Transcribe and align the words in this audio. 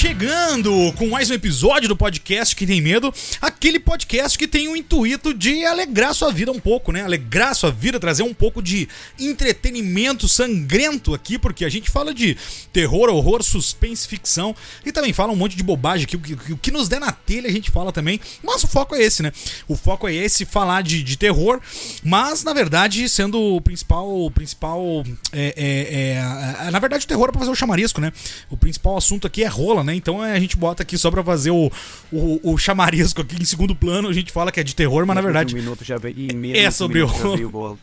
Chegando 0.00 0.94
com 0.96 1.10
mais 1.10 1.28
um 1.28 1.34
episódio 1.34 1.86
do 1.86 1.94
podcast 1.94 2.56
que 2.56 2.66
tem 2.66 2.80
medo, 2.80 3.12
aquele 3.38 3.78
podcast 3.78 4.38
que 4.38 4.48
tem 4.48 4.66
o 4.66 4.74
intuito 4.74 5.34
de 5.34 5.62
alegrar 5.66 6.14
sua 6.14 6.32
vida 6.32 6.50
um 6.50 6.58
pouco, 6.58 6.90
né? 6.90 7.02
Alegrar 7.02 7.54
sua 7.54 7.70
vida, 7.70 8.00
trazer 8.00 8.22
um 8.22 8.32
pouco 8.32 8.62
de 8.62 8.88
entretenimento 9.18 10.26
sangrento 10.26 11.12
aqui, 11.12 11.38
porque 11.38 11.66
a 11.66 11.68
gente 11.68 11.90
fala 11.90 12.14
de 12.14 12.34
terror, 12.72 13.10
horror, 13.10 13.42
suspense, 13.42 14.08
ficção 14.08 14.56
e 14.86 14.90
também 14.90 15.12
fala 15.12 15.34
um 15.34 15.36
monte 15.36 15.54
de 15.54 15.62
bobagem 15.62 16.04
aqui, 16.04 16.16
o 16.16 16.20
que, 16.20 16.52
o 16.54 16.56
que 16.56 16.70
nos 16.70 16.88
der 16.88 16.98
na 16.98 17.12
telha 17.12 17.50
a 17.50 17.52
gente 17.52 17.70
fala 17.70 17.92
também, 17.92 18.18
mas 18.42 18.64
o 18.64 18.66
foco 18.66 18.94
é 18.94 19.02
esse, 19.02 19.22
né? 19.22 19.30
O 19.68 19.76
foco 19.76 20.08
é 20.08 20.14
esse, 20.14 20.46
falar 20.46 20.82
de, 20.82 21.02
de 21.02 21.18
terror, 21.18 21.60
mas 22.02 22.42
na 22.42 22.54
verdade 22.54 23.06
sendo 23.06 23.38
o 23.38 23.60
principal, 23.60 24.08
o 24.08 24.30
principal, 24.30 25.04
é, 25.30 25.52
é, 25.58 26.66
é, 26.66 26.70
na 26.70 26.78
verdade 26.78 27.04
o 27.04 27.08
terror 27.08 27.28
é 27.28 27.32
pra 27.32 27.40
fazer 27.40 27.50
o 27.50 27.54
chamarisco, 27.54 28.00
né? 28.00 28.10
O 28.48 28.56
principal 28.56 28.96
assunto 28.96 29.26
aqui 29.26 29.44
é 29.44 29.46
rola, 29.46 29.84
né? 29.84 29.89
Então 29.94 30.24
é, 30.24 30.32
a 30.32 30.40
gente 30.40 30.56
bota 30.56 30.82
aqui 30.82 30.96
só 30.96 31.10
pra 31.10 31.22
fazer 31.22 31.50
o, 31.50 31.70
o, 32.12 32.52
o 32.52 32.58
chamarisco 32.58 33.20
aqui 33.20 33.36
em 33.40 33.44
segundo 33.44 33.74
plano. 33.74 34.08
A 34.08 34.12
gente 34.12 34.32
fala 34.32 34.50
que 34.50 34.60
é 34.60 34.62
de 34.64 34.74
terror, 34.74 35.06
mas 35.06 35.14
na 35.14 35.22
verdade. 35.22 35.54
Um 35.54 35.58
minuto 35.58 35.84
já 35.84 35.96
veio, 35.96 36.14
e 36.16 36.34
menos 36.34 36.58
é 36.60 36.70
sobre 36.70 37.02
o. 37.02 37.78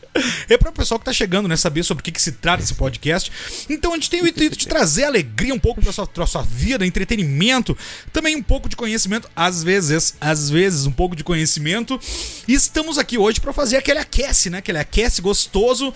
É 0.48 0.56
para 0.56 0.70
o 0.70 0.72
pessoal 0.72 0.98
que 0.98 1.04
tá 1.04 1.12
chegando, 1.12 1.48
né? 1.48 1.56
Saber 1.56 1.82
sobre 1.82 2.00
o 2.00 2.04
que, 2.04 2.12
que 2.12 2.22
se 2.22 2.32
trata 2.32 2.62
esse 2.62 2.74
podcast. 2.74 3.30
Então 3.68 3.92
a 3.92 3.94
gente 3.94 4.10
tem 4.10 4.22
o 4.22 4.26
intuito 4.26 4.56
de 4.56 4.66
trazer 4.66 5.04
alegria 5.04 5.54
um 5.54 5.58
pouco 5.58 5.80
pra 5.80 5.92
sua, 5.92 6.06
pra 6.06 6.26
sua 6.26 6.42
vida, 6.42 6.86
entretenimento, 6.86 7.76
também 8.12 8.36
um 8.36 8.42
pouco 8.42 8.68
de 8.68 8.76
conhecimento, 8.76 9.28
às 9.34 9.62
vezes, 9.62 10.14
às 10.20 10.50
vezes, 10.50 10.86
um 10.86 10.92
pouco 10.92 11.14
de 11.14 11.24
conhecimento. 11.24 11.98
E 12.46 12.54
estamos 12.54 12.98
aqui 12.98 13.18
hoje 13.18 13.40
para 13.40 13.52
fazer 13.52 13.76
aquele 13.76 13.98
aquece, 13.98 14.50
né? 14.50 14.58
Aquele 14.58 14.78
aquece 14.78 15.20
gostoso 15.20 15.92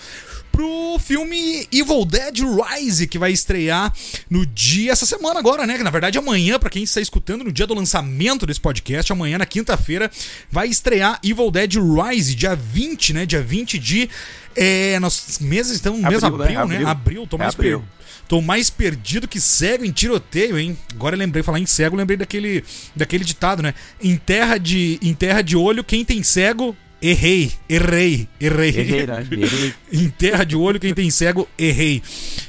pro 0.53 0.99
filme 0.99 1.67
Evil 1.71 2.05
Dead 2.05 2.37
Rise, 2.39 3.07
que 3.07 3.17
vai 3.17 3.31
estrear 3.31 3.91
no 4.29 4.45
dia, 4.45 4.91
essa 4.91 5.05
semana 5.05 5.39
agora, 5.39 5.65
né? 5.65 5.75
Que 5.77 5.83
na 5.83 5.89
verdade 5.89 6.17
amanhã, 6.19 6.59
para 6.59 6.69
quem 6.69 6.83
está 6.83 7.01
escutando, 7.01 7.43
no 7.43 7.51
dia 7.51 7.65
do 7.65 7.73
lançamento 7.73 8.45
desse 8.45 8.61
podcast, 8.61 9.11
amanhã 9.11 9.39
na 9.39 9.47
quinta-feira, 9.47 10.11
vai 10.51 10.67
estrear 10.67 11.19
Evil 11.23 11.49
Dead 11.49 11.73
Rise, 11.75 12.35
dia 12.35 12.55
20, 12.55 13.13
né? 13.13 13.25
Dia 13.25 13.41
20 13.41 13.79
de. 13.79 14.09
É, 14.55 14.99
nós 14.99 15.39
meses, 15.39 15.79
então, 15.79 15.97
mês 15.97 16.23
abril, 16.23 16.59
abril, 16.59 16.67
né? 16.67 16.85
Abril, 16.85 17.27
tô 17.27 17.37
mais 17.39 17.55
abril. 17.55 17.83
Tô 18.27 18.39
mais 18.39 18.69
perdido 18.69 19.27
que 19.27 19.41
cego 19.41 19.83
em 19.83 19.91
tiroteio, 19.91 20.57
hein? 20.57 20.77
Agora 20.93 21.15
eu 21.15 21.19
lembrei, 21.19 21.43
falar 21.43 21.59
em 21.59 21.65
cego, 21.65 21.95
lembrei 21.95 22.15
daquele, 22.15 22.63
daquele 22.95 23.25
ditado, 23.25 23.63
né? 23.63 23.73
Em 24.01 24.15
terra, 24.15 24.57
de, 24.57 24.99
em 25.01 25.13
terra 25.13 25.41
de 25.41 25.57
olho, 25.57 25.83
quem 25.83 26.05
tem 26.05 26.21
cego 26.23 26.75
Errei, 27.03 27.51
errei, 27.67 28.29
errei. 28.39 28.69
Errei, 28.69 29.05
né? 29.05 29.27
errei. 29.29 29.73
em 29.91 30.07
terra 30.07 30.45
de 30.45 30.55
olho, 30.55 30.79
quem 30.79 30.93
tem 30.93 31.11
cego, 31.11 31.49
errei. 31.59 32.01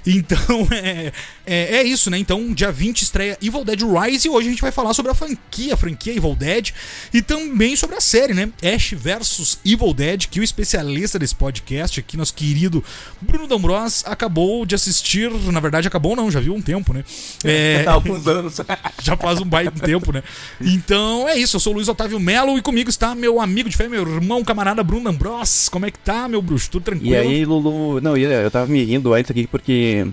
Então, 0.07 0.69
é, 0.71 1.11
é, 1.47 1.77
é, 1.77 1.83
isso, 1.83 2.11
né? 2.11 2.19
Então, 2.19 2.53
dia 2.53 2.73
20 2.73 3.03
estreia 3.03 3.39
Evil 3.43 3.65
Dead 3.65 3.81
Rise 3.83 4.27
e 4.27 4.31
hoje 4.31 4.49
a 4.49 4.51
gente 4.51 4.63
vai 4.63 4.73
falar 4.73 4.95
sobre 4.95 5.13
a 5.13 5.15
franquia, 5.15 5.75
a 5.75 5.77
franquia 5.77 6.15
Evil 6.15 6.35
Dead 6.35 6.71
e 7.13 7.21
também 7.21 7.77
sobre 7.77 7.97
a 7.97 8.01
série, 8.01 8.33
né? 8.33 8.51
Ash 8.63 8.93
vs 8.93 9.59
Evil 9.65 9.93
Dead, 9.93 10.27
que 10.29 10.41
o 10.41 10.43
especialista 10.43 11.19
desse 11.19 11.35
podcast 11.35 12.01
aqui, 12.01 12.17
nosso 12.17 12.35
querido 12.35 12.83
Bruno 13.21 13.47
D'Ambros, 13.47 14.05
acabou 14.07 14.65
de 14.65 14.75
assistir. 14.75 15.31
Na 15.31 15.61
verdade, 15.61 15.87
acabou 15.87 16.17
não, 16.17 16.31
já 16.31 16.41
viu 16.41 16.55
um 16.55 16.63
tempo, 16.63 16.93
né? 16.93 17.05
É, 17.45 17.85
Há 17.87 17.93
alguns 17.93 18.27
anos. 18.27 18.57
já 19.03 19.17
faz 19.17 19.39
um 19.39 19.45
baita 19.45 19.79
tempo, 19.85 20.13
né? 20.13 20.23
Então, 20.61 21.29
é 21.29 21.37
isso. 21.37 21.57
Eu 21.57 21.61
sou 21.61 21.73
o 21.73 21.77
Luiz 21.77 21.89
Otávio 21.89 22.19
Melo 22.19 22.57
e 22.57 22.63
comigo 22.63 22.89
está 22.89 23.15
meu 23.15 23.39
amigo 23.41 23.69
de 23.69 23.77
fé, 23.77 23.87
meu 23.87 24.01
irmão, 24.03 24.43
camarada 24.43 24.83
Bruno 24.83 25.05
D'Ambros. 25.05 25.69
Como 25.69 25.85
é 25.85 25.91
que 25.91 25.99
tá, 25.99 26.27
meu 26.27 26.41
bruxo? 26.41 26.71
Tudo 26.71 26.85
tranquilo? 26.85 27.13
E 27.13 27.17
aí, 27.17 27.45
Lulu? 27.45 28.01
Não, 28.01 28.17
eu 28.17 28.51
tava 28.51 28.67
me 28.67 28.83
rindo 28.83 29.13
antes 29.13 29.31
aqui 29.31 29.47
porque 29.47 30.07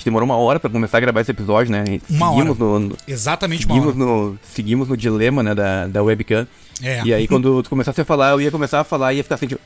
gente 0.00 0.06
demorou 0.06 0.26
uma 0.26 0.36
hora 0.36 0.58
para 0.58 0.70
começar 0.70 0.96
a 0.96 1.00
gravar 1.00 1.20
esse 1.20 1.30
episódio, 1.30 1.70
né? 1.70 1.84
Uma 2.08 2.30
seguimos 2.30 2.60
hora. 2.60 2.80
No, 2.80 2.96
Exatamente 3.06 3.62
seguimos 3.62 3.94
uma 3.94 4.06
hora. 4.06 4.30
No, 4.30 4.38
seguimos 4.42 4.88
no 4.88 4.96
dilema, 4.96 5.42
né, 5.42 5.54
da, 5.54 5.86
da 5.86 6.02
webcam. 6.02 6.48
É. 6.82 7.02
E 7.04 7.12
aí, 7.12 7.28
quando 7.28 7.62
tu 7.62 7.68
começasse 7.68 8.00
a 8.00 8.04
falar, 8.04 8.30
eu 8.30 8.40
ia 8.40 8.50
começar 8.50 8.80
a 8.80 8.84
falar 8.84 9.12
e 9.12 9.18
ia 9.18 9.22
ficar 9.22 9.34
assim, 9.34 9.46
tipo... 9.46 9.60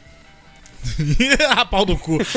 a 1.49 1.65
pau 1.65 1.87
do 1.87 1.97
cu. 1.97 2.19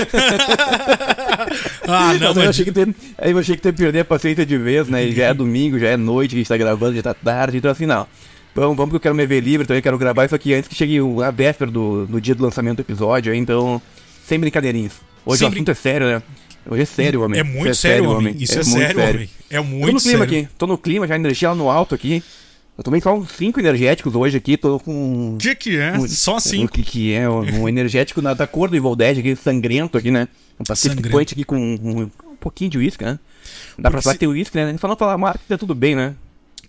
ah, 1.87 2.13
não, 2.13 2.33
mas... 2.33 2.43
eu, 2.43 2.49
achei 2.49 2.63
que 2.63 2.71
ter, 2.71 2.95
eu 3.21 3.37
achei 3.37 3.55
que 3.55 3.61
ter 3.61 3.73
perder 3.73 4.01
a 4.01 4.05
paciência 4.05 4.45
de 4.45 4.57
vez, 4.57 4.87
né? 4.87 5.05
E 5.05 5.13
já 5.13 5.25
é 5.25 5.33
domingo, 5.33 5.79
já 5.79 5.89
é 5.89 5.97
noite, 5.97 6.35
a 6.35 6.37
gente 6.37 6.47
tá 6.47 6.55
gravando, 6.55 6.95
já 6.95 7.01
tá 7.01 7.13
tarde, 7.13 7.57
então 7.57 7.71
assim, 7.71 7.85
não. 7.85 8.07
Vamos, 8.55 8.77
vamos 8.77 8.91
que 8.91 8.95
eu 8.95 9.01
quero 9.01 9.15
me 9.15 9.25
ver 9.25 9.41
livre, 9.41 9.67
também 9.67 9.81
quero 9.81 9.97
gravar 9.97 10.25
isso 10.25 10.35
aqui 10.35 10.53
antes 10.53 10.69
que 10.69 10.75
chegue 10.75 10.99
a 11.23 11.29
véspera 11.29 11.69
do, 11.69 12.05
do 12.05 12.21
dia 12.21 12.33
do 12.33 12.43
lançamento 12.43 12.77
do 12.77 12.81
episódio, 12.81 13.33
então, 13.33 13.81
sem 14.25 14.39
brincadeirinhas. 14.39 14.93
Hoje 15.25 15.39
sem 15.39 15.47
o 15.47 15.51
assunto 15.51 15.65
brin... 15.65 15.71
é 15.71 15.75
sério, 15.75 16.07
né? 16.07 16.23
Hoje 16.69 16.81
é 16.81 16.85
sério, 16.85 17.21
homem. 17.23 17.39
É 17.39 17.43
muito 17.43 17.69
é 17.69 17.73
sério, 17.73 18.09
homem. 18.09 18.35
Isso 18.37 18.57
é, 18.57 18.61
é 18.61 18.63
sério, 18.63 18.99
sério, 18.99 19.15
homem. 19.15 19.29
É 19.49 19.59
muito 19.59 19.85
tô 19.85 19.91
no 19.93 19.99
clima 19.99 20.01
sério. 20.01 20.23
aqui. 20.23 20.49
Tô 20.57 20.67
no 20.67 20.77
clima, 20.77 21.07
já 21.07 21.15
energia 21.15 21.49
lá 21.49 21.55
no 21.55 21.69
alto 21.69 21.95
aqui. 21.95 22.23
Eu 22.77 22.83
tomei 22.83 23.01
só 23.01 23.11
uns 23.15 23.31
5 23.31 23.59
energéticos 23.59 24.13
hoje 24.13 24.37
aqui, 24.37 24.55
tô 24.55 24.79
com. 24.79 25.33
O 25.33 25.37
que 25.37 25.55
que 25.55 25.77
é? 25.77 25.93
Um, 25.97 26.07
só 26.07 26.39
5? 26.39 26.65
O 26.65 26.69
que 26.69 26.83
que 26.83 27.13
é? 27.13 27.27
Um 27.27 27.67
energético 27.67 28.21
na, 28.21 28.35
da 28.35 28.45
cor 28.45 28.69
do 28.69 28.75
Evil 28.75 28.95
Dead 28.95 29.17
aqui, 29.17 29.35
sangrento 29.35 29.97
aqui, 29.97 30.11
né? 30.11 30.27
Um 30.59 30.63
pacificante 30.63 31.33
aqui 31.33 31.43
com 31.43 31.57
um, 31.57 32.01
um, 32.03 32.35
pouquinho 32.39 32.69
de 32.69 32.77
uísque, 32.77 33.03
né? 33.03 33.13
Dá 33.13 33.19
Porque 33.19 33.81
pra 33.89 34.01
falar 34.01 34.13
se... 34.13 34.17
que 34.17 34.19
tem 34.19 34.27
uísque, 34.27 34.55
né? 34.57 34.75
Só 34.79 34.87
não 34.87 34.95
falar 34.95 35.17
marca, 35.17 35.39
tá 35.47 35.57
tudo 35.57 35.73
bem, 35.73 35.95
né? 35.95 36.13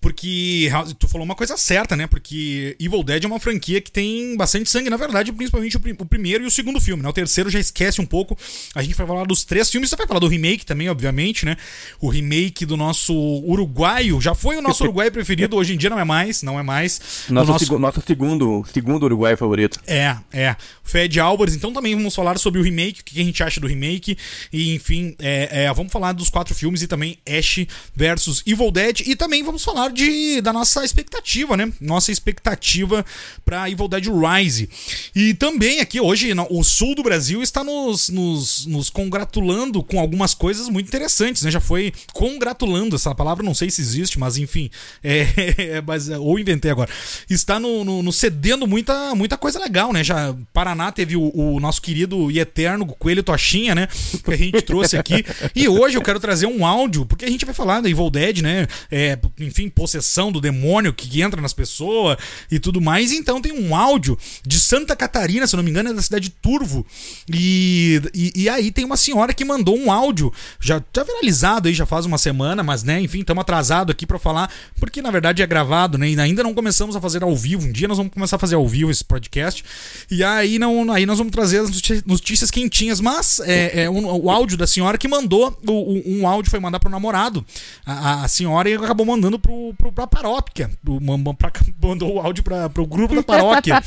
Porque 0.00 0.70
tu 0.98 1.08
falou 1.08 1.24
uma 1.24 1.34
coisa 1.34 1.56
certa, 1.56 1.96
né? 1.96 2.06
Porque 2.06 2.76
Evil 2.80 3.02
Dead 3.02 3.24
é 3.24 3.26
uma 3.26 3.40
franquia 3.40 3.80
que 3.80 3.90
tem 3.90 4.36
bastante 4.36 4.70
sangue, 4.70 4.90
na 4.90 4.96
verdade, 4.96 5.32
principalmente 5.32 5.76
o, 5.76 5.80
o, 5.98 6.06
primeiro 6.06 6.44
e 6.44 6.46
o 6.46 6.50
segundo 6.50 6.80
filme, 6.80 7.02
né? 7.02 7.08
O 7.08 7.12
terceiro 7.12 7.50
já 7.50 7.58
esquece 7.58 8.00
um 8.00 8.06
pouco. 8.06 8.36
A 8.74 8.82
gente 8.82 8.94
vai 8.94 9.06
falar 9.06 9.24
dos 9.24 9.44
três 9.44 9.70
filmes, 9.70 9.90
você 9.90 9.96
vai 9.96 10.06
falar 10.06 10.20
do 10.20 10.28
remake 10.28 10.64
também, 10.64 10.88
obviamente, 10.88 11.44
né? 11.44 11.56
O 12.00 12.08
remake 12.08 12.64
do 12.64 12.76
nosso 12.76 13.14
uruguaio, 13.14 14.20
já 14.20 14.34
foi 14.34 14.56
o 14.56 14.62
nosso 14.62 14.84
uruguaio 14.88 15.10
preferido, 15.10 15.56
hoje 15.56 15.74
em 15.74 15.76
dia 15.76 15.90
não 15.90 15.98
é 15.98 16.04
mais, 16.04 16.42
não 16.42 16.58
é 16.58 16.62
mais. 16.62 17.26
Nosso, 17.28 17.52
nosso... 17.52 17.66
Seg 17.66 17.78
nosso 17.78 18.02
segundo, 18.06 18.64
segundo 18.72 19.02
uruguaio 19.04 19.36
favorito. 19.36 19.80
É, 19.86 20.16
é. 20.32 20.56
Fed 20.84 21.20
Álvares, 21.20 21.54
então 21.54 21.72
também 21.72 21.94
vamos 21.94 22.14
falar 22.14 22.38
sobre 22.38 22.60
o 22.60 22.62
remake, 22.62 23.02
o 23.02 23.04
que 23.04 23.20
a 23.20 23.24
gente 23.24 23.42
acha 23.42 23.60
do 23.60 23.66
remake, 23.66 24.16
e 24.50 24.74
enfim, 24.74 25.14
é, 25.18 25.64
é, 25.64 25.74
vamos 25.74 25.92
falar 25.92 26.12
dos 26.12 26.30
quatro 26.30 26.54
filmes 26.54 26.80
e 26.82 26.86
também 26.86 27.18
Ash 27.28 27.66
versus 27.94 28.42
Evil 28.46 28.70
Dead, 28.70 29.00
e 29.00 29.14
também 29.14 29.42
vamos 29.42 29.62
falar 29.62 29.87
falar 29.88 29.92
de, 29.92 30.40
da 30.40 30.52
nossa 30.52 30.84
expectativa, 30.84 31.56
né? 31.56 31.72
Nossa 31.80 32.12
expectativa 32.12 33.04
para 33.44 33.68
Evil 33.70 33.88
Dead 33.88 34.06
Rise. 34.06 34.68
E 35.14 35.34
também 35.34 35.80
aqui 35.80 36.00
hoje 36.00 36.32
o 36.50 36.62
sul 36.62 36.94
do 36.94 37.02
Brasil 37.02 37.42
está 37.42 37.64
nos, 37.64 38.08
nos, 38.08 38.66
nos 38.66 38.90
congratulando 38.90 39.82
com 39.82 39.98
algumas 39.98 40.34
coisas 40.34 40.68
muito 40.68 40.86
interessantes, 40.86 41.42
né? 41.42 41.50
Já 41.50 41.60
foi 41.60 41.92
congratulando, 42.12 42.96
essa 42.96 43.14
palavra 43.14 43.44
não 43.44 43.54
sei 43.54 43.70
se 43.70 43.80
existe, 43.80 44.18
mas 44.18 44.36
enfim, 44.36 44.70
é, 45.02 45.26
é, 45.76 45.80
mas, 45.80 46.08
ou 46.08 46.38
inventei 46.38 46.70
agora. 46.70 46.90
Está 47.28 47.58
no, 47.58 47.84
no, 47.84 48.02
no, 48.02 48.12
cedendo 48.12 48.66
muita, 48.66 49.14
muita 49.14 49.36
coisa 49.36 49.58
legal, 49.58 49.92
né? 49.92 50.04
Já 50.04 50.34
Paraná 50.52 50.92
teve 50.92 51.16
o, 51.16 51.32
o 51.34 51.60
nosso 51.60 51.80
querido 51.80 52.30
e 52.30 52.38
eterno 52.38 52.86
Coelho 52.86 53.22
Tochinha, 53.22 53.74
né? 53.74 53.88
Que 54.24 54.32
a 54.32 54.36
gente 54.36 54.62
trouxe 54.62 54.96
aqui. 54.96 55.24
E 55.54 55.68
hoje 55.68 55.96
eu 55.96 56.02
quero 56.02 56.20
trazer 56.20 56.46
um 56.46 56.66
áudio, 56.66 57.06
porque 57.06 57.24
a 57.24 57.30
gente 57.30 57.44
vai 57.44 57.54
falar 57.54 57.80
da 57.80 57.88
Evil 57.88 58.10
Dead, 58.10 58.42
né? 58.42 58.66
É, 58.90 59.18
enfim, 59.40 59.68
possessão 59.78 60.32
do 60.32 60.40
demônio 60.40 60.92
que 60.92 61.22
entra 61.22 61.40
nas 61.40 61.52
pessoas 61.52 62.16
e 62.50 62.58
tudo 62.58 62.80
mais. 62.80 63.12
Então 63.12 63.40
tem 63.40 63.52
um 63.52 63.74
áudio 63.74 64.18
de 64.44 64.58
Santa 64.58 64.96
Catarina, 64.96 65.46
se 65.46 65.56
não 65.56 65.62
me 65.62 65.70
engano, 65.70 65.90
é 65.90 65.94
da 65.94 66.02
cidade 66.02 66.24
de 66.24 66.30
Turvo. 66.30 66.84
E, 67.32 68.02
e, 68.12 68.32
e 68.42 68.48
aí 68.48 68.70
tem 68.70 68.84
uma 68.84 68.96
senhora 68.96 69.32
que 69.32 69.44
mandou 69.44 69.78
um 69.78 69.92
áudio, 69.92 70.32
já 70.60 70.80
tá 70.80 71.02
viralizado 71.04 71.68
aí, 71.68 71.74
já 71.74 71.86
faz 71.86 72.04
uma 72.06 72.18
semana, 72.18 72.62
mas 72.62 72.82
né, 72.82 73.00
enfim, 73.00 73.20
estamos 73.20 73.40
atrasado 73.40 73.92
aqui 73.92 74.06
para 74.06 74.18
falar, 74.18 74.50
porque 74.80 75.00
na 75.00 75.10
verdade 75.10 75.42
é 75.42 75.46
gravado, 75.46 75.96
né? 75.96 76.10
E 76.10 76.20
ainda 76.20 76.42
não 76.42 76.54
começamos 76.54 76.96
a 76.96 77.00
fazer 77.00 77.22
ao 77.22 77.34
vivo. 77.36 77.66
Um 77.66 77.72
dia 77.72 77.86
nós 77.86 77.98
vamos 77.98 78.12
começar 78.12 78.36
a 78.36 78.38
fazer 78.38 78.56
ao 78.56 78.66
vivo 78.66 78.90
esse 78.90 79.04
podcast. 79.04 79.64
E 80.10 80.24
aí, 80.24 80.58
não, 80.58 80.90
aí 80.92 81.06
nós 81.06 81.18
vamos 81.18 81.32
trazer 81.32 81.60
as 81.60 81.70
notícias 82.04 82.50
quentinhas. 82.50 83.00
Mas 83.00 83.40
é, 83.40 83.84
é 83.84 83.90
um, 83.90 84.06
o 84.06 84.30
áudio 84.30 84.56
da 84.56 84.66
senhora 84.66 84.98
que 84.98 85.06
mandou, 85.06 85.56
o, 85.66 86.02
um 86.06 86.26
áudio 86.26 86.50
foi 86.50 86.60
mandar 86.60 86.80
pro 86.80 86.90
namorado. 86.90 87.44
A, 87.84 88.24
a 88.24 88.28
senhora 88.28 88.68
acabou 88.76 89.06
mandando 89.06 89.38
pro 89.38 89.67
pro, 89.74 89.92
pra 89.92 90.06
paróquia. 90.06 90.70
Pro, 90.82 90.98
mandou 91.80 92.14
o 92.14 92.20
áudio 92.20 92.42
pra, 92.42 92.68
pro 92.68 92.86
grupo 92.86 93.14
da 93.14 93.22
paróquia. 93.22 93.82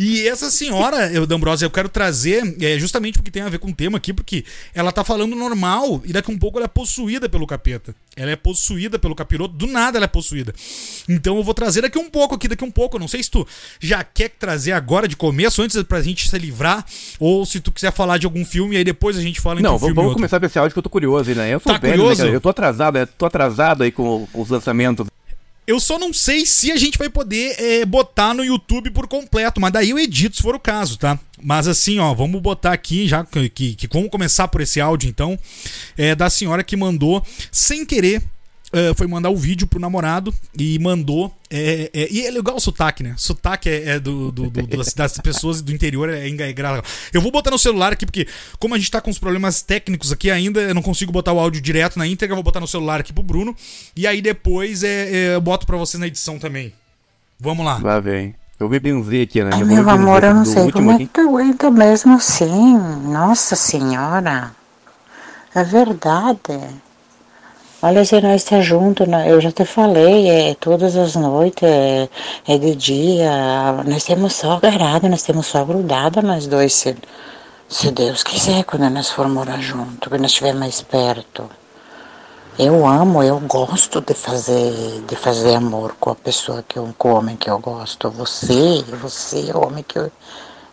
e 0.00 0.26
essa 0.26 0.50
senhora, 0.50 1.12
eu, 1.12 1.26
D'Ambrosa, 1.26 1.64
eu 1.64 1.70
quero 1.70 1.88
trazer, 1.88 2.56
é, 2.60 2.78
justamente 2.78 3.18
porque 3.18 3.30
tem 3.30 3.42
a 3.42 3.48
ver 3.48 3.58
com 3.58 3.68
o 3.68 3.74
tema 3.74 3.98
aqui, 3.98 4.12
porque 4.12 4.44
ela 4.74 4.92
tá 4.92 5.04
falando 5.04 5.34
normal 5.34 6.02
e 6.04 6.12
daqui 6.12 6.30
a 6.30 6.34
um 6.34 6.38
pouco 6.38 6.58
ela 6.58 6.66
é 6.66 6.68
possuída 6.68 7.28
pelo 7.28 7.46
capeta. 7.46 7.94
Ela 8.16 8.30
é 8.30 8.36
possuída 8.36 8.98
pelo 8.98 9.14
capiroto, 9.14 9.54
do 9.54 9.66
nada 9.66 9.98
ela 9.98 10.04
é 10.04 10.08
possuída. 10.08 10.54
Então 11.08 11.36
eu 11.36 11.42
vou 11.42 11.54
trazer 11.54 11.82
daqui 11.82 11.98
um 11.98 12.08
pouco 12.08 12.34
aqui, 12.34 12.46
daqui 12.46 12.64
um 12.64 12.70
pouco. 12.70 12.96
Eu 12.96 13.00
não 13.00 13.08
sei 13.08 13.22
se 13.22 13.30
tu 13.30 13.46
já 13.80 14.04
quer 14.04 14.30
trazer 14.30 14.72
agora 14.72 15.08
de 15.08 15.16
começo, 15.16 15.62
antes 15.62 15.82
pra 15.82 16.00
gente 16.00 16.28
se 16.28 16.38
livrar, 16.38 16.84
ou 17.18 17.44
se 17.44 17.60
tu 17.60 17.72
quiser 17.72 17.92
falar 17.92 18.18
de 18.18 18.26
algum 18.26 18.44
filme 18.44 18.74
e 18.74 18.78
aí 18.78 18.84
depois 18.84 19.16
a 19.16 19.20
gente 19.20 19.40
fala 19.40 19.54
entre 19.56 19.64
Não, 19.64 19.76
um 19.76 19.78
vamos, 19.78 19.94
vamos 19.94 20.14
começar 20.14 20.38
com 20.38 20.46
esse 20.46 20.58
áudio 20.58 20.72
que 20.72 20.78
eu 20.78 20.82
tô 20.82 20.90
curioso 20.90 21.34
né? 21.34 21.54
Eu 21.54 21.60
tô 21.60 21.72
tá 21.72 21.78
velho, 21.78 22.14
né, 22.14 22.34
Eu 22.34 22.40
tô 22.40 22.48
atrasado, 22.48 22.98
eu 22.98 23.06
tô 23.06 23.26
atrasado 23.26 23.82
aí 23.82 23.90
com, 23.90 24.26
com 24.32 24.42
os 24.42 24.50
lançamentos 24.50 25.06
eu 25.66 25.80
só 25.80 25.98
não 25.98 26.12
sei 26.12 26.44
se 26.44 26.70
a 26.70 26.76
gente 26.76 26.98
vai 26.98 27.08
poder 27.08 27.56
é, 27.58 27.84
botar 27.84 28.34
no 28.34 28.44
YouTube 28.44 28.90
por 28.90 29.06
completo, 29.06 29.60
mas 29.60 29.72
daí 29.72 29.90
eu 29.90 29.98
edito 29.98 30.36
se 30.36 30.42
for 30.42 30.54
o 30.54 30.60
caso, 30.60 30.98
tá? 30.98 31.18
Mas 31.42 31.66
assim, 31.66 31.98
ó, 31.98 32.12
vamos 32.14 32.40
botar 32.40 32.72
aqui 32.72 33.08
já 33.08 33.24
que, 33.24 33.48
que, 33.48 33.74
que 33.74 33.88
vamos 33.88 34.10
começar 34.10 34.48
por 34.48 34.60
esse 34.60 34.80
áudio 34.80 35.08
então, 35.08 35.38
é 35.96 36.14
da 36.14 36.28
senhora 36.28 36.62
que 36.62 36.76
mandou 36.76 37.24
sem 37.50 37.84
querer 37.84 38.22
uh, 38.74 38.94
foi 38.96 39.06
mandar 39.06 39.30
o 39.30 39.36
vídeo 39.36 39.66
pro 39.66 39.78
namorado 39.78 40.34
e 40.58 40.78
mandou. 40.78 41.34
É, 41.50 41.90
é, 41.94 42.12
e 42.12 42.26
é 42.26 42.30
legal 42.30 42.56
o 42.56 42.60
sotaque, 42.60 43.02
né? 43.02 43.14
Sotaque 43.16 43.68
é, 43.68 43.90
é 43.90 44.00
do, 44.00 44.32
do, 44.32 44.50
do, 44.50 44.66
das, 44.66 44.92
das, 44.92 45.18
pessoas 45.18 45.62
do 45.62 45.72
interior, 45.72 46.08
é, 46.08 46.28
é 46.28 46.54
Eu 47.12 47.20
vou 47.20 47.30
botar 47.30 47.50
no 47.50 47.58
celular 47.58 47.92
aqui, 47.92 48.04
porque 48.04 48.26
como 48.58 48.74
a 48.74 48.78
gente 48.78 48.90
tá 48.90 49.00
com 49.00 49.10
os 49.10 49.18
problemas 49.18 49.62
técnicos 49.62 50.10
aqui 50.10 50.30
ainda, 50.30 50.60
eu 50.60 50.74
não 50.74 50.82
consigo 50.82 51.12
botar 51.12 51.32
o 51.32 51.38
áudio 51.38 51.60
direto 51.60 51.98
na 51.98 52.06
íntegra, 52.06 52.32
eu 52.32 52.36
vou 52.36 52.42
botar 52.42 52.60
no 52.60 52.66
celular 52.66 53.00
aqui 53.00 53.12
pro 53.12 53.22
Bruno. 53.22 53.54
E 53.96 54.06
aí 54.06 54.20
depois 54.20 54.82
é, 54.82 55.34
eu 55.34 55.40
boto 55.40 55.64
pra 55.66 55.76
você 55.76 55.96
na 55.96 56.06
edição 56.06 56.38
também. 56.38 56.72
Vamos 57.38 57.64
lá. 57.64 57.78
Lá 57.82 58.00
vem. 58.00 58.34
Eu 58.58 58.68
vi 58.68 58.78
benzer 58.78 59.24
aqui, 59.24 59.42
né? 59.42 59.50
Ai, 59.52 59.64
meu 59.64 59.88
amor, 59.90 60.22
eu 60.22 60.34
não 60.34 60.44
sei 60.44 60.70
como 60.70 60.92
é 60.92 60.98
que 60.98 61.06
tu 61.06 61.20
aguenta 61.20 61.70
mesmo 61.70 62.14
assim. 62.14 62.78
Nossa 63.04 63.56
Senhora. 63.56 64.52
É 65.54 65.64
verdade. 65.64 66.82
Olha, 67.86 68.02
se 68.02 68.18
nós 68.18 68.36
está 68.42 68.62
junto, 68.62 69.04
né? 69.04 69.30
eu 69.30 69.38
já 69.42 69.52
te 69.52 69.66
falei, 69.66 70.30
é 70.30 70.54
todas 70.54 70.96
as 70.96 71.16
noites, 71.16 71.68
é, 71.68 72.08
é 72.48 72.56
de 72.56 72.74
dia, 72.74 73.30
nós 73.84 74.04
temos 74.04 74.32
só 74.32 74.52
agarrado, 74.52 75.06
nós 75.06 75.22
temos 75.22 75.46
só 75.48 75.62
grudado 75.66 76.22
nós 76.22 76.46
dois, 76.46 76.72
se, 76.72 76.96
se 77.68 77.90
Deus 77.90 78.22
quiser, 78.22 78.64
quando 78.64 78.88
nós 78.88 79.10
for 79.10 79.28
morar 79.28 79.60
junto, 79.60 80.08
quando 80.08 80.22
nós 80.22 80.30
estiver 80.30 80.54
mais 80.54 80.80
perto. 80.80 81.44
Eu 82.58 82.86
amo, 82.86 83.22
eu 83.22 83.38
gosto 83.40 84.00
de 84.00 84.14
fazer, 84.14 85.02
de 85.06 85.14
fazer 85.14 85.54
amor 85.54 85.94
com 86.00 86.08
a 86.08 86.14
pessoa 86.14 86.64
que 86.66 86.78
eu, 86.78 86.88
com 86.96 87.12
o 87.12 87.16
homem 87.16 87.36
que 87.36 87.50
eu 87.50 87.58
gosto. 87.58 88.08
Você, 88.12 88.82
você 88.98 89.50
é 89.50 89.54
o 89.54 89.62
homem 89.62 89.84
que 89.86 89.98
eu, 89.98 90.10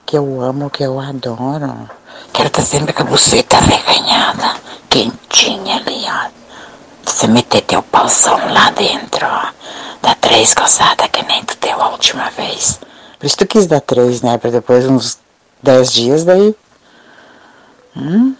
que 0.05 0.17
eu 0.17 0.39
amo, 0.39 0.69
que 0.69 0.83
eu 0.83 0.97
adoro. 0.97 1.89
Quero 2.31 2.47
estar 2.47 2.61
sempre 2.61 2.93
com 2.93 3.01
a 3.01 3.05
buceta 3.05 3.57
reganhada, 3.57 4.55
quentinha 4.89 5.75
ali, 5.75 6.07
Você 7.11 7.27
meter 7.27 7.61
teu 7.61 7.83
pauzão 7.83 8.37
lá 8.53 8.71
dentro, 8.71 9.27
ó. 9.27 9.51
Dá 10.01 10.15
três 10.15 10.53
coçadas 10.53 11.07
que 11.11 11.21
nem 11.23 11.43
tu 11.43 11.57
deu 11.61 11.79
a 11.79 11.89
última 11.89 12.29
vez. 12.31 12.79
Por 13.19 13.25
isso 13.25 13.37
tu 13.37 13.45
quis 13.45 13.67
dar 13.67 13.81
três, 13.81 14.21
né? 14.21 14.37
Pra 14.37 14.49
depois 14.49 14.85
uns 14.87 15.19
dez 15.61 15.91
dias 15.91 16.23
daí. 16.23 16.55
Hum? 17.95 18.33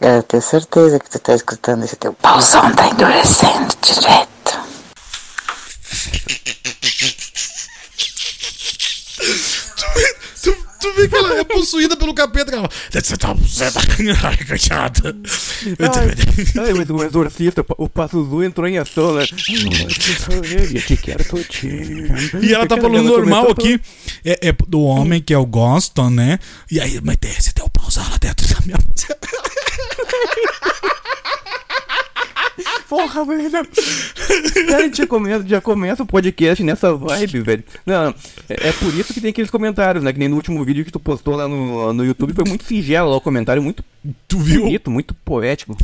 Eu 0.00 0.22
tenho 0.24 0.42
certeza 0.42 0.98
que 0.98 1.10
tu 1.10 1.18
tá 1.18 1.34
escutando 1.34 1.84
esse 1.84 1.96
teu 1.96 2.12
pauzão 2.14 2.74
tá 2.74 2.86
endurecendo 2.88 3.72
direto. 3.82 4.58
Tu 10.82 10.92
vê 10.94 11.08
que 11.08 11.14
ela 11.14 11.38
é 11.38 11.44
possuída 11.44 11.96
pelo 11.96 12.12
capeta. 12.12 12.50
Ela 12.56 12.68
Você 12.90 13.16
tá 13.16 13.80
Ai, 14.28 14.36
coitada. 14.44 15.16
Ai, 16.60 16.74
mas 16.74 16.90
o 16.90 17.04
exorcista, 17.04 17.64
o 17.78 17.88
Passuzu 17.88 18.42
entrou 18.42 18.66
em 18.66 18.78
ação, 18.78 19.14
né? 19.14 19.24
E 22.42 22.52
ela 22.52 22.66
tá 22.66 22.76
falando 22.76 23.04
normal 23.04 23.52
aqui. 23.52 23.80
É, 24.24 24.48
é, 24.48 24.52
do 24.66 24.82
homem 24.82 25.22
que 25.22 25.32
eu 25.32 25.46
gosto, 25.46 26.10
né? 26.10 26.40
E 26.70 26.80
aí, 26.80 27.00
mas 27.02 27.16
desce 27.16 27.54
teu 27.54 27.68
pau 27.70 27.86
lá 27.96 28.16
dentro 28.20 28.48
da 28.48 28.60
minha. 28.66 28.78
Porra, 32.92 33.24
velho. 33.24 33.50
Cara, 33.50 34.76
a 34.76 34.82
gente 34.82 34.98
já 34.98 35.06
começa, 35.06 35.48
já 35.48 35.60
começa 35.62 36.02
o 36.02 36.06
podcast 36.06 36.62
nessa 36.62 36.92
vibe, 36.92 37.40
velho. 37.40 37.64
Não, 37.86 38.14
é, 38.50 38.68
é, 38.68 38.72
por 38.72 38.92
isso 38.94 39.14
que 39.14 39.20
tem 39.20 39.30
aqueles 39.30 39.50
comentários, 39.50 40.04
né? 40.04 40.12
Que 40.12 40.18
nem 40.18 40.28
no 40.28 40.36
último 40.36 40.62
vídeo 40.62 40.84
que 40.84 40.92
tu 40.92 41.00
postou 41.00 41.34
lá 41.34 41.48
no, 41.48 41.94
no 41.94 42.04
YouTube 42.04 42.34
foi 42.34 42.44
muito 42.46 42.64
singelo 42.64 43.08
lá, 43.08 43.16
o 43.16 43.20
comentário 43.20 43.62
muito 43.62 43.82
tu 44.28 44.38
viu? 44.38 44.64
bonito, 44.64 44.90
muito 44.90 45.14
poético. 45.14 45.74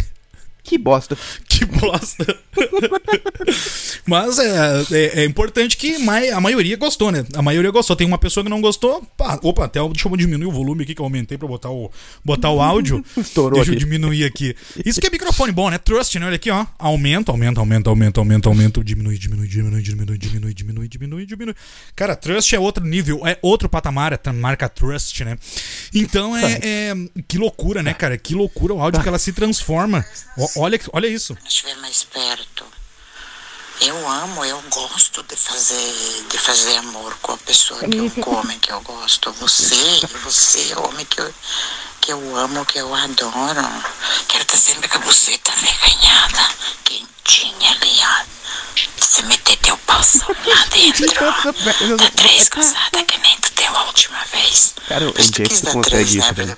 Que 0.69 0.77
bosta. 0.77 1.17
Que 1.49 1.65
bosta. 1.65 2.39
Mas 4.05 4.39
é, 4.39 4.85
é, 4.91 5.21
é, 5.21 5.25
importante 5.25 5.79
que 5.79 5.97
a 6.31 6.41
maioria 6.43 6.77
gostou, 6.77 7.11
né? 7.11 7.25
A 7.35 7.41
maioria 7.41 7.71
gostou. 7.71 7.97
Tem 7.97 8.07
uma 8.07 8.19
pessoa 8.19 8.45
que 8.45 8.51
não 8.51 8.61
gostou. 8.61 9.03
Pá, 9.17 9.41
opa, 9.43 9.65
até 9.65 9.81
deixa 9.89 10.07
eu 10.07 10.17
diminuir 10.17 10.47
o 10.47 10.53
volume 10.53 10.83
aqui 10.83 10.95
que 10.95 11.01
eu 11.01 11.07
aumentei 11.07 11.39
pra 11.39 11.49
botar 11.49 11.71
o, 11.71 11.91
botar 12.23 12.51
o 12.51 12.61
áudio. 12.61 13.03
Estourou 13.17 13.55
deixa 13.55 13.71
aqui. 13.71 13.83
eu 13.83 13.87
diminuir 13.87 14.25
aqui. 14.25 14.55
Isso 14.85 15.01
que 15.01 15.07
é 15.07 15.11
microfone 15.11 15.51
bom, 15.51 15.71
né? 15.71 15.79
Trust, 15.79 16.19
né? 16.19 16.27
Olha 16.27 16.37
aqui, 16.37 16.51
ó. 16.51 16.67
Aumenta, 16.79 17.33
aumenta, 17.33 17.61
aumenta, 17.61 17.89
aumenta, 17.89 18.21
aumenta, 18.21 18.49
aumenta. 18.51 18.85
Diminui, 18.85 19.17
diminui, 19.17 19.49
diminui, 19.49 19.81
diminui, 19.81 20.19
diminui, 20.19 20.55
diminui, 20.55 20.89
diminui, 20.89 21.27
diminui. 21.27 21.55
Cara, 21.97 22.15
Trust 22.15 22.55
é 22.55 22.61
outro 22.61 22.85
nível, 22.85 23.27
é 23.27 23.39
outro 23.41 23.71
patamar, 23.71 24.13
é 24.13 24.33
marca 24.33 24.69
Trust, 24.69 25.25
né? 25.25 25.39
Então 25.95 26.37
é, 26.37 26.61
é. 26.63 26.95
Que 27.27 27.39
loucura, 27.39 27.83
né, 27.83 27.95
cara? 27.95 28.19
Que 28.19 28.35
loucura 28.35 28.75
o 28.75 28.83
áudio 28.83 29.01
que 29.01 29.09
ela 29.09 29.19
se 29.19 29.33
transforma. 29.33 30.05
Olha, 30.59 30.81
olha 30.93 31.07
isso. 31.07 31.39
Estiver 31.47 31.77
mais 31.77 32.03
perto. 32.03 32.65
Eu 33.81 34.09
amo, 34.09 34.45
eu 34.45 34.61
gosto 34.71 35.23
de 35.23 35.37
fazer, 35.37 36.25
de 36.29 36.37
fazer 36.37 36.77
amor 36.79 37.17
com 37.23 37.33
a 37.33 37.39
pessoa 37.39 37.79
que 37.89 37.97
eu, 37.97 38.11
com 38.11 38.31
o 38.33 38.39
homem 38.41 38.59
que 38.59 38.73
eu 38.73 38.81
gosto. 38.81 39.33
Você, 39.35 40.01
você 40.25 40.75
o 40.75 40.89
homem 40.89 41.07
que 41.07 41.21
eu, 41.21 41.33
que 42.01 42.13
eu 42.13 42.37
amo, 42.37 42.67
que 42.67 42.79
eu 42.79 42.93
adoro. 42.93 43.85
Quero 44.27 44.43
estar 44.43 44.57
sempre 44.57 44.89
com 44.89 44.99
a 44.99 45.01
buceta 45.03 45.53
reganhada, 45.53 46.49
quentinha 46.83 47.71
ali, 47.71 48.01
ó. 48.03 48.25
Você 48.99 49.23
meter 49.23 49.57
teu 49.59 49.79
pauzão 49.79 50.27
lá 50.45 50.65
dentro, 50.73 51.07
ó. 51.25 51.97
Dá 51.97 52.11
três 52.17 52.49
coçadas 52.49 53.05
que 53.07 53.19
nem 53.19 53.39
tu 53.39 53.53
deu 53.55 53.77
a 53.77 53.85
última 53.85 54.25
vez. 54.33 54.75
Cara, 54.89 55.07
onde 55.09 55.43
é 55.43 55.47
que 55.47 55.61
tu 55.61 55.71
consegue 55.71 56.19
isso, 56.19 56.35
velho? 56.35 56.57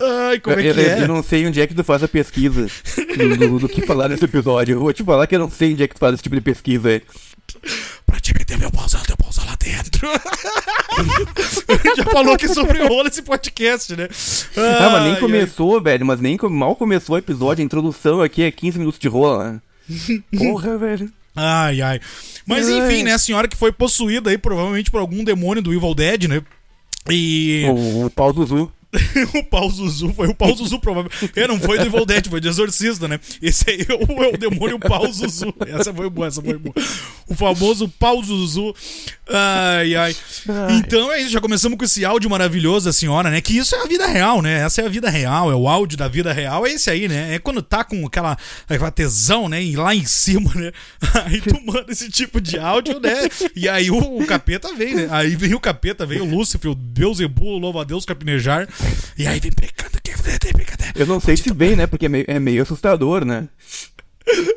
Ai, 0.00 0.38
como 0.40 0.58
é 0.58 0.68
eu, 0.68 0.74
que 0.74 0.80
é? 0.80 1.02
Eu 1.02 1.08
não 1.08 1.22
sei 1.22 1.46
onde 1.46 1.60
é 1.60 1.66
que 1.66 1.74
tu 1.74 1.82
faz 1.82 2.02
a 2.02 2.08
pesquisa 2.08 2.66
do, 3.16 3.36
do, 3.36 3.58
do, 3.60 3.68
que 3.68 3.84
falar 3.84 4.08
nesse 4.08 4.24
episódio. 4.24 4.76
Eu 4.76 4.80
vou 4.80 4.92
te 4.92 5.02
falar 5.02 5.26
que 5.26 5.34
eu 5.34 5.40
não 5.40 5.50
sei 5.50 5.72
onde 5.72 5.82
é 5.82 5.88
que 5.88 5.94
tu 5.94 5.98
faz 5.98 6.14
esse 6.14 6.22
tipo 6.22 6.36
de 6.36 6.40
pesquisa. 6.40 7.02
Pra 8.06 8.20
te 8.20 8.32
meter 8.32 8.58
meu 8.58 8.70
pauzão, 8.70 9.00
teu 9.02 9.16
pauzão 9.16 9.44
lá 9.44 9.56
dentro. 9.56 10.08
Já 11.96 12.04
falou 12.04 12.36
que 12.36 12.48
sobre 12.48 12.86
rola 12.86 13.08
esse 13.08 13.22
podcast, 13.22 13.96
né? 13.96 14.08
Ah, 14.56 14.86
ah 14.86 14.90
mas 14.90 15.04
nem 15.04 15.16
começou, 15.16 15.76
ai. 15.76 15.82
velho. 15.82 16.06
Mas 16.06 16.20
nem 16.20 16.38
mal 16.50 16.76
começou 16.76 17.16
o 17.16 17.18
episódio. 17.18 17.62
A 17.62 17.64
introdução 17.64 18.22
aqui 18.22 18.42
é 18.42 18.50
15 18.50 18.78
minutos 18.78 19.00
de 19.00 19.08
rola. 19.08 19.60
Porra, 20.36 20.78
velho. 20.78 21.10
Ai, 21.34 21.80
ai. 21.80 22.00
Mas 22.46 22.68
ai. 22.68 22.78
enfim, 22.78 23.02
né? 23.02 23.14
A 23.14 23.18
senhora 23.18 23.48
que 23.48 23.56
foi 23.56 23.72
possuída 23.72 24.30
aí, 24.30 24.38
provavelmente 24.38 24.90
por 24.90 25.00
algum 25.00 25.24
demônio 25.24 25.62
do 25.62 25.72
Evil 25.72 25.94
Dead, 25.94 26.28
né? 26.28 26.42
E. 27.10 27.64
O, 27.68 28.06
o 28.06 28.10
pau 28.10 28.32
do 28.32 28.44
Zu. 28.44 28.72
o 29.34 29.44
pau 29.44 29.68
Zuzu 29.70 30.14
foi 30.14 30.28
o 30.28 30.34
pau 30.34 30.54
Zuzu, 30.54 30.78
provavelmente. 30.78 31.30
É, 31.36 31.46
não 31.46 31.60
foi 31.60 31.78
do 31.78 31.86
Evil 31.86 32.06
Dead, 32.06 32.26
foi 32.26 32.40
de 32.40 32.48
Exorcista, 32.48 33.06
né? 33.06 33.20
Esse 33.42 33.70
aí 33.70 33.86
é 33.86 33.92
o, 33.92 34.24
é 34.24 34.28
o 34.28 34.38
demônio 34.38 34.78
pau 34.78 35.10
Zuzu. 35.12 35.52
Essa 35.66 35.92
foi 35.92 36.08
boa, 36.08 36.26
essa 36.26 36.40
foi 36.40 36.56
boa. 36.56 36.74
O 37.28 37.34
famoso 37.34 37.86
pau 37.88 38.22
Zuzu. 38.22 38.74
Ai, 39.28 39.94
ai. 39.94 40.16
Então 40.78 41.12
é 41.12 41.20
isso, 41.20 41.30
já 41.30 41.40
começamos 41.40 41.76
com 41.76 41.84
esse 41.84 42.02
áudio 42.02 42.30
maravilhoso 42.30 42.86
da 42.86 42.92
senhora, 42.92 43.30
né? 43.30 43.42
Que 43.42 43.58
isso 43.58 43.74
é 43.74 43.82
a 43.82 43.86
vida 43.86 44.06
real, 44.06 44.40
né? 44.40 44.60
Essa 44.60 44.80
é 44.80 44.86
a 44.86 44.88
vida 44.88 45.10
real, 45.10 45.50
é 45.50 45.54
o 45.54 45.68
áudio 45.68 45.98
da 45.98 46.08
vida 46.08 46.32
real, 46.32 46.66
é 46.66 46.70
esse 46.70 46.88
aí, 46.88 47.08
né? 47.08 47.34
É 47.34 47.38
quando 47.38 47.60
tá 47.60 47.84
com 47.84 48.06
aquela, 48.06 48.38
aquela 48.66 48.90
tesão, 48.90 49.50
né? 49.50 49.62
E 49.62 49.76
lá 49.76 49.94
em 49.94 50.06
cima, 50.06 50.50
né? 50.54 50.72
Aí 51.26 51.40
tu 51.42 51.60
manda 51.64 51.92
esse 51.92 52.08
tipo 52.10 52.40
de 52.40 52.58
áudio, 52.58 52.98
né? 53.00 53.28
E 53.54 53.68
aí 53.68 53.90
o, 53.90 53.98
o 54.18 54.26
capeta 54.26 54.72
vem, 54.74 54.94
né? 54.94 55.08
Aí 55.10 55.36
vem 55.36 55.54
o 55.54 55.60
capeta, 55.60 56.06
vem 56.06 56.20
o 56.20 56.24
Lúcifer, 56.24 56.70
o 56.70 56.74
Beuzebu, 56.74 57.44
o 57.44 57.58
louva 57.58 57.82
a 57.82 57.84
Deus, 57.84 58.04
capinejar. 58.04 58.68
E 59.16 59.26
aí 59.26 59.40
vem 59.40 59.52
precando 59.52 60.00
que 60.02 60.12
tem 60.38 60.52
brincadeira. 60.52 60.92
Eu 60.94 61.06
não 61.06 61.20
sei 61.20 61.36
se 61.36 61.52
bem, 61.52 61.76
né? 61.76 61.86
Porque 61.86 62.06
é 62.06 62.08
meio, 62.08 62.24
é 62.28 62.38
meio 62.38 62.62
assustador, 62.62 63.24
né? 63.24 63.48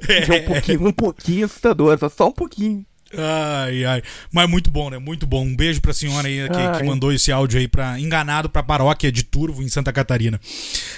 É. 0.10 0.38
é 0.38 0.42
um 0.42 0.46
pouquinho, 0.46 0.88
um 0.88 0.92
pouquinho 0.92 1.46
assustador, 1.46 1.98
só, 1.98 2.10
só 2.10 2.28
um 2.28 2.32
pouquinho. 2.34 2.86
Ai, 3.18 3.86
ai. 3.86 4.01
Mas 4.32 4.50
muito 4.50 4.72
bom, 4.72 4.89
né? 4.89 4.98
Muito 4.98 5.27
bom. 5.27 5.44
Um 5.44 5.56
beijo 5.56 5.82
pra 5.82 5.94
senhora 5.94 6.27
aí 6.27 6.48
que, 6.48 6.80
que 6.80 6.84
mandou 6.84 7.12
esse 7.12 7.32
áudio 7.32 7.60
aí 7.60 7.68
pra, 7.68 8.00
enganado 8.00 8.50
pra 8.50 8.63
paróquia 8.63 9.12
de 9.12 9.24
Turvo, 9.24 9.62
em 9.62 9.70
Santa 9.70 9.91
Catarina. 9.91 10.39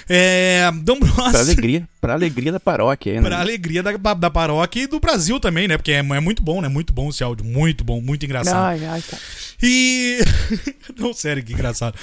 É. 0.08 0.70
Dombrosa. 0.82 1.30
Pra 1.30 1.40
alegria, 1.40 1.88
pra 2.00 2.12
alegria 2.14 2.52
da 2.52 2.60
paróquia, 2.60 3.20
né? 3.20 3.28
Pra 3.28 3.40
alegria 3.40 3.82
da, 3.82 3.92
da 4.14 4.30
paróquia 4.30 4.82
e 4.82 4.86
do 4.86 5.00
Brasil 5.00 5.40
também, 5.40 5.66
né? 5.66 5.76
Porque 5.76 5.92
é, 5.92 5.98
é 5.98 6.20
muito 6.20 6.42
bom, 6.42 6.60
né? 6.60 6.68
Muito 6.68 6.92
bom 6.92 7.10
esse 7.10 7.24
áudio. 7.24 7.44
Muito 7.44 7.82
bom, 7.82 8.00
muito 8.00 8.24
engraçado. 8.24 8.64
Ai, 8.64 8.84
ai, 8.84 9.02
cara. 9.02 9.22
E. 9.62 10.18
Não, 10.98 11.12
sério, 11.12 11.42
que 11.42 11.52
engraçado. 11.52 11.96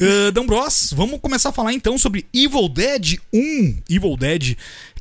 Uh, 0.00 0.30
Dombros, 0.32 0.92
vamos 0.94 1.20
começar 1.20 1.48
a 1.48 1.52
falar 1.52 1.72
então 1.72 1.98
sobre 1.98 2.26
Evil 2.32 2.68
Dead 2.68 3.18
1. 3.32 3.76
Evil 3.88 4.16
Dead 4.16 4.56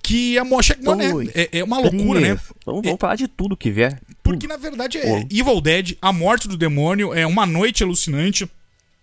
que 0.08 0.38
a 0.38 0.46
Moshe 0.46 0.74
mano, 0.82 1.22
é, 1.36 1.60
é, 1.60 1.64
uma 1.64 1.80
loucura, 1.80 2.22
né? 2.22 2.40
Vamos, 2.66 2.82
vamos 2.82 2.88
é, 2.88 2.98
falar 2.98 3.16
de 3.16 3.28
tudo 3.28 3.58
que 3.58 3.70
vier. 3.70 4.00
Porque 4.28 4.48
na 4.48 4.58
verdade 4.58 4.98
é 4.98 5.26
Evil 5.32 5.62
Dead, 5.62 5.98
a 6.02 6.12
morte 6.12 6.48
do 6.48 6.58
demônio, 6.58 7.14
é 7.14 7.26
uma 7.26 7.46
noite 7.46 7.84
alucinante. 7.84 8.46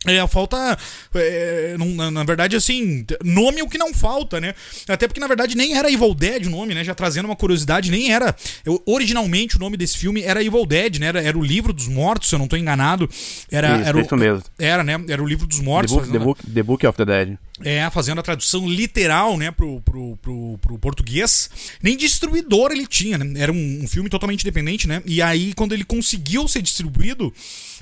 É, 0.07 0.27
falta. 0.27 0.79
É, 1.15 1.77
não, 1.79 2.11
na 2.11 2.25
verdade, 2.25 2.57
assim, 2.57 3.05
nome 3.23 3.61
é 3.61 3.65
o 3.65 3.69
que 3.69 3.79
não 3.79 3.95
falta, 3.95 4.41
né? 4.41 4.55
Até 4.89 5.09
porque, 5.09 5.21
na 5.21 5.27
verdade, 5.27 5.57
nem 5.57 5.77
era 5.77 5.91
Evil 5.91 6.15
Dead 6.15 6.47
o 6.47 6.51
nome, 6.51 6.75
né? 6.75 6.85
Já 6.85 6.95
trazendo 6.95 7.27
uma 7.27 7.37
curiosidade, 7.37 7.91
nem 7.91 8.13
era. 8.13 8.35
Eu, 8.65 8.83
originalmente, 8.87 9.57
o 9.57 9.61
nome 9.61 9.77
desse 9.77 9.97
filme 9.97 10.23
era 10.23 10.43
Evil 10.43 10.67
Dead, 10.67 10.99
né? 10.99 11.07
Era, 11.07 11.23
era, 11.23 11.39
o 11.39 11.43
livro 11.43 11.73
dos 11.73 11.89
mortos, 11.89 12.29
se 12.29 12.35
eu 12.35 12.39
não 12.39 12.49
tô 12.49 12.57
enganado. 12.57 13.09
Era, 13.51 13.79
isso, 13.79 13.89
era 13.89 14.01
isso 14.01 14.17
mesmo. 14.17 14.43
Era, 14.59 14.85
né? 14.85 15.03
Era 15.09 15.23
o 15.23 15.27
livro 15.27 15.47
dos 15.47 15.61
mortos. 15.61 15.95
The 15.95 16.01
Book, 16.01 16.13
the 16.13 16.19
Book, 16.19 16.53
the 16.55 16.63
Book 16.63 16.87
of 16.87 16.97
the 16.97 17.05
Dead. 17.05 17.39
É, 17.63 17.89
fazendo 17.89 18.19
a 18.19 18.23
tradução 18.23 18.69
literal, 18.69 19.37
né, 19.39 19.53
pro, 19.53 19.81
pro, 19.83 20.17
pro, 20.17 20.59
pro 20.59 20.79
português. 20.79 21.49
Nem 21.81 21.97
distribuidor 21.97 22.73
ele 22.73 22.85
tinha, 22.85 23.17
né? 23.17 23.41
Era 23.41 23.53
um, 23.53 23.81
um, 23.83 23.87
filme 23.87 24.09
totalmente 24.09 24.43
independente, 24.43 24.89
né? 24.89 25.01
E 25.07 25.23
aí, 25.23 25.55
quando 25.55 25.73
ele 25.73 25.85
conseguiu 25.85 26.49
ser 26.49 26.61
distribuído, 26.61 27.33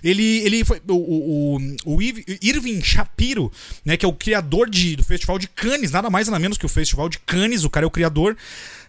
ele, 0.03 0.39
ele 0.41 0.65
foi. 0.65 0.81
O, 0.89 1.57
o, 1.57 1.95
o 1.97 2.03
Irving 2.03 2.83
Shapiro, 2.83 3.51
né, 3.85 3.97
que 3.97 4.05
é 4.05 4.09
o 4.09 4.13
criador 4.13 4.69
de, 4.69 4.97
do 4.97 5.05
Festival 5.05 5.39
de 5.39 5.49
Cannes, 5.49 5.91
nada 5.91 6.11
mais 6.11 6.29
nada 6.29 6.39
menos 6.39 6.59
que 6.59 6.67
o 6.67 6.69
Festival 6.69 7.09
de 7.09 7.19
Cannes, 7.19 7.65
o 7.65 7.71
cara 7.71 7.85
é 7.85 7.89
o 7.89 7.91
criador, 7.91 8.37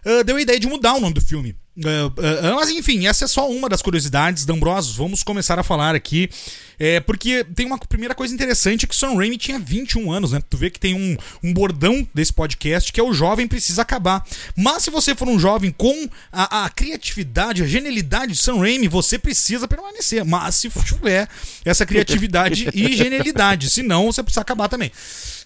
uh, 0.04 0.24
deu 0.24 0.36
a 0.36 0.42
ideia 0.42 0.58
de 0.58 0.66
mudar 0.66 0.94
o 0.94 1.00
nome 1.00 1.14
do 1.14 1.20
filme. 1.20 1.54
Uh, 1.76 2.06
uh, 2.06 2.54
mas 2.54 2.70
enfim, 2.70 3.06
essa 3.06 3.24
é 3.24 3.28
só 3.28 3.50
uma 3.50 3.68
das 3.68 3.82
curiosidades, 3.82 4.44
D'Ambrosos. 4.44 4.94
Vamos 4.96 5.22
começar 5.22 5.58
a 5.58 5.62
falar 5.62 5.94
aqui. 5.94 6.30
É, 6.78 7.00
porque 7.00 7.44
tem 7.54 7.66
uma 7.66 7.78
primeira 7.78 8.14
coisa 8.14 8.34
interessante 8.34 8.86
que 8.86 8.94
o 8.94 8.96
Sam 8.96 9.14
Raimi 9.14 9.36
tinha 9.36 9.58
21 9.58 10.10
anos, 10.10 10.32
né? 10.32 10.40
Tu 10.48 10.56
vê 10.56 10.70
que 10.70 10.80
tem 10.80 10.94
um, 10.94 11.16
um 11.42 11.52
bordão 11.52 12.06
desse 12.12 12.32
podcast 12.32 12.92
que 12.92 13.00
é 13.00 13.02
o 13.02 13.12
jovem 13.12 13.46
precisa 13.46 13.82
acabar. 13.82 14.24
Mas 14.56 14.82
se 14.82 14.90
você 14.90 15.14
for 15.14 15.28
um 15.28 15.38
jovem 15.38 15.70
com 15.70 16.08
a, 16.32 16.64
a 16.64 16.70
criatividade, 16.70 17.62
a 17.62 17.66
genialidade 17.66 18.32
de 18.32 18.38
Sam 18.38 18.58
Raimi, 18.58 18.88
você 18.88 19.18
precisa 19.18 19.68
permanecer. 19.68 20.24
Mas 20.24 20.56
se 20.56 20.70
tiver 20.84 21.28
essa 21.64 21.86
criatividade 21.86 22.68
e 22.74 22.94
genialidade, 22.96 23.70
senão 23.70 24.06
você 24.06 24.22
precisa 24.22 24.40
acabar 24.40 24.68
também. 24.68 24.90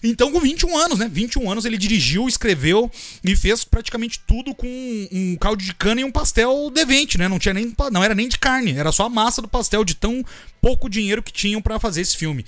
Então, 0.03 0.31
com 0.31 0.39
21 0.39 0.77
anos, 0.77 0.99
né? 0.99 1.09
21 1.11 1.51
anos 1.51 1.65
ele 1.65 1.77
dirigiu, 1.77 2.27
escreveu 2.27 2.89
e 3.23 3.35
fez 3.35 3.63
praticamente 3.63 4.19
tudo 4.25 4.55
com 4.55 4.67
um 5.11 5.35
caldo 5.35 5.63
de 5.63 5.73
cana 5.73 6.01
e 6.01 6.03
um 6.03 6.11
pastel 6.11 6.71
devente, 6.73 7.17
né? 7.17 7.27
Não 7.27 7.39
tinha 7.39 7.53
nem 7.53 7.73
não 7.91 8.03
era 8.03 8.15
nem 8.15 8.27
de 8.27 8.39
carne, 8.39 8.73
era 8.73 8.91
só 8.91 9.05
a 9.05 9.09
massa 9.09 9.41
do 9.41 9.47
pastel 9.47 9.83
de 9.83 9.95
tão 9.95 10.23
pouco 10.61 10.89
dinheiro 10.89 11.21
que 11.21 11.33
tinham 11.33 11.61
para 11.61 11.79
fazer 11.79 12.01
esse 12.01 12.15
filme. 12.15 12.45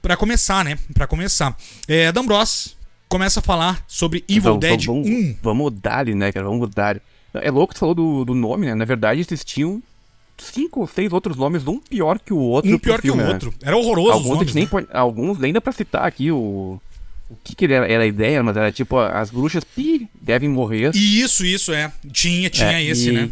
Para 0.00 0.16
começar, 0.16 0.64
né? 0.64 0.78
Para 0.94 1.06
começar. 1.06 1.56
É, 1.86 2.10
Dan 2.12 2.24
Bros 2.24 2.76
começa 3.08 3.40
a 3.40 3.42
falar 3.42 3.84
sobre 3.86 4.24
Evil 4.28 4.42
vamos, 4.42 4.60
Dead 4.60 4.84
vamos, 4.86 5.08
1. 5.08 5.36
Vamos 5.42 5.72
dar 5.80 6.06
né, 6.06 6.32
cara? 6.32 6.46
Vamos 6.46 6.70
dar 6.70 7.00
É 7.34 7.50
louco 7.50 7.72
que 7.72 7.78
você 7.78 7.80
falou 7.80 7.94
do, 7.94 8.24
do 8.24 8.34
nome, 8.34 8.66
né? 8.66 8.74
Na 8.74 8.84
verdade, 8.84 9.20
existiam 9.20 9.82
cinco 10.38 10.80
ou 10.80 10.86
seis 10.86 11.12
outros 11.12 11.36
nomes, 11.36 11.66
um 11.66 11.78
pior 11.78 12.18
que 12.18 12.32
o 12.32 12.38
outro. 12.38 12.74
Um 12.74 12.78
pior 12.78 13.00
filme, 13.00 13.18
que 13.18 13.24
o 13.24 13.26
né? 13.26 13.32
outro. 13.32 13.54
Era 13.62 13.76
horroroso. 13.76 14.12
Alguns, 14.12 14.38
nomes, 14.38 14.54
nem 14.54 14.64
né? 14.64 14.86
alguns 14.92 15.42
ainda 15.42 15.60
pra 15.60 15.72
citar 15.72 16.04
aqui 16.04 16.30
o. 16.30 16.80
O 17.28 17.36
que, 17.42 17.56
que 17.56 17.64
era, 17.64 17.88
era, 17.88 18.04
a 18.04 18.06
ideia, 18.06 18.40
mas 18.40 18.56
era 18.56 18.70
tipo, 18.70 18.96
as 18.96 19.32
bruxas 19.32 19.64
pi, 19.64 20.08
devem 20.20 20.48
morrer. 20.48 20.94
Isso, 20.94 21.44
isso, 21.44 21.72
é. 21.72 21.92
Tinha, 22.12 22.48
tinha 22.48 22.80
é, 22.80 22.84
esse, 22.84 23.08
e, 23.08 23.12
né? 23.12 23.30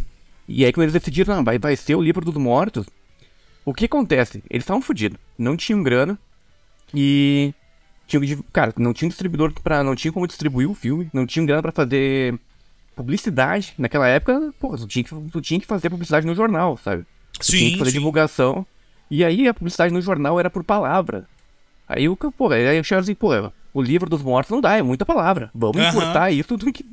E 0.49 0.65
aí 0.65 0.73
quando 0.73 0.85
eles 0.85 0.93
decidiram, 0.93 1.37
não, 1.37 1.45
vai, 1.45 1.61
vai 1.61 1.77
ser 1.77 1.95
o 1.95 2.03
livro 2.03 2.25
dos 2.25 2.35
mortos, 2.35 2.87
o 3.65 3.73
que 3.73 3.85
acontece? 3.85 4.43
Eles 4.51 4.65
estavam 4.65 4.83
fodidos, 4.83 5.17
não 5.39 5.57
tinham 5.57 5.81
grana 5.81 6.19
e 6.93 7.55
tinham 8.07 8.45
cara, 8.53 8.75
não 8.77 8.93
tinha 8.93 9.09
distribuidor 9.09 9.53
para 9.63 9.83
não 9.83 9.95
tinha 9.95 10.13
como 10.13 10.27
distribuir 10.27 10.69
o 10.69 10.75
filme, 10.75 11.09
não 11.13 11.25
tinha 11.25 11.47
grana 11.47 11.63
para 11.63 11.73
fazer 11.73 12.39
publicidade. 12.95 13.75
Naquela 13.79 14.09
época, 14.09 14.53
pô, 14.59 14.77
tu 14.77 14.87
tinha, 14.87 15.05
que, 15.05 15.15
tu 15.31 15.41
tinha 15.41 15.61
que 15.61 15.67
fazer 15.67 15.91
publicidade 15.91 16.27
no 16.27 16.35
jornal, 16.35 16.77
sabe? 16.77 17.05
Tu 17.39 17.47
sim, 17.47 17.59
tinha 17.59 17.71
que 17.73 17.79
fazer 17.79 17.91
sim. 17.91 17.99
divulgação. 17.99 18.67
E 19.11 19.25
aí 19.25 19.47
a 19.49 19.55
publicidade 19.55 19.93
no 19.93 20.01
jornal 20.01 20.39
era 20.41 20.51
por 20.51 20.65
palavra. 20.65 21.27
Aí 21.89 22.09
o 22.09 22.17
pô, 22.17 22.51
aí 22.51 22.77
eu 22.77 22.99
assim, 22.99 23.15
pô, 23.15 23.29
o 23.73 23.83
livro 23.83 24.09
dos 24.09 24.23
mortos 24.23 24.51
não 24.51 24.61
dá, 24.61 24.77
é 24.77 24.83
muita 24.83 25.05
palavra. 25.05 25.51
Vamos 25.55 25.77
uhum. 25.77 25.89
encurtar 25.89 26.31
isso 26.31 26.57
do 26.57 26.73
que. 26.73 26.85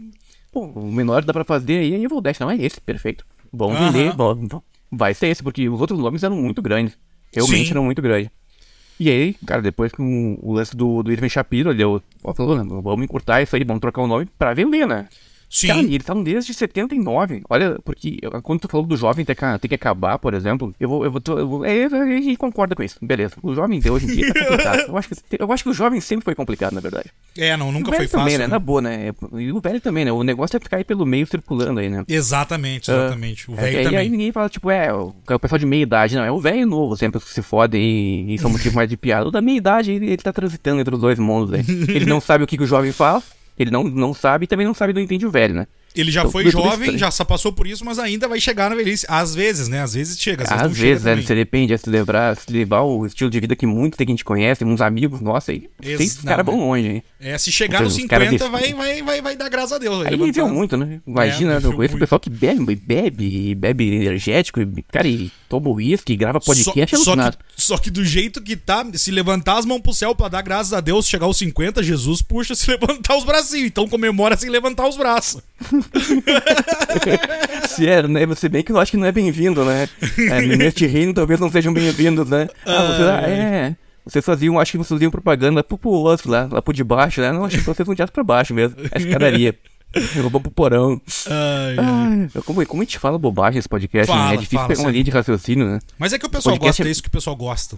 Pô, 0.52 0.66
o 0.66 0.92
menor 0.92 1.24
dá 1.24 1.32
pra 1.32 1.46
fazer 1.46 1.78
aí 1.78 1.94
é 1.94 1.98
Evil 1.98 2.22
não 2.40 2.52
é 2.52 2.58
esse, 2.58 2.82
perfeito. 2.82 3.26
Vamos 3.54 3.80
uhum. 3.80 3.92
vender, 3.92 4.16
vamos, 4.16 4.50
vai 4.92 5.14
ser 5.14 5.28
esse, 5.28 5.42
porque 5.42 5.70
os 5.70 5.80
outros 5.80 5.98
nomes 6.00 6.24
eram 6.24 6.36
muito 6.36 6.62
grandes. 6.62 6.98
Realmente 7.34 7.66
Sim. 7.66 7.72
eram 7.72 7.86
muito 7.86 8.02
grandes. 8.02 8.30
E 9.00 9.10
aí, 9.10 9.34
cara, 9.46 9.62
depois 9.62 9.92
que 9.92 10.02
o, 10.02 10.54
lance 10.54 10.76
do, 10.76 11.02
do 11.02 11.12
Irving 11.12 11.30
Shapiro, 11.30 11.72
ele 11.72 11.82
falou, 12.36 12.82
vamos 12.82 13.04
encurtar 13.04 13.42
isso 13.42 13.56
aí, 13.56 13.64
vamos 13.64 13.82
trocar 13.82 14.02
o 14.02 14.08
nome 14.08 14.28
pra 14.38 14.54
vender, 14.54 14.86
né? 14.86 15.08
Sim. 15.52 15.68
Cara, 15.68 15.82
e 15.82 15.86
eles 15.86 15.98
estavam 15.98 16.24
desde 16.24 16.54
79. 16.54 17.42
Olha, 17.50 17.78
porque 17.84 18.20
quando 18.42 18.62
tu 18.62 18.70
falou 18.70 18.88
do 18.88 18.96
jovem 18.96 19.26
ter 19.26 19.36
que, 19.36 19.60
ter 19.60 19.68
que 19.68 19.76
acabar, 19.76 20.18
por 20.18 20.34
exemplo, 20.34 20.74
eu 20.80 20.88
vou. 20.88 21.04
Eu 21.04 21.12
vou, 21.12 21.22
eu 21.38 21.48
vou 21.48 21.66
é, 21.66 21.88
eu, 21.88 22.38
concordo 22.38 22.74
com 22.74 22.82
isso. 22.82 22.96
Beleza. 23.02 23.36
O 23.44 23.54
jovem 23.54 23.78
de 23.78 23.90
hoje 23.90 24.06
em 24.06 24.16
dia 24.16 24.34
tá 24.34 24.40
complicado. 24.48 24.80
eu, 24.88 24.98
acho 24.98 25.10
que, 25.10 25.16
eu 25.38 25.52
acho 25.52 25.64
que 25.64 25.70
o 25.70 25.74
jovem 25.74 26.00
sempre 26.00 26.24
foi 26.24 26.36
complicado, 26.36 26.72
na 26.72 26.80
verdade. 26.80 27.12
É, 27.38 27.58
não, 27.58 27.70
nunca 27.70 27.92
foi 27.92 28.08
fácil. 28.08 28.20
também, 28.20 28.38
né? 28.38 28.48
Na 28.48 28.60
boa, 28.60 28.82
né? 28.82 29.12
E 29.34 29.52
o 29.52 29.60
velho 29.60 29.82
também, 29.82 30.06
né? 30.06 30.12
O 30.14 30.24
negócio 30.24 30.56
é 30.56 30.60
ficar 30.60 30.78
aí 30.78 30.86
pelo 30.86 31.06
meio 31.06 31.28
circulando 31.28 31.82
aí, 31.82 31.90
né? 31.90 32.06
Exatamente, 32.08 32.90
exatamente. 32.90 33.50
Uh, 33.50 33.54
o 33.54 33.56
velho 33.58 33.78
é, 33.78 33.84
também. 33.84 33.94
E 33.94 34.02
aí 34.02 34.10
ninguém 34.10 34.32
fala, 34.32 34.48
tipo, 34.48 34.72
é, 34.72 34.94
o, 34.94 35.14
o 35.30 35.40
pessoal 35.40 35.60
de 35.60 35.66
meia 35.66 35.84
idade, 35.84 36.16
não. 36.16 36.24
É 36.24 36.32
o 36.32 36.40
velho 36.40 36.66
novo, 36.66 36.96
sempre 36.96 37.20
que 37.20 37.30
se 37.30 37.42
fode 37.42 37.78
e, 37.78 38.34
e 38.34 38.40
são 38.40 38.50
motivo 38.50 38.76
mais 38.78 38.90
de 38.90 38.96
piada. 38.96 39.28
O 39.28 39.32
da 39.32 39.42
meia 39.42 39.58
idade, 39.58 39.92
ele, 39.92 40.06
ele 40.06 40.18
tá 40.18 40.32
transitando 40.32 40.80
entre 40.80 40.96
os 40.96 41.02
dois 41.02 41.20
mundos 41.20 41.54
aí. 41.54 41.66
Ele 41.92 42.06
não 42.06 42.22
sabe 42.22 42.44
o 42.44 42.48
que, 42.48 42.58
que 42.58 42.64
o 42.64 42.68
jovem 42.68 42.92
faz, 42.92 43.24
ele 43.58 43.72
não, 43.72 43.84
não 43.84 44.14
sabe 44.14 44.46
e 44.46 44.48
também 44.48 44.66
não 44.66 44.74
sabe, 44.74 44.94
não 44.94 45.02
entende 45.02 45.26
o 45.26 45.32
velho, 45.32 45.54
né? 45.54 45.68
Ele 45.94 46.10
já 46.10 46.22
então, 46.22 46.32
foi 46.32 46.50
jovem, 46.50 46.98
já 46.98 47.12
só 47.12 47.26
passou 47.26 47.52
por 47.52 47.68
isso, 47.68 47.84
mas 47.84 48.00
ainda 48.00 48.28
vai 48.28 48.40
chegar 48.40 48.70
na 48.70 48.76
velhice. 48.76 49.06
Às 49.10 49.36
vezes, 49.36 49.68
né? 49.68 49.82
Às 49.82 49.94
vezes 49.94 50.18
chega, 50.18 50.44
às 50.44 50.50
vezes, 50.50 50.66
às 50.66 50.78
vezes 50.78 51.04
né? 51.04 51.16
Você 51.18 51.36
depende, 51.36 51.74
é 51.74 51.78
se 51.78 51.90
levar, 51.90 52.36
se 52.38 52.50
levar 52.52 52.82
o 52.82 53.06
estilo 53.06 53.30
de 53.30 53.40
vida 53.40 53.56
que 53.58 53.66
muitos 53.66 53.98
tem 53.98 54.08
que 54.08 54.12
a 54.12 54.16
gente 54.16 54.24
conhece, 54.24 54.64
uns 54.64 54.80
amigos, 54.80 55.20
nossa, 55.20 55.52
aí 55.52 55.70
os 56.00 56.18
caras 56.22 56.46
vão 56.46 56.60
longe, 56.60 56.88
hein? 56.88 57.04
É, 57.20 57.38
se 57.38 57.52
chegar 57.52 57.82
nos 57.82 57.94
50, 57.94 58.50
vai, 58.50 58.74
vai, 58.74 59.02
vai, 59.02 59.22
vai 59.22 59.36
dar 59.36 59.50
graças 59.50 59.74
a 59.74 59.78
Deus. 59.78 60.06
Aí 60.06 60.16
viveu 60.16 60.48
muito, 60.48 60.78
né? 60.78 61.02
Imagina, 61.06 61.56
é, 61.56 61.66
eu 61.66 61.74
conheço 61.74 61.96
o 61.98 62.00
pessoal 62.00 62.20
que 62.20 62.30
bebe, 62.30 62.76
bebe, 62.76 63.54
bebe 63.56 63.96
energético, 63.96 64.62
cara, 64.90 65.08
e 65.08 65.30
toma 65.52 65.70
uísque, 65.70 66.16
grava 66.16 66.40
podcast, 66.40 66.96
só, 66.96 67.04
só 67.04 67.16
que, 67.16 67.38
só 67.58 67.78
que 67.78 67.92
do 67.92 68.06
jeito 68.06 68.42
que 68.42 68.56
tá, 68.56 68.86
se 68.94 69.12
levantar 69.12 69.58
as 69.58 69.66
mãos 69.66 69.82
pro 69.82 69.94
céu 69.94 70.16
pra 70.16 70.30
dar 70.30 70.42
graças 70.42 70.72
a 70.72 70.80
Deus, 70.80 71.06
chegar 71.06 71.26
aos 71.26 71.38
50, 71.38 71.84
Jesus 71.84 72.22
puxa 72.22 72.56
se 72.56 72.72
levantar 72.72 73.18
os 73.18 73.26
bracinhos. 73.26 73.68
Então 73.68 73.86
comemora 73.86 74.38
sem 74.38 74.50
levantar 74.50 74.88
os 74.88 74.96
braços. 74.96 75.42
Se 77.70 77.88
é, 77.88 78.06
né? 78.08 78.26
Você 78.26 78.50
bem 78.50 78.64
que 78.64 78.72
eu 78.72 78.80
acho 78.80 78.92
que 78.92 78.98
não 78.98 79.06
é 79.06 79.12
bem-vindo, 79.12 79.64
né? 79.64 79.88
É, 80.18 80.42
neste 80.42 80.86
reino 80.86 81.14
talvez 81.14 81.40
não 81.40 81.52
sejam 81.52 81.74
bem-vindos, 81.74 82.30
né? 82.30 82.48
Ah, 82.66 82.88
você, 82.88 83.04
ah, 83.04 83.30
é. 83.30 83.76
Vocês 84.06 84.26
faziam, 84.26 84.60
acho 84.60 84.72
que 84.72 84.78
vocês 84.78 84.90
faziam 84.90 85.12
propaganda 85.12 85.64
pro, 85.64 85.78
pro 85.78 85.92
outro 85.92 86.32
lá, 86.32 86.48
lá 86.52 86.62
por 86.62 86.74
debaixo, 86.74 87.22
né? 87.22 87.32
Não, 87.32 87.46
acho 87.46 87.58
que 87.58 87.64
vocês 87.64 87.88
não 87.88 87.94
direto 87.94 88.12
pra 88.12 88.24
baixo 88.24 88.54
mesmo. 88.54 88.78
A 88.92 88.98
escadaria. 88.98 89.56
Vamos 90.16 90.42
pro 90.42 90.52
porão. 90.52 91.02
Ai, 91.28 91.76
ai. 91.78 92.30
Ah, 92.34 92.42
como, 92.46 92.66
como 92.66 92.82
a 92.82 92.86
gente 92.86 92.98
fala 92.98 93.18
bobagem 93.18 93.58
nesse 93.58 93.70
podcast, 93.70 94.08
fala, 94.08 94.30
né? 94.30 94.34
É 94.36 94.38
difícil 94.38 94.58
fala, 94.58 94.70
pegar 94.70 94.82
uma 94.82 94.92
linha 94.92 95.04
de 95.04 95.12
raciocínio, 95.12 95.68
né? 95.68 95.80
Mas 95.98 96.14
é 96.14 96.20
que 96.20 96.26
o 96.26 96.30
pessoal 96.30 96.58
gosta, 96.58 96.84
é 96.84 96.90
isso 96.90 97.02
que 97.02 97.10
o 97.10 97.12
pessoal 97.12 97.36
gosta. 97.36 97.78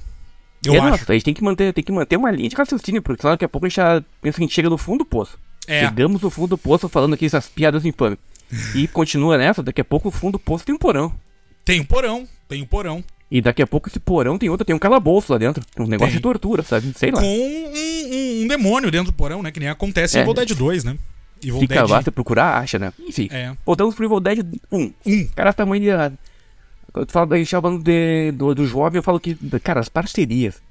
Eu 0.65 0.75
é, 0.75 0.77
acho. 0.77 0.89
Nossa, 0.89 1.11
a 1.11 1.13
gente 1.15 1.25
tem 1.25 1.33
que, 1.33 1.43
manter, 1.43 1.73
tem 1.73 1.83
que 1.83 1.91
manter 1.91 2.15
uma 2.15 2.31
linha 2.31 2.49
de 2.49 2.55
raciocínio, 2.55 3.01
porque 3.01 3.21
senão 3.21 3.33
daqui 3.33 3.45
a 3.45 3.49
pouco 3.49 3.65
a 3.65 3.69
gente 3.69 3.75
já 3.75 4.03
pensa 4.21 4.37
que 4.37 4.43
a 4.43 4.45
gente 4.45 4.53
chega 4.53 4.69
no 4.69 4.77
fundo 4.77 4.99
do 4.99 5.05
poço. 5.05 5.37
É. 5.67 5.85
Chegamos 5.85 6.21
no 6.21 6.29
fundo 6.29 6.49
do 6.49 6.57
poço 6.57 6.87
falando 6.87 7.13
aqui 7.13 7.25
essas 7.25 7.47
piadas 7.47 7.85
infames. 7.85 8.19
E 8.75 8.87
continua 8.89 9.37
nessa, 9.37 9.63
daqui 9.63 9.81
a 9.81 9.85
pouco 9.85 10.09
o 10.09 10.11
fundo 10.11 10.33
do 10.33 10.39
poço 10.39 10.65
tem 10.65 10.75
um 10.75 10.77
porão. 10.77 11.13
Tem 11.65 11.81
um 11.81 11.85
porão, 11.85 12.27
tem 12.47 12.61
um 12.61 12.65
porão. 12.65 13.03
E 13.31 13.41
daqui 13.41 13.61
a 13.63 13.67
pouco 13.67 13.89
esse 13.89 13.99
porão 13.99 14.37
tem 14.37 14.49
outro, 14.49 14.63
tem 14.63 14.75
um 14.75 14.79
calabouço 14.79 15.31
lá 15.31 15.39
dentro. 15.39 15.63
Um 15.77 15.87
negócio 15.87 16.11
tem. 16.11 16.17
de 16.17 16.21
tortura, 16.21 16.61
sabe? 16.61 16.93
Sei 16.95 17.09
lá. 17.09 17.19
Com 17.19 17.25
um, 17.25 17.71
um, 17.73 18.43
um, 18.43 18.47
demônio 18.47 18.91
dentro 18.91 19.11
do 19.11 19.13
porão, 19.15 19.41
né? 19.41 19.51
Que 19.51 19.59
nem 19.59 19.69
acontece 19.69 20.17
é. 20.17 20.19
em 20.19 20.23
Evil 20.23 20.35
Dead 20.35 20.53
2, 20.53 20.83
né? 20.83 20.97
Evil 21.43 21.59
Fica 21.59 21.75
Dead... 21.75 21.89
lá, 21.89 22.01
você 22.01 22.11
procurar, 22.11 22.57
acha, 22.57 22.79
né? 22.79 22.93
Enfim. 22.99 23.27
É. 23.31 23.55
Voltamos 23.65 23.95
pro 23.95 24.05
Evil 24.05 24.19
Dead 24.19 24.45
1. 24.71 24.77
Um. 24.79 24.93
Cara, 25.35 25.53
tamanho 25.53 25.81
de. 25.81 26.17
Quando 26.91 27.07
tu 27.07 27.11
fala, 27.11 27.27
falando 27.45 27.83
de, 27.83 28.31
do, 28.33 28.53
do 28.53 28.67
jovem, 28.67 28.99
eu 28.99 29.03
falo 29.03 29.19
que, 29.19 29.35
cara, 29.59 29.79
as 29.79 29.89
parcerias. 29.89 30.61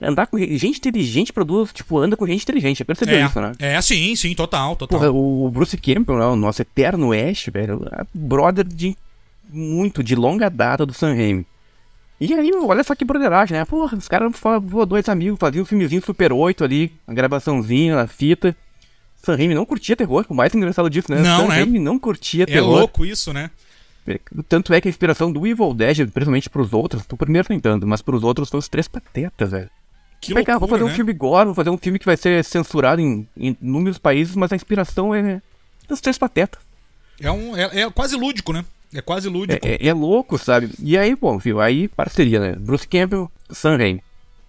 Andar 0.00 0.26
com 0.26 0.38
gente 0.38 0.78
inteligente 0.78 1.32
produz, 1.32 1.70
tipo, 1.72 1.98
anda 1.98 2.16
com 2.16 2.26
gente 2.26 2.42
inteligente. 2.42 2.78
Já 2.78 2.84
percebeu 2.84 3.16
é, 3.16 3.26
isso, 3.26 3.40
né? 3.40 3.52
É, 3.58 3.80
sim, 3.82 4.16
sim, 4.16 4.34
total, 4.34 4.74
total. 4.74 4.98
Porra, 4.98 5.10
o 5.10 5.50
Bruce 5.50 5.76
Campbell, 5.76 6.18
né, 6.18 6.24
o 6.24 6.36
nosso 6.36 6.62
eterno 6.62 7.12
Ash, 7.12 7.46
velho, 7.52 7.86
é 7.92 8.04
brother 8.14 8.66
de 8.66 8.96
muito, 9.50 10.02
de 10.02 10.14
longa 10.14 10.48
data 10.48 10.86
do 10.86 10.94
Sam 10.94 11.14
Raimi. 11.14 11.46
E 12.18 12.32
aí, 12.32 12.50
olha 12.54 12.84
só 12.84 12.94
que 12.94 13.04
broderagem, 13.04 13.58
né? 13.58 13.64
Porra, 13.64 13.98
os 13.98 14.08
caras, 14.08 14.32
dois 14.88 15.08
amigos, 15.08 15.38
faziam 15.38 15.62
um 15.62 15.66
filmezinho 15.66 16.02
Super 16.02 16.32
8 16.32 16.62
ali, 16.62 16.92
a 17.06 17.12
gravaçãozinha, 17.12 17.98
a 17.98 18.06
fita. 18.06 18.56
Sam 19.22 19.36
Raimi 19.36 19.54
não 19.54 19.64
curtia 19.64 19.96
terror, 19.96 20.26
o 20.28 20.34
mais 20.34 20.54
engraçado 20.54 20.90
disso, 20.90 21.10
né? 21.10 21.20
Não, 21.20 21.42
Sam 21.42 21.48
né? 21.48 21.54
Raimi 21.54 21.78
não 21.78 21.98
curtia 21.98 22.44
terror. 22.44 22.76
É 22.76 22.80
louco 22.80 23.04
isso, 23.04 23.32
né? 23.32 23.50
Tanto 24.48 24.74
é 24.74 24.80
que 24.80 24.88
a 24.88 24.90
inspiração 24.90 25.32
do 25.32 25.46
Evil 25.46 25.72
Dead, 25.72 26.08
principalmente 26.10 26.50
pros 26.50 26.72
outros, 26.72 27.04
o 27.10 27.16
primeiro 27.16 27.46
nem 27.48 27.60
tanto, 27.60 27.86
mas 27.86 28.02
pros 28.02 28.24
outros 28.24 28.50
foi 28.50 28.58
os 28.58 28.68
Três 28.68 28.88
Patetas, 28.88 29.52
velho. 29.52 29.70
Que 30.20 30.34
loucura, 30.34 30.58
vou 30.58 30.68
fazer 30.68 30.84
né? 30.84 30.90
um 30.90 30.94
filme 30.94 31.12
gore, 31.12 31.46
vou 31.46 31.54
fazer 31.54 31.70
um 31.70 31.78
filme 31.78 31.98
que 31.98 32.06
vai 32.06 32.16
ser 32.16 32.44
censurado 32.44 33.00
em, 33.00 33.28
em 33.36 33.56
inúmeros 33.62 33.98
países, 33.98 34.34
mas 34.34 34.52
a 34.52 34.56
inspiração 34.56 35.14
é 35.14 35.40
dos 35.88 36.00
Três 36.00 36.18
Patetas. 36.18 36.60
É, 37.20 37.30
um, 37.30 37.56
é, 37.56 37.82
é 37.82 37.90
quase 37.90 38.16
lúdico, 38.16 38.52
né? 38.52 38.64
É 38.92 39.00
quase 39.00 39.28
lúdico. 39.28 39.64
É, 39.64 39.74
é, 39.74 39.86
é, 39.86 39.92
louco, 39.92 40.36
sabe? 40.36 40.70
E 40.80 40.98
aí, 40.98 41.14
bom, 41.14 41.38
viu? 41.38 41.60
Aí 41.60 41.86
parceria, 41.86 42.40
né? 42.40 42.56
Bruce 42.56 42.86
Campbell, 42.86 43.30
Sam 43.50 43.76
Raimi. 43.76 44.02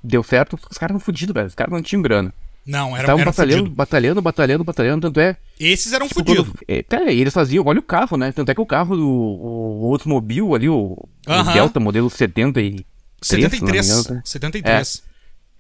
Deu 0.04 0.24
certo, 0.24 0.60
os 0.70 0.78
caras 0.78 0.94
eram 0.96 1.00
fodidos, 1.00 1.34
velho. 1.34 1.48
Os 1.48 1.56
caras 1.56 1.72
não 1.72 1.82
tinham 1.82 2.02
grana. 2.02 2.34
Não, 2.66 2.96
era 2.96 3.04
Estavam 3.04 3.26
batalhando, 3.26 3.70
batalhando, 3.70 4.22
batalhando, 4.22 4.64
batalhando, 4.64 5.02
tanto 5.02 5.20
é. 5.20 5.36
Esses 5.60 5.92
eram 5.92 6.08
tipo, 6.08 6.20
fodidos. 6.20 6.54
É, 6.68 6.84
eles 7.14 7.34
faziam, 7.34 7.66
olha 7.66 7.80
o 7.80 7.84
carro, 7.84 8.16
né? 8.16 8.32
Tanto 8.32 8.50
é 8.50 8.56
que 8.56 8.62
o 8.62 8.66
carro 8.66 8.96
do 8.96 9.08
o, 9.08 9.90
Oldsmobile 9.90 10.56
ali, 10.56 10.70
o, 10.70 10.94
uh 10.94 11.08
-huh. 11.28 11.50
o 11.50 11.54
Delta 11.54 11.80
modelo 11.80 12.10
70 12.10 12.62
e 12.62 12.86
73. 13.22 14.08
73. 14.24 15.04
É. 15.10 15.14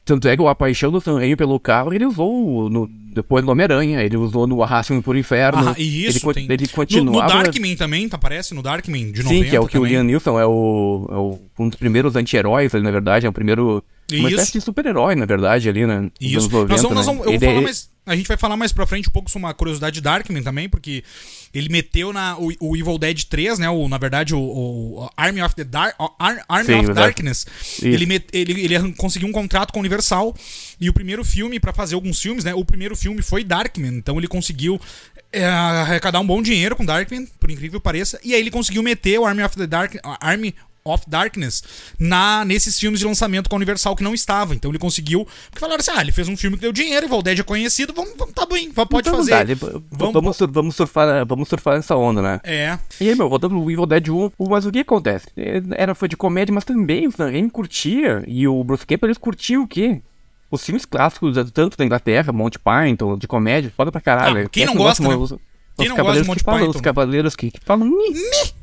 Tanto 0.05 0.27
é 0.27 0.35
que 0.35 0.45
a 0.45 0.55
paixão 0.55 0.91
do 0.91 0.99
Sam 0.99 1.17
Raimi 1.19 1.35
pelo 1.37 1.57
carro, 1.57 1.93
ele 1.93 2.05
usou 2.05 2.69
no, 2.69 2.89
depois 3.13 3.43
no 3.45 3.51
Homem-Aranha, 3.51 4.01
ele 4.01 4.17
usou 4.17 4.45
no 4.45 4.61
Arraste-me 4.61 5.01
por 5.01 5.15
Inferno. 5.15 5.69
Ah, 5.69 5.75
e 5.77 6.05
isso, 6.05 6.29
ele, 6.29 6.33
tem... 6.33 6.51
ele 6.51 6.67
continuava... 6.67 7.29
No, 7.29 7.37
no 7.37 7.43
Darkman 7.43 7.75
também, 7.77 8.09
tá, 8.09 8.17
aparece 8.17 8.53
no 8.53 8.61
Darkman 8.61 9.13
de 9.13 9.23
90 9.23 9.43
Sim, 9.43 9.49
que 9.49 9.55
é 9.55 9.59
o 9.61 9.65
que 9.65 9.73
também. 9.73 9.91
o 9.91 9.93
Liam 9.93 10.03
Neeson 10.03 10.37
é, 10.37 10.45
o, 10.45 11.07
é 11.09 11.15
o, 11.15 11.39
um 11.57 11.69
dos 11.69 11.79
primeiros 11.79 12.17
anti-heróis, 12.17 12.73
na 12.73 12.91
verdade, 12.91 13.25
é 13.25 13.29
o 13.29 13.33
primeiro... 13.33 13.81
Uma 14.11 14.27
Isso. 14.29 14.35
espécie 14.39 14.51
de 14.53 14.61
super-herói, 14.61 15.15
na 15.15 15.25
verdade, 15.25 15.67
ali, 15.69 15.85
né? 15.87 16.09
Isso. 16.19 16.39
anos 16.39 16.49
90, 16.49 16.71
nós 16.73 16.81
vamos, 16.81 16.95
nós 16.97 17.05
né? 17.07 17.11
vamos- 17.13 17.25
eu 17.25 17.25
vou 17.25 17.33
Ele 17.33 17.45
falar 17.45 17.59
é- 17.59 17.63
mais. 17.63 17.93
A 18.05 18.17
gente 18.17 18.27
vai 18.27 18.35
falar 18.35 18.57
mais 18.57 18.73
pra 18.73 18.85
frente 18.85 19.07
um 19.07 19.11
pouco 19.13 19.31
sobre 19.31 19.45
uma 19.45 19.53
curiosidade 19.53 19.93
de 19.95 20.01
Darkman 20.01 20.43
também, 20.43 20.67
porque 20.67 21.05
ele 21.53 21.69
meteu 21.69 22.11
na, 22.11 22.37
o, 22.37 22.51
o 22.59 22.75
Evil 22.75 22.97
Dead 22.97 23.23
3, 23.23 23.57
né? 23.57 23.69
O, 23.69 23.87
na 23.87 23.97
verdade, 23.97 24.35
o, 24.35 24.39
o 24.41 25.09
Army 25.15 25.41
of 25.41 25.55
the 25.55 25.63
Dark, 25.63 25.95
Ar- 26.19 26.43
Army 26.49 26.65
Sim, 26.65 26.79
of. 26.81 26.93
Darkness. 26.93 27.45
Isso. 27.77 27.87
Ele, 27.87 28.05
met- 28.05 28.27
ele, 28.33 28.59
ele 28.61 28.93
conseguiu 28.95 29.29
um 29.29 29.31
contrato 29.31 29.71
com 29.71 29.79
a 29.79 29.81
Universal. 29.81 30.35
E 30.81 30.89
o 30.89 30.93
primeiro 30.93 31.23
filme, 31.23 31.61
pra 31.61 31.71
fazer 31.71 31.95
alguns 31.95 32.21
filmes, 32.21 32.43
né? 32.43 32.53
O 32.53 32.65
primeiro 32.65 32.93
filme 32.93 33.21
foi 33.21 33.41
Darkman. 33.41 33.93
Então 33.95 34.17
ele 34.17 34.27
conseguiu 34.27 34.77
é, 35.31 35.45
arrecadar 35.45 36.19
um 36.19 36.27
bom 36.27 36.41
dinheiro 36.41 36.75
com 36.75 36.83
Darkman, 36.83 37.25
por 37.39 37.49
incrível 37.49 37.79
que 37.79 37.83
pareça. 37.85 38.19
E 38.21 38.33
aí 38.33 38.39
ele 38.41 38.51
conseguiu 38.51 38.83
meter 38.83 39.17
o 39.17 39.25
Army 39.25 39.43
of 39.43 39.55
the 39.55 39.65
Dark. 39.65 39.95
Army 40.19 40.53
of 40.85 41.03
Darkness 41.07 41.63
na, 41.99 42.43
nesses 42.45 42.79
filmes 42.79 42.99
de 42.99 43.05
lançamento 43.05 43.49
com 43.49 43.55
a 43.55 43.57
Universal 43.57 43.95
que 43.95 44.03
não 44.03 44.13
estava. 44.13 44.53
Então 44.53 44.69
ele 44.71 44.79
conseguiu. 44.79 45.25
Porque 45.49 45.59
falaram 45.59 45.79
assim: 45.79 45.91
ah, 45.95 46.01
ele 46.01 46.11
fez 46.11 46.27
um 46.27 46.35
filme 46.37 46.57
que 46.57 46.61
deu 46.61 46.71
dinheiro, 46.73 47.05
Evil 47.05 47.21
Dead 47.21 47.39
é 47.39 47.43
conhecido, 47.43 47.93
vamos, 47.93 48.13
vamos 48.17 48.33
tá 48.33 48.45
bem, 48.45 48.71
pode 48.71 49.07
Então, 49.07 49.17
fazer. 49.17 49.55
vamos, 49.91 50.35
sur- 50.37 50.51
vamos, 50.51 50.75
surfar, 50.75 51.25
vamos 51.25 51.47
surfar 51.47 51.75
nessa 51.75 51.95
onda, 51.95 52.21
né? 52.21 52.39
É. 52.43 52.77
E 52.99 53.09
aí, 53.09 53.15
meu, 53.15 53.29
voltando 53.29 53.55
no 53.55 53.71
Evil 53.71 53.85
Dead 53.85 54.09
1, 54.09 54.31
o- 54.37 54.49
mas 54.49 54.65
o 54.65 54.71
que 54.71 54.79
acontece? 54.79 55.27
Era, 55.75 55.95
foi 55.95 56.07
de 56.07 56.17
comédia, 56.17 56.53
mas 56.53 56.63
também 56.65 57.07
o 57.07 57.11
Sam 57.11 57.31
Raimi 57.31 57.49
curtia, 57.49 58.23
e 58.27 58.47
o 58.47 58.63
Bruce 58.63 58.85
Campbell, 58.85 59.07
eles 59.07 59.17
curtiam 59.17 59.63
o 59.63 59.67
quê? 59.67 60.01
Os 60.51 60.63
filmes 60.63 60.85
clássicos, 60.85 61.35
tanto 61.51 61.75
da 61.77 61.83
Inglaterra, 61.83 62.31
Monty 62.31 62.59
Python, 62.59 63.17
de 63.17 63.27
comédia, 63.27 63.73
foda 63.75 63.91
pra 63.91 63.99
caralho. 63.99 64.45
Ah, 64.45 64.49
quem 64.49 64.65
não 64.65 64.75
gosta, 64.75 65.03
gostam, 65.03 65.37
né? 65.37 65.43
Quem 65.77 65.87
os 65.87 65.89
não 65.89 66.03
gosta 66.03 66.21
de 66.21 66.25
cavaleiros 66.25 66.27
Monty 66.27 66.39
que 66.39 66.43
falam, 66.45 66.59
Python? 66.59 66.75
os 66.77 66.81
cavaleiros 66.81 67.35
que, 67.35 67.51
que 67.51 67.59
falam... 67.65 67.87
"Ni". 67.87 68.15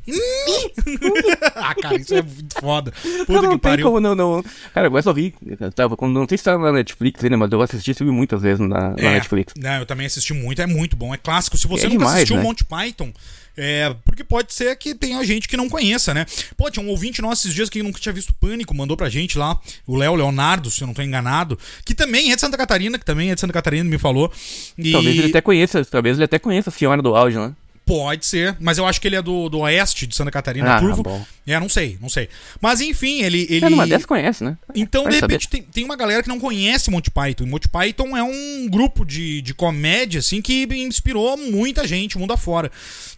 ah, 1.55 1.75
cara, 1.75 1.95
isso 1.97 2.15
é 2.15 2.21
muito 2.21 2.59
foda. 2.59 2.91
Puta 3.27 3.41
não 3.41 3.51
que 3.51 3.57
pariu. 3.59 3.85
como, 3.85 3.99
não, 3.99 4.15
não. 4.15 4.43
Cara, 4.73 4.87
eu 4.87 5.03
só 5.03 5.13
vi, 5.13 5.33
tava, 5.75 5.95
quando, 5.97 6.13
não 6.19 6.27
sei 6.27 6.37
se 6.37 6.43
tá 6.43 6.57
na 6.57 6.71
Netflix 6.71 7.23
ainda, 7.23 7.37
mas 7.37 7.51
eu 7.51 7.61
assisti 7.61 7.91
esse 7.91 8.03
muitas 8.03 8.41
vezes 8.41 8.59
na, 8.59 8.89
na 8.91 8.95
É, 8.97 9.13
Netflix. 9.13 9.53
Não, 9.57 9.79
eu 9.79 9.85
também 9.85 10.05
assisti 10.07 10.33
muito, 10.33 10.61
é 10.61 10.65
muito 10.67 10.95
bom, 10.95 11.13
é 11.13 11.17
clássico. 11.17 11.57
Se 11.57 11.67
você 11.67 11.85
É 11.85 11.89
nunca 11.89 11.97
demais, 11.99 12.15
assistiu 12.15 12.37
né? 12.37 12.43
Monty 12.43 12.63
Python, 12.63 13.11
é, 13.57 13.93
porque 14.05 14.23
pode 14.23 14.53
ser 14.53 14.75
que 14.77 14.95
tenha 14.95 15.23
gente 15.23 15.47
que 15.47 15.57
não 15.57 15.69
conheça, 15.69 16.13
né? 16.13 16.25
Pô, 16.55 16.69
tinha 16.69 16.85
um 16.85 16.89
ouvinte 16.89 17.21
nosso 17.21 17.41
esses 17.41 17.53
dias 17.53 17.69
que 17.69 17.81
nunca 17.83 17.99
tinha 17.99 18.13
visto 18.13 18.33
Pânico, 18.33 18.73
mandou 18.73 18.95
pra 18.95 19.09
gente 19.09 19.37
lá, 19.37 19.59
o 19.85 19.95
Léo 19.95 20.15
Leonardo, 20.15 20.69
se 20.69 20.81
eu 20.81 20.87
não 20.87 20.93
tô 20.93 21.01
enganado, 21.01 21.57
que 21.85 21.93
também 21.93 22.31
é 22.31 22.35
de 22.35 22.41
Santa 22.41 22.57
Catarina, 22.57 22.97
que 22.97 23.05
também 23.05 23.31
é 23.31 23.35
de 23.35 23.41
Santa 23.41 23.53
Catarina, 23.53 23.89
me 23.89 23.97
falou. 23.97 24.31
E 24.77 24.91
Talvez 24.91 25.17
ele 25.17 25.29
até 25.29 25.41
conheça, 25.41 25.83
talvez 25.85 26.17
ele 26.17 26.25
até 26.25 26.39
conheça 26.39 26.69
a 26.69 26.73
senhora 26.73 27.01
do 27.01 27.15
áudio, 27.15 27.41
né? 27.41 27.55
Pode 27.83 28.25
ser, 28.25 28.55
mas 28.59 28.77
eu 28.77 28.85
acho 28.85 29.01
que 29.01 29.07
ele 29.07 29.15
é 29.15 29.21
do, 29.21 29.49
do 29.49 29.59
oeste 29.59 30.05
de 30.05 30.15
Santa 30.15 30.31
Catarina, 30.31 30.75
Ah, 30.75 30.79
Turvo. 30.79 31.01
bom. 31.03 31.25
É, 31.47 31.59
não 31.59 31.67
sei, 31.67 31.97
não 31.99 32.07
sei. 32.07 32.29
Mas 32.61 32.79
enfim, 32.79 33.21
ele. 33.23 33.47
ele... 33.49 33.65
É, 33.65 33.69
numa 33.69 33.87
dessa 33.87 34.07
conhece, 34.07 34.43
né? 34.43 34.55
Então, 34.75 35.03
Vai 35.03 35.13
de 35.13 35.19
repente, 35.19 35.49
tem, 35.49 35.63
tem 35.63 35.83
uma 35.83 35.95
galera 35.95 36.21
que 36.21 36.29
não 36.29 36.39
conhece 36.39 36.91
Monty 36.91 37.09
Python. 37.09 37.43
E 37.43 37.47
Monty 37.47 37.67
Python 37.67 38.15
é 38.15 38.23
um 38.23 38.67
grupo 38.69 39.03
de, 39.03 39.41
de 39.41 39.53
comédia, 39.53 40.19
assim, 40.19 40.41
que 40.41 40.63
inspirou 40.71 41.35
muita 41.35 41.85
gente, 41.87 42.17
mundo 42.17 42.31
afora. 42.31 42.71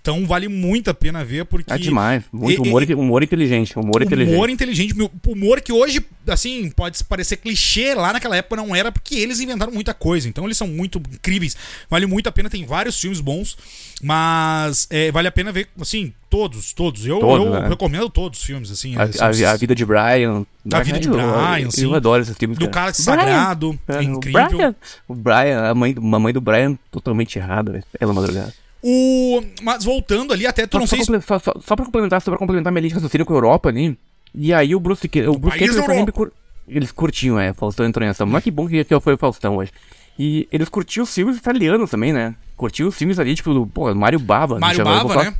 Então, 0.04 0.28
vale 0.28 0.50
muito 0.50 0.90
a 0.90 0.94
pena 0.94 1.24
ver, 1.24 1.46
porque... 1.46 1.72
É 1.72 1.78
demais. 1.78 2.26
Muito 2.30 2.66
E- 2.66 2.68
humor, 2.68 2.84
e- 2.84 2.94
humor 2.94 3.24
inteligente. 3.24 3.80
Humor 3.80 4.04
inteligente. 4.04 4.36
Humor 4.36 4.50
inteligente, 4.50 4.94
humor 5.26 5.62
que 5.62 5.72
hoje, 5.72 6.06
assim, 6.28 6.70
pode 6.72 7.02
parecer 7.06 7.38
clichê, 7.38 7.96
lá 7.96 8.12
naquela 8.12 8.36
época 8.36 8.58
não 8.58 8.76
era, 8.76 8.92
porque 8.92 9.16
eles 9.16 9.40
inventaram 9.40 9.72
muita 9.72 9.94
coisa. 9.94 10.28
Então 10.28 10.44
eles 10.44 10.58
são 10.58 10.68
muito 10.68 10.98
incríveis. 11.10 11.56
Vale 11.90 12.06
muito 12.06 12.28
a 12.28 12.34
pena, 12.34 12.50
tem 12.50 12.66
vários 12.66 13.00
filmes 13.00 13.22
bons, 13.22 13.56
mas 14.02 14.88
é, 14.90 15.10
vale 15.10 15.30
a 15.30 15.32
pena 15.32 15.54
ver, 15.54 15.70
assim, 15.80 16.14
todos, 16.30 16.74
todos. 16.74 17.06
Eu, 17.06 17.20
Todos, 17.20 17.46
eu 17.48 17.62
né? 17.62 17.70
recomendo 17.70 18.10
todos 18.10 18.40
os 18.40 18.46
filmes, 18.46 18.70
assim. 18.72 18.98
A, 18.98 19.04
é, 19.04 19.12
são- 19.14 19.26
a- 19.26 19.52
a 19.52 19.56
vida 19.56 19.74
de 19.74 19.86
Brian. 19.86 20.46
A 20.74 20.84
vida 20.84 21.00
de 21.00 21.08
Brian, 21.08 21.60
eu, 21.62 21.72
sim. 21.72 21.84
Eu 21.86 21.96
adoro 21.96 22.22
esses 22.22 22.38
filmes. 22.38 22.58
Do 22.58 22.70
cara. 22.70 22.94
Sagrado, 22.94 23.80
é 23.88 23.94
Brian, 24.00 24.04
incrível. 24.12 24.44
O 24.44 24.50
Brian, 24.58 24.76
o 25.08 25.16
Brian, 25.16 25.62
a 25.70 25.74
mãe, 25.74 25.94
do- 25.94 26.02
a 26.16 26.20
mãe 26.20 26.34
do 26.34 26.42
Brian 26.42 26.78
totalmente 26.92 27.40
errada, 27.40 27.72
velho. 27.72 27.84
Ela 27.98 28.14
madrugada. 28.14 28.54
O... 28.84 29.42
Mas 29.62 29.84
voltando 29.86 30.34
ali, 30.34 30.46
até 30.46 30.68
tu 30.68 30.74
Só, 30.74 30.80
não 30.80 30.88
só, 30.88 30.96
sei 30.98 31.22
só, 31.22 31.40
só, 31.40 31.54
só 31.66 31.76
pra 31.76 31.86
complementar, 31.86 32.22
só 32.22 32.30
pra 32.32 32.38
complementar 32.38 32.72
minha 32.72 32.82
linha 32.82 32.90
de 32.90 32.96
raciocínio 32.96 33.26
com 33.26 33.34
a 33.34 33.38
Europa 33.38 33.70
ali. 33.70 33.98
E 34.36 34.54
aí 34.54 34.76
o 34.76 34.80
Bruce, 34.80 35.08
o 35.28 35.38
Bruce 35.38 35.58
Campbell 35.58 35.86
sempre 35.86 36.12
cur... 36.12 36.32
Eles 36.68 36.92
curtiam, 36.92 37.40
é, 37.40 37.54
Faustão 37.54 37.86
entrou 37.86 38.06
nessa. 38.06 38.26
Mas 38.26 38.44
que 38.44 38.52
bom 38.52 38.68
que, 38.68 38.84
que 38.84 39.00
foi 39.00 39.14
o 39.14 39.18
Faustão 39.18 39.58
hoje. 39.58 39.72
E 40.18 40.48
eles 40.52 40.70
curtiam 40.70 41.04
os 41.04 41.14
filmes 41.14 41.38
italianos 41.38 41.90
também, 41.90 42.14
né? 42.14 42.36
Curtiam 42.56 42.88
os 42.88 42.96
filmes 42.96 43.20
ali, 43.20 43.36
tipo, 43.36 43.54
do, 43.54 43.66
pô, 43.68 43.90
eu- 43.90 43.96
eu 43.96 44.00
vou 44.00 44.20
Bava, 44.20 44.60
falar- 45.14 45.26
né? 45.32 45.36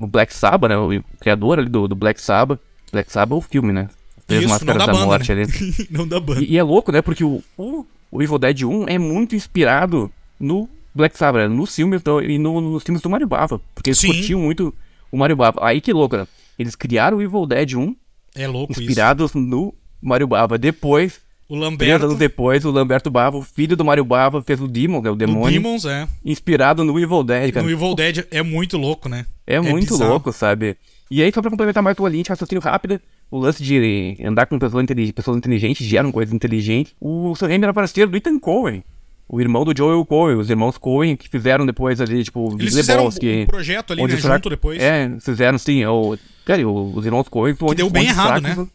O 0.00 0.06
Black 0.06 0.32
Sabbath, 0.34 0.70
né? 0.70 0.76
O 0.76 1.02
criador 1.20 1.58
ali 1.58 1.68
do, 1.68 1.86
do 1.86 1.94
Black 1.94 2.20
Sabbath. 2.20 2.58
Black 2.92 3.10
Sabbath 3.12 3.36
é 3.36 3.38
o 3.38 3.40
filme, 3.40 3.72
né? 3.72 3.88
Três 4.26 4.42
Isso, 4.42 4.50
Máscaras 4.52 4.78
da 4.78 4.86
da 4.86 4.92
banda, 4.92 5.06
Morte 5.06 5.34
né? 5.34 5.42
ali. 5.42 5.88
não 5.90 6.06
da 6.08 6.18
banda. 6.20 6.42
E, 6.42 6.52
e 6.52 6.58
é 6.58 6.62
louco, 6.62 6.90
né? 6.92 7.02
Porque 7.02 7.24
o, 7.24 7.42
o, 7.58 7.84
o 8.10 8.22
Evil 8.22 8.38
Dead 8.38 8.62
1 8.62 8.88
é 8.88 8.98
muito 8.98 9.34
inspirado 9.34 10.10
no 10.38 10.68
Black 10.94 11.16
Sabbath, 11.16 11.42
né? 11.42 11.48
nos 11.48 11.74
filmes 11.74 12.02
do, 12.02 12.20
e 12.22 12.38
no- 12.38 12.60
nos 12.60 12.82
filmes 12.82 13.02
do 13.02 13.08
Mario 13.10 13.26
Bava. 13.26 13.60
Porque 13.74 13.90
eles 13.90 13.98
Sim. 13.98 14.08
curtiam 14.08 14.40
muito 14.40 14.74
o 15.12 15.16
Mario 15.16 15.36
Bava. 15.36 15.58
Aí 15.64 15.80
que 15.80 15.92
louco, 15.92 16.16
né? 16.16 16.26
Eles 16.58 16.74
criaram 16.74 17.18
o 17.18 17.22
Evil 17.22 17.46
Dead 17.46 17.74
1 17.74 17.94
É 18.34 18.46
louco 18.46 18.72
isso. 18.72 18.82
inspirados 18.82 19.32
no 19.34 19.74
Mario 20.02 20.26
Bava. 20.26 20.58
Depois, 20.58 21.20
O 21.48 21.54
Lamberto, 21.56 22.04
anos 22.06 22.18
depois, 22.18 22.64
o 22.64 22.70
Lamberto 22.70 23.10
Bava, 23.10 23.36
o 23.36 23.42
filho 23.42 23.76
do 23.76 23.84
Mario 23.84 24.04
Bava, 24.04 24.42
fez 24.42 24.60
o 24.60 24.68
Demon, 24.68 25.00
que 25.02 25.08
é 25.08 25.10
o 25.10 25.14
o 25.14 25.16
demônio, 25.16 25.60
Demons, 25.60 25.84
é. 25.84 26.06
inspirado 26.24 26.84
no 26.84 26.98
Evil 26.98 27.22
Dead, 27.24 27.52
cara. 27.52 27.64
No 27.66 27.72
Evil 27.72 27.94
Dead 27.94 28.26
é 28.30 28.42
muito 28.42 28.76
louco, 28.78 29.08
né? 29.08 29.26
É, 29.46 29.58
muito 29.60 29.92
bizarro. 29.92 30.10
louco, 30.10 30.32
sabe? 30.32 30.76
E 31.10 31.20
aí, 31.22 31.32
só 31.32 31.40
pra 31.42 31.50
complementar 31.50 31.82
mais 31.82 31.96
tua 31.96 32.08
linha 32.08 32.22
de 32.22 32.28
raciocínio 32.28 32.62
rápida, 32.62 33.02
o 33.30 33.38
lance 33.38 33.62
de 33.64 34.16
andar 34.24 34.46
com 34.46 34.58
pessoas, 34.60 34.84
intelig 34.84 35.12
pessoas 35.12 35.36
inteligentes, 35.36 35.84
geram 35.84 36.12
coisas 36.12 36.32
inteligentes. 36.32 36.94
O 37.00 37.34
Sam 37.34 37.48
Raimi 37.48 37.64
era 37.64 37.74
parceiro 37.74 38.10
do 38.10 38.16
Ethan 38.16 38.38
Cohen, 38.38 38.84
o 39.32 39.40
irmão 39.40 39.64
do 39.64 39.72
Joel 39.76 40.04
Cohen, 40.04 40.36
os 40.38 40.50
irmãos 40.50 40.76
Cohen 40.76 41.16
que 41.16 41.28
fizeram 41.28 41.64
depois 41.64 42.00
ali, 42.00 42.24
tipo, 42.24 42.56
Eles 42.58 42.74
fizeram 42.74 43.02
Lebowski, 43.04 43.42
um 43.42 43.46
projeto 43.46 43.92
ali, 43.92 44.02
onde 44.02 44.14
né, 44.14 44.20
junto 44.20 44.50
depois. 44.50 44.82
É, 44.82 45.08
fizeram 45.20 45.56
sim, 45.56 45.84
o, 45.84 46.18
cara, 46.44 46.66
os 46.68 47.06
irmãos 47.06 47.28
Cohen... 47.28 47.54
Que 47.54 47.74
deu 47.76 47.88
bem 47.88 48.06
errado, 48.06 48.42
né? 48.42 48.66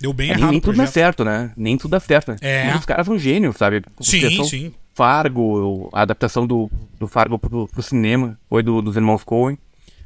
Deu 0.00 0.12
bem 0.12 0.30
É, 0.30 0.34
errado 0.34 0.50
nem 0.52 0.60
tudo 0.60 0.76
dá 0.76 0.86
certo, 0.86 1.24
né? 1.24 1.52
Nem 1.56 1.76
tudo 1.76 1.90
dá 1.90 2.00
certo. 2.00 2.30
né? 2.30 2.36
É. 2.40 2.74
Os 2.76 2.84
caras 2.84 3.04
são 3.04 3.18
gênios, 3.18 3.56
sabe? 3.56 3.82
Sim, 4.00 4.44
sim. 4.44 4.72
Fargo, 4.94 5.88
a 5.92 6.02
adaptação 6.02 6.46
do, 6.46 6.70
do 6.98 7.06
Fargo 7.08 7.38
pro, 7.38 7.66
pro 7.68 7.82
cinema, 7.82 8.38
foi 8.48 8.62
do- 8.62 8.80
dos 8.80 8.96
irmãos 8.96 9.24
Coen. 9.24 9.58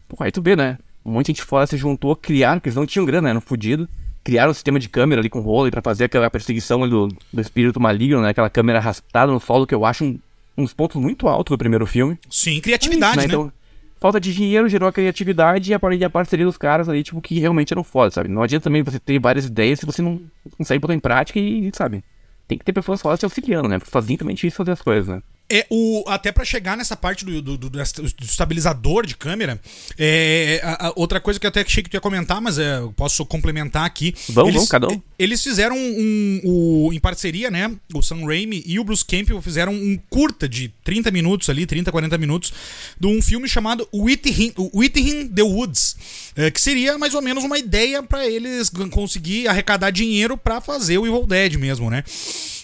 Pô, 0.08 0.16
aí 0.20 0.32
tu 0.32 0.40
vê, 0.42 0.56
né? 0.56 0.78
Um 1.04 1.12
monte 1.12 1.26
de 1.26 1.32
gente 1.32 1.42
fora 1.44 1.66
se 1.66 1.76
juntou, 1.76 2.16
criaram, 2.16 2.58
porque 2.58 2.68
eles 2.70 2.76
não 2.76 2.86
tinham 2.86 3.04
grana, 3.04 3.28
eram 3.28 3.40
fudidos. 3.40 3.86
Criaram 4.24 4.50
um 4.50 4.54
sistema 4.54 4.80
de 4.80 4.88
câmera 4.88 5.20
ali 5.20 5.28
com 5.28 5.40
rolo 5.40 5.70
pra 5.70 5.82
fazer 5.82 6.04
aquela 6.04 6.30
perseguição 6.30 6.82
ali 6.82 6.90
do, 6.90 7.08
do 7.30 7.40
espírito 7.40 7.78
maligno, 7.78 8.22
né? 8.22 8.30
Aquela 8.30 8.48
câmera 8.48 8.78
arrastada 8.78 9.30
no 9.30 9.38
solo, 9.38 9.66
que 9.66 9.74
eu 9.74 9.84
acho 9.84 10.04
um, 10.04 10.18
uns 10.56 10.72
pontos 10.72 11.00
muito 11.00 11.28
altos 11.28 11.52
do 11.52 11.58
primeiro 11.58 11.86
filme. 11.86 12.18
Sim, 12.30 12.58
criatividade, 12.60 13.20
É 13.20 13.26
isso, 13.26 13.28
né? 13.28 13.34
Então, 13.34 13.52
falta 14.00 14.20
de 14.20 14.34
dinheiro 14.34 14.68
gerou 14.68 14.88
a 14.88 14.92
criatividade 14.92 15.70
e 15.70 15.74
a 15.74 15.80
e 15.94 16.04
a 16.04 16.10
parceria 16.10 16.46
dos 16.46 16.56
caras 16.56 16.88
ali, 16.88 17.02
tipo, 17.02 17.20
que 17.20 17.38
realmente 17.38 17.72
eram 17.72 17.84
foda, 17.84 18.10
sabe? 18.10 18.28
Não 18.28 18.42
adianta 18.42 18.64
também 18.64 18.82
você 18.82 18.98
ter 18.98 19.18
várias 19.18 19.44
ideias 19.44 19.80
se 19.80 19.86
você 19.86 20.00
não 20.00 20.20
consegue 20.56 20.80
botar 20.80 20.94
em 20.94 21.00
prática 21.00 21.38
e, 21.38 21.70
sabe? 21.74 22.02
Tem 22.48 22.58
que 22.58 22.64
ter 22.64 22.72
pessoas 22.72 23.00
fodas 23.00 23.20
te 23.20 23.24
auxiliando, 23.24 23.68
né? 23.68 23.78
Porque 23.78 23.90
sozinho 23.90 24.18
também 24.18 24.32
é 24.32 24.36
difícil 24.36 24.56
fazer 24.56 24.72
as 24.72 24.82
coisas, 24.82 25.08
né? 25.08 25.22
É 25.50 25.66
o 25.68 26.02
até 26.08 26.32
pra 26.32 26.42
chegar 26.44 26.74
nessa 26.74 26.96
parte 26.96 27.22
do, 27.24 27.42
do, 27.42 27.58
do- 27.58 27.68
do 27.70 27.78
estabilizador 28.22 29.04
de 29.04 29.14
câmera. 29.14 29.60
É, 29.98 30.58
a- 30.64 30.88
a- 30.88 30.92
outra 30.96 31.20
coisa 31.20 31.38
que 31.38 31.44
eu 31.46 31.48
até 31.48 31.60
achei 31.60 31.82
que 31.82 31.90
tu 31.90 31.94
ia 31.94 32.00
comentar, 32.00 32.40
mas 32.40 32.58
é, 32.58 32.78
eu 32.78 32.92
posso 32.96 33.24
complementar 33.26 33.84
aqui. 33.84 34.14
Vamos, 34.30 34.48
eles, 34.48 34.54
vamos, 34.54 34.68
cada 34.70 34.88
um. 34.88 35.02
Eles 35.18 35.42
fizeram 35.42 35.76
um, 35.76 36.40
um- 36.44 36.92
em 36.94 36.98
parceria, 36.98 37.50
né? 37.50 37.70
O 37.92 38.00
Sam 38.02 38.24
Raimi 38.26 38.62
e 38.66 38.78
o 38.80 38.84
Bruce 38.84 39.04
Campbell 39.04 39.40
fizeram 39.42 39.72
um 39.74 39.98
curta 40.08 40.48
de 40.48 40.72
30 40.82 41.10
minutos 41.10 41.50
ali, 41.50 41.66
30, 41.66 41.92
40 41.92 42.16
minutos, 42.16 42.52
de 42.98 43.06
um 43.06 43.20
filme 43.20 43.46
chamado 43.46 43.86
Within, 43.94 44.52
Within 44.74 45.28
the 45.28 45.42
Woods, 45.42 45.96
é, 46.36 46.50
que 46.50 46.60
seria 46.60 46.96
mais 46.96 47.14
ou 47.14 47.20
menos 47.20 47.44
uma 47.44 47.58
ideia 47.58 48.02
pra 48.02 48.26
eles 48.26 48.70
conseguir 48.90 49.46
arrecadar 49.46 49.90
dinheiro 49.90 50.36
pra 50.38 50.60
fazer 50.60 50.96
o 50.98 51.06
Evil 51.06 51.26
Dead 51.26 51.54
mesmo, 51.56 51.90
né? 51.90 52.02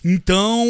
Então, 0.04 0.64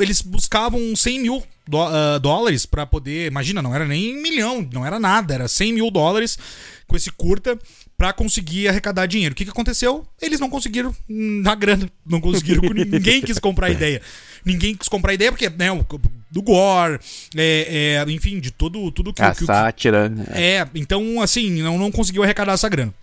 eles 0.00 0.20
buscavam 0.22 0.94
100 0.94 1.20
mil 1.20 1.42
ah, 1.74 2.18
dólares 2.18 2.64
pra 2.66 2.86
poder. 2.86 3.26
Imagina, 3.26 3.60
não 3.62 3.74
era 3.74 3.84
nem 3.86 4.16
um 4.16 4.22
milhão, 4.22 4.68
não 4.72 4.86
era 4.86 4.98
nada, 5.00 5.34
era 5.34 5.48
100 5.48 5.72
mil 5.72 5.90
dólares 5.90 6.38
com 6.86 6.96
esse 6.96 7.10
curta 7.10 7.58
pra 7.96 8.12
conseguir 8.12 8.68
arrecadar 8.68 9.06
dinheiro. 9.06 9.32
O 9.32 9.36
que, 9.36 9.44
que 9.44 9.50
aconteceu? 9.50 10.06
Eles 10.22 10.38
não 10.40 10.48
conseguiram 10.48 10.94
na 11.08 11.54
grana, 11.54 11.90
não 12.06 12.20
conseguiram. 12.20 12.62
ninguém 12.86 13.20
quis 13.20 13.38
comprar 13.38 13.66
a 13.66 13.70
ideia. 13.70 14.00
Ninguém 14.44 14.74
quis 14.76 14.88
comprar 14.88 15.10
a 15.10 15.14
ideia 15.14 15.32
porque, 15.32 15.50
né, 15.50 15.70
o- 15.72 15.84
do 16.30 16.42
gore, 16.42 17.00
é, 17.36 18.04
é, 18.06 18.10
enfim, 18.12 18.38
de 18.38 18.50
todo, 18.52 18.90
tudo 18.92 19.12
que, 19.12 19.20
A 19.22 19.32
que- 19.32 19.38
que- 19.40 19.46
sátira. 19.46 20.12
é, 20.32 20.66
então, 20.74 21.20
assim, 21.20 21.62
não, 21.62 21.76
não 21.76 21.90
conseguiu 21.90 22.22
arrecadar 22.22 22.52
essa 22.52 22.68
grana. 22.68 22.94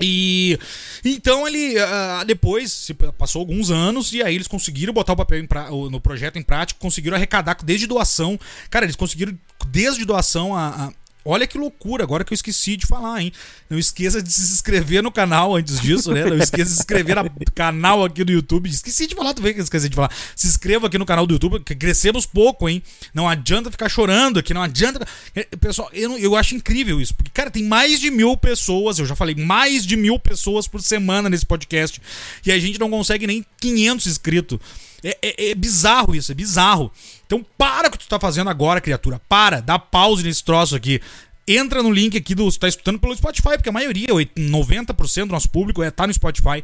E 0.00 0.58
então 1.04 1.46
ele 1.46 1.74
uh, 1.76 2.24
depois 2.24 2.90
passou 3.16 3.40
alguns 3.40 3.70
anos 3.70 4.12
e 4.12 4.22
aí 4.22 4.34
eles 4.34 4.46
conseguiram 4.46 4.92
botar 4.92 5.12
o 5.14 5.16
papel 5.16 5.46
pra, 5.48 5.70
no 5.70 6.00
projeto 6.00 6.38
em 6.38 6.42
prática, 6.42 6.78
conseguiram 6.80 7.16
arrecadar 7.16 7.56
desde 7.64 7.86
doação. 7.86 8.38
Cara, 8.70 8.84
eles 8.84 8.96
conseguiram 8.96 9.36
desde 9.68 10.04
doação 10.04 10.54
a, 10.54 10.86
a 10.86 10.92
Olha 11.30 11.46
que 11.46 11.58
loucura, 11.58 12.02
agora 12.02 12.24
que 12.24 12.32
eu 12.32 12.34
esqueci 12.34 12.74
de 12.74 12.86
falar, 12.86 13.20
hein? 13.20 13.30
Não 13.68 13.78
esqueça 13.78 14.22
de 14.22 14.32
se 14.32 14.40
inscrever 14.40 15.02
no 15.02 15.12
canal 15.12 15.54
antes 15.54 15.78
disso, 15.78 16.10
né? 16.10 16.24
Não 16.24 16.38
esqueça 16.38 16.70
de 16.70 16.76
se 16.76 16.80
inscrever 16.80 17.16
no 17.16 17.30
canal 17.54 18.02
aqui 18.02 18.24
do 18.24 18.32
YouTube. 18.32 18.66
Esqueci 18.66 19.06
de 19.06 19.14
falar, 19.14 19.34
tu 19.34 19.42
vê 19.42 19.52
que 19.52 19.60
eu 19.60 19.62
esqueci 19.62 19.90
de 19.90 19.94
falar. 19.94 20.10
Se 20.34 20.46
inscreva 20.46 20.86
aqui 20.86 20.96
no 20.96 21.04
canal 21.04 21.26
do 21.26 21.34
YouTube, 21.34 21.60
que 21.60 21.74
crescemos 21.74 22.24
pouco, 22.24 22.66
hein? 22.66 22.82
Não 23.12 23.28
adianta 23.28 23.70
ficar 23.70 23.90
chorando 23.90 24.38
aqui, 24.38 24.54
não 24.54 24.62
adianta. 24.62 25.06
É, 25.34 25.44
pessoal, 25.44 25.90
eu, 25.92 26.16
eu 26.16 26.34
acho 26.34 26.54
incrível 26.54 26.98
isso, 26.98 27.14
porque, 27.14 27.30
cara, 27.30 27.50
tem 27.50 27.62
mais 27.62 28.00
de 28.00 28.10
mil 28.10 28.34
pessoas, 28.34 28.98
eu 28.98 29.04
já 29.04 29.14
falei, 29.14 29.34
mais 29.34 29.84
de 29.84 29.98
mil 29.98 30.18
pessoas 30.18 30.66
por 30.66 30.80
semana 30.80 31.28
nesse 31.28 31.44
podcast, 31.44 32.00
e 32.46 32.50
a 32.50 32.58
gente 32.58 32.80
não 32.80 32.88
consegue 32.88 33.26
nem 33.26 33.44
500 33.60 34.06
inscritos. 34.06 34.58
É, 35.02 35.18
é, 35.22 35.50
é, 35.50 35.54
bizarro 35.54 36.14
isso, 36.14 36.32
é 36.32 36.34
bizarro. 36.34 36.90
Então 37.26 37.44
para 37.56 37.88
o 37.88 37.90
que 37.90 37.98
tu 37.98 38.08
tá 38.08 38.18
fazendo 38.18 38.50
agora, 38.50 38.80
criatura. 38.80 39.20
Para, 39.28 39.60
dá 39.60 39.78
pause 39.78 40.22
nesse 40.22 40.42
troço 40.42 40.74
aqui. 40.74 41.00
Entra 41.46 41.82
no 41.82 41.90
link 41.90 42.16
aqui 42.16 42.34
do. 42.34 42.44
Você 42.44 42.58
tá 42.58 42.68
escutando 42.68 42.98
pelo 42.98 43.16
Spotify, 43.16 43.56
porque 43.56 43.68
a 43.68 43.72
maioria, 43.72 44.08
90% 44.08 45.26
do 45.26 45.32
nosso 45.32 45.48
público 45.48 45.82
é, 45.82 45.90
tá 45.90 46.06
no 46.06 46.12
Spotify 46.12 46.62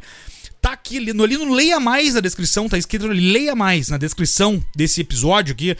tá 0.65 0.71
aqui 0.71 0.97
ali 0.97 1.13
no, 1.13 1.53
Leia 1.53 1.79
Mais 1.79 2.15
na 2.15 2.19
descrição, 2.19 2.67
tá 2.67 2.75
escrito 2.75 3.05
ali, 3.05 3.31
Leia 3.31 3.55
Mais 3.55 3.89
na 3.89 3.97
descrição 3.97 4.63
desse 4.75 4.99
episódio 5.01 5.53
aqui 5.53 5.77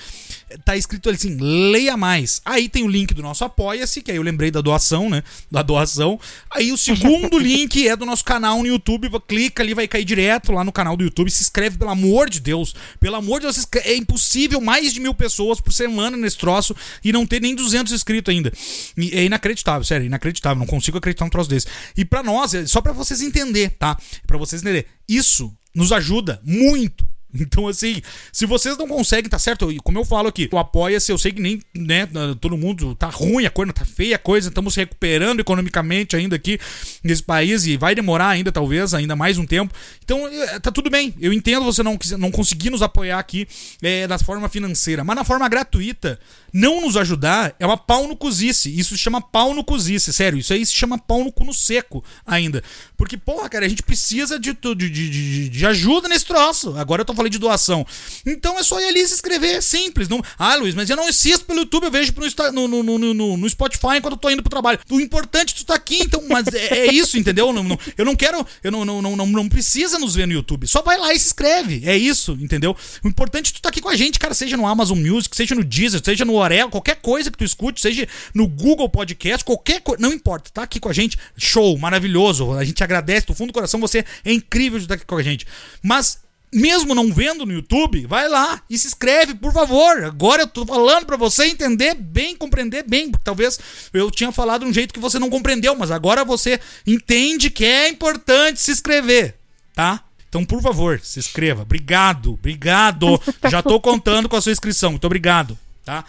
tá 0.63 0.77
escrito 0.77 1.10
assim, 1.10 1.38
leia 1.39 1.97
mais. 1.97 2.41
Aí 2.45 2.69
tem 2.69 2.84
o 2.84 2.88
link 2.88 3.13
do 3.13 3.21
nosso 3.21 3.43
Apoia-se, 3.43 4.01
que 4.01 4.12
aí 4.12 4.17
eu 4.17 4.23
lembrei 4.23 4.51
da 4.51 4.62
doação, 4.62 5.10
né? 5.10 5.23
Da 5.49 5.62
doação. 5.62 6.19
Aí 6.51 6.71
o 6.71 6.77
segundo 6.77 7.38
link 7.39 7.88
é 7.88 7.95
do 7.95 8.05
nosso 8.05 8.23
canal 8.23 8.60
no 8.60 8.67
YouTube. 8.67 9.10
Clica 9.27 9.63
ali, 9.63 9.73
vai 9.73 9.88
cair 9.88 10.05
direto 10.05 10.51
lá 10.51 10.63
no 10.63 10.71
canal 10.71 10.95
do 10.95 11.03
YouTube. 11.03 11.29
Se 11.31 11.41
inscreve, 11.41 11.77
pelo 11.77 11.91
amor 11.91 12.29
de 12.29 12.39
Deus. 12.39 12.75
Pelo 12.99 13.15
amor 13.15 13.39
de 13.39 13.47
Deus, 13.47 13.67
é 13.84 13.95
impossível 13.95 14.62
mais 14.62 14.93
de 14.93 14.99
mil 14.99 15.13
pessoas 15.13 15.60
por 15.60 15.73
semana 15.73 16.15
nesse 16.15 16.38
troço 16.38 16.75
e 17.03 17.12
não 17.12 17.25
ter 17.25 17.41
nem 17.41 17.55
200 17.55 17.91
inscritos 17.91 18.34
ainda. 18.34 18.51
E 18.97 19.12
é 19.12 19.23
inacreditável, 19.25 19.84
sério, 19.84 20.03
é 20.03 20.08
inacreditável. 20.08 20.60
Não 20.60 20.67
consigo 20.67 20.97
acreditar 20.97 21.25
num 21.25 21.31
troço 21.31 21.49
desse. 21.49 21.67
E 21.97 22.05
para 22.05 22.21
nós, 22.21 22.53
é 22.53 22.65
só 22.67 22.81
para 22.81 22.93
vocês 22.93 23.21
entender, 23.21 23.71
tá? 23.71 23.97
Para 24.27 24.38
vocês 24.38 24.62
entender. 24.62 24.88
Isso 25.08 25.51
nos 25.73 25.91
ajuda 25.91 26.41
muito 26.43 27.08
então, 27.39 27.67
assim, 27.67 28.02
se 28.32 28.45
vocês 28.45 28.78
não 28.78 28.88
conseguem, 28.88 29.30
tá 29.30 29.38
certo? 29.38 29.74
Como 29.84 30.00
eu 30.00 30.06
falo 30.06 30.28
aqui, 30.28 30.50
o 30.52 30.58
apoia-se, 30.58 31.12
eu 31.12 31.17
sei 31.17 31.32
que 31.32 31.41
nem, 31.41 31.62
né, 31.76 32.08
todo 32.39 32.58
mundo 32.58 32.95
tá 32.95 33.08
ruim, 33.08 33.45
a 33.45 33.50
coisa 33.50 33.74
tá 33.74 33.86
feia, 33.86 34.15
a 34.15 34.19
coisa, 34.19 34.50
estamos 34.50 34.76
recuperando 34.76 35.39
economicamente 35.39 36.15
ainda 36.15 36.36
aqui 36.36 36.60
nesse 37.04 37.24
país 37.24 37.65
e 37.65 37.78
vai 37.78 37.93
demorar 37.93 38.30
ainda, 38.30 38.52
talvez, 38.52 38.93
ainda 38.93 39.15
mais 39.15 39.38
um 39.38 39.45
tempo. 39.45 39.74
Então, 40.04 40.28
é, 40.28 40.60
tá 40.60 40.71
tudo 40.71 40.89
bem. 40.89 41.13
Eu 41.19 41.34
entendo 41.34 41.65
você 41.65 41.84
não, 41.84 41.98
não 42.17 42.32
conseguir 42.32 42.69
nos 42.69 42.82
apoiar 42.82 43.19
aqui 43.19 43.48
é, 43.82 44.08
da 44.08 44.17
forma 44.17 44.48
financeira, 44.48 45.04
mas 45.04 45.15
na 45.15 45.24
forma 45.24 45.48
gratuita, 45.50 46.19
não 46.56 46.80
nos 46.80 46.96
ajudar 46.96 47.54
é 47.60 47.65
uma 47.65 47.76
pau 47.76 48.08
no 48.08 48.15
cozice. 48.15 48.74
Isso 48.74 48.96
se 48.96 49.04
chama 49.04 49.20
pau 49.20 49.54
no 49.54 49.62
cozice, 49.62 50.13
sério. 50.13 50.39
Isso 50.39 50.54
aí 50.54 50.65
se 50.65 50.74
chama 50.74 50.98
pau 50.98 51.22
no 51.22 51.30
cu 51.30 51.44
no 51.44 51.54
seco 51.54 52.02
ainda. 52.26 52.63
Porque, 52.96 53.18
porra, 53.18 53.50
cara, 53.50 53.65
a 53.65 53.68
gente 53.68 53.84
precisa 53.84 54.39
de, 54.39 54.54
de, 54.54 54.89
de, 54.89 55.50
de 55.50 55.65
ajuda 55.65 56.08
nesse 56.08 56.24
troço. 56.24 56.74
Agora 56.78 57.02
eu 57.02 57.06
tô 57.06 57.13
falando 57.13 57.34
de 57.34 57.38
doação. 57.38 57.86
Então 58.26 58.58
é 58.58 58.63
só 58.63 58.80
ir 58.80 58.88
ali 58.88 59.06
se 59.06 59.15
inscrever, 59.15 59.62
simples. 59.62 60.08
Não... 60.08 60.24
Ah, 60.39 60.56
Luiz, 60.56 60.74
mas 60.74 60.89
eu 60.89 60.96
não 60.96 61.10
assisto 61.10 61.44
pelo 61.44 61.60
YouTube, 61.60 61.88
eu 61.88 61.91
vejo 61.91 62.13
no, 62.54 62.68
no, 62.70 62.84
no, 62.84 63.13
no, 63.13 63.38
no 63.38 63.50
Spotify 63.50 63.98
enquanto 63.98 64.13
eu 64.13 64.18
tô 64.18 64.30
indo 64.30 64.41
pro 64.41 64.50
trabalho. 64.50 64.80
O 64.89 65.02
importante 65.02 65.54
é 65.54 65.58
tu 65.58 65.65
tá 65.65 65.76
aqui, 65.76 66.04
então, 66.04 66.24
mas 66.30 66.48
é, 66.48 66.88
é 66.88 66.94
isso, 66.94 67.18
entendeu? 67.18 67.52
Não, 67.52 67.63
não, 67.63 67.78
eu 67.98 68.06
não 68.06 68.15
quero, 68.15 68.48
eu 68.63 68.72
não, 68.72 68.86
não, 68.86 69.02
não, 69.02 69.26
não 69.28 69.50
precisa 69.50 70.00
nos 70.00 70.15
ver 70.15 70.26
no 70.26 70.32
YouTube. 70.32 70.68
Só 70.68 70.82
vai 70.82 70.98
lá 70.98 71.13
e 71.13 71.20
se 71.20 71.26
inscreve. 71.26 71.82
É 71.84 71.98
isso, 71.98 72.38
entendeu? 72.39 72.74
O 73.04 73.10
importante 73.10 73.52
é 73.52 73.54
tu 73.56 73.62
tá 73.62 73.68
aqui 73.68 73.82
com 73.82 73.89
a 73.89 73.96
gente, 73.98 74.18
cara, 74.20 74.34
seja 74.34 74.56
no 74.56 74.65
Amazon 74.65 74.98
Music, 74.98 75.36
seja 75.36 75.54
no 75.54 75.63
Deezer, 75.63 76.02
seja 76.02 76.24
no 76.24 76.44
Qualquer 76.69 76.95
coisa 76.95 77.31
que 77.31 77.38
tu 77.38 77.43
escute, 77.43 77.81
seja 77.81 78.08
no 78.34 78.47
Google 78.47 78.89
Podcast, 78.89 79.43
qualquer 79.43 79.81
coisa, 79.81 80.01
não 80.01 80.13
importa, 80.13 80.49
tá 80.53 80.63
aqui 80.63 80.79
com 80.79 80.89
a 80.89 80.93
gente. 80.93 81.17
Show, 81.38 81.77
maravilhoso. 81.77 82.53
A 82.53 82.63
gente 82.63 82.84
agradece 82.84 83.25
do 83.27 83.34
fundo 83.34 83.47
do 83.47 83.53
coração, 83.53 83.79
você 83.79 84.05
é 84.23 84.34
incrível 84.34 84.77
de 84.77 84.86
estar 84.86 84.95
aqui 84.95 85.05
com 85.05 85.17
a 85.17 85.23
gente. 85.23 85.45
Mas 85.81 86.19
mesmo 86.55 86.95
não 86.95 87.12
vendo 87.12 87.45
no 87.45 87.51
YouTube, 87.51 88.05
vai 88.05 88.29
lá 88.29 88.62
e 88.69 88.77
se 88.77 88.88
inscreve, 88.88 89.34
por 89.36 89.51
favor. 89.51 90.03
Agora 90.03 90.43
eu 90.43 90.47
tô 90.47 90.65
falando 90.65 91.05
para 91.05 91.17
você 91.17 91.47
entender 91.47 91.93
bem, 91.95 92.36
compreender 92.36 92.84
bem, 92.84 93.12
porque 93.12 93.25
talvez 93.25 93.60
eu 93.93 94.10
tinha 94.10 94.31
falado 94.31 94.63
de 94.63 94.69
um 94.69 94.73
jeito 94.73 94.93
que 94.93 94.99
você 94.99 95.19
não 95.19 95.29
compreendeu, 95.29 95.75
mas 95.75 95.91
agora 95.91 96.23
você 96.23 96.60
entende 96.88 97.49
que 97.49 97.65
é 97.65 97.89
importante 97.89 98.62
se 98.62 98.71
inscrever, 98.71 99.36
tá? 99.73 100.01
Então, 100.29 100.45
por 100.45 100.62
favor, 100.62 100.99
se 101.01 101.19
inscreva. 101.19 101.62
Obrigado, 101.62 102.34
obrigado. 102.34 103.21
Já 103.49 103.62
tô 103.62 103.79
contando 103.79 104.27
com 104.27 104.36
a 104.36 104.41
sua 104.41 104.51
inscrição. 104.51 104.91
Muito 104.91 105.05
obrigado, 105.05 105.58
tá? 105.86 106.04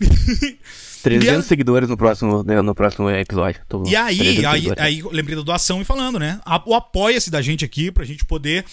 300 1.02 1.38
a... 1.38 1.42
seguidores 1.42 1.88
no 1.88 1.96
próximo, 1.96 2.42
né, 2.44 2.62
no 2.62 2.74
próximo 2.74 3.10
episódio. 3.10 3.60
Tô 3.68 3.84
e 3.86 3.94
aí, 3.94 4.44
aí, 4.46 4.66
aí, 4.78 5.02
lembrei 5.10 5.36
da 5.36 5.42
doação 5.42 5.82
e 5.82 5.84
falando, 5.84 6.18
né? 6.18 6.40
O 6.64 6.74
apoia-se 6.74 7.30
da 7.30 7.42
gente 7.42 7.64
aqui 7.64 7.90
pra 7.90 8.04
gente 8.04 8.24
poder 8.24 8.64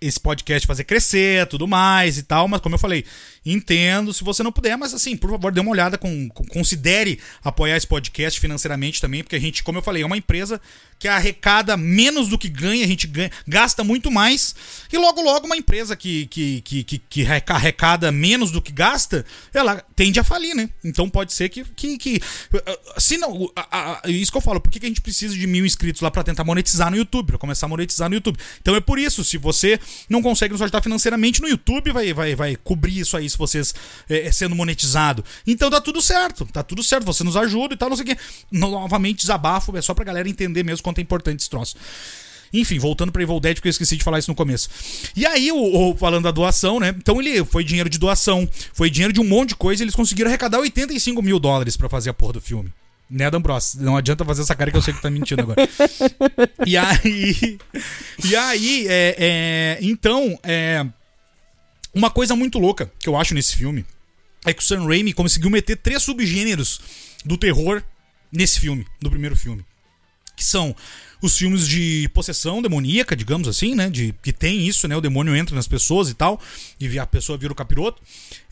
esse 0.00 0.20
podcast 0.20 0.66
fazer 0.66 0.84
crescer, 0.84 1.46
tudo 1.46 1.66
mais 1.66 2.18
e 2.18 2.22
tal, 2.22 2.48
mas 2.48 2.60
como 2.60 2.74
eu 2.74 2.78
falei, 2.78 3.04
entendo 3.46 4.12
se 4.12 4.24
você 4.24 4.42
não 4.42 4.50
puder, 4.50 4.76
mas 4.76 4.92
assim, 4.92 5.16
por 5.16 5.30
favor, 5.30 5.52
dê 5.52 5.60
uma 5.60 5.70
olhada, 5.70 5.96
com, 5.96 6.28
com, 6.30 6.44
considere 6.44 7.20
apoiar 7.44 7.76
esse 7.76 7.86
podcast 7.86 8.40
financeiramente 8.40 9.00
também, 9.00 9.22
porque 9.22 9.36
a 9.36 9.40
gente, 9.40 9.62
como 9.62 9.78
eu 9.78 9.82
falei, 9.82 10.02
é 10.02 10.06
uma 10.06 10.16
empresa 10.16 10.60
que 10.98 11.06
arrecada 11.06 11.76
menos 11.76 12.28
do 12.28 12.36
que 12.36 12.48
ganha, 12.48 12.84
a 12.84 12.88
gente 12.88 13.06
ganha, 13.06 13.30
gasta 13.46 13.84
muito 13.84 14.10
mais, 14.10 14.54
e 14.92 14.98
logo 14.98 15.20
logo 15.20 15.46
uma 15.46 15.56
empresa 15.56 15.94
que, 15.94 16.26
que, 16.26 16.60
que, 16.62 16.82
que, 16.82 16.98
que 16.98 17.26
arrecada 17.26 18.10
menos 18.10 18.50
do 18.50 18.60
que 18.60 18.72
gasta, 18.72 19.24
ela 19.54 19.80
tende 19.94 20.18
a 20.18 20.24
falir, 20.24 20.54
né? 20.54 20.68
Então 20.82 21.08
pode 21.08 21.32
ser 21.32 21.48
que, 21.48 21.64
que, 21.64 21.98
que 21.98 22.20
se 22.98 23.16
não, 23.16 23.50
a, 23.54 24.00
a, 24.04 24.10
isso 24.10 24.32
que 24.32 24.38
eu 24.38 24.42
falo, 24.42 24.60
por 24.60 24.72
que, 24.72 24.80
que 24.80 24.86
a 24.86 24.88
gente 24.88 25.00
precisa 25.00 25.34
de 25.34 25.46
mil 25.46 25.64
inscritos 25.64 26.02
lá 26.02 26.10
para 26.10 26.24
tentar 26.24 26.44
monetizar 26.44 26.90
no 26.90 26.96
YouTube, 26.96 27.28
para 27.28 27.38
começar 27.38 27.66
a 27.66 27.68
monetizar 27.68 28.08
no 28.08 28.14
YouTube? 28.16 28.38
Então 28.60 28.74
é 28.74 28.80
por 28.80 28.98
isso, 28.98 29.22
se 29.22 29.38
você 29.38 29.78
não 30.08 30.22
consegue 30.22 30.52
nos 30.52 30.62
ajudar 30.62 30.82
financeiramente 30.82 31.40
no 31.40 31.48
YouTube, 31.48 31.92
vai, 31.92 32.12
vai, 32.12 32.34
vai 32.34 32.56
cobrir 32.56 32.98
isso 32.98 33.16
aí 33.16 33.28
se 33.36 33.38
vocês 33.38 33.74
é, 34.08 34.32
sendo 34.32 34.54
monetizado. 34.56 35.24
Então 35.46 35.70
tá 35.70 35.80
tudo 35.80 36.00
certo, 36.00 36.46
tá 36.46 36.62
tudo 36.62 36.82
certo, 36.82 37.04
você 37.04 37.22
nos 37.22 37.36
ajuda 37.36 37.74
e 37.74 37.76
tal, 37.76 37.88
não 37.88 37.96
sei 37.96 38.04
o 38.04 38.08
quê. 38.08 38.16
Novamente, 38.50 39.20
desabafo, 39.20 39.76
é 39.76 39.82
só 39.82 39.94
pra 39.94 40.04
galera 40.04 40.28
entender 40.28 40.64
mesmo 40.64 40.82
quanto 40.82 40.98
é 40.98 41.02
importante 41.02 41.40
esse 41.40 41.50
troço. 41.50 41.76
Enfim, 42.52 42.78
voltando 42.78 43.12
pra 43.12 43.22
Evil 43.22 43.40
Dead, 43.40 43.56
porque 43.56 43.68
eu 43.68 43.70
esqueci 43.70 43.96
de 43.96 44.04
falar 44.04 44.18
isso 44.18 44.30
no 44.30 44.34
começo. 44.34 44.68
E 45.14 45.26
aí, 45.26 45.50
o, 45.52 45.56
o, 45.90 45.96
falando 45.96 46.24
da 46.24 46.30
doação, 46.30 46.80
né? 46.80 46.94
Então 46.96 47.20
ele 47.20 47.44
foi 47.44 47.64
dinheiro 47.64 47.90
de 47.90 47.98
doação, 47.98 48.48
foi 48.72 48.88
dinheiro 48.88 49.12
de 49.12 49.20
um 49.20 49.24
monte 49.24 49.50
de 49.50 49.56
coisa, 49.56 49.82
e 49.82 49.84
eles 49.84 49.94
conseguiram 49.94 50.28
arrecadar 50.28 50.58
85 50.60 51.20
mil 51.22 51.38
dólares 51.38 51.76
para 51.76 51.88
fazer 51.88 52.10
a 52.10 52.14
porra 52.14 52.34
do 52.34 52.40
filme. 52.40 52.72
Né, 53.08 53.30
Dan 53.30 53.40
Bros? 53.40 53.76
Não 53.76 53.96
adianta 53.96 54.24
fazer 54.24 54.42
essa 54.42 54.54
cara 54.54 54.70
que 54.70 54.76
eu 54.76 54.82
sei 54.82 54.92
que 54.92 55.00
tá 55.00 55.08
mentindo 55.08 55.42
agora. 55.42 55.68
e 56.66 56.76
aí. 56.76 57.58
E 58.24 58.34
aí, 58.34 58.86
é, 58.88 59.16
é, 59.18 59.78
então, 59.80 60.36
é, 60.42 60.84
uma 61.96 62.10
coisa 62.10 62.36
muito 62.36 62.58
louca 62.58 62.92
que 62.98 63.08
eu 63.08 63.16
acho 63.16 63.32
nesse 63.32 63.56
filme 63.56 63.86
é 64.44 64.52
que 64.52 64.60
o 64.60 64.64
Sam 64.64 64.86
Raimi 64.86 65.14
conseguiu 65.14 65.48
meter 65.48 65.76
três 65.76 66.02
subgêneros 66.02 66.78
do 67.24 67.38
terror 67.38 67.82
nesse 68.30 68.60
filme, 68.60 68.86
no 69.02 69.08
primeiro 69.08 69.34
filme. 69.34 69.64
Que 70.36 70.44
são 70.44 70.76
os 71.20 71.36
filmes 71.36 71.66
de 71.66 72.08
possessão 72.12 72.60
demoníaca, 72.60 73.16
digamos 73.16 73.48
assim, 73.48 73.74
né? 73.74 73.88
De, 73.88 74.14
que 74.22 74.32
tem 74.32 74.66
isso, 74.66 74.86
né? 74.86 74.96
O 74.96 75.00
demônio 75.00 75.34
entra 75.34 75.54
nas 75.54 75.66
pessoas 75.66 76.10
e 76.10 76.14
tal, 76.14 76.40
e 76.78 76.98
a 76.98 77.06
pessoa 77.06 77.38
vira 77.38 77.52
o 77.52 77.56
capiroto. 77.56 78.00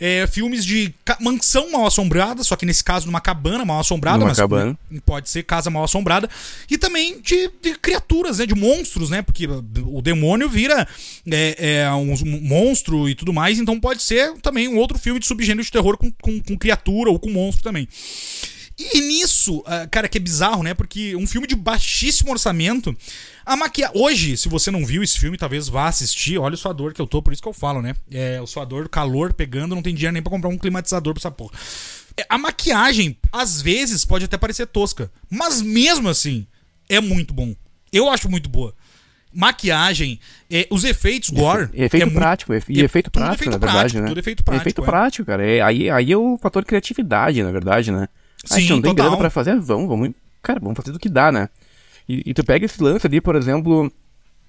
É, 0.00 0.26
filmes 0.26 0.64
de 0.64 0.92
mansão 1.20 1.70
mal 1.70 1.86
assombrada, 1.86 2.42
só 2.42 2.56
que 2.56 2.66
nesse 2.66 2.82
caso 2.82 3.06
numa 3.06 3.20
cabana 3.20 3.64
mal 3.64 3.80
assombrada, 3.80 4.18
numa 4.18 4.28
mas 4.28 4.38
cabana. 4.38 4.78
pode 5.04 5.28
ser 5.28 5.42
casa 5.42 5.70
mal 5.70 5.84
assombrada. 5.84 6.28
E 6.70 6.78
também 6.78 7.20
de, 7.20 7.50
de, 7.62 7.78
criaturas, 7.78 8.38
né? 8.38 8.46
De 8.46 8.54
monstros, 8.54 9.10
né? 9.10 9.22
Porque 9.22 9.46
o 9.46 10.00
demônio 10.00 10.48
vira 10.48 10.86
é, 11.30 11.82
é, 11.82 11.90
um 11.92 12.14
monstro 12.42 13.08
e 13.08 13.14
tudo 13.14 13.32
mais, 13.32 13.58
então 13.58 13.78
pode 13.78 14.02
ser 14.02 14.32
também 14.40 14.68
um 14.68 14.76
outro 14.76 14.98
filme 14.98 15.20
de 15.20 15.26
subgênero 15.26 15.64
de 15.64 15.70
terror 15.70 15.96
com, 15.96 16.10
com, 16.10 16.40
com 16.40 16.56
criatura 16.56 17.10
ou 17.10 17.18
com 17.18 17.30
monstro 17.30 17.62
também. 17.62 17.88
E 18.76 19.00
nisso, 19.00 19.58
uh, 19.60 19.88
cara, 19.90 20.08
que 20.08 20.18
é 20.18 20.20
bizarro, 20.20 20.62
né? 20.62 20.74
Porque 20.74 21.14
um 21.14 21.26
filme 21.26 21.46
de 21.46 21.54
baixíssimo 21.54 22.32
orçamento. 22.32 22.96
A 23.46 23.56
maquiagem. 23.56 24.00
Hoje, 24.00 24.36
se 24.36 24.48
você 24.48 24.70
não 24.70 24.84
viu 24.84 25.02
esse 25.02 25.18
filme, 25.18 25.38
talvez 25.38 25.68
vá 25.68 25.86
assistir. 25.86 26.38
Olha 26.38 26.54
o 26.54 26.58
suador 26.58 26.92
que 26.92 27.00
eu 27.00 27.06
tô, 27.06 27.22
por 27.22 27.32
isso 27.32 27.42
que 27.42 27.48
eu 27.48 27.52
falo, 27.52 27.80
né? 27.80 27.94
É, 28.10 28.40
o 28.40 28.46
suador, 28.46 28.88
calor 28.88 29.32
pegando, 29.32 29.74
não 29.74 29.82
tem 29.82 29.94
dinheiro 29.94 30.12
nem 30.12 30.22
pra 30.22 30.30
comprar 30.30 30.48
um 30.48 30.58
climatizador 30.58 31.14
pra 31.14 31.20
essa 31.20 31.30
porra. 31.30 31.52
É, 32.16 32.26
a 32.28 32.36
maquiagem, 32.36 33.16
às 33.30 33.62
vezes, 33.62 34.04
pode 34.04 34.24
até 34.24 34.36
parecer 34.36 34.66
tosca. 34.66 35.10
Mas 35.30 35.62
mesmo 35.62 36.08
assim, 36.08 36.46
é 36.88 37.00
muito 37.00 37.32
bom. 37.32 37.54
Eu 37.92 38.10
acho 38.10 38.28
muito 38.28 38.48
boa 38.48 38.74
maquiagem, 39.34 40.20
é, 40.48 40.64
os 40.70 40.84
efeitos 40.84 41.30
gore. 41.30 41.68
E 41.74 41.82
efeito 41.82 42.06
é 42.06 42.10
prático, 42.10 42.52
muito, 42.52 42.70
e 42.70 42.82
efeito 42.82 43.10
prático, 43.10 43.34
efeito 43.34 43.50
na 43.50 43.58
verdade, 43.58 43.78
prático, 43.78 44.00
né? 44.00 44.06
Tudo 44.06 44.20
efeito 44.20 44.44
prático. 44.44 44.62
Efeito 44.62 44.82
é. 44.82 44.84
prático, 44.84 45.26
cara. 45.26 45.44
É, 45.44 45.60
aí, 45.60 45.90
aí 45.90 46.12
é 46.12 46.16
o 46.16 46.38
fator 46.40 46.64
criatividade, 46.64 47.42
na 47.42 47.50
verdade, 47.50 47.90
né? 47.90 48.08
Sim, 48.44 48.54
a 48.54 48.60
gente 48.60 48.70
não 48.70 48.82
tem 48.82 48.94
grana 48.94 49.16
pra 49.16 49.30
fazer, 49.30 49.58
vamos, 49.60 49.88
vamos. 49.88 50.10
Cara, 50.42 50.60
vamos 50.60 50.76
fazer 50.76 50.92
do 50.92 50.98
que 50.98 51.08
dá, 51.08 51.32
né? 51.32 51.48
E, 52.08 52.22
e, 52.26 52.34
tu 52.34 52.44
pega 52.44 52.66
esse 52.66 52.82
lance 52.82 53.06
ali, 53.06 53.20
por 53.20 53.34
exemplo, 53.34 53.90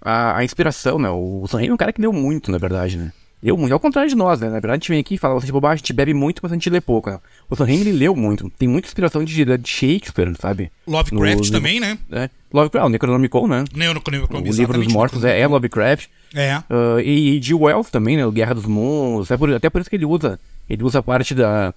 a, 0.02 0.38
a 0.38 0.44
inspiração, 0.44 1.00
né? 1.00 1.10
O 1.10 1.46
Sam 1.48 1.64
é 1.64 1.74
um 1.74 1.78
cara 1.78 1.94
que 1.94 2.02
deu 2.02 2.12
muito, 2.12 2.52
na 2.52 2.58
verdade, 2.58 2.98
né? 2.98 3.12
Eu 3.46 3.56
muito, 3.56 3.72
ao 3.72 3.80
contrário 3.80 4.10
de 4.10 4.16
nós, 4.16 4.40
né? 4.40 4.48
Na 4.48 4.54
verdade, 4.54 4.72
a 4.72 4.76
gente 4.78 4.90
vem 4.90 5.00
aqui 5.00 5.16
e 5.16 5.18
fala, 5.20 5.36
você 5.36 5.52
bobagem, 5.52 5.76
a 5.76 5.78
gente 5.78 5.94
bebe 5.94 6.16
muito, 6.16 6.40
mas 6.42 6.52
a 6.52 6.56
gente 6.56 6.68
lê 6.68 6.82
pouco, 6.82 7.12
né? 7.12 7.20
O 7.48 7.56
Sam 7.56 7.70
ele 7.70 7.92
leu 7.92 8.16
muito. 8.16 8.50
Tem 8.58 8.68
muita 8.68 8.88
inspiração 8.88 9.24
de, 9.24 9.46
de 9.46 9.70
Shakespeare, 9.70 10.34
sabe? 10.40 10.72
Lovecraft 10.88 11.46
no, 11.46 11.52
também, 11.52 11.80
né? 11.80 11.98
É. 12.12 12.30
Lovecraft, 12.52 12.88
o 12.88 12.90
Necronomicon, 12.90 13.48
né? 13.48 13.64
Necronomicon, 13.72 14.40
O 14.40 14.42
Livro 14.42 14.84
dos 14.84 14.92
Mortos 14.92 15.24
é, 15.24 15.40
é 15.40 15.48
Lovecraft. 15.48 16.08
É. 16.34 16.58
Uh, 16.58 17.00
e, 17.02 17.36
e 17.36 17.40
de 17.40 17.54
Wells 17.54 17.92
também, 17.92 18.18
né? 18.18 18.26
O 18.26 18.32
Guerra 18.32 18.56
dos 18.56 18.66
Monstros. 18.66 19.30
É 19.30 19.38
por, 19.38 19.54
até 19.54 19.70
por 19.70 19.80
isso 19.80 19.92
que 19.92 19.96
ele 19.96 20.06
usa. 20.06 20.40
Ele 20.68 20.84
usa 20.84 21.00
a 21.00 21.04
parte 21.04 21.36
da... 21.36 21.72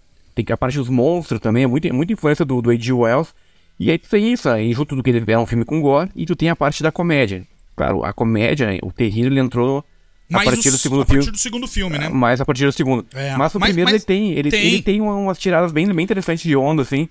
Tem 0.45 0.55
a 0.55 0.57
parte 0.57 0.79
dos 0.79 0.89
monstros 0.89 1.41
também, 1.41 1.65
é 1.65 1.67
muita, 1.67 1.93
muita 1.93 2.13
influência 2.13 2.45
do, 2.45 2.63
do 2.63 2.71
A.G. 2.71 2.93
Wells. 2.93 3.35
E 3.81 3.91
aí 3.91 3.99
tu 3.99 4.09
tem 4.09 4.33
isso, 4.33 4.49
aí 4.49 4.73
junto 4.73 4.95
do 4.95 5.03
que 5.03 5.11
ele 5.11 5.25
é 5.33 5.39
um 5.39 5.47
filme 5.47 5.65
com 5.65 5.81
gore, 5.81 6.11
e 6.15 6.25
tu 6.27 6.37
tem 6.37 6.49
a 6.49 6.55
parte 6.57 6.83
da 6.83 6.93
comédia. 6.93 7.43
Claro, 7.77 8.05
a 8.05 8.13
comédia, 8.13 8.79
o 8.83 8.93
terrível, 8.93 9.31
ele 9.33 9.41
entrou 9.41 9.85
a 10.33 10.45
partir, 10.45 10.71
do 10.71 10.79
segundo 10.79 11.03
a 11.03 11.07
partir 11.07 11.23
filme, 11.23 11.33
do 11.33 11.39
segundo 11.39 11.67
filme, 11.69 11.99
né? 11.99 12.09
Mais 12.09 12.41
a 12.41 12.45
partir 12.45 12.65
do 12.67 12.73
segundo. 12.73 13.05
É. 13.15 13.35
Mas 13.37 13.55
o 13.55 13.59
Mas- 13.59 13.69
primeiro 13.71 13.91
mas 13.91 13.95
ele 14.03 14.05
tem. 14.05 14.33
Ele 14.33 14.51
tem. 14.51 14.61
ele 14.67 14.83
tem 14.83 15.01
umas 15.01 15.39
tiradas 15.39 15.73
bem, 15.73 15.87
bem 15.93 16.05
interessantes 16.05 16.43
de 16.45 16.55
onda, 16.57 16.83
assim. 16.83 17.09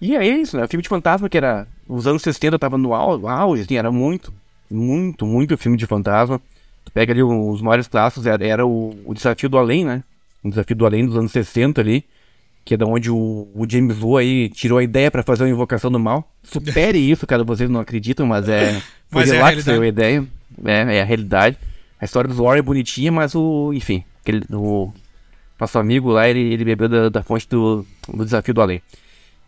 E 0.00 0.14
é 0.16 0.26
isso, 0.26 0.56
né? 0.56 0.66
Filme 0.68 0.82
de 0.82 0.88
fantasma 0.88 1.28
que 1.28 1.36
era. 1.36 1.66
Os 1.88 2.06
anos 2.06 2.22
60 2.22 2.58
tava 2.58 2.76
no 2.78 2.94
au- 2.94 3.26
auge, 3.28 3.62
assim, 3.62 3.76
era 3.76 3.90
muito, 3.90 4.32
muito, 4.70 5.26
muito 5.26 5.56
filme 5.58 5.76
de 5.76 5.86
fantasma. 5.86 6.40
Tu 6.84 6.92
pega 6.92 7.12
ali 7.12 7.22
os 7.22 7.60
maiores 7.62 7.86
clássicos, 7.88 8.26
era, 8.26 8.44
era 8.46 8.66
o, 8.66 8.94
o 9.04 9.12
Desafio 9.14 9.48
do 9.48 9.58
Além, 9.58 9.84
né? 9.84 10.02
O 10.42 10.48
Desafio 10.50 10.76
do 10.76 10.86
Além 10.86 11.04
dos 11.06 11.16
anos 11.16 11.32
60 11.32 11.80
ali. 11.80 12.04
Que 12.70 12.74
é 12.74 12.76
da 12.76 12.86
onde 12.86 13.10
o, 13.10 13.48
o 13.52 13.66
James 13.68 14.00
Wu 14.00 14.16
aí 14.16 14.48
tirou 14.48 14.78
a 14.78 14.84
ideia 14.84 15.10
pra 15.10 15.24
fazer 15.24 15.42
uma 15.42 15.50
invocação 15.50 15.90
do 15.90 15.98
mal. 15.98 16.32
Supere 16.40 16.98
isso, 16.98 17.26
cara, 17.26 17.42
vocês 17.42 17.68
não 17.68 17.80
acreditam, 17.80 18.24
mas 18.24 18.48
é. 18.48 18.80
Foi 19.10 19.22
Mas 19.22 19.32
é 19.32 19.32
a 19.32 19.34
de 19.34 19.42
lá 19.42 19.52
que 19.52 19.62
saiu 19.62 19.82
a 19.82 19.88
ideia. 19.88 20.24
É, 20.64 20.98
é 20.98 21.02
a 21.02 21.04
realidade. 21.04 21.58
A 22.00 22.04
história 22.04 22.32
do 22.32 22.40
Warren 22.40 22.60
é 22.60 22.62
bonitinha, 22.62 23.10
mas 23.10 23.34
o. 23.34 23.72
Enfim, 23.74 24.04
aquele, 24.22 24.44
o 24.52 24.92
nosso 25.58 25.80
amigo 25.80 26.10
lá, 26.12 26.28
ele, 26.28 26.38
ele 26.38 26.64
bebeu 26.64 26.88
da, 26.88 27.08
da 27.08 27.22
fonte 27.24 27.48
do, 27.48 27.84
do 28.06 28.24
desafio 28.24 28.54
do 28.54 28.62
além. 28.62 28.80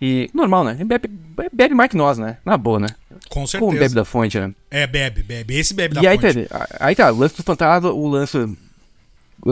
E 0.00 0.28
normal, 0.35 0.64
né? 0.64 0.74
Ele 0.80 0.85
Bebe, 0.85 1.08
bebe 1.52 1.74
mais 1.76 1.92
que 1.92 1.96
nós, 1.96 2.18
né? 2.18 2.38
Na 2.44 2.56
boa, 2.56 2.80
né? 2.80 2.88
Com 3.28 3.46
certeza. 3.46 3.70
Como 3.70 3.78
bebe 3.78 3.94
da 3.94 4.04
fonte, 4.04 4.40
né? 4.40 4.52
É, 4.68 4.85
bebe, 4.85 5.22
bebe. 5.22 5.56
Esse 5.56 5.74
bebe 5.74 5.94
da 5.94 6.02
e 6.02 6.08
aí 6.08 6.18
fonte. 6.18 6.46
tá, 6.46 6.68
aí 6.80 6.96
tá, 6.96 7.12
o 7.12 7.18
lance 7.18 7.37
do 7.37 7.44
fantasma, 7.44 7.92
o 7.92 8.08
lance 8.08 8.37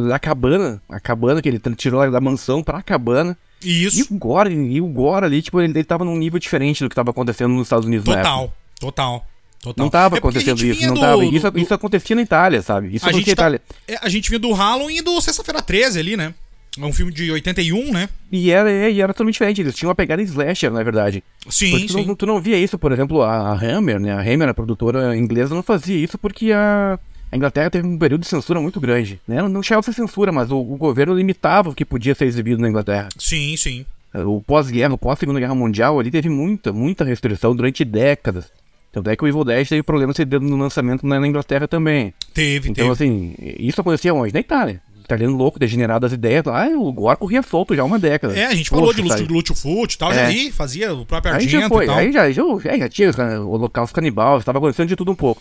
da 0.08 0.18
cabana, 0.18 0.82
a 0.88 0.98
cabana 0.98 1.40
que 1.40 1.48
ele 1.48 1.60
tirou 1.76 2.10
da 2.10 2.20
mansão 2.20 2.64
pra 2.64 2.82
cabana. 2.82 3.38
E 3.62 3.70
E 3.70 3.84
isso, 3.86 4.14
o 4.14 4.18
Gore, 4.18 4.54
e 4.54 4.80
o 4.80 4.86
Gore 4.86 5.26
ali, 5.26 5.42
tipo, 5.42 5.60
ele, 5.60 5.72
ele 5.72 5.84
tava 5.84 6.04
num 6.04 6.16
nível 6.16 6.38
diferente 6.38 6.82
do 6.82 6.88
que 6.88 6.94
tava 6.94 7.10
acontecendo 7.10 7.52
nos 7.52 7.66
Estados 7.66 7.86
Unidos 7.86 8.06
na 8.06 8.12
época. 8.14 8.28
total. 8.28 8.54
Total. 8.80 9.26
Total. 9.62 9.84
Não 9.84 9.90
tava 9.90 10.16
É 10.16 10.18
acontecendo 10.18 10.64
isso, 10.64 10.86
não 10.86 10.94
do- 10.94 11.00
tava. 11.00 11.16
do- 11.18 11.24
Isso, 11.36 11.50
do- 11.50 11.58
isso 11.58 11.74
acontecia 11.74 12.16
na 12.16 12.22
Itália, 12.22 12.62
sabe? 12.62 12.94
Isso 12.96 13.04
a 13.04 13.10
acontecia 13.10 13.32
na 13.32 13.36
tá, 13.36 13.42
Itália. 13.42 13.62
é, 13.86 13.98
a 14.00 14.08
gente 14.08 14.30
vinha 14.30 14.38
do 14.38 14.52
Halloween 14.52 14.96
e 14.96 15.02
do 15.02 15.20
Sexta-feira 15.20 15.60
13 15.60 15.98
ali, 16.00 16.16
né? 16.16 16.32
É 16.78 16.84
um 16.84 16.92
filme 16.92 17.12
de 17.12 17.30
81, 17.30 17.92
né? 17.92 18.08
E 18.32 18.50
era, 18.50 18.70
e 18.88 19.00
era 19.02 19.12
totalmente 19.12 19.34
diferente, 19.34 19.60
eles 19.60 19.74
tinham 19.74 19.88
uma 19.90 19.94
pegada 19.94 20.22
slasher, 20.22 20.70
na 20.72 20.82
verdade. 20.82 21.22
Sim, 21.50 21.72
Porque 21.72 21.86
tu 21.88 21.92
sim. 21.92 22.06
não, 22.06 22.14
tu 22.14 22.24
não 22.26 22.40
via 22.40 22.56
isso, 22.56 22.78
por 22.78 22.90
exemplo, 22.92 23.20
a 23.22 23.52
Hammer, 23.52 24.00
né? 24.00 24.12
A 24.12 24.20
Hammer, 24.22 24.48
a 24.48 24.54
produtora 24.54 25.14
inglesa, 25.14 25.54
não 25.54 25.62
fazia 25.64 25.96
isso 25.96 26.16
porque 26.16 26.52
a, 26.52 26.98
a 27.32 27.36
Inglaterra 27.36 27.70
teve 27.70 27.86
um 27.86 27.98
período 27.98 28.22
de 28.22 28.26
censura 28.28 28.60
muito 28.60 28.80
grande. 28.80 29.20
Né? 29.26 29.40
Não 29.42 29.62
chegava 29.62 29.80
a 29.80 29.82
ser 29.84 29.92
censura, 29.92 30.32
mas 30.32 30.50
o, 30.50 30.58
o 30.58 30.76
governo 30.76 31.14
limitava 31.14 31.70
o 31.70 31.74
que 31.74 31.84
podia 31.84 32.14
ser 32.14 32.24
exibido 32.26 32.60
na 32.60 32.68
Inglaterra. 32.68 33.08
Sim, 33.18 33.56
sim. 33.56 33.86
O 34.12 34.40
pós-guerra, 34.40 34.94
o 34.94 34.98
pós-segunda 34.98 35.38
guerra 35.38 35.54
mundial, 35.54 36.00
ali 36.00 36.10
teve 36.10 36.28
muita, 36.28 36.72
muita 36.72 37.04
restrição 37.04 37.54
durante 37.54 37.84
décadas. 37.84 38.46
Tanto 38.92 39.08
é 39.08 39.14
que 39.14 39.22
o 39.22 39.28
Evil 39.28 39.44
Dead 39.44 39.68
teve 39.68 39.84
problema 39.84 40.12
no 40.40 40.56
lançamento 40.56 41.06
na, 41.06 41.24
Inglaterra 41.24 41.68
também. 41.68 42.12
Teve, 42.34 42.70
Então, 42.70 42.88
teve. 42.88 42.90
assim, 42.92 43.34
isso 43.38 43.80
acontecia 43.80 44.12
onde? 44.12 44.34
Na 44.34 44.40
Itália. 44.40 44.82
Italiano 45.04 45.36
louco, 45.36 45.58
degenerado 45.58 46.00
das 46.00 46.12
ideias. 46.12 46.44
Ah, 46.48 46.68
o 46.76 46.92
Gore 46.92 47.16
corria 47.16 47.42
solto 47.42 47.74
já 47.74 47.82
há 47.82 47.84
uma 47.84 47.98
década. 47.98 48.36
É, 48.36 48.46
a 48.46 48.54
gente 48.54 48.68
falou 48.70 48.86
Poxa, 48.86 49.02
de? 49.02 49.08
Lúcio, 49.08 49.26
Lúcio 49.28 49.54
Fute 49.54 49.94
e 49.94 49.98
tal, 49.98 50.12
já 50.12 50.22
É. 50.22 50.26
ali 50.26 50.50
fazia 50.52 50.92
o 50.92 51.04
próprio 51.06 51.34
Aí 51.34 51.48
já 51.48 51.58
Argento 51.58 51.74
foi, 51.74 51.84
e 51.84 51.86
tal. 51.86 51.96
aí 51.98 52.12
já, 52.12 52.30
já, 52.32 52.42
é, 52.64 52.78
já 52.78 52.88
tinha 52.88 53.12
cara, 53.12 53.40
o 53.40 53.50
holocausto 53.50 53.94
canibal, 53.94 54.38
estava 54.38 54.58
acontecendo 54.58 54.88
de 54.88 54.96
tudo 54.96 55.12
um 55.12 55.16
pouco. 55.16 55.40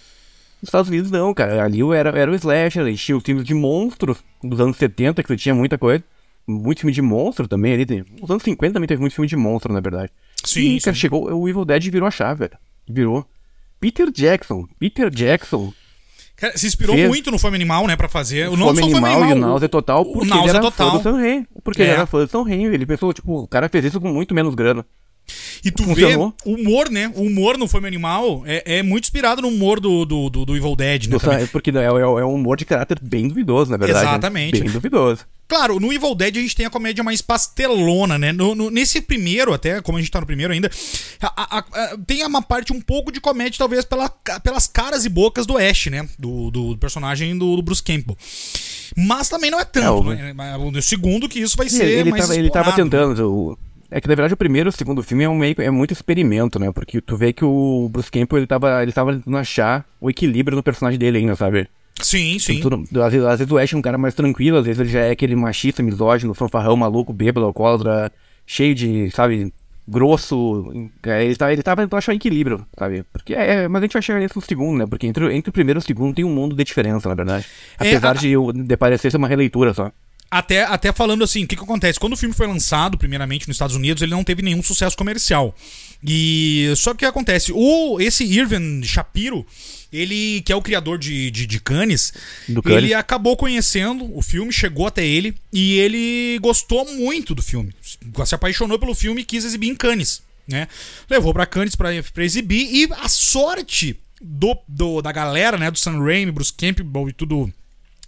Nos 0.62 0.68
Estados 0.68 0.90
Unidos 0.90 1.10
não, 1.10 1.34
cara, 1.34 1.64
ali 1.64 1.80
era, 1.94 2.10
era 2.18 2.30
o 2.32 2.36
slasher, 2.36 2.86
aí 2.86 2.96
tinha 2.96 3.18
os 3.18 3.24
filmes 3.24 3.46
de 3.46 3.54
monstros 3.54 4.18
dos 4.44 4.60
anos 4.60 4.76
70, 4.78 5.24
que 5.24 5.36
tinha 5.38 5.56
muita 5.56 5.78
coisa. 5.78 6.04
Muito 6.46 6.80
filme 6.82 6.92
de 6.94 7.02
monstro 7.02 7.48
também 7.48 7.74
ali. 7.74 7.86
Tem, 7.86 8.04
nos 8.20 8.30
anos 8.30 8.44
50 8.44 8.74
também 8.74 8.88
teve 8.88 9.00
muito 9.00 9.14
filme 9.14 9.28
de 9.28 9.36
monstro, 9.38 9.72
na 9.72 9.80
verdade. 9.80 10.12
Sim, 10.44 10.76
e, 10.78 10.82
cara, 10.82 10.96
sim. 10.96 11.00
chegou, 11.02 11.32
o 11.32 11.48
Evil 11.48 11.64
Dead 11.64 11.84
virou 11.92 12.08
a 12.08 12.12
chave, 12.12 12.40
velho. 12.40 12.58
Virou. 12.90 13.26
Peter 13.80 14.12
Jackson, 14.12 14.66
Peter 14.80 15.10
Jackson, 15.10 15.72
Cara, 16.36 16.58
se 16.58 16.68
inspirou 16.68 16.96
Fez- 16.96 17.08
muito 17.10 17.30
no 17.32 17.38
Fome 17.38 17.56
Animal, 17.56 17.86
né, 17.86 17.96
pra 17.98 18.08
fazer. 18.08 18.48
O 18.50 18.56
não 18.58 18.68
Fome 18.68 18.78
só 18.80 18.90
Fome 18.90 18.96
Animal 18.98 19.30
e 19.30 19.34
o 19.34 19.36
o- 19.36 19.40
Náusea 19.40 19.70
Total, 19.70 20.04
porque 20.06 20.20
ele 20.22 20.30
Náusea 20.30 20.50
era 20.52 20.60
Total. 20.62 20.92
fã 20.92 20.98
do 20.98 21.04
Sam 21.04 21.18
Raimi. 21.18 21.48
Porque 21.64 21.82
É. 21.82 21.86
ele 21.86 21.92
era 21.94 22.06
fã 22.06 22.20
do 22.26 22.28
Sam 22.32 22.44
Raimi. 22.44 22.74
Ele 22.74 22.86
pensou, 22.86 23.14
tipo, 23.14 23.40
o 23.44 23.48
cara 23.48 23.68
fez 23.70 23.84
isso 23.86 24.00
com 24.02 24.08
muito 24.08 24.34
menos 24.34 24.56
grana. 24.56 24.86
E 25.64 25.72
tu 25.72 25.84
Funcionou. 25.84 26.34
vê 26.46 26.52
o 26.52 26.56
humor, 26.56 26.90
né? 26.90 27.12
O 27.16 27.24
humor 27.24 27.58
no 27.58 27.68
Fome 27.68 27.88
Animal 27.88 28.44
é, 28.46 28.78
é 28.80 28.84
muito 28.84 29.06
inspirado 29.06 29.42
no 29.42 29.48
humor 29.48 29.80
do, 29.80 30.06
do, 30.06 30.30
do, 30.30 30.46
do 30.46 30.56
Evil 30.58 30.76
Dead, 30.76 31.04
né? 31.08 31.12
Do 31.12 31.20
também. 31.20 31.48
porque 31.48 31.70
é, 31.72 31.74
é, 31.84 31.86
é 31.86 32.26
um 32.26 32.34
humor 32.36 32.58
de 32.58 32.66
caráter 32.66 32.98
bem 33.02 33.28
duvidoso, 33.28 33.72
na 33.72 33.78
verdade. 33.78 34.06
né? 34.06 34.12
Exatamente. 34.12 34.60
Bem 34.62 34.70
duvidoso. 34.70 35.26
Claro, 35.48 35.80
no 35.80 35.92
Evil 35.92 36.14
Dead 36.14 36.38
a 36.38 36.42
gente 36.42 36.56
tem 36.56 36.66
a 36.68 36.70
comédia 36.70 37.04
mais 37.04 37.22
pastelona, 37.24 38.20
né? 38.20 38.32
No- 38.32 38.54
no- 38.54 38.70
nesse 38.70 39.02
primeiro, 39.02 39.52
até, 39.52 39.82
como 39.82 39.98
a 39.98 40.02
gente 40.02 40.12
tá 40.12 40.20
no 40.20 40.26
primeiro 40.28 40.54
ainda, 40.54 40.70
a- 41.20 41.58
a- 41.58 41.66
a- 41.74 41.98
tem 42.06 42.24
uma 42.24 42.42
parte 42.42 42.72
um 42.72 42.80
pouco 42.80 43.12
de 43.12 43.20
comédia, 43.20 43.58
talvez, 43.58 43.84
pela, 43.84 44.10
pelas 44.44 44.68
caras 44.68 45.06
e 45.06 45.10
bocas 45.10 45.48
do 45.48 45.58
Ash, 45.58 45.88
né? 45.88 46.08
Do, 46.20 46.52
do 46.52 46.78
personagem 46.78 47.36
do, 47.36 47.56
do 47.56 47.62
Bruce 47.64 47.82
Campbell. 47.82 48.16
Mas 48.96 49.28
também 49.28 49.50
não 49.50 49.60
é 49.60 49.66
tanto, 49.66 49.88
É, 49.88 49.92
o- 49.92 50.34
né? 50.34 50.58
O 50.58 50.82
segundo 50.84 51.28
que 51.28 51.40
isso 51.40 51.58
vai 51.58 51.68
ser 51.68 51.86
ele, 51.86 52.12
mais 52.12 52.24
tava, 52.28 52.36
ele 52.38 52.50
tava 52.52 52.72
tentando. 52.74 53.32
o- 53.32 53.58
é 53.92 54.00
que 54.02 54.08
na 54.08 54.16
verdade 54.16 54.34
o 54.34 54.38
primeiro 54.38 54.68
e 54.68 54.72
o 54.72 54.74
segundo 54.74 55.02
filme 55.04 55.24
é, 55.24 55.30
um 55.30 55.38
meio, 55.38 55.56
é 55.60 55.70
muito 55.72 55.92
experimento, 55.94 56.60
né? 56.60 56.72
Porque 56.72 57.02
tu 57.02 57.16
vê 57.18 57.34
que 57.34 57.44
o 57.46 57.90
Bruce 57.92 58.12
Campbell 58.12 58.40
ele 58.40 58.48
tava, 58.48 58.82
ele 58.84 58.92
tava 58.92 59.14
tentando 59.14 59.38
achar 59.38 59.86
o 60.00 60.10
equilíbrio 60.10 60.56
no 60.56 60.64
personagem 60.64 61.00
dele 61.00 61.18
ainda, 61.20 61.36
sabe? 61.36 61.68
Sim, 62.02 62.40
sim. 62.40 62.60
Tu 62.62 62.70
não- 62.70 63.04
às, 63.04 63.12
vezes, 63.12 63.28
às 63.28 63.40
vezes 63.40 63.52
o 63.52 63.58
Ash 63.58 63.74
é 63.74 63.78
um 63.78 63.82
cara 63.82 63.98
mais 63.98 64.14
tranquilo, 64.14 64.58
às 64.58 64.66
vezes 64.66 64.80
ele 64.80 64.90
já 64.90 65.02
é 65.02 65.12
aquele 65.12 65.36
machista, 65.36 65.84
misógino, 65.84 66.34
fanfarrão, 66.34 66.76
maluco, 66.78 67.12
bêbado, 67.12 67.46
alcoólatra, 67.46 68.10
cheio 68.48 68.74
de, 68.74 69.12
sabe, 69.12 69.52
grosso. 69.86 70.72
É, 71.04 71.26
Ele, 71.26 71.36
tá, 71.36 71.52
ele 71.52 71.62
tava 71.64 71.82
tentando 71.82 71.98
achar 71.98 72.12
um 72.12 72.16
equilíbrio, 72.16 72.66
sabe? 72.78 73.04
Porque 73.12 73.34
é, 73.34 73.68
mas 73.68 73.82
a 73.82 73.86
gente 73.86 73.94
vai 73.94 74.02
chegar 74.02 74.22
no 74.34 74.42
segundo, 74.42 74.78
né? 74.80 74.86
Porque 74.88 75.08
entre, 75.08 75.26
o- 75.26 75.32
entre 75.32 75.50
o 75.50 75.54
primeiro 75.54 75.80
e 75.80 75.82
o 75.82 75.86
segundo 75.86 76.14
tem 76.16 76.24
um 76.24 76.34
mundo 76.34 76.56
de 76.56 76.64
diferença, 76.64 77.10
na 77.10 77.16
verdade. 77.16 77.46
É, 77.80 77.90
Apesar 77.90 78.12
a- 78.12 78.14
de, 78.14 78.34
de 78.64 78.78
parecer 78.78 79.12
ser 79.12 79.18
uma 79.18 79.28
releitura 79.28 79.74
só. 79.74 79.92
Até, 80.32 80.64
até 80.64 80.92
falando 80.92 81.24
assim, 81.24 81.44
o 81.44 81.48
que, 81.48 81.56
que 81.56 81.64
acontece? 81.64 82.00
Quando 82.00 82.14
o 82.14 82.18
filme 82.18 82.36
foi 82.36 82.46
lançado, 82.46 82.98
primeiramente 82.98 83.48
nos 83.48 83.56
Estados 83.56 83.76
Unidos, 83.76 84.04
ele 84.04 84.12
não 84.12 84.24
teve 84.24 84.44
nenhum 84.44 84.62
sucesso 84.62 84.96
comercial. 84.96 85.56
E 86.04 86.72
só 86.76 86.92
que 86.92 86.98
o 86.98 87.00
que 87.00 87.06
acontece? 87.06 87.52
O, 87.54 88.00
esse 88.00 88.24
Irvin 88.24 88.84
Shapiro, 88.84 89.46
ele, 89.92 90.42
que 90.46 90.54
é 90.54 90.56
o 90.56 90.62
criador 90.62 91.00
de, 91.00 91.32
de, 91.32 91.48
de 91.48 91.60
Cannes, 91.60 92.14
ele 92.66 92.94
acabou 92.94 93.36
conhecendo 93.36 94.16
o 94.16 94.22
filme, 94.22 94.54
chegou 94.54 94.86
até 94.86 95.06
ele, 95.06 95.36
e 95.52 95.80
ele 95.80 96.38
gostou 96.40 96.86
muito 96.86 97.34
do 97.34 97.42
filme. 97.42 97.74
Se 98.26 98.36
apaixonou 98.36 98.78
pelo 98.78 98.94
filme 98.94 99.22
e 99.22 99.26
quis 99.26 99.44
exibir 99.44 99.70
em 99.70 99.76
Cannes. 99.76 100.22
Né? 100.48 100.68
Levou 101.10 101.34
pra 101.34 101.46
Cannes 101.46 101.76
pra, 101.76 101.90
pra 102.14 102.24
exibir, 102.24 102.72
e 102.72 102.88
a 102.94 103.10
sorte 103.10 104.00
do, 104.22 104.56
do, 104.68 105.02
da 105.02 105.12
galera, 105.12 105.58
né? 105.58 105.72
Do 105.72 105.80
Sam 105.80 106.04
Raimi, 106.04 106.32
Bruce 106.32 106.54
Campbell 106.54 107.10
e 107.10 107.14
tudo 107.14 107.52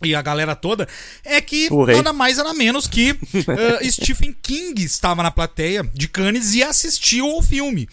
e 0.04 0.16
a 0.16 0.22
galera 0.22 0.56
toda, 0.56 0.88
é 1.24 1.40
que 1.42 1.70
nada 1.70 2.14
mais 2.14 2.38
nada 2.38 2.54
menos 2.54 2.88
que 2.88 3.10
eh, 3.82 3.90
Stephen 3.90 4.36
King 4.42 4.84
estava 4.84 5.24
na 5.24 5.32
plateia 5.32 5.84
de 5.94 6.08
Cannes 6.08 6.54
e 6.54 6.64
assistiu 6.64 7.26
ao 7.26 7.42
filme. 7.42 7.88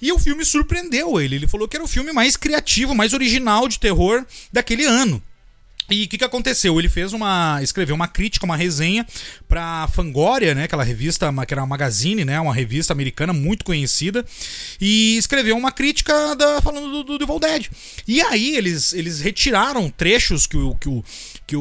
E 0.00 0.10
o 0.10 0.18
filme 0.18 0.44
surpreendeu 0.44 1.20
ele. 1.20 1.36
Ele 1.36 1.46
falou 1.46 1.68
que 1.68 1.76
era 1.76 1.84
o 1.84 1.88
filme 1.88 2.12
mais 2.12 2.36
criativo, 2.36 2.92
mais 2.94 3.12
original 3.12 3.68
de 3.68 3.78
terror 3.78 4.24
daquele 4.52 4.84
ano. 4.84 5.22
E 5.90 6.04
o 6.04 6.08
que, 6.08 6.18
que 6.18 6.24
aconteceu? 6.24 6.78
Ele 6.78 6.88
fez 6.88 7.12
uma. 7.12 7.60
escreveu 7.62 7.94
uma 7.94 8.08
crítica, 8.08 8.46
uma 8.46 8.56
resenha 8.56 9.06
pra 9.48 9.88
Fangoria, 9.88 10.54
né? 10.54 10.64
Aquela 10.64 10.84
revista, 10.84 11.30
que 11.46 11.54
era 11.54 11.60
uma 11.60 11.66
magazine, 11.66 12.24
né? 12.24 12.40
Uma 12.40 12.54
revista 12.54 12.92
americana 12.92 13.32
muito 13.32 13.64
conhecida. 13.64 14.24
E 14.80 15.16
escreveu 15.16 15.56
uma 15.56 15.72
crítica 15.72 16.34
da, 16.34 16.62
falando 16.62 17.04
do, 17.04 17.18
do 17.18 17.24
Evil 17.24 17.38
Dead. 17.38 17.66
E 18.06 18.20
aí 18.22 18.56
eles, 18.56 18.92
eles 18.92 19.20
retiraram 19.20 19.90
trechos 19.90 20.46
que 20.46 20.56
o, 20.56 20.74
que, 20.76 20.88
o, 20.88 21.04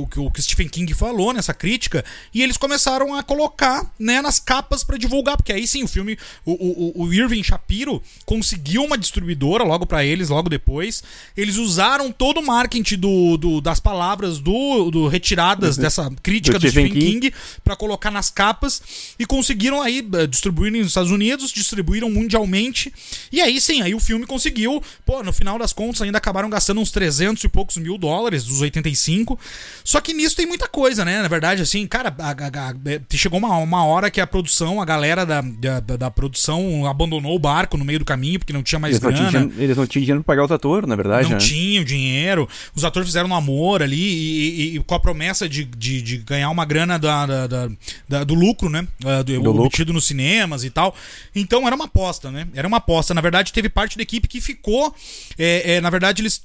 que, 0.05 0.19
o, 0.19 0.31
que 0.31 0.39
o 0.39 0.43
Stephen 0.43 0.69
King 0.69 0.93
falou 0.93 1.33
nessa 1.33 1.53
crítica. 1.53 2.03
E 2.33 2.41
eles 2.41 2.57
começaram 2.57 3.15
a 3.15 3.23
colocar 3.23 3.91
né, 3.97 4.21
nas 4.21 4.39
capas 4.39 4.83
pra 4.83 4.97
divulgar. 4.97 5.37
Porque 5.37 5.53
aí 5.53 5.67
sim 5.67 5.83
o 5.83 5.87
filme. 5.87 6.17
O, 6.45 6.51
o, 6.51 7.03
o 7.03 7.13
Irving 7.13 7.43
Shapiro 7.43 8.01
conseguiu 8.25 8.83
uma 8.83 8.97
distribuidora 8.97 9.63
logo 9.63 9.85
pra 9.85 10.03
eles, 10.03 10.29
logo 10.29 10.49
depois. 10.49 11.03
Eles 11.35 11.57
usaram 11.57 12.11
todo 12.11 12.39
o 12.39 12.45
marketing 12.45 12.97
do, 12.97 13.37
do- 13.37 13.61
das 13.61 13.79
palavras 13.79 14.01
palavras 14.01 14.39
do, 14.39 14.89
do 14.89 15.07
retiradas 15.07 15.75
uhum. 15.75 15.83
dessa 15.83 16.09
crítica 16.23 16.57
do, 16.57 16.65
do 16.65 16.71
Stephen 16.71 16.91
King, 16.91 17.29
King 17.29 17.33
para 17.63 17.75
colocar 17.75 18.09
nas 18.09 18.29
capas 18.29 18.81
e 19.19 19.25
conseguiram 19.25 19.81
aí 19.81 20.07
eh, 20.13 20.27
distribuir 20.27 20.71
nos 20.71 20.87
Estados 20.87 21.11
Unidos, 21.11 21.51
distribuíram 21.51 22.09
mundialmente. 22.09 22.93
E 23.31 23.41
aí 23.41 23.59
sim, 23.61 23.81
aí 23.81 23.93
o 23.93 23.99
filme 23.99 24.25
conseguiu, 24.25 24.81
pô, 25.05 25.23
no 25.23 25.31
final 25.31 25.59
das 25.59 25.73
contas 25.73 26.01
ainda 26.01 26.17
acabaram 26.17 26.49
gastando 26.49 26.81
uns 26.81 26.91
300 26.91 27.43
e 27.43 27.49
poucos 27.49 27.77
mil 27.77 27.97
dólares 27.97 28.43
dos 28.45 28.61
85. 28.61 29.39
Só 29.83 29.99
que 30.01 30.13
nisso 30.13 30.35
tem 30.35 30.45
muita 30.45 30.67
coisa, 30.67 31.03
né? 31.03 31.21
Na 31.21 31.27
verdade, 31.27 31.61
assim, 31.61 31.85
cara, 31.87 32.13
a, 32.19 32.29
a, 32.29 32.69
a, 32.69 33.17
chegou 33.17 33.39
uma, 33.39 33.57
uma 33.57 33.85
hora 33.85 34.09
que 34.09 34.21
a 34.21 34.27
produção, 34.27 34.81
a 34.81 34.85
galera 34.85 35.25
da, 35.25 35.41
da, 35.41 35.79
da, 35.79 36.11
produção 36.11 36.85
abandonou 36.85 37.35
o 37.35 37.39
barco 37.39 37.77
no 37.77 37.85
meio 37.85 37.99
do 37.99 38.05
caminho 38.05 38.39
porque 38.39 38.53
não 38.53 38.63
tinha 38.63 38.79
mais 38.79 38.95
eles 38.95 39.03
grana. 39.03 39.39
Não 39.39 39.49
tinham, 39.49 39.63
eles 39.63 39.77
não 39.77 39.87
tinham 39.87 40.01
dinheiro 40.03 40.23
pra 40.23 40.33
pagar 40.33 40.45
os 40.45 40.51
atores, 40.51 40.87
na 40.87 40.95
verdade. 40.95 41.29
Não 41.29 41.37
né? 41.37 41.37
tinham 41.37 41.83
dinheiro. 41.83 42.47
Os 42.75 42.83
atores 42.83 43.07
fizeram 43.07 43.29
um 43.29 43.35
amor 43.35 43.83
ali 43.83 44.01
e, 44.01 44.49
e, 44.49 44.75
e, 44.77 44.79
com 44.79 44.95
a 44.95 44.99
promessa 44.99 45.47
de, 45.47 45.63
de, 45.63 46.01
de 46.01 46.17
ganhar 46.17 46.49
uma 46.49 46.65
grana 46.65 46.97
da, 46.97 47.25
da, 47.25 47.69
da, 48.07 48.23
do 48.23 48.33
lucro, 48.33 48.69
né? 48.69 48.87
Uh, 49.03 49.23
do, 49.23 49.41
do 49.41 49.63
obtido 49.63 49.93
nos 49.93 50.05
cinemas 50.05 50.63
e 50.63 50.69
tal. 50.69 50.95
Então 51.35 51.67
era 51.67 51.75
uma 51.75 51.85
aposta, 51.85 52.31
né? 52.31 52.47
Era 52.53 52.67
uma 52.67 52.77
aposta. 52.77 53.13
Na 53.13 53.21
verdade, 53.21 53.53
teve 53.53 53.69
parte 53.69 53.97
da 53.97 54.03
equipe 54.03 54.27
que 54.27 54.41
ficou. 54.41 54.93
É, 55.37 55.75
é, 55.75 55.81
na 55.81 55.89
verdade, 55.89 56.21
eles 56.21 56.41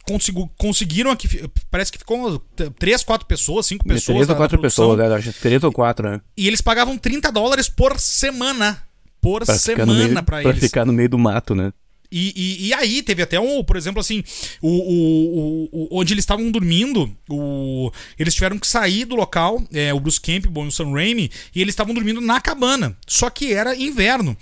conseguiram 0.58 1.10
aqui. 1.10 1.28
Parece 1.70 1.92
que 1.92 1.98
ficou 1.98 2.42
três, 2.78 3.02
quatro 3.02 3.15
pessoas, 3.24 3.66
cinco 3.66 3.84
pessoas. 3.84 4.16
Três 4.16 4.28
ou 4.28 4.36
quatro 4.36 4.60
pessoas, 4.60 4.98
né? 4.98 5.14
Acho 5.14 5.32
três 5.32 5.62
ou 5.62 5.72
quatro, 5.72 6.10
né? 6.10 6.20
E 6.36 6.46
eles 6.46 6.60
pagavam 6.60 6.98
30 6.98 7.32
dólares 7.32 7.68
por 7.68 7.98
semana. 7.98 8.82
Por 9.20 9.44
pra 9.44 9.56
semana 9.56 10.22
para 10.22 10.42
eles. 10.42 10.58
Pra 10.58 10.68
ficar 10.68 10.84
no 10.84 10.92
meio 10.92 11.08
do 11.08 11.18
mato, 11.18 11.54
né? 11.54 11.72
E, 12.10 12.32
e, 12.36 12.68
e, 12.68 12.74
aí 12.74 13.02
teve 13.02 13.22
até 13.22 13.38
um, 13.40 13.64
por 13.64 13.76
exemplo, 13.76 14.00
assim, 14.00 14.22
o, 14.62 14.68
o, 14.68 15.68
o 15.72 15.98
onde 15.98 16.14
eles 16.14 16.22
estavam 16.22 16.50
dormindo, 16.50 17.10
o, 17.28 17.90
eles 18.18 18.34
tiveram 18.34 18.58
que 18.58 18.66
sair 18.66 19.04
do 19.04 19.16
local, 19.16 19.62
é, 19.72 19.92
o 19.92 20.00
Bruce 20.00 20.20
Campbell 20.20 20.64
e 20.64 20.68
o 20.68 20.70
Sam 20.70 20.92
Raimi, 20.92 21.30
e 21.54 21.60
eles 21.60 21.72
estavam 21.72 21.94
dormindo 21.94 22.20
na 22.20 22.40
cabana. 22.40 22.96
Só 23.06 23.28
que 23.28 23.52
era 23.52 23.74
inverno. 23.74 24.36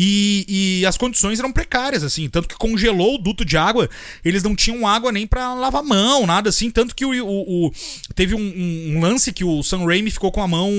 E, 0.00 0.44
e, 0.80 0.86
as 0.86 0.96
condições 0.96 1.40
eram 1.40 1.50
precárias, 1.50 2.04
assim. 2.04 2.28
Tanto 2.28 2.46
que 2.46 2.54
congelou 2.54 3.16
o 3.16 3.18
duto 3.18 3.44
de 3.44 3.56
água. 3.56 3.90
Eles 4.24 4.44
não 4.44 4.54
tinham 4.54 4.86
água 4.86 5.10
nem 5.10 5.26
para 5.26 5.52
lavar 5.54 5.82
mão, 5.82 6.24
nada 6.24 6.50
assim. 6.50 6.70
Tanto 6.70 6.94
que 6.94 7.04
o, 7.04 7.10
o, 7.10 7.66
o 7.66 7.72
teve 8.14 8.32
um, 8.32 8.38
um, 8.38 9.00
lance 9.00 9.32
que 9.32 9.42
o 9.42 9.60
Sam 9.60 9.84
Raimi 9.84 10.12
ficou 10.12 10.30
com 10.30 10.40
a 10.40 10.46
mão 10.46 10.70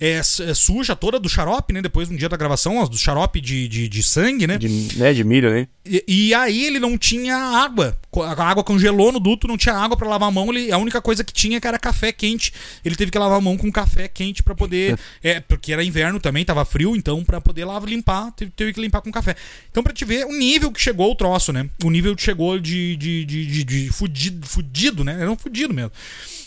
é, 0.00 0.14
é, 0.14 0.22
suja 0.22 0.96
toda 0.96 1.20
do 1.20 1.28
xarope, 1.28 1.72
né? 1.72 1.80
Depois 1.80 2.08
no 2.08 2.16
dia 2.16 2.28
da 2.28 2.36
gravação, 2.36 2.84
do 2.88 2.98
xarope 2.98 3.40
de, 3.40 3.68
de, 3.68 3.88
de 3.88 4.02
sangue, 4.02 4.48
né? 4.48 4.58
De, 4.58 4.68
né? 4.96 5.14
de 5.14 5.22
milho, 5.22 5.48
né? 5.48 5.68
E, 5.84 6.04
e, 6.08 6.34
aí 6.34 6.64
ele 6.64 6.80
não 6.80 6.98
tinha 6.98 7.36
água. 7.36 7.96
A 8.22 8.44
água 8.44 8.64
congelou 8.64 9.12
no 9.12 9.20
duto, 9.20 9.48
não 9.48 9.56
tinha 9.56 9.74
água 9.74 9.96
para 9.96 10.08
lavar 10.08 10.28
a 10.28 10.32
mão. 10.32 10.50
Ele, 10.50 10.72
a 10.72 10.78
única 10.78 11.00
coisa 11.00 11.24
que 11.24 11.32
tinha 11.32 11.60
que 11.60 11.66
era 11.66 11.78
café 11.78 12.12
quente. 12.12 12.52
Ele 12.84 12.96
teve 12.96 13.10
que 13.10 13.18
lavar 13.18 13.38
a 13.38 13.40
mão 13.40 13.56
com 13.56 13.70
café 13.70 14.08
quente 14.08 14.42
para 14.42 14.54
poder. 14.54 14.98
é, 15.22 15.40
porque 15.40 15.72
era 15.72 15.84
inverno 15.84 16.20
também, 16.20 16.44
tava 16.44 16.64
frio, 16.64 16.96
então 16.96 17.24
para 17.24 17.40
poder 17.40 17.64
lavar, 17.64 17.88
limpar, 17.88 18.32
teve, 18.32 18.50
teve, 18.50 18.72
que 18.72 18.80
limpar 18.80 19.00
com 19.00 19.10
café. 19.10 19.36
Então 19.70 19.82
pra 19.82 19.92
te 19.92 20.04
ver 20.04 20.24
o 20.26 20.32
nível 20.32 20.70
que 20.72 20.80
chegou 20.80 21.10
o 21.10 21.14
troço, 21.14 21.52
né? 21.52 21.68
O 21.84 21.90
nível 21.90 22.14
que 22.14 22.22
chegou 22.22 22.58
de, 22.58 22.96
de, 22.96 23.24
de, 23.24 23.46
de, 23.46 23.64
de 23.64 23.92
fudido, 23.92 24.46
fudido, 24.46 25.04
né? 25.04 25.16
Era 25.20 25.30
um 25.30 25.36
fudido 25.36 25.72
mesmo. 25.72 25.92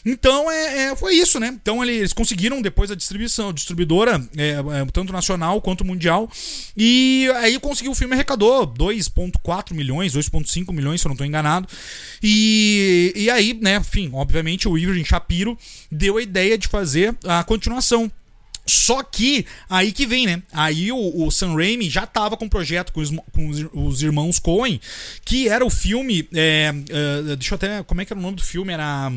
Então 0.06 0.50
é, 0.50 0.84
é, 0.84 0.96
foi 0.96 1.16
isso, 1.16 1.40
né? 1.40 1.48
Então 1.48 1.84
eles 1.84 2.14
conseguiram 2.14 2.62
depois 2.62 2.90
a 2.92 2.96
distribuição, 2.96 3.52
distribuidora, 3.52 4.22
é, 4.38 4.52
é 4.52 4.86
tanto 4.92 5.12
nacional 5.12 5.62
quanto 5.62 5.86
mundial. 5.86 6.30
E 6.76 7.30
aí 7.38 7.60
conseguiu 7.60 7.92
o 7.92 7.96
filme 7.96 8.14
arrecadou 8.14 8.66
2,4 8.68 9.74
milhões, 9.74 10.14
2,5 10.14 10.74
milhões, 10.74 11.02
se 11.02 11.08
eu 11.08 11.10
não 11.10 11.16
estou 11.16 11.28
enganado. 11.28 11.68
E, 12.24 13.14
e 13.16 13.30
aí, 13.30 13.54
né, 13.54 13.78
enfim, 13.78 14.10
obviamente 14.14 14.68
o 14.68 14.78
Irving 14.78 15.06
Shapiro 15.06 15.58
deu 15.92 16.18
a 16.18 16.22
ideia 16.22 16.58
de 16.58 16.68
fazer 16.68 17.16
a 17.26 17.44
continuação. 17.44 18.12
Só 18.70 19.02
que 19.02 19.48
aí 19.68 19.92
que 19.92 20.06
vem, 20.06 20.28
né? 20.28 20.44
Aí 20.54 20.92
o, 20.92 21.26
o 21.26 21.32
Sam 21.32 21.56
Raimi 21.56 21.90
já 21.90 22.06
tava 22.06 22.38
com 22.38 22.46
um 22.46 22.50
projeto 22.50 22.94
com 22.94 23.02
os, 23.02 23.10
com 23.10 23.50
os, 23.50 23.66
os 23.74 24.04
irmãos 24.04 24.38
Coen, 24.38 24.80
que 25.26 25.50
era 25.50 25.66
o 25.66 25.72
filme. 25.72 26.30
É, 26.32 26.72
uh, 26.72 27.36
deixa 27.36 27.56
eu 27.56 27.56
até. 27.56 27.84
Como 27.84 28.00
é 28.00 28.06
que 28.06 28.14
era 28.14 28.20
o 28.20 28.22
nome 28.22 28.36
do 28.36 28.44
filme? 28.44 28.72
Era. 28.72 29.12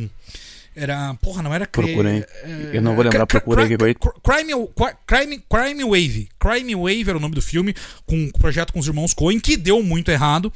Era. 0.75 1.15
Porra, 1.15 1.43
não 1.43 1.53
era. 1.53 1.67
Procurei. 1.67 2.25
É, 2.43 2.71
eu 2.73 2.83
não 2.83 2.95
vou 2.95 3.05
lembrar, 3.05 3.27
procurei 3.27 3.67
aqui. 3.67 3.77
Crime, 3.77 4.53
Crime, 5.07 5.43
Crime 5.49 5.85
Wave. 5.85 6.29
Crime 6.39 6.75
Wave 6.75 7.09
era 7.09 7.19
o 7.19 7.21
nome 7.21 7.35
do 7.35 7.43
filme, 7.43 7.75
com 8.07 8.17
um 8.17 8.31
projeto 8.31 8.73
com 8.73 8.79
os 8.79 8.87
irmãos 8.87 9.13
Coen, 9.13 9.39
que 9.39 9.57
deu 9.57 9.83
muito 9.83 10.11
errado. 10.11 10.53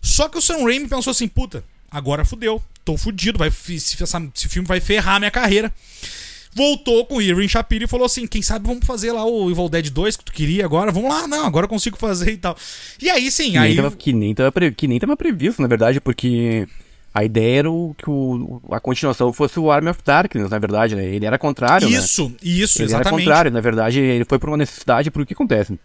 Só 0.00 0.28
que 0.28 0.38
o 0.38 0.42
Sam 0.42 0.64
Raimi 0.64 0.88
pensou 0.88 1.10
assim: 1.10 1.28
puta, 1.28 1.64
agora 1.90 2.24
fudeu. 2.24 2.62
Tô 2.84 2.96
fudido. 2.96 3.38
Vai, 3.38 3.48
esse, 3.48 3.74
esse 3.74 4.48
filme 4.48 4.68
vai 4.68 4.80
ferrar 4.80 5.18
minha 5.18 5.30
carreira 5.30 5.72
voltou 6.56 7.04
com 7.04 7.16
o 7.16 7.22
Irving 7.22 7.46
Shapiro 7.48 7.84
e 7.84 7.86
falou 7.86 8.06
assim: 8.06 8.26
quem 8.26 8.40
sabe 8.40 8.66
vamos 8.66 8.86
fazer 8.86 9.12
lá 9.12 9.26
o 9.26 9.50
Evil 9.50 9.68
Dead 9.68 9.90
2 9.90 10.16
que 10.16 10.24
tu 10.24 10.32
queria 10.32 10.64
agora? 10.64 10.90
Vamos 10.90 11.10
lá, 11.10 11.28
não, 11.28 11.44
agora 11.44 11.64
eu 11.64 11.68
consigo 11.68 11.98
fazer 11.98 12.32
e 12.32 12.38
tal. 12.38 12.56
E 13.00 13.10
aí 13.10 13.30
sim, 13.30 13.52
que 13.52 13.58
aí. 13.58 13.74
Nem 13.74 13.76
tava, 13.76 13.96
que, 13.96 14.12
nem 14.12 14.34
tava 14.34 14.52
que 14.74 14.88
nem 14.88 14.98
tava 14.98 15.16
previsto, 15.16 15.60
na 15.60 15.68
verdade, 15.68 16.00
porque. 16.00 16.66
A 17.16 17.24
ideia 17.24 17.60
era 17.60 17.70
o, 17.70 17.94
que 17.96 18.10
o, 18.10 18.60
a 18.70 18.78
continuação 18.78 19.32
fosse 19.32 19.58
o 19.58 19.70
Army 19.70 19.88
of 19.88 20.00
Darkness, 20.04 20.50
na 20.50 20.58
verdade, 20.58 20.94
né? 20.94 21.06
Ele 21.06 21.24
era 21.24 21.38
contrário, 21.38 21.88
Isso, 21.88 22.28
né? 22.28 22.36
isso, 22.42 22.82
ele 22.82 22.88
exatamente. 22.88 22.90
Ele 22.90 22.94
era 22.94 23.10
contrário, 23.10 23.50
na 23.50 23.60
verdade, 23.62 24.00
ele 24.00 24.26
foi 24.26 24.38
por 24.38 24.50
uma 24.50 24.58
necessidade, 24.58 25.10
por 25.10 25.24
que 25.24 25.32
acontece? 25.32 25.78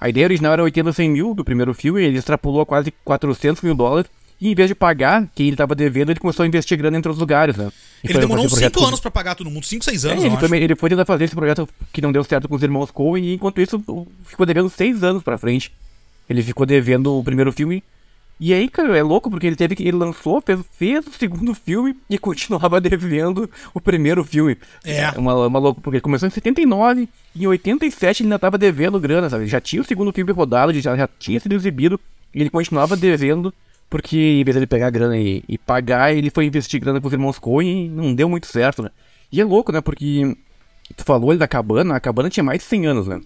A 0.00 0.08
ideia 0.08 0.26
original 0.26 0.54
era 0.54 0.62
80, 0.64 0.92
100 0.92 1.08
mil 1.08 1.34
do 1.34 1.44
primeiro 1.44 1.72
filme, 1.72 2.02
ele 2.02 2.18
extrapolou 2.18 2.62
a 2.62 2.66
quase 2.66 2.92
400 3.04 3.62
mil 3.62 3.76
dólares, 3.76 4.10
e 4.40 4.50
em 4.50 4.56
vez 4.56 4.66
de 4.66 4.74
pagar 4.74 5.28
quem 5.36 5.46
ele 5.46 5.54
estava 5.54 5.72
devendo, 5.72 6.10
ele 6.10 6.18
começou 6.18 6.42
a 6.42 6.48
investir 6.48 6.76
grana 6.76 6.98
entre 6.98 7.12
os 7.12 7.16
lugares, 7.16 7.56
né? 7.56 7.70
E 8.02 8.10
ele 8.10 8.18
demorou 8.18 8.44
uns 8.44 8.52
5 8.52 8.84
anos 8.84 8.98
para 8.98 9.10
pagar 9.12 9.36
todo 9.36 9.48
mundo, 9.48 9.64
5, 9.64 9.84
6 9.84 10.04
anos, 10.04 10.24
é, 10.24 10.26
ele, 10.26 10.36
foi, 10.36 10.58
ele, 10.58 10.74
foi, 10.74 10.90
tentar 10.90 11.04
fazer 11.04 11.26
esse 11.26 11.34
projeto 11.36 11.68
que 11.92 12.02
não 12.02 12.10
deu 12.10 12.24
certo 12.24 12.48
com 12.48 12.56
os 12.56 12.62
irmãos 12.64 12.90
Coen, 12.90 13.24
e 13.24 13.34
enquanto 13.34 13.60
isso 13.60 13.80
ficou 14.26 14.44
devendo 14.44 14.68
6 14.68 15.04
anos 15.04 15.22
pra 15.22 15.38
frente. 15.38 15.72
Ele 16.28 16.42
ficou 16.42 16.66
devendo 16.66 17.16
o 17.16 17.22
primeiro 17.22 17.52
filme 17.52 17.84
e 18.40 18.52
aí, 18.52 18.68
cara, 18.68 18.96
é 18.96 19.02
louco 19.02 19.30
porque 19.30 19.46
ele 19.46 19.56
teve 19.56 19.76
que. 19.76 19.82
Ele 19.82 19.96
lançou, 19.96 20.40
fez, 20.40 20.60
fez 20.72 21.06
o 21.06 21.12
segundo 21.12 21.54
filme 21.54 21.96
e 22.10 22.18
continuava 22.18 22.80
devendo 22.82 23.48
o 23.72 23.80
primeiro 23.80 24.24
filme. 24.24 24.56
É. 24.84 25.02
é 25.02 25.10
uma, 25.12 25.46
uma 25.46 25.58
louco, 25.58 25.80
porque 25.80 26.00
começou 26.00 26.26
em 26.26 26.30
79 26.30 27.08
e 27.36 27.44
em 27.44 27.46
87 27.46 28.22
ele 28.22 28.26
ainda 28.26 28.38
tava 28.38 28.58
devendo 28.58 28.98
grana, 28.98 29.30
sabe? 29.30 29.46
Já 29.46 29.60
tinha 29.60 29.80
o 29.80 29.84
segundo 29.84 30.12
filme 30.12 30.32
rodado, 30.32 30.72
já, 30.74 30.96
já 30.96 31.08
tinha 31.18 31.38
sido 31.38 31.54
exibido 31.54 32.00
e 32.34 32.40
ele 32.40 32.50
continuava 32.50 32.96
devendo. 32.96 33.54
Porque 33.88 34.16
em 34.16 34.42
vez 34.42 34.54
de 34.54 34.60
ele 34.60 34.66
pegar 34.66 34.88
grana 34.88 35.18
e, 35.18 35.44
e 35.46 35.58
pagar, 35.58 36.14
ele 36.14 36.30
foi 36.30 36.46
investir 36.46 36.80
grana 36.80 36.98
com 36.98 37.06
os 37.06 37.12
irmãos 37.12 37.38
Coen 37.38 37.84
e 37.84 37.88
não 37.90 38.14
deu 38.14 38.26
muito 38.26 38.46
certo, 38.46 38.82
né? 38.82 38.90
E 39.30 39.40
é 39.40 39.44
louco, 39.44 39.70
né? 39.70 39.82
Porque 39.82 40.34
tu 40.96 41.04
falou 41.04 41.30
ali 41.30 41.38
da 41.38 41.46
cabana, 41.46 41.94
a 41.94 42.00
cabana 42.00 42.30
tinha 42.30 42.42
mais 42.42 42.58
de 42.58 42.64
100 42.64 42.86
anos, 42.86 43.06
né? 43.06 43.20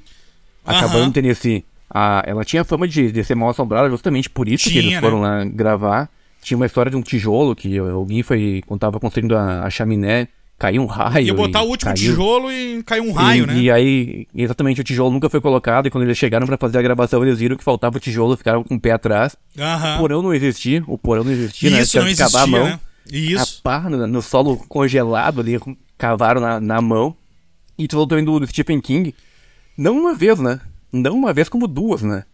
A 0.64 0.72
uh 0.72 0.74
-huh. 0.74 0.80
cabana 0.80 1.06
do 1.06 1.12
Tennessee. 1.12 1.64
A, 1.88 2.22
ela 2.26 2.44
tinha 2.44 2.64
fama 2.64 2.86
de, 2.86 3.12
de 3.12 3.24
ser 3.24 3.34
mal 3.34 3.50
assombrada 3.50 3.88
justamente 3.88 4.28
por 4.28 4.48
isso 4.48 4.68
tinha, 4.68 4.82
que 4.82 4.88
eles 4.88 5.00
foram 5.00 5.22
né? 5.22 5.28
lá 5.28 5.44
gravar. 5.44 6.10
Tinha 6.42 6.56
uma 6.56 6.66
história 6.66 6.90
de 6.90 6.96
um 6.96 7.02
tijolo 7.02 7.54
que 7.56 7.78
alguém 7.78 8.22
foi, 8.22 8.62
quando 8.66 8.80
tava 8.80 9.00
construindo 9.00 9.36
a, 9.36 9.64
a 9.64 9.70
chaminé, 9.70 10.28
caiu 10.58 10.82
um 10.82 10.86
raio. 10.86 11.26
Ia 11.26 11.34
botar 11.34 11.62
o 11.62 11.68
último 11.68 11.92
caiu. 11.92 12.10
tijolo 12.10 12.52
e 12.52 12.82
caiu 12.82 13.04
um 13.04 13.12
raio, 13.12 13.44
e, 13.44 13.46
né? 13.46 13.58
E 13.58 13.70
aí, 13.70 14.26
exatamente, 14.34 14.80
o 14.80 14.84
tijolo 14.84 15.10
nunca 15.10 15.28
foi 15.28 15.40
colocado. 15.40 15.86
E 15.86 15.90
quando 15.90 16.04
eles 16.04 16.16
chegaram 16.16 16.46
para 16.46 16.56
fazer 16.56 16.78
a 16.78 16.82
gravação, 16.82 17.22
eles 17.22 17.38
viram 17.38 17.56
que 17.56 17.64
faltava 17.64 17.96
o 17.96 18.00
tijolo, 18.00 18.36
ficaram 18.36 18.62
com 18.62 18.74
o 18.74 18.80
pé 18.80 18.92
atrás. 18.92 19.36
O 19.96 19.98
porão 19.98 20.22
não 20.22 20.34
existia, 20.34 20.82
o 20.86 20.96
porão 20.96 21.24
não 21.24 21.32
existia, 21.32 21.70
né? 21.70 21.80
Isso, 21.80 21.98
não 21.98 22.08
existia, 22.08 22.40
a 22.40 22.46
mão. 22.46 22.64
Né? 22.64 22.80
Isso. 23.10 23.60
A 23.60 23.62
pá, 23.62 23.88
no, 23.88 24.06
no, 24.06 24.22
solo 24.22 24.56
congelado 24.68 25.40
ali, 25.40 25.58
cavaram 25.96 26.40
na, 26.40 26.60
na 26.60 26.80
mão. 26.80 27.14
E 27.78 27.86
tu 27.86 27.92
falou 27.92 28.06
também 28.06 28.24
do, 28.24 28.40
do 28.40 28.46
Stephen 28.46 28.80
King. 28.80 29.14
Não 29.76 29.98
uma 29.98 30.14
vez, 30.14 30.38
né? 30.38 30.60
Não 30.96 31.14
uma 31.14 31.32
vez, 31.32 31.48
como 31.48 31.66
duas, 31.66 32.02
né? 32.02 32.24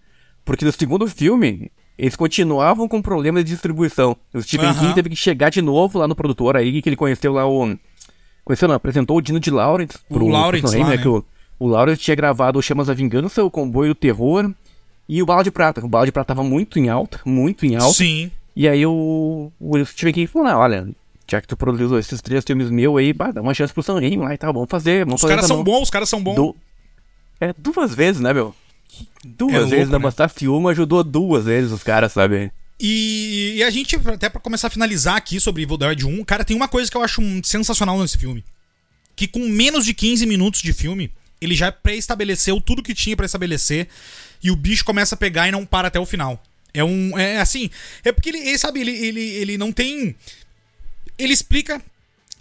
Porque 0.44 0.64
no 0.64 0.72
segundo 0.72 1.06
filme, 1.06 1.70
eles 1.98 2.16
continuavam 2.16 2.88
com 2.88 3.00
problemas 3.00 3.44
de 3.44 3.52
distribuição. 3.52 4.16
O 4.32 4.42
Stephen 4.42 4.68
uhum. 4.68 4.74
King 4.74 4.94
teve 4.94 5.10
que 5.10 5.16
chegar 5.16 5.50
de 5.50 5.62
novo 5.62 5.98
lá 5.98 6.08
no 6.08 6.16
produtor 6.16 6.56
aí, 6.56 6.82
que 6.82 6.88
ele 6.88 6.96
conheceu 6.96 7.32
lá 7.32 7.46
o. 7.46 7.76
Conheceu, 8.44 8.66
não, 8.66 8.74
apresentou 8.74 9.16
o 9.16 9.20
Dino 9.20 9.38
de 9.38 9.50
Lawrence 9.50 9.98
pro, 10.08 10.24
o 10.24 10.28
Lawrence, 10.28 10.76
lá, 10.76 10.84
né? 10.84 10.96
né? 10.96 11.02
que 11.02 11.06
o, 11.06 11.24
o 11.58 11.66
Lawrence 11.68 12.00
tinha 12.00 12.14
gravado 12.16 12.58
o 12.58 12.62
Chamas 12.62 12.88
da 12.88 12.94
Vingança, 12.94 13.44
o 13.44 13.50
Comboio 13.50 13.94
do 13.94 13.94
Terror 13.94 14.50
e 15.08 15.22
o 15.22 15.26
Bala 15.26 15.44
de 15.44 15.50
Prata. 15.50 15.84
O 15.84 15.88
Bala 15.88 16.06
de 16.06 16.12
Prata 16.12 16.34
tava 16.34 16.42
muito 16.42 16.78
em 16.78 16.88
alta, 16.88 17.20
muito 17.24 17.64
em 17.64 17.76
alta. 17.76 17.94
Sim. 17.94 18.30
E 18.56 18.68
aí 18.68 18.84
o, 18.84 19.52
o 19.60 19.84
Stephen 19.84 20.12
King 20.12 20.26
falou, 20.26 20.48
não, 20.48 20.58
olha, 20.58 20.88
já 21.30 21.40
que 21.40 21.46
tu 21.46 21.56
produziu 21.56 21.98
esses 21.98 22.20
três 22.20 22.44
filmes 22.44 22.68
meus 22.68 22.98
aí, 22.98 23.12
bah, 23.12 23.30
dá 23.30 23.40
uma 23.40 23.54
chance 23.54 23.72
pro 23.72 23.82
Sam 23.82 24.00
Raimi 24.00 24.16
lá 24.16 24.34
e 24.34 24.38
tal, 24.38 24.52
vamos 24.52 24.68
fazer, 24.68 25.04
vamos 25.04 25.14
os 25.14 25.20
fazer. 25.22 25.34
Os 25.34 25.36
caras 25.36 25.48
são 25.48 25.64
bons, 25.64 25.82
os 25.82 25.90
caras 25.90 26.08
são 26.08 26.22
bons. 26.22 26.34
Du... 26.34 26.56
É, 27.42 27.52
duas 27.58 27.92
vezes, 27.92 28.20
né, 28.20 28.32
meu? 28.32 28.54
Duas 29.24 29.52
É 29.52 29.58
louco, 29.58 29.70
vezes, 29.70 29.88
né? 29.88 29.98
né? 29.98 30.02
Bastar 30.04 30.28
filme 30.28 30.70
ajudou 30.70 31.02
duas 31.02 31.44
vezes 31.44 31.72
os 31.72 31.82
caras, 31.82 32.12
sabe? 32.12 32.52
E, 32.78 33.54
e 33.56 33.64
a 33.64 33.70
gente, 33.70 33.96
até 33.96 34.28
pra 34.28 34.40
começar 34.40 34.68
a 34.68 34.70
finalizar 34.70 35.16
aqui 35.16 35.40
sobre 35.40 35.62
Evil 35.62 35.76
Dead 35.76 36.04
1, 36.04 36.24
cara, 36.24 36.44
tem 36.44 36.56
uma 36.56 36.68
coisa 36.68 36.88
que 36.88 36.96
eu 36.96 37.02
acho 37.02 37.20
sensacional 37.42 38.00
nesse 38.00 38.16
filme. 38.16 38.44
Que 39.16 39.26
com 39.26 39.40
menos 39.40 39.84
de 39.84 39.92
15 39.92 40.24
minutos 40.24 40.62
de 40.62 40.72
filme, 40.72 41.10
ele 41.40 41.56
já 41.56 41.72
pré-estabeleceu 41.72 42.60
tudo 42.60 42.80
que 42.80 42.94
tinha 42.94 43.16
pra 43.16 43.26
estabelecer 43.26 43.88
e 44.40 44.48
o 44.48 44.56
bicho 44.56 44.84
começa 44.84 45.16
a 45.16 45.18
pegar 45.18 45.48
e 45.48 45.52
não 45.52 45.66
para 45.66 45.88
até 45.88 45.98
o 45.98 46.06
final. 46.06 46.40
É 46.72 46.84
um. 46.84 47.18
É 47.18 47.40
assim. 47.40 47.70
É 48.04 48.12
porque 48.12 48.28
ele, 48.28 48.38
ele 48.38 48.58
sabe, 48.58 48.80
ele, 48.80 48.92
ele, 48.92 49.20
ele 49.20 49.58
não 49.58 49.72
tem. 49.72 50.14
Ele 51.18 51.32
explica 51.32 51.82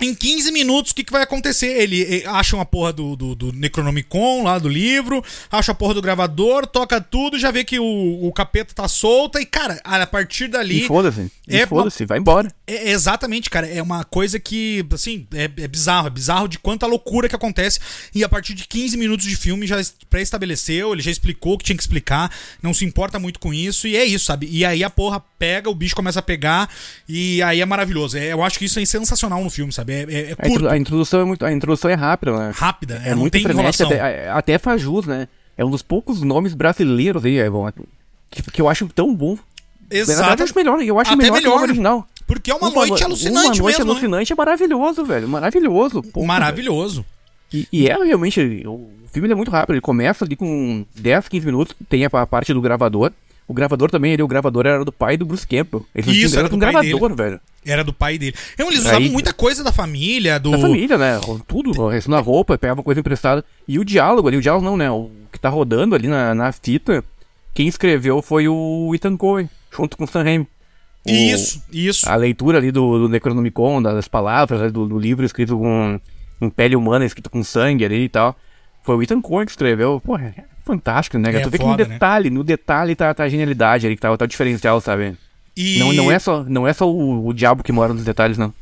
Em 0.01 0.15
15 0.15 0.51
minutos, 0.51 0.91
o 0.91 0.95
que, 0.95 1.03
que 1.03 1.11
vai 1.11 1.21
acontecer? 1.21 1.67
Ele, 1.67 2.01
ele 2.01 2.25
acha 2.25 2.55
uma 2.55 2.65
porra 2.65 2.91
do, 2.91 3.15
do, 3.15 3.35
do, 3.35 3.53
Necronomicon 3.53 4.43
lá 4.43 4.57
do 4.57 4.67
livro, 4.67 5.23
acha 5.51 5.71
a 5.71 5.75
porra 5.75 5.93
do 5.93 6.01
gravador, 6.01 6.65
toca 6.65 6.99
tudo, 6.99 7.37
já 7.37 7.51
vê 7.51 7.63
que 7.63 7.79
o, 7.79 8.25
o 8.25 8.33
capeta 8.33 8.73
tá 8.73 8.87
solta 8.87 9.39
e, 9.39 9.45
cara, 9.45 9.79
a 9.83 10.07
partir 10.07 10.47
dali. 10.47 10.85
E 10.85 10.87
foda-se. 10.87 11.31
É, 11.47 11.67
foda-se, 11.67 12.03
vai 12.05 12.17
embora. 12.17 12.51
É, 12.65 12.89
exatamente, 12.89 13.47
cara. 13.47 13.67
É 13.67 13.79
uma 13.79 14.03
coisa 14.03 14.39
que, 14.39 14.83
assim, 14.91 15.27
é, 15.33 15.43
é, 15.43 15.67
bizarro. 15.67 16.07
É 16.07 16.09
bizarro 16.09 16.47
de 16.47 16.57
quanta 16.57 16.87
loucura 16.87 17.29
que 17.29 17.35
acontece. 17.35 17.79
E 18.15 18.23
a 18.23 18.29
partir 18.29 18.55
de 18.55 18.67
15 18.67 18.97
minutos 18.97 19.27
de 19.27 19.35
filme 19.35 19.67
já 19.67 19.79
pré-estabeleceu, 20.09 20.93
ele 20.93 21.03
já 21.03 21.11
explicou 21.11 21.53
o 21.53 21.57
que 21.59 21.65
tinha 21.65 21.75
que 21.75 21.83
explicar, 21.83 22.31
não 22.61 22.73
se 22.73 22.85
importa 22.85 23.19
muito 23.19 23.39
com 23.39 23.53
isso, 23.53 23.87
e 23.87 23.95
é 23.95 24.03
isso, 24.03 24.25
sabe? 24.25 24.47
E 24.49 24.65
aí 24.65 24.83
a 24.83 24.89
porra 24.89 25.23
pega, 25.37 25.69
o 25.69 25.75
bicho 25.75 25.95
começa 25.95 26.19
a 26.19 26.23
pegar, 26.23 26.69
e 27.07 27.41
aí 27.43 27.61
é 27.61 27.65
maravilhoso. 27.65 28.17
É, 28.17 28.33
eu 28.33 28.43
acho 28.43 28.57
que 28.57 28.65
isso 28.65 28.79
é 28.79 28.85
sensacional 28.85 29.43
no 29.43 29.49
filme, 29.49 29.71
sabe? 29.71 29.90
É, 29.91 30.05
é, 30.09 30.31
é 30.31 30.49
curto. 30.49 30.67
A, 30.67 30.77
introdução 30.77 31.21
é 31.21 31.25
muito, 31.25 31.45
a 31.45 31.51
introdução 31.51 31.89
é 31.89 31.95
rápida, 31.95 32.37
né? 32.37 32.51
Rápida, 32.55 33.01
é, 33.03 33.09
é 33.09 33.15
muito 33.15 33.39
frenética, 33.39 33.85
até, 33.85 34.29
até 34.29 34.57
faz 34.57 34.81
jus, 34.81 35.05
né? 35.05 35.27
É 35.57 35.65
um 35.65 35.69
dos 35.69 35.81
poucos 35.81 36.21
nomes 36.21 36.53
brasileiros 36.53 37.25
aí, 37.25 37.37
é 37.37 37.49
bom, 37.49 37.69
que, 38.29 38.41
que 38.41 38.61
eu 38.61 38.69
acho 38.69 38.87
tão 38.87 39.13
bom. 39.13 39.37
Exato. 39.89 40.41
Eu 40.41 40.45
acho 40.45 40.55
melhor, 40.55 40.81
eu 40.81 40.99
acho 40.99 41.13
até 41.13 41.21
melhor, 41.21 41.35
melhor. 41.35 41.53
que 41.53 41.59
o 41.59 41.61
original. 41.63 42.07
Porque 42.25 42.49
é 42.49 42.55
uma, 42.55 42.69
uma 42.69 42.87
noite 42.87 43.03
alucinante 43.03 43.35
Uma 43.35 43.43
noite 43.43 43.61
mesmo, 43.61 43.85
né? 43.85 43.91
alucinante 43.91 44.31
né? 44.31 44.33
é 44.33 44.37
maravilhoso, 44.37 45.05
velho. 45.05 45.27
Maravilhoso. 45.27 46.01
Porra, 46.01 46.25
maravilhoso. 46.25 47.05
E, 47.51 47.67
e, 47.71 47.89
é 47.89 48.03
realmente. 48.03 48.63
O 48.65 48.89
filme 49.11 49.29
é 49.29 49.35
muito 49.35 49.51
rápido. 49.51 49.73
Ele 49.73 49.81
começa 49.81 50.23
ali 50.23 50.37
com 50.37 50.85
10, 50.95 51.27
15 51.27 51.45
minutos. 51.45 51.75
Tem 51.89 52.05
a, 52.05 52.09
a 52.09 52.25
parte 52.25 52.53
do 52.53 52.61
gravador. 52.61 53.11
O 53.47 53.53
gravador 53.53 53.91
também, 53.91 54.13
ele, 54.13 54.23
o 54.23 54.27
gravador 54.27 54.65
era 54.65 54.85
do 54.85 54.91
pai 54.91 55.17
do 55.17 55.25
Bruce 55.25 55.45
Campbell. 55.45 55.85
Eles 55.93 56.15
Isso, 56.15 56.39
era 56.39 56.47
do 56.47 56.55
um 56.55 56.59
gravador, 56.59 57.09
dele. 57.09 57.15
velho. 57.15 57.41
Era 57.65 57.83
do 57.83 57.91
pai 57.91 58.17
dele. 58.17 58.33
Então, 58.53 58.67
eles 58.67 58.79
usavam 58.79 59.09
muita 59.09 59.33
coisa 59.33 59.63
da 59.63 59.71
família, 59.71 60.39
do. 60.39 60.51
Da 60.51 60.57
família, 60.57 60.97
né? 60.97 61.19
Tudo, 61.47 61.71
na 62.07 62.19
roupa, 62.19 62.57
pegava 62.57 62.81
coisa 62.81 62.99
emprestada. 62.99 63.43
E 63.67 63.77
o 63.77 63.85
diálogo 63.85 64.27
ali, 64.27 64.37
o 64.37 64.41
diálogo 64.41 64.65
não, 64.65 64.77
né? 64.77 64.89
O 64.89 65.11
que 65.31 65.39
tá 65.39 65.49
rodando 65.49 65.95
ali 65.95 66.07
na, 66.07 66.33
na 66.33 66.51
fita, 66.51 67.03
quem 67.53 67.67
escreveu 67.67 68.21
foi 68.21 68.47
o 68.47 68.91
Ethan 68.95 69.17
Cohen, 69.17 69.49
junto 69.69 69.97
com 69.97 70.05
o 70.05 70.07
Sam 70.07 70.23
Raimi. 70.23 70.47
O, 71.05 71.09
isso, 71.11 71.63
isso. 71.71 72.09
A 72.09 72.15
leitura 72.15 72.57
ali 72.57 72.71
do, 72.71 72.99
do 72.99 73.09
Necronomicon, 73.09 73.81
das 73.81 74.07
palavras 74.07 74.71
do, 74.71 74.87
do, 74.87 74.99
livro 74.99 75.25
escrito 75.25 75.57
com, 75.57 75.99
com 76.39 76.49
pele 76.49 76.75
humana, 76.75 77.05
escrito 77.05 77.29
com 77.29 77.43
sangue 77.43 77.83
ali 77.83 78.03
e 78.03 78.09
tal. 78.09 78.35
Foi 78.83 78.95
o 78.95 79.03
Ethan 79.03 79.21
Cohen 79.21 79.45
que 79.45 79.51
escreveu. 79.51 80.01
É 80.19 80.50
fantástico, 80.63 81.17
né? 81.17 81.35
É 81.35 81.39
tu 81.39 81.49
vê 81.49 81.57
que 81.57 81.63
no 81.63 81.75
né? 81.75 81.85
detalhe, 81.85 82.29
né? 82.29 82.35
no 82.35 82.43
detalhe 82.43 82.95
tá, 82.95 83.13
tá 83.13 83.23
a 83.23 83.29
genialidade 83.29 83.85
ali, 83.85 83.95
que 83.95 84.01
tá, 84.01 84.15
tá 84.15 84.25
o 84.25 84.27
diferencial, 84.27 84.79
sabe? 84.81 85.15
E... 85.55 85.79
Não, 85.79 85.93
não 85.93 86.11
é 86.11 86.17
só, 86.19 86.43
não 86.43 86.67
é 86.67 86.73
só 86.73 86.89
o, 86.89 87.27
o 87.27 87.33
diabo 87.33 87.63
que 87.63 87.71
mora 87.71 87.93
nos 87.93 88.03
detalhes, 88.03 88.37
não. 88.37 88.53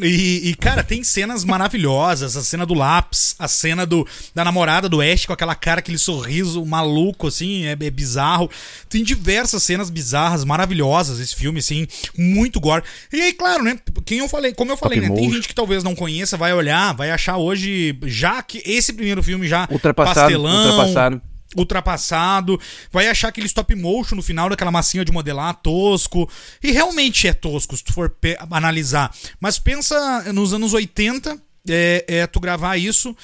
E, 0.00 0.50
e, 0.50 0.54
cara, 0.54 0.82
tem 0.82 1.02
cenas 1.02 1.44
maravilhosas. 1.44 2.36
A 2.36 2.42
cena 2.42 2.66
do 2.66 2.74
lápis, 2.74 3.34
a 3.38 3.48
cena 3.48 3.86
do, 3.86 4.06
da 4.34 4.44
namorada 4.44 4.88
do 4.88 5.00
Ash 5.00 5.26
com 5.26 5.32
aquela 5.32 5.54
cara, 5.54 5.80
aquele 5.80 5.98
sorriso 5.98 6.64
maluco, 6.64 7.28
assim, 7.28 7.64
é, 7.64 7.72
é 7.72 7.90
bizarro. 7.90 8.50
Tem 8.88 9.02
diversas 9.02 9.62
cenas 9.62 9.90
bizarras, 9.90 10.44
maravilhosas 10.44 11.18
esse 11.18 11.34
filme, 11.34 11.60
assim, 11.60 11.86
muito 12.16 12.60
gore. 12.60 12.82
E 13.12 13.20
aí, 13.20 13.32
claro, 13.32 13.62
né? 13.62 13.78
Quem 14.04 14.18
eu 14.18 14.28
falei, 14.28 14.52
como 14.52 14.72
eu 14.72 14.76
falei, 14.76 15.00
né? 15.00 15.10
Tem 15.10 15.30
gente 15.30 15.48
que 15.48 15.54
talvez 15.54 15.82
não 15.82 15.94
conheça, 15.94 16.36
vai 16.36 16.52
olhar, 16.52 16.94
vai 16.94 17.10
achar 17.10 17.36
hoje, 17.36 17.98
já 18.04 18.42
que 18.42 18.62
esse 18.64 18.92
primeiro 18.92 19.22
filme 19.22 19.48
já 19.48 19.68
ultrapassado, 19.70 20.20
pastelão. 20.20 20.70
Ultrapassado 20.70 21.22
ultrapassado, 21.56 22.60
vai 22.92 23.08
achar 23.08 23.28
aquele 23.28 23.46
stop 23.46 23.74
motion 23.74 24.16
no 24.16 24.22
final 24.22 24.48
daquela 24.48 24.70
massinha 24.70 25.04
de 25.04 25.12
modelar 25.12 25.54
tosco. 25.56 26.28
E 26.62 26.70
realmente 26.72 27.26
é 27.26 27.32
tosco, 27.32 27.76
se 27.76 27.84
tu 27.84 27.92
for 27.92 28.14
analisar. 28.50 29.14
Mas 29.40 29.58
pensa 29.58 30.32
nos 30.32 30.52
anos 30.52 30.74
80, 30.74 31.40
é, 31.68 32.04
é 32.08 32.26
tu 32.26 32.40
gravar 32.40 32.76
isso 32.76 33.16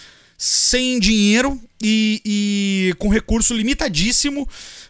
sem 0.45 0.99
dinheiro 0.99 1.57
e, 1.80 2.20
e 2.24 2.95
com 2.99 3.09
recurso 3.09 3.55
limitadíssimo. 3.55 4.43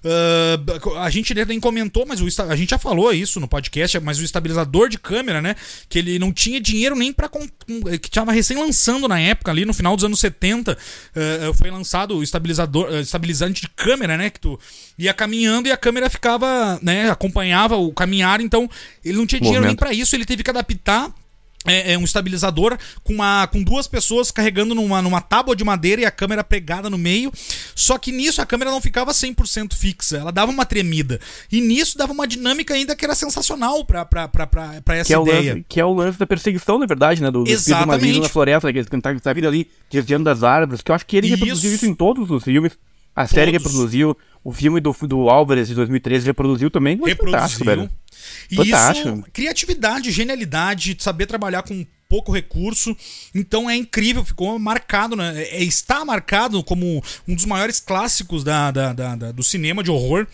Uh, 0.02 0.96
a 0.96 1.10
gente 1.10 1.34
nem 1.44 1.60
comentou, 1.60 2.06
mas 2.06 2.22
o, 2.22 2.42
a 2.48 2.56
gente 2.56 2.70
já 2.70 2.78
falou 2.78 3.12
isso 3.12 3.38
no 3.38 3.46
podcast, 3.46 4.00
mas 4.00 4.18
o 4.18 4.24
estabilizador 4.24 4.88
de 4.88 4.96
câmera, 4.96 5.42
né? 5.42 5.54
Que 5.90 5.98
ele 5.98 6.18
não 6.18 6.32
tinha 6.32 6.58
dinheiro 6.58 6.96
nem 6.96 7.12
para 7.12 7.28
que 8.00 8.08
estava 8.08 8.32
recém 8.32 8.56
lançando 8.56 9.06
na 9.06 9.20
época, 9.20 9.50
ali 9.50 9.66
no 9.66 9.74
final 9.74 9.94
dos 9.94 10.06
anos 10.06 10.20
70, 10.20 10.72
uh, 10.72 11.52
foi 11.52 11.70
lançado 11.70 12.16
o 12.16 12.22
estabilizador, 12.22 12.88
uh, 12.88 13.00
estabilizante 13.00 13.60
de 13.60 13.68
câmera, 13.68 14.16
né? 14.16 14.30
Que 14.30 14.40
tu 14.40 14.58
ia 14.98 15.12
caminhando 15.12 15.68
e 15.68 15.70
a 15.70 15.76
câmera 15.76 16.08
ficava, 16.08 16.80
né? 16.80 17.10
Acompanhava 17.10 17.76
o 17.76 17.92
caminhar, 17.92 18.40
então 18.40 18.70
ele 19.04 19.18
não 19.18 19.26
tinha 19.26 19.38
dinheiro 19.38 19.66
nem 19.66 19.76
para 19.76 19.92
isso, 19.92 20.16
ele 20.16 20.24
teve 20.24 20.42
que 20.42 20.48
adaptar 20.48 21.12
é, 21.66 21.92
é, 21.92 21.98
um 21.98 22.04
estabilizador 22.04 22.76
com, 23.02 23.14
uma, 23.14 23.46
com 23.46 23.62
duas 23.62 23.86
pessoas 23.86 24.30
carregando 24.30 24.74
numa, 24.74 25.00
numa 25.00 25.20
tábua 25.20 25.54
de 25.54 25.64
madeira 25.64 26.02
e 26.02 26.04
a 26.04 26.10
câmera 26.10 26.42
pegada 26.42 26.90
no 26.90 26.98
meio. 26.98 27.32
Só 27.74 27.98
que 27.98 28.12
nisso 28.12 28.40
a 28.42 28.46
câmera 28.46 28.70
não 28.70 28.80
ficava 28.80 29.12
100% 29.12 29.74
fixa, 29.74 30.18
ela 30.18 30.32
dava 30.32 30.50
uma 30.50 30.64
tremida. 30.64 31.20
E 31.50 31.60
nisso 31.60 31.96
dava 31.96 32.12
uma 32.12 32.26
dinâmica 32.26 32.74
ainda 32.74 32.96
que 32.96 33.04
era 33.04 33.14
sensacional 33.14 33.84
pra, 33.84 34.04
pra, 34.04 34.28
pra, 34.28 34.46
pra, 34.46 34.82
pra 34.82 34.96
essa 34.96 35.14
que 35.14 35.20
ideia. 35.20 35.50
É 35.50 35.54
lance, 35.54 35.66
que 35.68 35.80
é 35.80 35.84
o 35.84 35.92
lance 35.92 36.18
da 36.18 36.26
perseguição, 36.26 36.78
na 36.78 36.86
verdade, 36.86 37.22
né? 37.22 37.30
Do, 37.30 37.44
do 37.44 37.50
Exatamente. 37.50 38.20
na 38.20 38.28
floresta, 38.28 38.72
que 38.72 38.78
ele 38.78 38.86
tá, 38.86 39.14
tá 39.14 39.32
vindo 39.32 39.48
ali 39.48 39.68
desviando 39.90 40.24
das 40.24 40.42
árvores, 40.42 40.82
que 40.82 40.90
eu 40.90 40.94
acho 40.94 41.06
que 41.06 41.16
ele 41.16 41.28
isso. 41.28 41.36
reproduziu 41.36 41.74
isso 41.74 41.86
em 41.86 41.94
todos 41.94 42.30
os 42.30 42.42
filmes. 42.42 42.72
A 43.14 43.26
série 43.26 43.50
reproduziu, 43.50 44.16
o 44.42 44.52
filme 44.52 44.80
do, 44.80 44.96
do 45.02 45.28
Álvares 45.28 45.68
de 45.68 45.74
2013 45.74 46.26
reproduziu 46.26 46.70
também. 46.70 46.98
Reproduziu. 47.04 47.64
Velho. 47.64 47.90
E 48.52 48.70
isso, 48.70 49.24
criatividade, 49.32 50.10
genialidade, 50.10 50.96
saber 50.98 51.26
trabalhar 51.26 51.62
com 51.62 51.86
pouco 52.08 52.30
recurso. 52.30 52.94
Então 53.34 53.70
é 53.70 53.74
incrível, 53.74 54.22
ficou 54.22 54.58
marcado, 54.58 55.16
né? 55.16 55.42
É, 55.42 55.62
é, 55.62 55.64
está 55.64 56.04
marcado 56.04 56.62
como 56.62 57.02
um 57.26 57.34
dos 57.34 57.46
maiores 57.46 57.80
clássicos 57.80 58.44
da, 58.44 58.70
da, 58.70 58.92
da, 58.92 59.16
da 59.16 59.32
do 59.32 59.42
cinema 59.42 59.82
de 59.82 59.90
horror 59.90 60.26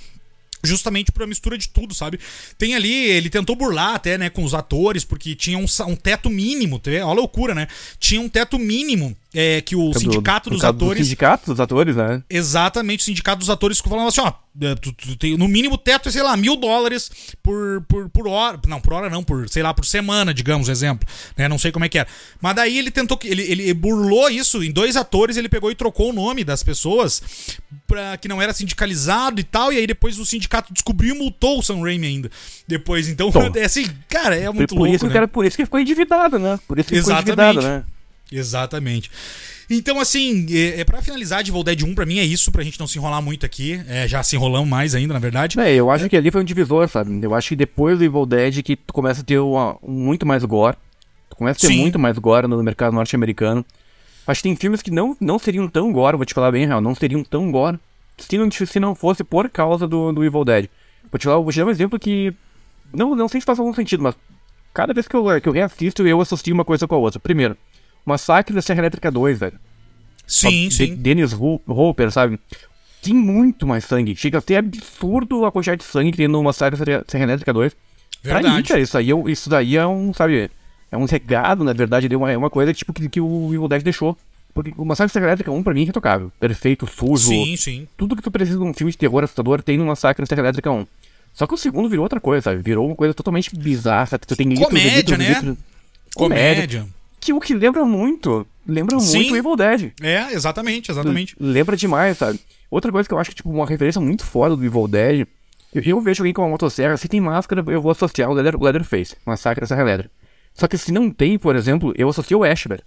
justamente 0.64 1.12
por 1.12 1.22
a 1.22 1.26
mistura 1.26 1.56
de 1.56 1.68
tudo, 1.68 1.94
sabe? 1.94 2.18
Tem 2.56 2.74
ali, 2.74 2.92
ele 2.92 3.30
tentou 3.30 3.54
burlar 3.54 3.94
até, 3.94 4.18
né, 4.18 4.28
com 4.28 4.42
os 4.42 4.54
atores, 4.54 5.04
porque 5.04 5.36
tinha 5.36 5.56
um, 5.56 5.66
um 5.86 5.94
teto 5.94 6.28
mínimo, 6.28 6.80
olha 6.84 7.02
a 7.04 7.12
loucura, 7.12 7.54
né? 7.54 7.68
Tinha 8.00 8.20
um 8.20 8.28
teto 8.28 8.58
mínimo 8.58 9.16
é, 9.34 9.60
que 9.60 9.76
o 9.76 9.92
sindicato 9.92 10.48
dos 10.48 10.64
atores. 10.64 11.02
Do 11.02 11.04
sindicato 11.04 11.50
dos 11.50 11.60
atores, 11.60 11.96
né? 11.96 12.22
Exatamente, 12.30 13.00
o 13.00 13.04
sindicato 13.04 13.40
dos 13.40 13.50
atores 13.50 13.76
ficou 13.76 13.90
falando 13.90 14.08
assim: 14.08 14.22
ó, 14.22 14.32
é, 14.60 14.74
tu, 14.74 14.90
tu, 14.92 15.16
tem, 15.16 15.36
no 15.36 15.46
mínimo 15.46 15.74
o 15.74 15.78
teto 15.78 16.08
é, 16.08 16.12
sei 16.12 16.22
lá, 16.22 16.34
mil 16.34 16.56
dólares 16.56 17.10
por, 17.42 17.82
por, 17.86 18.08
por 18.08 18.26
hora. 18.26 18.58
Não, 18.66 18.80
por 18.80 18.94
hora 18.94 19.10
não, 19.10 19.22
por, 19.22 19.46
sei 19.48 19.62
lá, 19.62 19.74
por 19.74 19.84
semana, 19.84 20.32
digamos, 20.32 20.70
exemplo. 20.70 21.06
Né? 21.36 21.46
Não 21.46 21.58
sei 21.58 21.70
como 21.70 21.84
é 21.84 21.90
que 21.90 21.98
era. 21.98 22.08
Mas 22.40 22.56
daí 22.56 22.78
ele 22.78 22.90
tentou. 22.90 23.18
Ele, 23.22 23.42
ele 23.42 23.74
burlou 23.74 24.30
isso 24.30 24.64
em 24.64 24.72
dois 24.72 24.96
atores, 24.96 25.36
ele 25.36 25.48
pegou 25.48 25.70
e 25.70 25.74
trocou 25.74 26.08
o 26.08 26.12
nome 26.12 26.42
das 26.42 26.62
pessoas 26.62 27.22
pra 27.86 28.16
que 28.16 28.28
não 28.28 28.40
era 28.40 28.54
sindicalizado 28.54 29.40
e 29.40 29.44
tal. 29.44 29.70
E 29.70 29.76
aí 29.76 29.86
depois 29.86 30.18
o 30.18 30.24
sindicato 30.24 30.72
descobriu 30.72 31.14
e 31.14 31.18
multou 31.18 31.58
o 31.58 31.62
Sam 31.62 31.82
Raimi 31.82 32.06
ainda. 32.06 32.30
Depois, 32.66 33.08
então, 33.08 33.30
é 33.54 33.64
assim, 33.64 33.84
cara, 34.08 34.34
é 34.36 34.50
muito 34.50 34.74
por 34.74 34.80
louco. 34.80 34.94
Isso, 34.94 35.06
né? 35.06 35.12
cara, 35.12 35.28
por 35.28 35.44
isso 35.44 35.56
que 35.56 35.66
ficou 35.66 35.78
endividado, 35.78 36.38
né? 36.38 36.58
Por 36.66 36.78
isso 36.78 36.88
que 36.88 36.96
Exatamente. 36.96 37.30
ficou 37.30 37.44
endividado, 37.44 37.76
né? 37.76 37.84
Exatamente. 38.30 39.10
Então, 39.70 40.00
assim, 40.00 40.46
é, 40.50 40.80
é 40.80 40.84
para 40.84 41.02
finalizar 41.02 41.42
de 41.42 41.50
Evil 41.50 41.62
Dead 41.62 41.82
1, 41.82 41.94
pra 41.94 42.06
mim 42.06 42.18
é 42.18 42.24
isso, 42.24 42.50
pra 42.50 42.62
gente 42.62 42.80
não 42.80 42.86
se 42.86 42.98
enrolar 42.98 43.20
muito 43.20 43.44
aqui. 43.44 43.80
É, 43.86 44.08
já 44.08 44.22
se 44.22 44.36
enrolamos 44.36 44.68
mais 44.68 44.94
ainda, 44.94 45.12
na 45.12 45.20
verdade. 45.20 45.60
É, 45.60 45.74
eu 45.74 45.90
acho 45.90 46.06
é. 46.06 46.08
que 46.08 46.16
ali 46.16 46.30
foi 46.30 46.40
um 46.40 46.44
divisor, 46.44 46.88
sabe? 46.88 47.18
Eu 47.22 47.34
acho 47.34 47.50
que 47.50 47.56
depois 47.56 47.98
do 47.98 48.04
Evil 48.04 48.24
Dead 48.24 48.62
que 48.62 48.76
tu 48.76 48.92
começa 48.92 49.20
a 49.20 49.24
ter 49.24 49.38
uma, 49.38 49.76
muito 49.82 50.24
mais 50.24 50.44
gore. 50.44 50.76
Tu 51.28 51.36
começa 51.36 51.58
a 51.58 51.60
ter 51.60 51.74
Sim. 51.74 51.80
muito 51.80 51.98
mais 51.98 52.16
gore 52.18 52.46
no 52.46 52.62
mercado 52.62 52.94
norte-americano. 52.94 53.64
Acho 54.26 54.42
que 54.42 54.48
tem 54.48 54.56
filmes 54.56 54.82
que 54.82 54.90
não, 54.90 55.16
não 55.20 55.38
seriam 55.38 55.68
tão 55.68 55.90
gore, 55.92 56.16
vou 56.16 56.26
te 56.26 56.34
falar 56.34 56.50
bem 56.50 56.66
real, 56.66 56.80
não 56.80 56.94
seriam 56.94 57.24
tão 57.24 57.50
gore 57.50 57.78
se 58.18 58.36
não, 58.36 58.50
se 58.50 58.80
não 58.80 58.94
fosse 58.94 59.24
por 59.24 59.48
causa 59.48 59.86
do, 59.86 60.12
do 60.12 60.24
Evil 60.24 60.44
Dead. 60.44 60.68
Vou 61.10 61.18
te, 61.18 61.24
falar, 61.24 61.38
vou 61.38 61.52
te 61.52 61.58
dar 61.58 61.66
um 61.66 61.70
exemplo 61.70 61.98
que. 61.98 62.34
Não, 62.92 63.14
não 63.14 63.28
sei 63.28 63.40
se 63.40 63.46
faz 63.46 63.58
algum 63.58 63.72
sentido, 63.72 64.02
mas 64.02 64.14
cada 64.72 64.92
vez 64.92 65.06
que 65.06 65.14
eu, 65.14 65.40
que 65.40 65.48
eu 65.48 65.52
reassisto, 65.52 66.06
eu 66.06 66.20
associo 66.20 66.54
uma 66.54 66.64
coisa 66.64 66.86
com 66.86 66.94
a 66.94 66.98
outra. 66.98 67.20
Primeiro, 67.20 67.56
Massacre 68.08 68.54
da 68.54 68.62
Serra 68.62 68.80
Elétrica 68.80 69.10
2, 69.10 69.38
velho. 69.38 69.58
Sim, 70.26 70.70
sim. 70.70 70.94
Dennis 70.96 71.32
Hopper, 71.66 72.10
sabe? 72.10 72.38
Tem 73.02 73.14
muito 73.14 73.66
mais 73.66 73.84
sangue. 73.84 74.16
Chega 74.16 74.38
a 74.38 74.40
ser 74.40 74.56
absurdo 74.56 75.44
a 75.44 75.52
quantidade 75.52 75.80
de 75.80 75.86
sangue 75.86 76.10
que 76.10 76.16
tem 76.16 76.28
no 76.28 76.42
Massacre 76.42 76.78
da 76.84 77.04
Serra 77.06 77.24
Elétrica 77.24 77.52
2. 77.52 77.76
Verdade. 78.22 78.56
Mim, 78.56 78.62
cara, 78.62 78.80
isso, 78.80 78.98
aí, 78.98 79.10
é 79.10 79.30
isso 79.30 79.48
daí 79.48 79.76
é 79.76 79.86
um, 79.86 80.12
sabe... 80.12 80.50
É 80.90 80.96
um 80.96 81.04
regado, 81.04 81.62
na 81.64 81.74
verdade, 81.74 82.08
é 82.10 82.16
uma, 82.16 82.32
é 82.32 82.36
uma 82.36 82.48
coisa 82.48 82.72
tipo, 82.72 82.92
que, 82.94 83.08
que 83.08 83.20
o 83.20 83.48
Evil 83.48 83.68
Dead 83.68 83.82
deixou. 83.82 84.16
Porque 84.54 84.72
o 84.76 84.84
Massacre 84.84 85.10
da 85.10 85.12
Serra 85.12 85.26
Elétrica 85.26 85.52
1, 85.52 85.62
pra 85.62 85.74
mim, 85.74 85.82
é 85.82 85.84
intocável. 85.84 86.32
Perfeito, 86.40 86.86
sujo. 86.86 87.28
Sim, 87.28 87.56
sim. 87.56 87.88
Tudo 87.96 88.16
que 88.16 88.22
tu 88.22 88.30
precisa 88.30 88.58
de 88.58 88.64
um 88.64 88.72
filme 88.72 88.90
de 88.90 88.98
terror 88.98 89.22
assustador 89.22 89.62
tem 89.62 89.76
no 89.76 89.86
Massacre 89.86 90.22
da 90.22 90.26
Serra 90.26 90.40
Elétrica 90.40 90.70
1. 90.70 90.86
Só 91.34 91.46
que 91.46 91.54
o 91.54 91.58
segundo 91.58 91.88
virou 91.88 92.02
outra 92.02 92.18
coisa, 92.18 92.42
sabe? 92.42 92.62
Virou 92.62 92.86
uma 92.86 92.96
coisa 92.96 93.14
totalmente 93.14 93.54
bizarra. 93.54 94.18
Tu 94.18 94.34
tem 94.34 94.54
Comédia, 94.54 94.96
litros, 94.96 95.18
né? 95.18 95.28
Litros, 95.28 95.56
comédia. 96.14 96.54
Comédia. 96.54 96.86
Que 97.20 97.32
o 97.32 97.40
que 97.40 97.54
lembra 97.54 97.84
muito. 97.84 98.46
Lembra 98.66 98.98
Sim. 99.00 99.18
muito 99.18 99.34
o 99.34 99.36
Evil 99.36 99.56
Dead. 99.56 99.92
É, 100.02 100.32
exatamente, 100.32 100.90
exatamente. 100.90 101.34
Lembra 101.40 101.76
demais, 101.76 102.18
sabe? 102.18 102.38
Outra 102.70 102.92
coisa 102.92 103.08
que 103.08 103.14
eu 103.14 103.18
acho 103.18 103.30
que, 103.30 103.36
tipo, 103.36 103.50
uma 103.50 103.66
referência 103.66 104.00
muito 104.00 104.24
foda 104.24 104.54
do 104.56 104.64
Evil 104.64 104.86
Dead. 104.86 105.26
Eu, 105.74 105.82
eu 105.82 106.00
vejo 106.00 106.22
alguém 106.22 106.32
com 106.34 106.42
uma 106.42 106.48
motosserra, 106.50 106.96
se 106.96 107.08
tem 107.08 107.20
máscara, 107.20 107.64
eu 107.66 107.80
vou 107.82 107.90
associar 107.92 108.30
o 108.30 108.34
Leather, 108.34 108.60
Leatherface, 108.60 109.16
Massacre 109.24 109.60
dessa 109.62 109.82
Leather. 109.82 110.10
Só 110.54 110.66
que 110.68 110.76
se 110.78 110.92
não 110.92 111.10
tem, 111.10 111.38
por 111.38 111.56
exemplo, 111.56 111.92
eu 111.96 112.08
associo 112.08 112.38
o 112.38 112.44
Ash, 112.44 112.64
velho. 112.68 112.82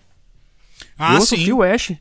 Ah, 0.97 1.13
eu 1.15 1.21
sim. 1.21 1.35
associo 1.35 1.57
o 1.57 1.63
Ash. 1.63 1.93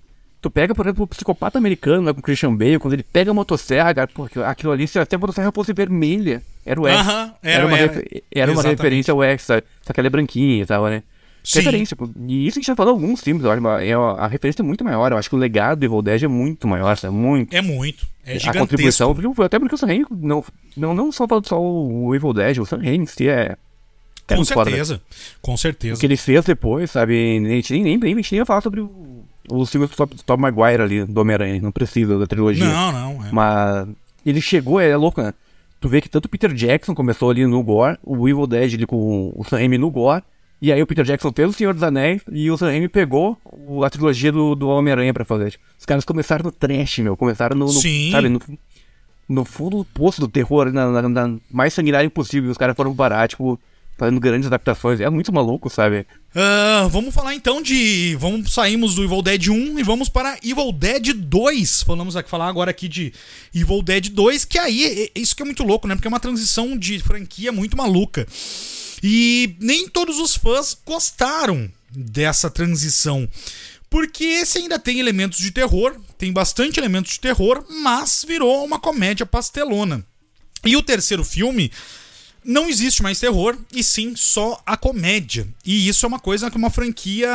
Tu 0.43 0.51
pega, 0.51 0.75
por 0.75 0.87
exemplo, 0.87 1.05
o 1.05 1.07
psicopata 1.07 1.59
americano 1.59 2.03
lá 2.05 2.15
com 2.15 2.21
o 2.21 2.23
Christian 2.23 2.55
Bale, 2.57 2.79
quando 2.79 2.95
ele 2.95 3.03
pega 3.03 3.31
a 3.31 3.35
motosserra, 3.35 3.95
cara, 3.95 4.09
pô, 4.09 4.27
aquilo 4.47 4.73
ali, 4.73 4.89
se 4.89 4.99
até 4.99 5.17
a 5.17 5.19
motosserra 5.19 5.53
fosse 5.53 5.73
vermelha, 5.75 6.43
era 6.65 6.81
o 6.81 6.87
Ash. 6.87 6.97
Aham, 7.07 7.35
era- 7.43 7.55
era, 7.55 7.67
uma, 7.67 7.79
era. 7.79 7.87
refer- 7.93 8.23
era 8.33 8.53
uma 8.53 8.63
referência 8.63 9.13
ao 9.13 9.21
Ash, 9.23 9.43
sabe? 9.43 9.65
Só 9.83 9.93
que 9.93 10.01
ela 10.01 10.07
é 10.07 10.11
branquinha 10.11 10.63
e 10.63 10.67
tal, 10.67 10.85
né? 10.87 11.03
Sim. 11.43 11.61
Referência, 11.61 11.97
pô. 11.97 12.09
E 12.27 12.47
isso 12.47 12.55
que 12.55 12.59
a 12.59 12.63
gente 12.63 12.67
já 12.67 12.77
falou 12.77 12.93
alguns 12.93 13.21
filmes, 13.23 13.45
eu 13.45 13.51
acho, 13.51 13.67
é, 13.67 13.93
a 13.93 14.27
referência 14.27 14.63
é 14.63 14.65
muito 14.65 14.85
maior. 14.85 15.11
Eu 15.11 15.19
acho 15.19 15.29
que 15.29 15.35
o 15.35 15.39
legado 15.39 15.79
do 15.79 15.85
Evil 15.85 16.03
Dead 16.03 16.23
é 16.23 16.29
muito 16.29 16.69
maior, 16.69 16.97
sabe? 16.97 17.15
Muito. 17.15 17.55
É 17.55 17.63
muito. 17.63 18.07
É 18.25 18.33
a 18.33 18.39
gigantesco. 18.39 18.59
contribuição, 18.59 19.15
porque, 19.15 19.43
até 19.43 19.59
porque 19.59 19.75
o 19.75 19.79
Sam 19.79 19.87
Raimi, 19.87 20.07
não, 20.11 20.45
não, 20.77 20.95
não 20.95 21.11
só, 21.13 21.27
só 21.43 21.61
o 21.61 22.15
Evil 22.15 22.33
Dead, 22.33 22.59
o 22.59 22.67
Sam 22.67 22.79
Raimi 22.79 23.05
em 23.05 23.07
si 23.07 23.29
é... 23.29 23.33
é 23.43 23.57
Com 24.29 24.37
muito 24.37 24.53
foda, 24.53 24.71
né? 24.71 24.77
certeza. 24.77 25.01
Com 25.41 25.55
O 25.55 25.59
certeza. 25.59 25.99
que 26.01 26.07
ele 26.07 26.17
fez 26.17 26.45
depois, 26.45 26.91
sabe? 26.91 27.39
A 27.39 27.49
gente 27.49 27.73
nem, 27.73 27.83
nem, 27.83 27.99
nem, 27.99 28.13
a 28.13 28.15
nem 28.15 28.25
ia 28.33 28.47
falar 28.47 28.61
sobre 28.61 28.81
o, 28.81 29.25
os 29.51 29.71
filmes 29.71 29.91
do 29.91 30.07
Tom 30.25 30.37
Maguire 30.37 30.83
ali, 30.83 31.05
do 31.05 31.21
Homem-Aranha. 31.21 31.61
Não 31.61 31.73
precisa 31.73 32.19
da 32.19 32.27
trilogia. 32.27 32.65
Não, 32.65 32.93
não. 32.93 33.27
É. 33.27 33.33
Mas 33.33 33.89
ele 34.25 34.41
chegou, 34.41 34.79
é 34.79 34.95
louco, 34.97 35.23
né? 35.23 35.33
Tu 35.81 35.89
vê 35.89 36.03
que 36.03 36.11
tanto 36.11 36.27
o 36.27 36.29
Peter 36.29 36.53
Jackson 36.53 36.95
começou 36.95 37.31
ali 37.31 37.47
no 37.47 37.63
Gore, 37.63 37.97
o 38.05 38.29
Evil 38.29 38.47
Dead 38.47 38.75
ali 38.75 38.87
com 38.87 39.33
o 39.35 39.43
Sam 39.45 39.57
Raimi 39.57 39.79
no 39.79 39.91
Gore, 39.91 40.23
e 40.63 40.73
aí 40.73 40.83
o 40.83 40.87
Peter 40.87 41.05
Jackson 41.05 41.33
fez 41.35 41.49
o 41.49 41.53
Senhor 41.53 41.73
dos 41.75 41.83
Anéis 41.83 42.23
e 42.31 42.51
o 42.51 42.57
Sam 42.59 42.67
Raimi 42.67 42.89
pegou 42.89 43.39
o- 43.45 43.85
a 43.85 43.91
trilogia 43.91 44.31
do, 44.31 44.55
do 44.55 44.69
Homem-Aranha 44.69 45.13
pra 45.15 45.25
fazer. 45.25 45.59
Os 45.79 45.87
caras 45.87 46.05
começaram 46.05 46.45
no 46.45 46.53
trash, 46.53 46.99
meu. 46.99 47.17
Começaram 47.17 47.57
no, 47.57 47.67
no 47.67 47.73
Sim. 47.73 48.11
sabe, 48.13 48.29
no, 48.29 48.41
no 49.29 49.45
fundo 49.45 49.79
do 49.79 49.85
poço 49.85 50.21
do 50.21 50.29
terror, 50.29 50.73
na, 50.73 50.91
na- 51.03 51.09
na 51.09 51.37
mais 51.51 51.73
sanguinário 51.73 52.11
possível. 52.11 52.49
E 52.49 52.53
os 52.53 52.59
caras 52.59 52.77
foram 52.77 52.95
parar, 52.95 53.29
tipo, 53.29 53.59
fazendo 53.97 54.19
grandes 54.21 54.47
adaptações. 54.47 54.99
É 55.01 55.09
muito 55.11 55.33
maluco, 55.33 55.69
sabe? 55.71 56.07
Ah, 56.35 56.89
vamos 56.91 57.15
falar 57.15 57.35
então 57.35 57.61
de. 57.63 58.17
Vamos 58.19 58.53
saímos 58.53 58.95
do 58.95 59.03
Evil 59.05 59.21
Dead 59.23 59.49
1 59.49 59.79
e 59.79 59.83
vamos 59.83 60.09
para 60.09 60.37
Evil 60.45 60.73
Dead 60.73 61.13
2. 61.15 61.83
Falamos 61.83 62.17
aqui 62.17 62.29
falar 62.31 62.49
agora 62.49 62.71
aqui 62.71 62.89
de 62.89 63.13
Evil 63.55 63.83
Dead 63.83 64.09
2, 64.11 64.45
que 64.45 64.59
aí 64.59 65.11
isso 65.15 65.35
que 65.37 65.43
é 65.43 65.45
muito 65.45 65.63
louco, 65.65 65.87
né? 65.89 65.95
Porque 65.95 66.07
é 66.07 66.11
uma 66.11 66.21
transição 66.21 66.77
de 66.79 66.99
franquia 67.01 67.51
muito 67.53 67.77
maluca. 67.77 68.27
E 69.03 69.57
nem 69.61 69.89
todos 69.89 70.19
os 70.19 70.37
fãs 70.37 70.77
gostaram 70.87 71.71
dessa 71.91 72.51
transição. 72.51 73.29
Porque 73.89 74.25
esse 74.25 74.59
ainda 74.59 74.79
tem 74.79 75.01
elementos 75.01 75.39
de 75.39 75.51
terror, 75.51 75.97
tem 76.17 76.33
bastante 76.33 76.79
elementos 76.79 77.13
de 77.13 77.21
terror, 77.21 77.65
mas 77.69 78.25
virou 78.27 78.65
uma 78.65 78.79
comédia 78.79 79.27
pastelona. 79.27 80.05
E 80.65 80.77
o 80.77 80.83
terceiro 80.83 81.25
filme 81.25 81.73
não 82.45 82.69
existe 82.69 83.03
mais 83.03 83.19
terror, 83.19 83.57
e 83.75 83.83
sim 83.83 84.15
só 84.15 84.63
a 84.65 84.77
comédia. 84.77 85.47
E 85.65 85.89
isso 85.89 86.07
é 86.07 86.09
uma 86.09 86.21
coisa 86.21 86.51
que 86.51 86.57
uma 86.57 86.71
franquia. 86.71 87.29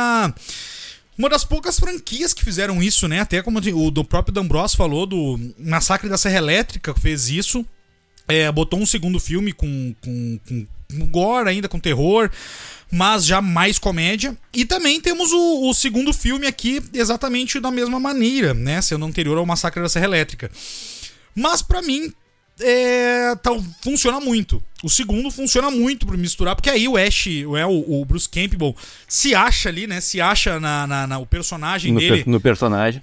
Uma 1.18 1.28
das 1.28 1.44
poucas 1.44 1.78
franquias 1.78 2.32
que 2.32 2.44
fizeram 2.44 2.82
isso, 2.82 3.08
né? 3.08 3.20
Até 3.20 3.42
como 3.42 3.58
o 3.58 3.90
do 3.90 4.04
próprio 4.04 4.34
D'Ambros 4.34 4.74
falou, 4.74 5.06
do 5.06 5.38
Massacre 5.58 6.08
da 6.08 6.18
Serra 6.18 6.38
Elétrica 6.38 6.94
fez 6.94 7.28
isso. 7.28 7.64
É, 8.28 8.50
botou 8.50 8.80
um 8.80 8.86
segundo 8.86 9.20
filme 9.20 9.52
com, 9.52 9.94
com, 10.00 10.38
com, 10.48 10.66
com 10.90 11.06
gore 11.08 11.48
ainda, 11.48 11.68
com 11.68 11.78
terror, 11.78 12.30
mas 12.90 13.24
já 13.24 13.40
mais 13.40 13.78
comédia. 13.78 14.36
E 14.52 14.64
também 14.64 15.00
temos 15.00 15.32
o, 15.32 15.68
o 15.70 15.74
segundo 15.74 16.12
filme 16.12 16.46
aqui 16.46 16.82
exatamente 16.92 17.60
da 17.60 17.70
mesma 17.70 18.00
maneira, 18.00 18.52
né? 18.54 18.82
Sendo 18.82 19.04
anterior 19.06 19.38
ao 19.38 19.46
Massacre 19.46 19.80
da 19.82 19.88
Serra 19.88 20.06
Elétrica. 20.06 20.50
Mas 21.34 21.62
pra 21.62 21.82
mim, 21.82 22.12
é, 22.60 23.34
tal, 23.42 23.62
funciona 23.82 24.18
muito. 24.20 24.62
O 24.82 24.88
segundo 24.88 25.30
funciona 25.30 25.70
muito 25.70 26.06
pra 26.06 26.16
misturar, 26.16 26.54
porque 26.56 26.70
aí 26.70 26.88
o 26.88 26.96
Ash, 26.96 27.26
o, 27.46 27.56
é, 27.56 27.66
o, 27.66 28.00
o 28.00 28.04
Bruce 28.04 28.28
Campbell, 28.28 28.74
se 29.06 29.34
acha 29.34 29.68
ali, 29.68 29.86
né? 29.86 30.00
Se 30.00 30.20
acha 30.20 30.58
na, 30.58 30.86
na- 30.86 31.06
na- 31.06 31.18
o 31.18 31.26
personagem 31.26 31.92
No, 31.92 32.00
dele 32.00 32.16
per- 32.24 32.28
no 32.28 32.40
personagem. 32.40 33.02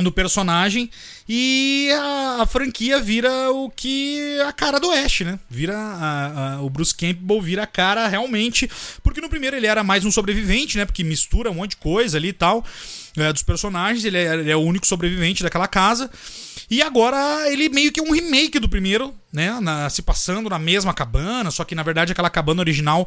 No 0.00 0.10
personagem 0.10 0.90
e 1.28 1.90
a, 1.92 2.38
a 2.42 2.46
franquia 2.46 2.98
vira 2.98 3.50
o 3.52 3.68
que 3.70 4.40
a 4.40 4.52
cara 4.52 4.80
do 4.80 4.90
Ash, 4.90 5.20
né? 5.20 5.38
Vira 5.50 5.76
a- 5.76 6.54
a- 6.56 6.62
o 6.62 6.70
Bruce 6.70 6.94
Campbell 6.94 7.40
vira 7.42 7.62
a 7.64 7.66
cara 7.66 8.08
realmente, 8.08 8.68
porque 9.02 9.20
no 9.20 9.28
primeiro 9.28 9.54
ele 9.56 9.66
era 9.66 9.84
mais 9.84 10.04
um 10.04 10.10
sobrevivente, 10.10 10.78
né? 10.78 10.86
Porque 10.86 11.04
mistura 11.04 11.50
um 11.50 11.54
monte 11.54 11.70
de 11.72 11.76
coisa 11.76 12.16
ali 12.16 12.28
e 12.28 12.32
tal 12.32 12.64
é, 13.16 13.32
dos 13.32 13.42
personagens. 13.42 14.04
Ele 14.04 14.16
é, 14.16 14.34
ele 14.34 14.50
é 14.50 14.56
o 14.56 14.60
único 14.60 14.86
sobrevivente 14.86 15.42
daquela 15.42 15.68
casa. 15.68 16.10
E 16.70 16.80
agora 16.80 17.50
ele 17.52 17.68
meio 17.68 17.92
que 17.92 18.00
é 18.00 18.02
um 18.02 18.12
remake 18.12 18.58
do 18.58 18.68
primeiro, 18.70 19.14
né? 19.30 19.60
Na- 19.60 19.90
se 19.90 20.00
passando 20.00 20.48
na 20.48 20.58
mesma 20.58 20.94
cabana, 20.94 21.50
só 21.50 21.64
que 21.64 21.74
na 21.74 21.82
verdade 21.82 22.12
aquela 22.12 22.30
cabana 22.30 22.60
original 22.62 23.06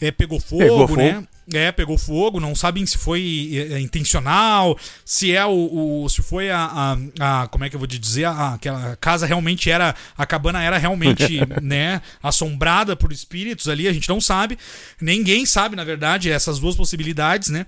é, 0.00 0.10
pegou 0.10 0.40
fogo, 0.40 0.62
Pegou 0.62 0.88
fogo. 0.88 1.00
né? 1.00 1.24
É, 1.54 1.70
pegou 1.70 1.96
fogo, 1.96 2.40
não 2.40 2.56
sabem 2.56 2.84
se 2.84 2.98
foi 2.98 3.50
é, 3.70 3.74
é, 3.74 3.80
intencional, 3.80 4.76
se 5.04 5.30
é 5.32 5.46
o, 5.46 6.02
o- 6.02 6.08
se 6.08 6.20
foi 6.20 6.50
a, 6.50 6.96
a, 7.20 7.42
a- 7.44 7.46
como 7.46 7.62
é 7.64 7.70
que 7.70 7.76
eu 7.76 7.78
vou 7.78 7.86
te 7.86 8.00
dizer, 8.00 8.24
a, 8.24 8.54
aquela 8.54 8.96
casa 8.96 9.26
realmente 9.26 9.70
era, 9.70 9.94
a 10.18 10.26
cabana 10.26 10.60
era 10.60 10.76
realmente, 10.76 11.38
né, 11.62 12.02
assombrada 12.20 12.96
por 12.96 13.12
espíritos 13.12 13.68
ali, 13.68 13.86
a 13.86 13.92
gente 13.92 14.08
não 14.08 14.20
sabe, 14.20 14.58
ninguém 15.00 15.46
sabe 15.46 15.76
na 15.76 15.84
verdade 15.84 16.28
essas 16.32 16.58
duas 16.58 16.74
possibilidades, 16.74 17.48
né? 17.48 17.64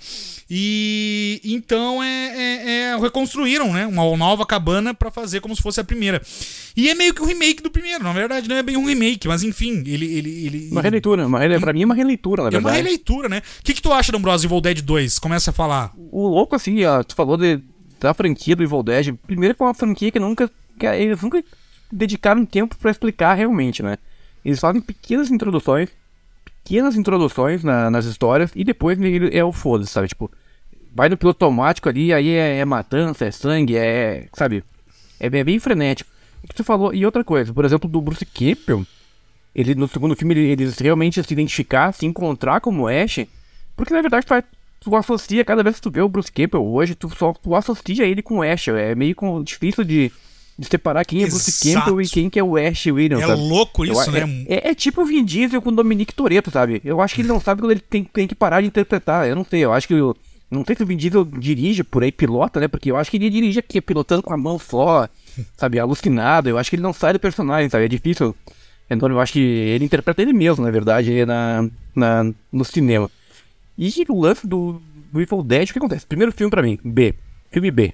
E 0.50 1.40
então 1.44 2.02
é, 2.02 2.08
é- 2.08 2.70
é- 2.94 2.98
reconstruíram, 3.00 3.72
né, 3.72 3.86
uma 3.86 4.16
nova 4.16 4.44
cabana 4.44 4.92
pra 4.92 5.10
fazer 5.10 5.40
como 5.40 5.54
se 5.54 5.62
fosse 5.62 5.78
a 5.78 5.84
primeira. 5.84 6.20
E 6.76 6.88
é 6.88 6.94
meio 6.94 7.12
que 7.14 7.22
um 7.22 7.26
remake 7.26 7.62
do 7.62 7.70
primeiro, 7.70 8.02
na 8.02 8.12
verdade 8.12 8.48
não 8.48 8.56
é 8.56 8.62
bem 8.62 8.76
um 8.76 8.86
remake, 8.86 9.28
mas 9.28 9.42
enfim, 9.42 9.82
ele 9.86 10.06
ele, 10.06 10.46
ele 10.46 10.68
Uma 10.72 10.80
releitura. 10.82 11.26
Uma 11.26 11.38
rele... 11.38 11.58
Pra 11.60 11.72
mim 11.72 11.82
é 11.82 11.84
uma 11.84 11.94
releitura, 11.94 12.07
na 12.16 12.42
é 12.42 12.44
uma 12.44 12.50
verdade. 12.50 12.76
releitura, 12.76 13.28
né? 13.28 13.42
O 13.60 13.62
que, 13.62 13.74
que 13.74 13.82
tu 13.82 13.92
acha, 13.92 14.10
D'Ambrosio, 14.12 14.46
Evil 14.48 14.60
Dead 14.60 14.80
2? 14.82 15.18
Começa 15.18 15.50
a 15.50 15.52
falar. 15.52 15.92
O 16.10 16.26
louco, 16.28 16.54
assim, 16.56 16.84
ó, 16.84 17.02
tu 17.02 17.14
falou 17.14 17.36
de, 17.36 17.60
da 18.00 18.14
franquia 18.14 18.56
do 18.56 18.62
Evil 18.62 18.82
Dead. 18.82 19.14
Primeiro 19.26 19.54
que 19.54 19.62
é 19.62 19.66
uma 19.66 19.74
franquia 19.74 20.10
que 20.10 20.18
nunca. 20.18 20.50
Que 20.78 20.86
eles 20.86 21.20
nunca 21.20 21.42
dedicaram 21.92 22.44
tempo 22.46 22.76
pra 22.76 22.90
explicar 22.90 23.34
realmente, 23.34 23.82
né? 23.82 23.98
Eles 24.44 24.60
fazem 24.60 24.80
pequenas 24.80 25.30
introduções, 25.30 25.88
pequenas 26.44 26.96
introduções 26.96 27.64
na- 27.64 27.90
nas 27.90 28.04
histórias, 28.04 28.50
e 28.54 28.62
depois 28.64 28.98
ele 29.00 29.36
é 29.36 29.44
o 29.44 29.52
foda-se, 29.52 29.90
sabe? 29.92 30.08
Tipo, 30.08 30.30
vai 30.94 31.08
no 31.08 31.16
piloto 31.16 31.44
automático 31.44 31.88
ali, 31.88 32.12
aí 32.12 32.28
é, 32.30 32.58
é 32.58 32.64
matança, 32.64 33.24
é 33.24 33.30
sangue, 33.30 33.76
é. 33.76 34.28
Sabe? 34.34 34.62
É 35.18 35.28
bem, 35.28 35.42
bem 35.44 35.58
frenético. 35.58 36.10
O 36.44 36.46
que 36.46 36.54
tu 36.54 36.62
falou, 36.62 36.94
e 36.94 37.04
outra 37.04 37.24
coisa, 37.24 37.52
por 37.52 37.64
exemplo, 37.64 37.90
do 37.90 38.00
Bruce 38.00 38.24
Campbell, 38.24 38.86
ele 39.60 39.74
no 39.74 39.88
segundo 39.88 40.14
filme 40.16 40.34
ele- 40.34 40.50
eles 40.52 40.78
realmente 40.78 41.22
se 41.22 41.32
identificar, 41.32 41.92
se 41.92 42.06
encontrar 42.06 42.60
como 42.60 42.86
Ash, 42.88 43.20
porque 43.76 43.92
na 43.92 44.00
verdade 44.00 44.24
tu, 44.26 44.34
tu 44.80 44.96
associa, 44.96 45.44
cada 45.44 45.62
vez 45.62 45.76
que 45.76 45.82
tu 45.82 45.90
vê 45.90 46.00
o 46.00 46.08
Bruce 46.08 46.30
Campbell 46.30 46.64
hoje, 46.64 46.94
tu 46.94 47.10
só 47.16 47.32
tu 47.32 47.54
associa 47.54 48.04
ele 48.06 48.22
com 48.22 48.38
o 48.38 48.42
Ash, 48.42 48.68
é 48.68 48.94
meio 48.94 49.14
com- 49.14 49.42
difícil 49.42 49.82
de, 49.84 50.12
de 50.58 50.66
separar 50.66 51.04
quem 51.04 51.22
é 51.22 51.26
Bruce 51.26 51.50
Exato. 51.50 51.86
Campbell 51.86 52.02
e 52.02 52.08
quem 52.08 52.30
que 52.30 52.38
é 52.38 52.42
o 52.44 52.56
Ash 52.56 52.86
Williams, 52.86 53.22
É 53.24 53.26
sabe? 53.26 53.42
louco 53.42 53.84
Eu 53.84 53.92
isso, 53.92 54.08
a- 54.10 54.12
né? 54.12 54.44
É, 54.48 54.68
é, 54.68 54.70
é 54.70 54.74
tipo 54.74 55.02
o 55.02 55.04
Vin 55.04 55.24
Diesel 55.24 55.60
com 55.60 55.70
o 55.70 55.74
Dominique 55.76 56.14
Toretto, 56.14 56.50
sabe? 56.50 56.80
Eu 56.84 57.00
acho 57.00 57.14
que 57.14 57.20
ele 57.22 57.28
não 57.28 57.40
sabe 57.40 57.60
quando 57.60 57.72
ele 57.72 57.80
tem, 57.80 58.04
tem 58.04 58.26
que 58.28 58.34
parar 58.34 58.60
de 58.60 58.66
interpretar, 58.68 59.28
eu 59.28 59.34
não 59.36 59.44
sei, 59.44 59.64
eu 59.64 59.72
acho 59.72 59.86
que... 59.88 59.94
Eu, 59.94 60.16
não 60.50 60.64
sei 60.64 60.74
se 60.74 60.82
o 60.82 60.86
Vin 60.86 60.96
Diesel 60.96 61.26
dirige 61.26 61.84
por 61.84 62.02
aí, 62.02 62.10
pilota, 62.10 62.58
né? 62.58 62.68
Porque 62.68 62.90
eu 62.90 62.96
acho 62.96 63.10
que 63.10 63.18
ele 63.18 63.28
dirige 63.28 63.58
aqui, 63.58 63.82
pilotando 63.82 64.22
com 64.22 64.32
a 64.32 64.36
mão 64.36 64.58
só, 64.58 65.06
sabe? 65.58 65.78
Alucinado. 65.78 66.48
Eu 66.48 66.56
acho 66.56 66.70
que 66.70 66.76
ele 66.76 66.82
não 66.82 66.94
sai 66.94 67.12
do 67.12 67.18
personagem, 67.20 67.68
sabe? 67.68 67.84
É 67.84 67.88
difícil. 67.88 68.34
Então 68.90 69.08
eu 69.08 69.20
acho 69.20 69.34
que 69.34 69.40
ele 69.40 69.84
interpreta 69.84 70.22
ele 70.22 70.32
mesmo, 70.32 70.64
na 70.64 70.70
verdade, 70.70 71.24
na, 71.26 71.68
na, 71.94 72.32
no 72.52 72.64
cinema. 72.64 73.10
E 73.76 73.88
o 74.08 74.20
lance 74.20 74.46
do, 74.46 74.80
do 75.12 75.20
Evil 75.20 75.42
Dead, 75.42 75.68
o 75.68 75.72
que 75.72 75.78
acontece? 75.78 76.06
Primeiro 76.06 76.32
filme 76.32 76.50
pra 76.50 76.62
mim, 76.62 76.78
B. 76.82 77.14
Filme 77.50 77.70
B. 77.70 77.92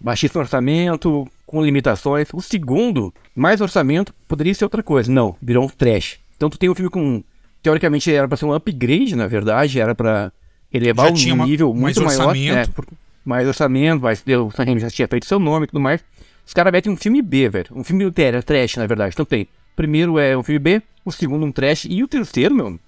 Baixíssimo 0.00 0.40
orçamento, 0.40 1.28
com 1.46 1.62
limitações. 1.62 2.28
O 2.32 2.40
segundo, 2.40 3.12
mais 3.34 3.60
orçamento, 3.60 4.14
poderia 4.26 4.54
ser 4.54 4.64
outra 4.64 4.82
coisa. 4.82 5.10
Não, 5.12 5.36
virou 5.42 5.64
um 5.64 5.68
trash. 5.68 6.18
Então 6.36 6.48
tu 6.48 6.58
tem 6.58 6.70
um 6.70 6.74
filme 6.74 6.90
com. 6.90 7.22
Teoricamente 7.62 8.10
era 8.10 8.26
pra 8.26 8.36
ser 8.38 8.46
um 8.46 8.54
upgrade, 8.54 9.14
na 9.14 9.26
verdade, 9.26 9.78
era 9.78 9.94
pra 9.94 10.32
elevar 10.72 11.06
Já 11.08 11.12
um 11.12 11.14
tinha 11.14 11.34
uma- 11.34 11.44
nível 11.44 11.68
mais 11.74 11.80
muito 11.98 12.02
maior. 12.02 12.28
orçamento. 12.28 12.56
É, 12.58 12.66
por- 12.72 12.86
mais 13.22 13.46
orçamento, 13.46 14.00
mas 14.02 14.24
o 14.26 14.50
Sam 14.50 14.78
já 14.78 14.88
tinha 14.88 15.06
feito 15.06 15.26
seu 15.26 15.38
nome 15.38 15.64
e 15.64 15.66
tudo 15.66 15.80
mais. 15.80 16.02
Os 16.46 16.54
caras 16.54 16.72
metem 16.72 16.90
um 16.90 16.96
filme 16.96 17.20
B, 17.20 17.50
velho. 17.50 17.66
Um 17.72 17.84
filme 17.84 18.10
era 18.16 18.42
trash, 18.42 18.76
na 18.76 18.86
verdade. 18.86 19.12
Então 19.14 19.26
tem. 19.26 19.46
Primeiro 19.80 20.18
é 20.18 20.36
um 20.36 20.42
filme 20.42 20.58
B, 20.58 20.82
o 21.06 21.10
segundo 21.10 21.46
um 21.46 21.50
trash, 21.50 21.86
e 21.88 22.02
o 22.04 22.06
terceiro, 22.06 22.54
meu, 22.54 22.78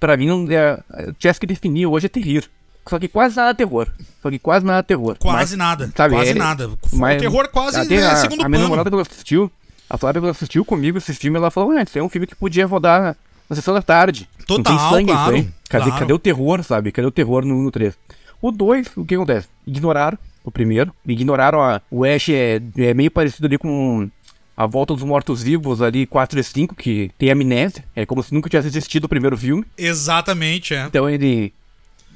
pra 0.00 0.16
mim 0.16 0.26
não 0.26 0.46
é. 0.50 0.82
Tivesse 1.16 1.38
que 1.38 1.46
definir 1.46 1.86
hoje 1.86 2.06
é 2.06 2.08
terrir. 2.08 2.50
Só 2.88 2.98
que 2.98 3.06
quase 3.06 3.36
nada 3.36 3.54
terror. 3.54 3.86
Só 4.20 4.28
que 4.28 4.36
quase 4.36 4.66
nada 4.66 4.82
terror. 4.82 5.14
Quase 5.16 5.36
Mas, 5.36 5.56
nada. 5.56 5.92
sabe, 5.94 6.16
quase 6.16 6.30
ele- 6.30 6.38
nada. 6.40 6.70
mas- 6.92 7.16
o 7.18 7.20
terror 7.20 7.48
quase 7.52 7.78
até 7.78 7.94
é 7.94 8.04
a, 8.04 8.16
segundo 8.16 8.40
a 8.42 8.48
minha 8.48 8.58
plano. 8.58 8.62
namorada 8.64 8.90
quando 8.90 9.02
assistiu, 9.02 9.48
a 9.88 9.96
Flávia 9.96 10.20
quando 10.20 10.30
assistiu 10.32 10.64
comigo 10.64 10.98
esse 10.98 11.14
filme, 11.14 11.36
ela 11.38 11.52
falou, 11.52 11.70
ah, 11.70 11.82
isso 11.82 11.96
é 11.96 12.02
um 12.02 12.08
filme 12.08 12.26
que 12.26 12.34
podia 12.34 12.66
rodar 12.66 13.16
na, 13.48 13.54
sessão 13.54 13.72
da 13.72 13.80
tarde. 13.82 14.28
não 14.40 14.56
Total, 14.56 14.76
tem 14.76 14.90
sangue 14.90 15.12
claro, 15.12 15.36
isso. 15.36 15.48
Cadê, 15.68 15.84
claro. 15.84 15.98
cadê 16.00 16.12
o 16.14 16.18
terror, 16.18 16.64
sabe? 16.64 16.90
Cadê 16.90 17.06
o 17.06 17.12
terror 17.12 17.44
no, 17.44 17.62
no 17.62 17.70
3? 17.70 17.94
O 18.42 18.50
2, 18.50 18.88
o 18.96 19.04
que 19.04 19.14
acontece? 19.14 19.46
Ignoraram 19.64 20.18
o 20.42 20.50
primeiro, 20.50 20.92
ignoraram 21.06 21.60
a... 21.62 21.80
O 21.88 22.04
Ash 22.04 22.30
é, 22.30 22.60
é 22.78 22.94
meio 22.94 23.10
parecido 23.10 23.46
ali 23.46 23.56
com 23.58 24.10
A 24.58 24.66
Volta 24.66 24.92
dos 24.92 25.04
Mortos-Vivos 25.04 25.80
ali, 25.80 26.04
4 26.04 26.40
e 26.40 26.42
5, 26.42 26.74
que 26.74 27.12
tem 27.16 27.30
amnésia. 27.30 27.84
É 27.94 28.04
como 28.04 28.24
se 28.24 28.34
nunca 28.34 28.50
tivesse 28.50 28.66
assistido 28.66 29.04
o 29.04 29.08
primeiro 29.08 29.38
filme. 29.38 29.64
Exatamente, 29.78 30.74
é. 30.74 30.86
Então 30.86 31.08
ele. 31.08 31.52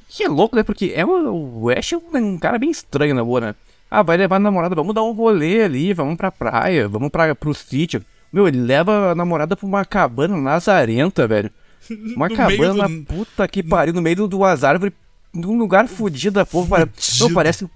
Que 0.09 0.25
é 0.25 0.27
louco, 0.27 0.53
né? 0.53 0.61
Porque 0.61 0.91
é 0.93 1.05
o, 1.05 1.61
o 1.61 1.69
Ash 1.69 1.93
é 1.93 1.97
um 1.97 2.37
cara 2.37 2.59
bem 2.59 2.69
estranho, 2.69 3.15
na 3.15 3.23
boa, 3.23 3.39
né? 3.39 3.55
Ah, 3.89 4.03
vai 4.03 4.17
levar 4.17 4.35
a 4.35 4.39
namorada, 4.39 4.75
vamos 4.75 4.93
dar 4.93 5.03
um 5.03 5.13
rolê 5.13 5.63
ali, 5.63 5.93
vamos 5.93 6.17
pra 6.17 6.33
praia, 6.33 6.85
vamos 6.85 7.09
pra, 7.09 7.33
pro 7.33 7.53
sítio. 7.53 8.03
Meu, 8.31 8.45
ele 8.45 8.59
leva 8.59 9.11
a 9.11 9.15
namorada 9.15 9.55
pra 9.55 9.65
uma 9.65 9.85
cabana 9.85 10.35
lazarenta, 10.35 11.25
velho. 11.25 11.49
Uma 12.15 12.29
cabana, 12.29 12.89
do... 12.89 13.03
puta 13.05 13.47
que 13.47 13.63
pariu, 13.63 13.93
no 13.93 14.01
meio 14.01 14.15
do, 14.15 14.27
duas 14.27 14.63
árvores, 14.65 14.93
num 15.33 15.57
lugar 15.57 15.87
fodido 15.87 16.35
da 16.35 16.45
porra. 16.45 16.89
Não, 17.19 17.33
parece 17.33 17.69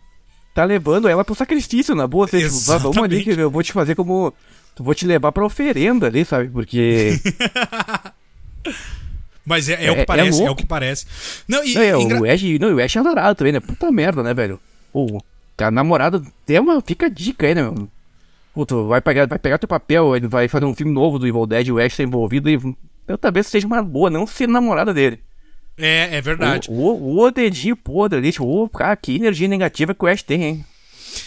tá 0.57 0.63
levando 0.63 1.07
ela 1.07 1.23
pro 1.23 1.35
sacrifício, 1.35 1.93
na 1.93 2.07
boa. 2.07 2.27
Você, 2.27 2.49
tipo, 2.49 2.79
vamos 2.79 2.97
ali 2.97 3.23
que 3.23 3.29
eu 3.29 3.51
vou 3.51 3.61
te 3.61 3.71
fazer 3.71 3.93
como. 3.93 4.33
Vou 4.83 4.95
te 4.95 5.05
levar 5.05 5.31
pra 5.31 5.45
oferenda 5.45 6.07
ali, 6.07 6.23
sabe? 6.25 6.49
Porque. 6.49 7.19
Mas 9.45 9.69
é, 9.69 9.75
é, 9.75 9.85
é, 9.85 9.91
o 9.91 9.95
que 9.95 10.01
é 10.01 10.05
parece, 10.05 10.41
é, 10.41 10.45
é, 10.45 10.51
o 10.51 10.55
que 10.55 10.65
parece. 10.65 11.05
Não, 11.47 11.63
e, 11.63 11.73
não, 11.73 11.81
é, 11.81 11.95
o 11.95 12.25
Ash, 12.29 12.43
não, 12.59 12.75
o 12.75 12.83
Ash 12.83 12.95
é 12.97 12.99
adorado 12.99 13.35
também, 13.35 13.53
né? 13.53 13.61
Puta 13.61 13.89
merda, 13.89 14.21
né, 14.21 14.33
velho? 14.33 14.59
Pô, 14.91 15.23
a 15.57 15.71
namorada 15.71 16.21
tem 16.45 16.59
uma. 16.59 16.81
Fica 16.81 17.05
a 17.05 17.09
dica 17.09 17.47
aí, 17.47 17.55
né, 17.55 17.63
meu? 17.63 17.87
Puta, 18.53 18.75
vai 18.83 18.99
pegar, 18.99 19.25
vai 19.25 19.39
pegar 19.39 19.57
teu 19.57 19.67
papel, 19.67 20.17
ele 20.17 20.27
vai 20.27 20.49
fazer 20.49 20.65
um 20.65 20.75
filme 20.75 20.91
novo 20.91 21.17
do 21.17 21.25
Evil 21.25 21.45
Dead, 21.45 21.69
o 21.69 21.79
Ash 21.79 21.95
tá 21.95 22.03
envolvido 22.03 22.49
e. 22.49 22.59
Eu 23.07 23.17
talvez 23.17 23.47
seja 23.47 23.65
uma 23.65 23.81
boa, 23.81 24.09
não 24.09 24.27
ser 24.27 24.49
namorada 24.49 24.93
dele. 24.93 25.19
É, 25.77 26.17
é 26.17 26.21
verdade. 26.21 26.67
O, 26.69 26.73
o, 26.73 27.19
o 27.23 27.31
dedinho 27.31 27.77
podre 27.77 28.19
ali, 28.19 28.33
tipo, 28.33 28.45
oh, 28.45 28.67
cara, 28.67 28.97
que 28.97 29.15
energia 29.15 29.47
negativa 29.47 29.93
que 29.95 30.03
o 30.03 30.07
Ash 30.07 30.23
tem, 30.23 30.43
hein? 30.43 30.65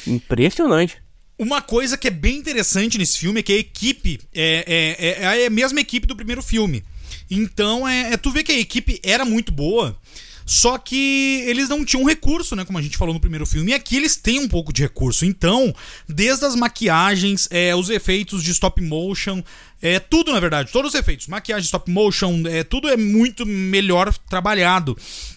Impressionante. 0.07 1.03
Uma 1.41 1.63
coisa 1.63 1.97
que 1.97 2.07
é 2.07 2.11
bem 2.11 2.37
interessante 2.37 2.99
nesse 2.99 3.17
filme 3.17 3.41
é 3.41 3.43
que 3.43 3.55
a 3.55 3.57
equipe 3.57 4.21
é, 4.35 4.97
é, 4.99 5.23
é, 5.25 5.43
é 5.45 5.47
a 5.47 5.51
mesma 5.51 5.81
equipe 5.81 6.07
do 6.07 6.15
primeiro 6.15 6.43
filme. 6.43 6.85
Então, 7.31 7.89
é, 7.89 8.13
é, 8.13 8.17
tu 8.19 8.31
vê 8.31 8.45
que 8.45 8.53
a 8.53 8.59
equipe 8.59 9.01
era 9.03 9.25
muito 9.25 9.51
boa, 9.51 9.97
só 10.45 10.77
que 10.77 11.43
eles 11.47 11.67
não 11.67 11.83
tinham 11.83 12.05
recurso, 12.05 12.55
né? 12.55 12.63
Como 12.67 12.77
a 12.77 12.83
gente 12.83 12.99
falou 12.99 13.15
no 13.15 13.21
primeiro 13.21 13.47
filme. 13.47 13.71
E 13.71 13.75
aqui 13.75 13.97
eles 13.97 14.17
têm 14.17 14.39
um 14.39 14.49
pouco 14.49 14.71
de 14.71 14.83
recurso. 14.83 15.25
Então, 15.25 15.75
desde 16.07 16.45
as 16.45 16.55
maquiagens, 16.55 17.49
é, 17.51 17.75
os 17.75 17.89
efeitos 17.89 18.45
de 18.45 18.51
stop 18.51 18.79
motion, 18.83 19.43
é 19.81 19.99
tudo, 19.99 20.35
na 20.35 20.41
verdade, 20.41 20.71
todos 20.71 20.93
os 20.93 21.01
efeitos, 21.01 21.27
maquiagem, 21.27 21.65
stop 21.65 21.91
motion, 21.91 22.43
é, 22.47 22.63
tudo 22.63 22.87
é 22.87 22.99
muito 22.99 23.47
melhor 23.47 24.13
trabalhado 24.29 24.93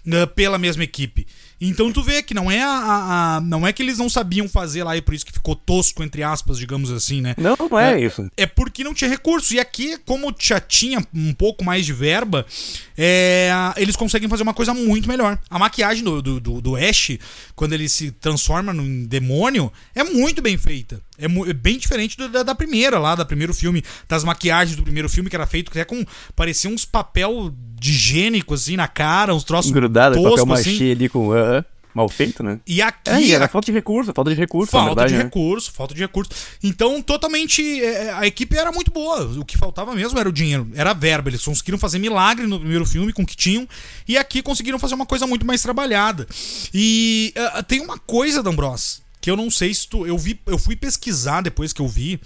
uh, 0.05 0.27
pela 0.35 0.57
mesma 0.57 0.83
equipe. 0.83 1.25
Então 1.65 1.93
tu 1.93 2.03
vê 2.03 2.21
que 2.21 2.33
não 2.33 2.51
é 2.51 2.61
a, 2.61 2.67
a, 2.67 3.35
a, 3.37 3.41
não 3.41 3.65
é 3.65 3.71
que 3.71 3.81
eles 3.81 3.97
não 3.97 4.09
sabiam 4.09 4.49
fazer 4.49 4.83
lá 4.83 4.97
e 4.97 5.01
por 5.01 5.13
isso 5.13 5.25
que 5.25 5.31
ficou 5.31 5.55
tosco 5.55 6.03
entre 6.03 6.21
aspas, 6.21 6.57
digamos 6.57 6.91
assim, 6.91 7.21
né? 7.21 7.33
Não, 7.37 7.55
não 7.57 7.79
é, 7.79 7.93
é 7.93 8.05
isso. 8.05 8.29
É 8.35 8.45
porque 8.45 8.83
não 8.83 8.93
tinha 8.93 9.09
recurso. 9.09 9.53
E 9.53 9.59
aqui, 9.59 9.97
como 10.05 10.35
já 10.37 10.59
tinha 10.59 11.05
um 11.13 11.33
pouco 11.33 11.63
mais 11.63 11.85
de 11.85 11.93
verba, 11.93 12.45
é, 12.97 13.49
eles 13.77 13.95
conseguem 13.95 14.27
fazer 14.27 14.43
uma 14.43 14.53
coisa 14.53 14.73
muito 14.73 15.07
melhor. 15.07 15.39
A 15.49 15.57
maquiagem 15.57 16.03
do, 16.03 16.21
do, 16.21 16.39
do, 16.39 16.61
do 16.61 16.75
Ash, 16.75 17.17
quando 17.55 17.71
ele 17.71 17.87
se 17.87 18.11
transforma 18.11 18.73
num 18.73 19.05
demônio, 19.05 19.71
é 19.95 20.03
muito 20.03 20.41
bem 20.41 20.57
feita. 20.57 21.01
É, 21.17 21.25
é 21.25 21.53
bem 21.53 21.77
diferente 21.77 22.17
do, 22.17 22.27
da, 22.27 22.43
da, 22.43 22.55
primeira 22.55 22.97
lá, 22.97 23.13
da 23.13 23.23
primeiro 23.23 23.53
filme, 23.53 23.83
das 24.07 24.23
maquiagens 24.23 24.75
do 24.75 24.83
primeiro 24.83 25.07
filme, 25.07 25.29
que 25.29 25.35
era 25.35 25.45
feito 25.45 25.69
até 25.69 25.85
com. 25.85 26.03
parecia 26.35 26.69
uns 26.69 26.85
papel 26.85 27.53
de 27.79 27.91
higiênico, 27.91 28.53
assim, 28.53 28.75
na 28.75 28.87
cara, 28.87 29.33
uns 29.33 29.43
troços. 29.43 29.71
Grudado, 29.71 30.15
tosco, 30.15 30.29
papel 30.29 30.45
machê 30.45 30.69
assim. 30.69 30.91
ali 30.91 31.09
com. 31.09 31.29
Uh, 31.29 31.63
mal 31.93 32.09
feito, 32.09 32.41
né? 32.41 32.59
E 32.65 32.81
aqui. 32.81 33.09
É, 33.09 33.31
era 33.31 33.47
falta 33.47 33.67
de 33.67 33.71
recurso, 33.71 34.11
falta 34.13 34.31
de 34.31 34.35
recurso. 34.35 34.71
Falta 34.71 34.87
verdade, 34.87 35.11
de 35.11 35.17
né? 35.17 35.23
recurso, 35.25 35.71
falta 35.71 35.93
de 35.93 36.01
recurso. 36.01 36.31
Então, 36.63 37.01
totalmente. 37.01 37.61
É, 37.83 38.11
a 38.13 38.25
equipe 38.25 38.57
era 38.57 38.71
muito 38.71 38.91
boa. 38.91 39.23
O 39.39 39.45
que 39.45 39.57
faltava 39.57 39.93
mesmo 39.93 40.17
era 40.17 40.27
o 40.27 40.31
dinheiro, 40.31 40.67
era 40.73 40.91
a 40.91 40.93
verba. 40.95 41.29
Eles 41.29 41.45
conseguiram 41.45 41.77
fazer 41.77 41.99
milagre 41.99 42.47
no 42.47 42.59
primeiro 42.59 42.85
filme 42.85 43.13
com 43.13 43.21
o 43.21 43.25
que 43.25 43.37
tinham. 43.37 43.67
E 44.07 44.17
aqui 44.17 44.41
conseguiram 44.41 44.79
fazer 44.79 44.95
uma 44.95 45.05
coisa 45.05 45.27
muito 45.27 45.45
mais 45.45 45.61
trabalhada. 45.61 46.27
E 46.73 47.33
uh, 47.37 47.63
tem 47.63 47.81
uma 47.81 47.99
coisa, 47.99 48.41
D'Ambros, 48.41 49.02
que 49.23 49.31
eu 49.31 49.37
não 49.37 49.49
sei 49.49 49.73
se 49.73 49.87
tu. 49.87 50.05
Eu, 50.05 50.17
vi, 50.17 50.37
eu 50.45 50.57
fui 50.57 50.75
pesquisar 50.75 51.39
depois 51.39 51.71
que 51.71 51.81
eu 51.81 51.87
vi. 51.87 52.19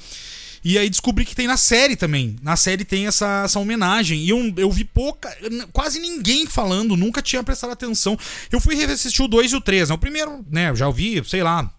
E 0.64 0.80
aí 0.80 0.90
descobri 0.90 1.24
que 1.24 1.36
tem 1.36 1.46
na 1.46 1.56
série 1.56 1.96
também. 1.96 2.36
Na 2.42 2.56
série 2.56 2.84
tem 2.84 3.06
essa, 3.06 3.44
essa 3.46 3.60
homenagem. 3.60 4.20
E 4.22 4.30
eu, 4.30 4.52
eu 4.58 4.72
vi 4.72 4.84
pouca. 4.84 5.30
Quase 5.72 6.00
ninguém 6.00 6.48
falando, 6.48 6.98
nunca 6.98 7.22
tinha 7.22 7.44
prestado 7.44 7.70
atenção. 7.70 8.18
Eu 8.52 8.60
fui 8.60 8.74
reassistir 8.74 9.24
o 9.24 9.28
2 9.28 9.52
e 9.52 9.56
o 9.56 9.62
3. 9.62 9.90
Né? 9.90 9.96
O 9.96 9.98
primeiro, 10.00 10.44
né? 10.50 10.72
Eu 10.72 10.76
já 10.76 10.88
ouvi, 10.88 11.24
sei 11.24 11.44
lá, 11.44 11.72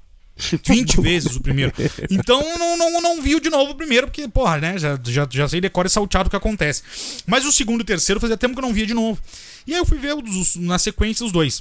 20 0.64 1.01
vezes 1.03 1.35
o 1.35 1.41
primeiro. 1.41 1.73
Então 2.09 2.41
não, 2.57 2.77
não, 2.79 3.03
não 3.03 3.21
vi 3.21 3.41
de 3.41 3.51
novo 3.51 3.73
o 3.73 3.75
primeiro, 3.75 4.07
porque, 4.07 4.29
porra, 4.29 4.59
né? 4.59 4.79
Já, 4.79 4.97
já, 5.05 5.27
já 5.29 5.49
sei 5.49 5.61
decora 5.61 5.89
e 5.89 5.91
salteado 5.91 6.29
o 6.29 6.31
que 6.31 6.37
acontece. 6.37 6.85
Mas 7.27 7.45
o 7.45 7.51
segundo 7.51 7.81
e 7.81 7.83
o 7.83 7.87
terceiro 7.87 8.21
fazia 8.21 8.37
tempo 8.37 8.55
que 8.55 8.61
eu 8.61 8.69
não 8.69 8.73
via 8.73 8.87
de 8.87 8.95
novo. 8.95 9.21
E 9.66 9.75
aí 9.75 9.81
eu 9.81 9.85
fui 9.85 9.99
ver 9.99 10.14
os, 10.14 10.55
na 10.55 10.79
sequência 10.79 11.27
os 11.27 11.33
dois. 11.33 11.61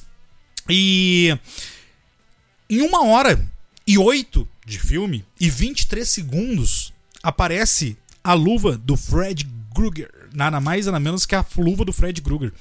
E 0.70 1.36
em 2.70 2.82
uma 2.82 3.06
hora 3.06 3.40
e 3.86 3.98
oito 3.98 4.48
de 4.66 4.80
filme 4.80 5.24
e 5.40 5.50
23 5.50 6.08
segundos 6.08 6.94
aparece 7.24 7.98
a 8.24 8.34
luva 8.34 8.78
do 8.78 8.98
Fred 8.98 9.48
Krueger. 9.74 10.10
Nada 10.34 10.60
mais, 10.60 10.86
nada 10.86 11.00
menos 11.00 11.26
que 11.26 11.36
a 11.36 11.46
luva 11.58 11.86
do 11.86 11.94
Fred 11.94 12.22
Krueger. 12.22 12.52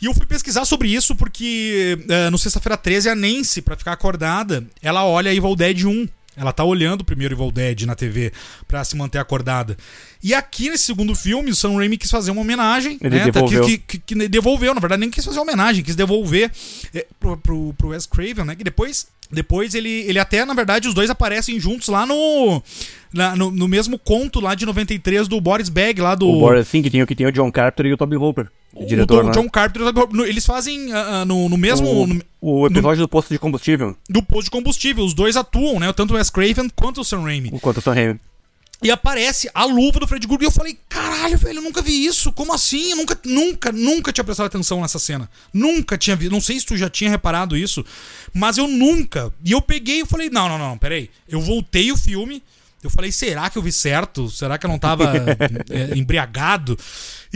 E 0.00 0.06
eu 0.06 0.14
fui 0.14 0.26
pesquisar 0.26 0.64
sobre 0.64 0.88
isso 0.88 1.14
porque 1.14 1.98
uh, 2.02 2.30
no 2.30 2.38
sexta-feira 2.38 2.76
13 2.76 3.10
a 3.10 3.14
Nancy, 3.14 3.62
para 3.62 3.76
ficar 3.76 3.92
acordada, 3.92 4.66
ela 4.82 5.04
olha 5.04 5.34
Evil 5.34 5.56
Dead 5.56 5.84
1. 5.84 6.08
Ela 6.36 6.52
tá 6.52 6.62
olhando 6.64 7.00
o 7.00 7.04
primeiro 7.04 7.34
Evil 7.34 7.50
Dead 7.50 7.82
na 7.82 7.94
TV 7.94 8.32
para 8.68 8.84
se 8.84 8.94
manter 8.96 9.18
acordada. 9.18 9.76
E 10.22 10.34
aqui 10.34 10.68
nesse 10.68 10.84
segundo 10.84 11.14
filme, 11.14 11.50
o 11.50 11.54
Sam 11.54 11.76
Raimi 11.76 11.96
quis 11.96 12.10
fazer 12.10 12.30
uma 12.30 12.42
homenagem. 12.42 12.98
Ele 13.00 13.16
né, 13.16 13.30
devolveu. 13.30 13.64
Que, 13.64 13.78
que, 13.78 13.98
que, 13.98 14.28
devolveu, 14.28 14.74
na 14.74 14.80
verdade, 14.80 15.00
nem 15.00 15.10
quis 15.10 15.24
fazer 15.24 15.40
homenagem, 15.40 15.82
quis 15.82 15.96
devolver 15.96 16.50
é, 16.94 17.06
pro, 17.18 17.36
pro, 17.36 17.74
pro 17.74 17.88
Wes 17.88 18.06
Craven, 18.06 18.44
né? 18.44 18.54
Que 18.54 18.64
depois 18.64 19.06
depois 19.30 19.74
ele, 19.74 19.88
ele 19.88 20.18
até, 20.18 20.44
na 20.44 20.54
verdade, 20.54 20.86
os 20.86 20.94
dois 20.94 21.10
aparecem 21.10 21.58
juntos 21.58 21.88
lá 21.88 22.06
no, 22.06 22.62
na, 23.12 23.34
no, 23.34 23.50
no, 23.50 23.66
mesmo 23.66 23.98
conto 23.98 24.38
lá 24.38 24.54
de 24.54 24.64
93 24.64 25.26
do 25.26 25.40
Boris 25.40 25.68
Bag, 25.68 26.00
lá 26.00 26.14
do. 26.14 26.28
O 26.28 26.38
Boris, 26.38 26.68
sim, 26.68 26.80
que 26.80 26.90
tem, 26.90 27.04
que 27.04 27.14
tem 27.14 27.26
o 27.26 27.32
John 27.32 27.50
Carpenter 27.50 27.86
e 27.86 27.92
o 27.92 27.96
Toby 27.96 28.16
Hooper. 28.16 28.46
O, 28.78 28.86
diretor, 28.86 29.24
o, 29.24 29.26
né? 29.28 29.32
John 29.32 29.48
Carpenter 29.48 29.92
Eles 30.26 30.44
fazem 30.44 30.92
uh, 30.92 31.24
no, 31.26 31.48
no 31.48 31.56
mesmo. 31.56 31.88
O, 31.88 32.06
no, 32.06 32.22
o 32.40 32.66
episódio 32.66 33.02
do 33.02 33.08
posto 33.08 33.32
de 33.32 33.38
combustível. 33.38 33.96
Do 34.08 34.22
posto 34.22 34.44
de 34.44 34.50
combustível. 34.50 35.04
Os 35.04 35.14
dois 35.14 35.36
atuam, 35.36 35.80
né? 35.80 35.92
Tanto 35.92 36.12
o 36.12 36.16
Wes 36.16 36.30
Craven 36.30 36.68
quanto 36.74 37.00
o 37.00 37.04
Sam 37.04 37.22
Raimi. 37.22 37.50
Quanto 37.60 37.78
o 37.78 37.80
Sam 37.80 37.94
Raimi. 37.94 38.20
E 38.82 38.90
aparece 38.90 39.50
a 39.54 39.64
luva 39.64 39.98
do 39.98 40.06
Fred 40.06 40.26
Krueger 40.26 40.44
e 40.44 40.48
eu 40.48 40.52
falei, 40.52 40.78
caralho, 40.86 41.38
velho, 41.38 41.58
eu 41.58 41.62
nunca 41.62 41.80
vi 41.80 42.04
isso. 42.04 42.30
Como 42.30 42.52
assim? 42.52 42.90
Eu 42.90 42.96
nunca, 42.96 43.18
nunca, 43.24 43.72
nunca 43.72 44.12
tinha 44.12 44.24
prestado 44.24 44.46
atenção 44.46 44.82
nessa 44.82 44.98
cena. 44.98 45.30
Nunca 45.52 45.96
tinha 45.96 46.14
visto. 46.14 46.30
Não 46.30 46.42
sei 46.42 46.60
se 46.60 46.66
tu 46.66 46.76
já 46.76 46.90
tinha 46.90 47.08
reparado 47.08 47.56
isso, 47.56 47.84
mas 48.34 48.58
eu 48.58 48.68
nunca. 48.68 49.32
E 49.42 49.52
eu 49.52 49.62
peguei 49.62 50.02
e 50.02 50.06
falei, 50.06 50.28
não, 50.28 50.48
não, 50.48 50.58
não, 50.58 50.76
peraí. 50.76 51.08
Eu 51.26 51.40
voltei 51.40 51.90
o 51.90 51.96
filme. 51.96 52.42
Eu 52.82 52.90
falei, 52.90 53.10
será 53.10 53.48
que 53.48 53.56
eu 53.56 53.62
vi 53.62 53.72
certo? 53.72 54.28
Será 54.28 54.58
que 54.58 54.66
eu 54.66 54.70
não 54.70 54.78
tava 54.78 55.10
é, 55.70 55.96
embriagado? 55.96 56.78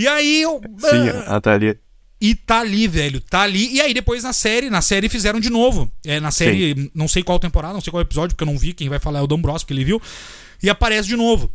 E 0.01 0.09
aí 0.09 0.40
eu. 0.40 0.61
Sim, 0.78 1.09
ela 1.09 1.40
tá 1.40 1.53
ali. 1.53 1.76
E 2.18 2.34
tá 2.34 2.61
ali, 2.61 2.88
velho, 2.88 3.20
tá 3.20 3.42
ali. 3.42 3.74
E 3.74 3.80
aí 3.80 3.92
depois 3.92 4.22
na 4.22 4.32
série, 4.32 4.70
na 4.70 4.80
série 4.80 5.09
fizeram 5.09 5.40
de 5.40 5.51
novo. 5.51 5.90
É, 6.05 6.20
na 6.20 6.30
série, 6.30 6.74
Sim. 6.74 6.90
não 6.94 7.09
sei 7.09 7.22
qual 7.22 7.38
temporada, 7.38 7.74
não 7.74 7.80
sei 7.80 7.90
qual 7.90 8.01
episódio, 8.01 8.34
porque 8.34 8.44
eu 8.44 8.53
não 8.53 8.59
vi. 8.59 8.72
Quem 8.72 8.88
vai 8.88 8.98
falar 8.98 9.18
é 9.18 9.22
o 9.22 9.26
Dom 9.26 9.40
Bros, 9.40 9.62
porque 9.62 9.74
ele 9.74 9.84
viu 9.84 10.01
e 10.62 10.70
aparece 10.70 11.09
de 11.09 11.16
novo. 11.16 11.51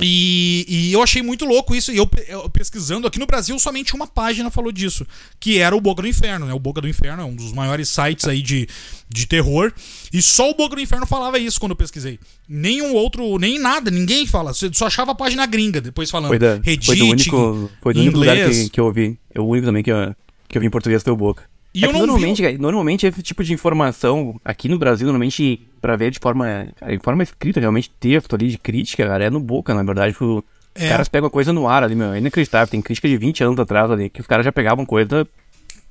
E, 0.00 0.66
e, 0.68 0.92
eu 0.92 1.02
achei 1.02 1.22
muito 1.22 1.44
louco 1.44 1.74
isso. 1.74 1.90
E 1.90 1.96
eu, 1.96 2.08
eu, 2.28 2.48
pesquisando, 2.50 3.06
aqui 3.06 3.18
no 3.18 3.26
Brasil 3.26 3.58
somente 3.58 3.94
uma 3.94 4.06
página 4.06 4.50
falou 4.50 4.70
disso, 4.70 5.06
que 5.40 5.58
era 5.58 5.74
o 5.74 5.80
Boca 5.80 6.02
do 6.02 6.08
Inferno, 6.08 6.46
né? 6.46 6.52
O 6.52 6.58
Boca 6.58 6.80
do 6.80 6.88
Inferno 6.88 7.22
é 7.22 7.24
um 7.24 7.34
dos 7.34 7.52
maiores 7.52 7.88
sites 7.88 8.26
aí 8.26 8.42
de, 8.42 8.68
de 9.08 9.26
terror. 9.26 9.72
E 10.12 10.20
só 10.20 10.50
o 10.50 10.54
Boca 10.54 10.76
do 10.76 10.82
Inferno 10.82 11.06
falava 11.06 11.38
isso 11.38 11.58
quando 11.58 11.72
eu 11.72 11.76
pesquisei. 11.76 12.18
Nenhum 12.46 12.94
outro, 12.94 13.38
nem 13.38 13.58
nada, 13.58 13.90
ninguém 13.90 14.26
fala. 14.26 14.52
Você 14.52 14.70
só 14.72 14.86
achava 14.86 15.12
a 15.12 15.14
página 15.14 15.46
gringa 15.46 15.80
depois 15.80 16.10
falando. 16.10 16.28
Foi, 16.28 16.38
da, 16.38 16.56
Reddit, 16.56 16.86
foi 16.86 16.96
do 16.96 17.06
único, 17.06 17.70
foi 17.80 17.94
do 17.94 18.00
único 18.00 18.18
lugar 18.18 18.36
que, 18.36 18.68
que 18.68 18.80
eu 18.80 18.84
ouvi. 18.84 19.18
É 19.34 19.40
o 19.40 19.44
único 19.44 19.66
também 19.66 19.82
que 19.82 19.90
eu, 19.90 20.14
que 20.46 20.58
eu 20.58 20.60
vi 20.60 20.66
em 20.66 20.70
português 20.70 21.02
o 21.06 21.16
Boca. 21.16 21.44
E 21.76 21.84
é 21.84 21.92
normalmente, 21.92 22.42
vi... 22.42 22.56
normalmente 22.56 23.06
esse 23.06 23.22
tipo 23.22 23.44
de 23.44 23.52
informação 23.52 24.40
aqui 24.42 24.66
no 24.66 24.78
Brasil, 24.78 25.06
normalmente 25.06 25.68
para 25.80 25.94
ver 25.94 26.10
de 26.10 26.18
forma, 26.18 26.68
de 26.88 26.98
forma 27.02 27.22
escrita, 27.22 27.60
realmente 27.60 27.90
texto 28.00 28.34
ali 28.34 28.48
de 28.48 28.56
crítica, 28.56 29.06
cara, 29.06 29.24
é 29.24 29.30
no 29.30 29.38
boca, 29.38 29.74
na 29.74 29.82
verdade, 29.82 30.14
tipo, 30.14 30.42
é. 30.74 30.84
os 30.84 30.88
caras 30.88 31.08
pegam 31.08 31.26
a 31.26 31.30
coisa 31.30 31.52
no 31.52 31.68
ar 31.68 31.84
ali, 31.84 31.94
meu, 31.94 32.14
é 32.14 32.18
inacreditável, 32.18 32.66
tem 32.66 32.80
crítica 32.80 33.06
de 33.06 33.18
20 33.18 33.44
anos 33.44 33.60
atrás 33.60 33.90
ali, 33.90 34.08
que 34.08 34.22
os 34.22 34.26
caras 34.26 34.44
já 34.44 34.50
pegavam 34.50 34.86
coisa 34.86 35.28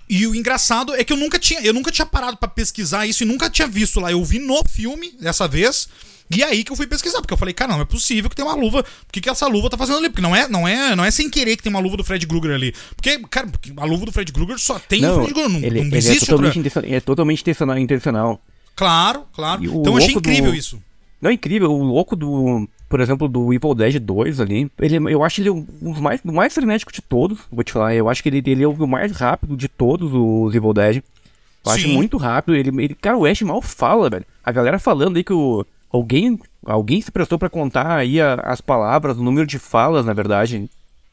e 0.09 0.27
o 0.27 0.35
engraçado 0.35 0.93
é 0.95 1.03
que 1.03 1.13
eu 1.13 1.17
nunca 1.17 1.39
tinha, 1.39 1.59
eu 1.61 1.73
nunca 1.73 1.91
tinha 1.91 2.05
parado 2.05 2.37
para 2.37 2.47
pesquisar 2.47 3.07
isso 3.07 3.23
e 3.23 3.25
nunca 3.25 3.49
tinha 3.49 3.67
visto 3.67 3.99
lá. 3.99 4.11
Eu 4.11 4.23
vi 4.23 4.39
no 4.39 4.63
filme 4.69 5.11
dessa 5.19 5.47
vez. 5.47 5.89
E 6.29 6.43
aí 6.43 6.63
que 6.63 6.71
eu 6.71 6.75
fui 6.75 6.87
pesquisar, 6.87 7.21
porque 7.21 7.33
eu 7.33 7.37
falei, 7.37 7.53
cara, 7.53 7.73
não 7.73 7.81
é 7.81 7.85
possível 7.85 8.29
que 8.29 8.35
tem 8.35 8.43
uma 8.43 8.55
luva. 8.55 8.79
O 8.79 9.11
que, 9.11 9.21
que 9.21 9.29
essa 9.29 9.47
luva 9.47 9.69
tá 9.69 9.77
fazendo 9.77 9.99
ali? 9.99 10.09
Porque 10.09 10.21
não 10.21 10.35
é, 10.35 10.47
não 10.47 10.67
é, 10.67 10.95
não 10.95 11.05
é 11.05 11.11
sem 11.11 11.29
querer 11.29 11.55
que 11.55 11.63
tem 11.63 11.69
uma 11.69 11.79
luva 11.79 11.97
do 11.97 12.03
Fred 12.03 12.25
Krueger 12.25 12.51
ali. 12.51 12.73
Porque, 12.95 13.19
cara, 13.29 13.47
a 13.77 13.85
luva 13.85 14.05
do 14.05 14.11
Fred 14.11 14.31
Krueger 14.33 14.57
só 14.57 14.79
tem 14.79 15.01
não, 15.01 15.11
o 15.11 15.23
Fred 15.23 15.33
Krueger, 15.33 15.51
não, 15.51 15.59
ele, 15.59 15.79
não 15.81 15.87
ele 15.87 15.97
existe 15.97 16.23
é 16.23 16.27
totalmente, 16.27 16.57
outra... 16.57 16.89
é 16.89 16.99
totalmente 16.99 17.41
intencional, 17.41 17.77
intencional. 17.77 18.41
Claro, 18.75 19.23
claro. 19.33 19.63
Então 19.63 19.93
eu 19.93 19.97
achei 19.97 20.15
incrível 20.15 20.51
do... 20.51 20.57
isso. 20.57 20.81
Não, 21.21 21.29
é 21.29 21.33
incrível. 21.33 21.71
O 21.71 21.83
louco 21.83 22.15
do, 22.15 22.67
por 22.89 22.99
exemplo, 22.99 23.27
do 23.27 23.53
Evil 23.53 23.73
Dead 23.73 23.99
2 23.99 24.39
ali, 24.39 24.69
ele, 24.79 25.13
eu 25.13 25.23
acho 25.23 25.41
ele 25.41 25.49
um 25.49 25.63
dos 25.81 25.99
mais, 25.99 26.21
o 26.23 26.31
mais 26.31 26.53
frenético 26.53 26.91
de 26.91 27.01
todos, 27.01 27.39
vou 27.51 27.63
te 27.63 27.71
falar. 27.71 27.95
Eu 27.95 28.09
acho 28.09 28.21
que 28.21 28.29
ele, 28.29 28.43
ele 28.45 28.63
é 28.63 28.67
o 28.67 28.87
mais 28.87 29.11
rápido 29.11 29.55
de 29.55 29.67
todos 29.67 30.11
os 30.13 30.53
Evil 30.53 30.73
Dead. 30.73 30.97
Eu 30.97 31.71
Sim. 31.71 31.77
acho 31.77 31.87
muito 31.89 32.17
rápido. 32.17 32.55
Ele, 32.55 32.69
ele, 32.83 32.95
cara, 32.95 33.17
o 33.17 33.25
Ash 33.25 33.41
mal 33.41 33.61
fala, 33.61 34.09
velho. 34.09 34.25
A 34.43 34.51
galera 34.51 34.77
falando 34.77 35.17
aí 35.17 35.23
que 35.23 35.33
o, 35.33 35.65
alguém, 35.95 36.39
alguém 36.65 37.01
se 37.01 37.11
prestou 37.11 37.39
para 37.39 37.49
contar 37.49 37.95
aí 37.95 38.21
a, 38.21 38.35
as 38.35 38.61
palavras, 38.61 39.17
o 39.17 39.23
número 39.23 39.47
de 39.47 39.57
falas, 39.57 40.05
na 40.05 40.13
verdade, 40.13 40.69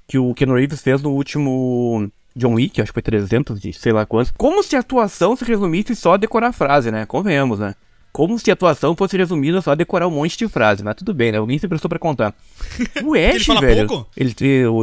que 0.07 0.19
o 0.19 0.35
Ken 0.35 0.47
Reeves 0.47 0.83
fez 0.83 1.01
no 1.01 1.11
último 1.11 2.11
John 2.35 2.55
Wick, 2.55 2.81
acho 2.81 2.91
que 2.91 2.95
foi 2.95 3.03
300 3.03 3.61
de 3.61 3.73
sei 3.73 3.93
lá 3.93 4.05
quantos. 4.05 4.33
Como 4.37 4.63
se 4.63 4.77
a 4.77 4.81
atuação 4.81 5.37
se 5.37 5.45
resumisse 5.45 5.95
só 5.95 6.15
a 6.15 6.17
decorar 6.17 6.49
a 6.49 6.53
frase, 6.53 6.91
né? 6.91 7.07
Convenhamos, 7.07 7.59
né? 7.59 7.75
Como 8.13 8.39
se 8.39 8.51
a 8.51 8.55
atuação 8.55 8.95
fosse 8.95 9.17
resumida 9.17 9.63
só 9.63 9.73
a 9.73 9.75
decorar 9.75 10.07
um 10.07 10.11
monte 10.11 10.37
de 10.37 10.47
frase, 10.47 10.85
mas 10.85 10.97
tudo 10.97 11.15
bem, 11.15 11.33
né? 11.33 11.39
Alguém 11.39 11.59
se 11.59 11.67
prestou 11.67 11.89
pra 11.89 11.99
contar. 11.99 12.35
O 13.05 13.15
Ash, 13.15 13.35
ele 13.37 13.45
fala 13.45 13.61
velho, 13.61 13.89
pouco? 13.89 14.11
Ele, 14.17 14.35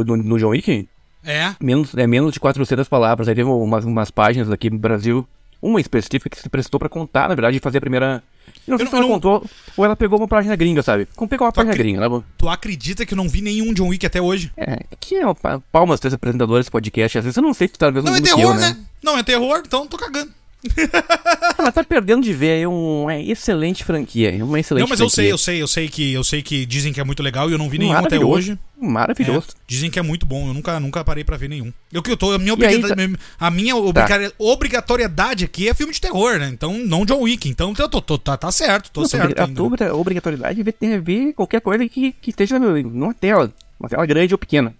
no, 0.04 0.16
no 0.16 0.38
John 0.38 0.48
Wick? 0.48 0.88
É. 1.24 1.54
Menos, 1.60 1.94
é 1.94 2.06
menos 2.06 2.32
de 2.32 2.40
400 2.40 2.88
palavras. 2.88 3.28
Aí 3.28 3.34
teve 3.34 3.48
umas, 3.48 3.84
umas 3.84 4.10
páginas 4.10 4.50
aqui 4.50 4.68
no 4.68 4.78
Brasil, 4.78 5.26
uma 5.62 5.80
específica 5.80 6.28
que 6.28 6.40
se 6.40 6.48
prestou 6.48 6.80
pra 6.80 6.88
contar, 6.88 7.28
na 7.28 7.34
verdade, 7.34 7.60
fazer 7.60 7.78
a 7.78 7.80
primeira 7.80 8.22
não 8.66 8.76
sei 8.76 8.86
eu 8.86 8.90
se 8.90 8.96
ela 8.96 9.06
não... 9.06 9.14
contou 9.14 9.44
ou 9.76 9.84
ela 9.84 9.96
pegou 9.96 10.18
uma 10.18 10.28
página 10.28 10.56
gringa, 10.56 10.82
sabe? 10.82 11.06
Como 11.16 11.28
pegou 11.28 11.46
uma 11.46 11.52
tu 11.52 11.56
página 11.56 11.74
gringa, 11.74 12.08
né? 12.08 12.22
Tu 12.36 12.48
acredita 12.48 13.06
que 13.06 13.14
eu 13.14 13.16
não 13.16 13.28
vi 13.28 13.40
nenhum 13.40 13.72
John 13.72 13.88
Wick 13.88 14.04
até 14.06 14.20
hoje? 14.20 14.52
É, 14.56 14.78
que 14.98 15.16
é 15.16 15.22
palmas 15.72 16.00
três 16.00 16.14
apresentadores 16.14 16.64
desse 16.64 16.70
podcast. 16.70 17.18
Às 17.18 17.24
vezes 17.24 17.36
eu 17.36 17.42
não 17.42 17.54
sei 17.54 17.68
se 17.68 17.74
tu 17.74 17.78
tá 17.78 17.90
vendo 17.90 18.04
Não 18.04 18.16
é 18.16 18.20
terror, 18.20 18.40
eu, 18.40 18.54
né? 18.54 18.70
né? 18.70 18.76
Não 19.02 19.18
é 19.18 19.22
terror, 19.22 19.62
então 19.64 19.86
tô 19.86 19.96
cagando. 19.96 20.30
Ela 21.58 21.72
tá 21.72 21.82
perdendo 21.82 22.22
de 22.22 22.32
ver 22.32 22.52
aí 22.52 22.66
uma 22.66 23.16
excelente 23.18 23.84
franquia. 23.84 24.44
Uma 24.44 24.60
excelente 24.60 24.82
Não, 24.82 24.88
mas 24.88 24.98
franquia. 24.98 25.04
eu 25.04 25.10
sei, 25.10 25.32
eu 25.32 25.38
sei, 25.38 25.62
eu 25.62 25.66
sei 25.66 25.88
que 25.88 26.12
eu 26.12 26.24
sei 26.24 26.42
que 26.42 26.66
dizem 26.66 26.92
que 26.92 27.00
é 27.00 27.04
muito 27.04 27.22
legal 27.22 27.48
e 27.48 27.52
eu 27.52 27.58
não 27.58 27.68
vi 27.68 27.78
nenhum 27.78 27.92
até 27.92 28.18
hoje. 28.18 28.58
Maravilhoso. 28.80 29.48
É, 29.50 29.54
dizem 29.66 29.90
que 29.90 29.98
é 29.98 30.02
muito 30.02 30.24
bom, 30.24 30.48
eu 30.48 30.54
nunca, 30.54 30.80
nunca 30.80 31.04
parei 31.04 31.22
para 31.22 31.36
ver 31.36 31.48
nenhum. 31.48 31.72
Eu 31.92 32.02
que 32.02 32.10
eu 32.10 32.16
tô, 32.16 32.32
a 32.32 32.38
minha, 32.38 32.54
obriga 32.54 32.88
tá... 32.88 32.94
a 33.38 33.50
minha 33.50 33.74
tá. 33.92 34.32
obrigatoriedade 34.38 35.44
aqui 35.44 35.68
é 35.68 35.74
filme 35.74 35.92
de 35.92 36.00
terror, 36.00 36.38
né? 36.38 36.48
Então, 36.48 36.78
não 36.78 37.04
John 37.04 37.20
Wick. 37.20 37.48
Então, 37.48 37.74
eu 37.78 37.88
tô, 37.88 38.00
tô 38.00 38.16
tá, 38.16 38.36
tá 38.36 38.50
certo, 38.50 38.90
tô 38.90 39.02
não, 39.02 39.08
certo. 39.08 39.38
A 39.38 39.46
tua 39.46 39.94
obrigatoriedade 39.94 40.64
tem 40.72 40.94
a 40.94 41.00
ver 41.00 41.34
qualquer 41.34 41.60
coisa 41.60 41.86
que, 41.88 42.12
que 42.12 42.30
esteja 42.30 42.58
numa 42.58 43.12
tela, 43.12 43.52
uma 43.78 43.88
tela 43.88 44.06
grande 44.06 44.32
ou 44.32 44.38
pequena. 44.38 44.74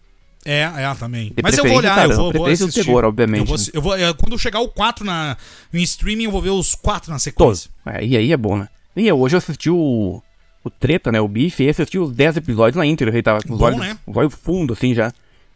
É, 0.45 0.63
é, 0.63 0.95
também. 0.95 1.29
De 1.29 1.43
Mas 1.43 1.59
eu 1.59 1.65
vou 1.65 1.77
olhar, 1.77 1.95
cara, 1.95 2.13
eu 2.13 2.17
vou, 2.17 2.33
vou 2.33 2.47
assistir. 2.47 2.85
Terror, 2.85 3.05
obviamente. 3.05 3.41
Eu 3.41 3.45
vou, 3.45 3.57
eu 3.75 3.83
vou, 3.83 3.97
é, 3.97 4.13
quando 4.15 4.39
chegar 4.39 4.61
o 4.61 4.69
4 4.69 5.05
na, 5.05 5.37
no 5.73 5.79
streaming, 5.81 6.25
eu 6.25 6.31
vou 6.31 6.41
ver 6.41 6.51
os 6.51 6.75
4 6.75 7.11
na 7.11 7.19
sequência. 7.19 7.71
É, 7.85 8.05
e 8.05 8.17
aí 8.17 8.33
é 8.33 8.37
bom, 8.37 8.57
né? 8.57 8.69
E 8.97 9.11
hoje 9.13 9.37
eu 9.37 9.39
assisti 9.39 9.71
o, 9.71 10.23
o 10.65 10.71
Treta, 10.71 11.13
né? 11.13 11.21
O 11.21 11.29
Bife, 11.29 11.63
e 11.63 11.69
assisti 11.69 11.99
os 11.99 12.13
10 12.13 12.39
episódios 12.39 12.77
na 12.77 12.87
íntegra. 12.87 13.15
Ele 13.15 13.23
tava 13.23 13.43
com 13.43 13.53
os, 13.53 13.59
bom, 13.59 13.67
olhos, 13.67 13.81
né? 13.81 13.99
os 14.07 14.17
olhos 14.17 14.35
fundo, 14.35 14.73
assim, 14.73 14.95
já. 14.95 15.13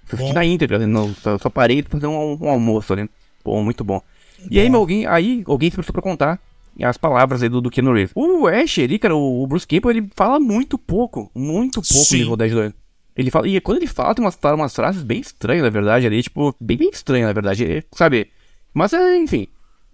Assisti 0.07 0.29
bom. 0.29 0.35
na 0.35 0.45
íntegra, 0.45 0.87
não, 0.87 1.15
só, 1.15 1.39
só, 1.39 1.49
parei 1.49 1.83
pra 1.83 1.93
fazer 1.93 2.07
um, 2.07 2.39
um, 2.41 2.49
almoço 2.49 2.93
ali. 2.93 3.09
Bom, 3.43 3.63
muito 3.63 3.83
bom. 3.83 4.03
E 4.51 4.57
bom. 4.57 4.61
aí, 4.61 4.69
alguém, 4.69 5.07
aí 5.07 5.43
alguém 5.47 5.71
se 5.71 5.77
prestou 5.77 5.95
pra 5.95 6.03
contar 6.03 6.39
as 6.83 6.99
palavras 6.99 7.43
aí 7.43 7.49
do, 7.49 7.61
do 7.61 7.71
Keanu 7.71 7.93
Reeves. 7.93 8.13
O 8.15 8.47
Ash 8.47 8.79
ali, 8.81 8.99
cara, 8.99 9.17
o, 9.17 9.43
o 9.43 9.47
Bruce 9.47 9.67
Campbell, 9.67 9.93
ele 9.93 10.11
fala 10.15 10.39
muito 10.39 10.77
pouco, 10.77 11.31
muito 11.35 11.81
pouco 11.81 12.05
Sim. 12.05 12.17
no 12.19 12.23
Evil 12.25 12.37
Dead 12.37 12.53
2. 12.53 12.73
Ele 13.17 13.31
fala, 13.31 13.47
e 13.47 13.61
quando 13.61 13.79
ele 13.79 13.87
fala, 13.87 14.15
tem 14.15 14.25
umas, 14.25 14.39
umas 14.43 14.75
frases 14.75 15.03
bem 15.03 15.21
estranhas, 15.21 15.63
na 15.63 15.71
verdade, 15.71 16.07
ali, 16.07 16.23
tipo, 16.23 16.55
bem, 16.61 16.77
bem 16.77 16.91
estranhas, 16.93 17.29
na 17.29 17.33
verdade, 17.33 17.65
é, 17.65 17.85
sabe? 17.95 18.29
Mas, 18.73 18.93
é, 18.93 19.17
enfim, 19.17 19.47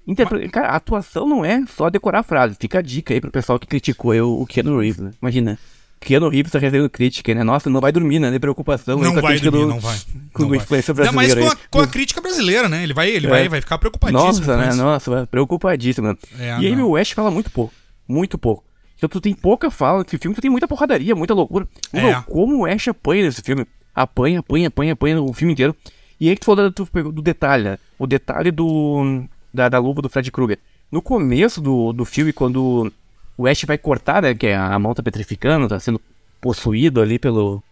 interpre... 0.07 0.49
cara, 0.49 0.69
a 0.69 0.77
atuação 0.77 1.29
não 1.29 1.45
é 1.45 1.65
só 1.67 1.91
decorar 1.91 2.21
a 2.21 2.23
frase. 2.23 2.57
Fica 2.59 2.79
a 2.79 2.83
dica 2.83 3.13
aí 3.13 3.21
pro 3.21 3.31
pessoal 3.31 3.59
que 3.59 3.67
criticou 3.67 4.15
eu, 4.15 4.41
o 4.41 4.47
Keanu 4.47 4.79
Reeves, 4.79 5.01
né? 5.01 5.11
Imagina. 5.21 5.59
Keanu 6.01 6.31
Reeves 6.31 6.51
tá 6.51 6.59
recebendo 6.59 6.89
crítica, 6.89 7.35
né? 7.35 7.45
Nossa, 7.45 7.69
não 7.69 7.79
vai 7.79 7.93
dormir, 7.93 8.19
né? 8.19 8.31
De 8.31 8.39
preocupação 8.39 8.99
não 8.99 9.19
a 9.19 9.21
vai 9.21 9.39
dormir, 9.39 9.67
do... 9.67 9.67
Não 9.67 9.81
vai, 9.81 9.99
com 10.33 10.45
não 10.45 10.55
influência 10.55 10.95
brasileira. 10.95 11.41
Não, 11.41 11.47
mas 11.47 11.55
com 11.55 11.61
a, 11.61 11.69
com 11.71 11.81
a, 11.81 11.87
crítica 11.87 12.23
brasileira, 12.23 12.71
né? 12.71 12.83
Ele 12.83 12.95
vai, 12.95 13.11
ele 13.11 13.27
é. 13.27 13.31
vai, 13.31 13.49
vai 13.51 13.61
ficar 13.61 13.77
preocupadíssimo. 13.77 14.25
Nossa, 14.25 14.57
né? 14.57 14.73
Nossa, 14.73 15.27
preocupadíssimo. 15.27 16.17
É, 16.39 16.59
e 16.61 16.67
aí, 16.67 16.77
o 16.77 16.91
West 16.91 17.13
fala 17.13 17.31
muito 17.31 17.51
pouco. 17.51 17.75
Muito 18.09 18.39
pouco. 18.39 18.65
Então 19.01 19.09
tu 19.09 19.19
tem 19.19 19.33
pouca 19.33 19.71
fala 19.71 20.03
nesse 20.03 20.19
filme, 20.19 20.35
tu 20.35 20.43
tem 20.43 20.51
muita 20.51 20.69
porradaria, 20.69 21.17
muita 21.17 21.33
loucura. 21.33 21.67
É. 21.91 22.03
Meu, 22.03 22.23
como 22.25 22.59
o 22.59 22.67
Ash 22.67 22.89
apanha 22.89 23.25
nesse 23.25 23.41
filme 23.41 23.67
apanha, 23.95 24.41
apanha, 24.41 24.69
apanha, 24.69 24.93
apanha 24.93 25.23
o 25.23 25.33
filme 25.33 25.55
inteiro. 25.55 25.75
E 26.21 26.29
aí 26.29 26.35
que 26.35 26.43
tu 26.43 26.45
falou 26.45 26.71
do, 26.71 27.13
do 27.13 27.23
detalhe, 27.23 27.65
né? 27.65 27.79
O 27.99 28.07
detalhe 28.07 28.51
do. 28.51 29.25
Da, 29.53 29.71
da 29.71 29.79
luva 29.79 30.03
do 30.03 30.09
Fred 30.11 30.31
Krueger. 30.31 30.59
No 30.93 31.01
começo 31.01 31.63
do, 31.63 31.95
do 31.95 32.05
filme, 32.05 32.31
quando 32.31 32.93
o 33.39 33.47
Ash 33.47 33.65
vai 33.65 33.79
cortar, 33.79 34.21
né? 34.21 34.35
Que 34.35 34.49
é 34.49 34.57
a 34.57 34.79
mão 34.79 34.93
tá 34.95 35.03
petrificando, 35.03 35.67
tá 35.67 35.81
sendo 35.81 35.99
possuído 36.41 37.01
ali 37.01 37.19
pelo. 37.19 37.63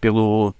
pelo. 0.00 0.54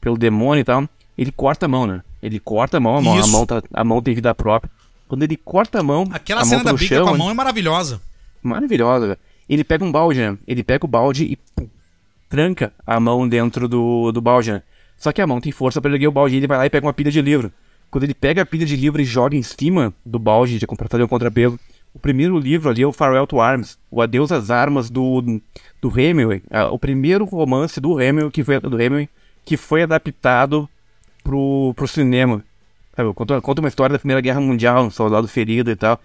pelo 0.00 0.16
demônio 0.16 0.62
e 0.62 0.64
tal. 0.64 0.88
Ele 1.18 1.32
corta 1.32 1.66
a 1.66 1.68
mão, 1.68 1.84
né? 1.84 2.00
Ele 2.22 2.38
corta 2.38 2.76
a 2.76 2.80
mão, 2.80 2.96
a 2.96 3.02
mão, 3.02 3.20
a 3.20 3.26
mão, 3.26 3.44
tá, 3.44 3.60
a 3.72 3.84
mão 3.84 4.00
tem 4.00 4.14
vida 4.14 4.32
própria. 4.34 4.70
Quando 5.08 5.24
ele 5.24 5.36
corta 5.36 5.80
a 5.80 5.82
mão. 5.82 6.08
Aquela 6.12 6.42
a 6.42 6.44
cena 6.44 6.58
mão 6.58 6.64
tá 6.64 6.70
da 6.70 6.76
briga 6.76 6.96
chão, 6.96 7.06
com 7.08 7.14
a 7.14 7.18
mão 7.18 7.30
é 7.30 7.34
maravilhosa. 7.34 8.00
Maravilhosa, 8.42 9.06
velho. 9.08 9.18
Ele 9.48 9.64
pega 9.64 9.84
um 9.84 9.92
balde, 9.92 10.20
né? 10.20 10.38
Ele 10.46 10.62
pega 10.62 10.84
o 10.84 10.88
balde 10.88 11.24
e 11.24 11.36
pum, 11.36 11.68
tranca 12.28 12.72
a 12.86 12.98
mão 12.98 13.28
dentro 13.28 13.68
do, 13.68 14.10
do 14.12 14.20
balde, 14.20 14.52
né? 14.52 14.62
Só 14.96 15.12
que 15.12 15.20
a 15.20 15.26
mão 15.26 15.40
tem 15.40 15.52
força 15.52 15.80
para 15.80 15.92
erguer 15.92 16.08
o 16.08 16.12
balde 16.12 16.34
e 16.34 16.38
ele 16.38 16.46
vai 16.46 16.58
lá 16.58 16.66
e 16.66 16.70
pega 16.70 16.86
uma 16.86 16.92
pilha 16.92 17.10
de 17.10 17.20
livro. 17.20 17.52
Quando 17.90 18.04
ele 18.04 18.14
pega 18.14 18.42
a 18.42 18.46
pilha 18.46 18.66
de 18.66 18.74
livro 18.76 19.00
e 19.00 19.04
joga 19.04 19.36
em 19.36 19.42
cima 19.42 19.92
do 20.04 20.18
balde 20.18 20.58
de 20.58 20.66
um 20.66 21.06
contrapeso, 21.06 21.58
o 21.94 21.98
primeiro 21.98 22.38
livro 22.38 22.68
ali 22.68 22.82
é 22.82 22.86
o 22.86 22.92
Farewell 22.92 23.26
to 23.26 23.40
Arms, 23.40 23.78
o 23.88 24.02
Adeus 24.02 24.32
às 24.32 24.50
Armas 24.50 24.90
do, 24.90 25.22
do 25.80 26.00
Hemingway. 26.00 26.42
O 26.72 26.78
primeiro 26.78 27.24
romance 27.24 27.80
do 27.80 28.00
Hemingway 28.00 28.32
que 28.32 28.42
foi, 28.42 28.58
do 28.58 28.80
Hemingway, 28.80 29.08
que 29.44 29.56
foi 29.56 29.82
adaptado 29.82 30.68
pro, 31.22 31.72
pro 31.76 31.86
cinema. 31.86 32.42
Conta, 33.14 33.40
conta 33.40 33.60
uma 33.60 33.68
história 33.68 33.92
da 33.92 33.98
Primeira 33.98 34.20
Guerra 34.20 34.40
Mundial, 34.40 34.84
um 34.84 34.90
soldado 34.90 35.28
ferido 35.28 35.70
e 35.70 35.76
tal. 35.76 36.00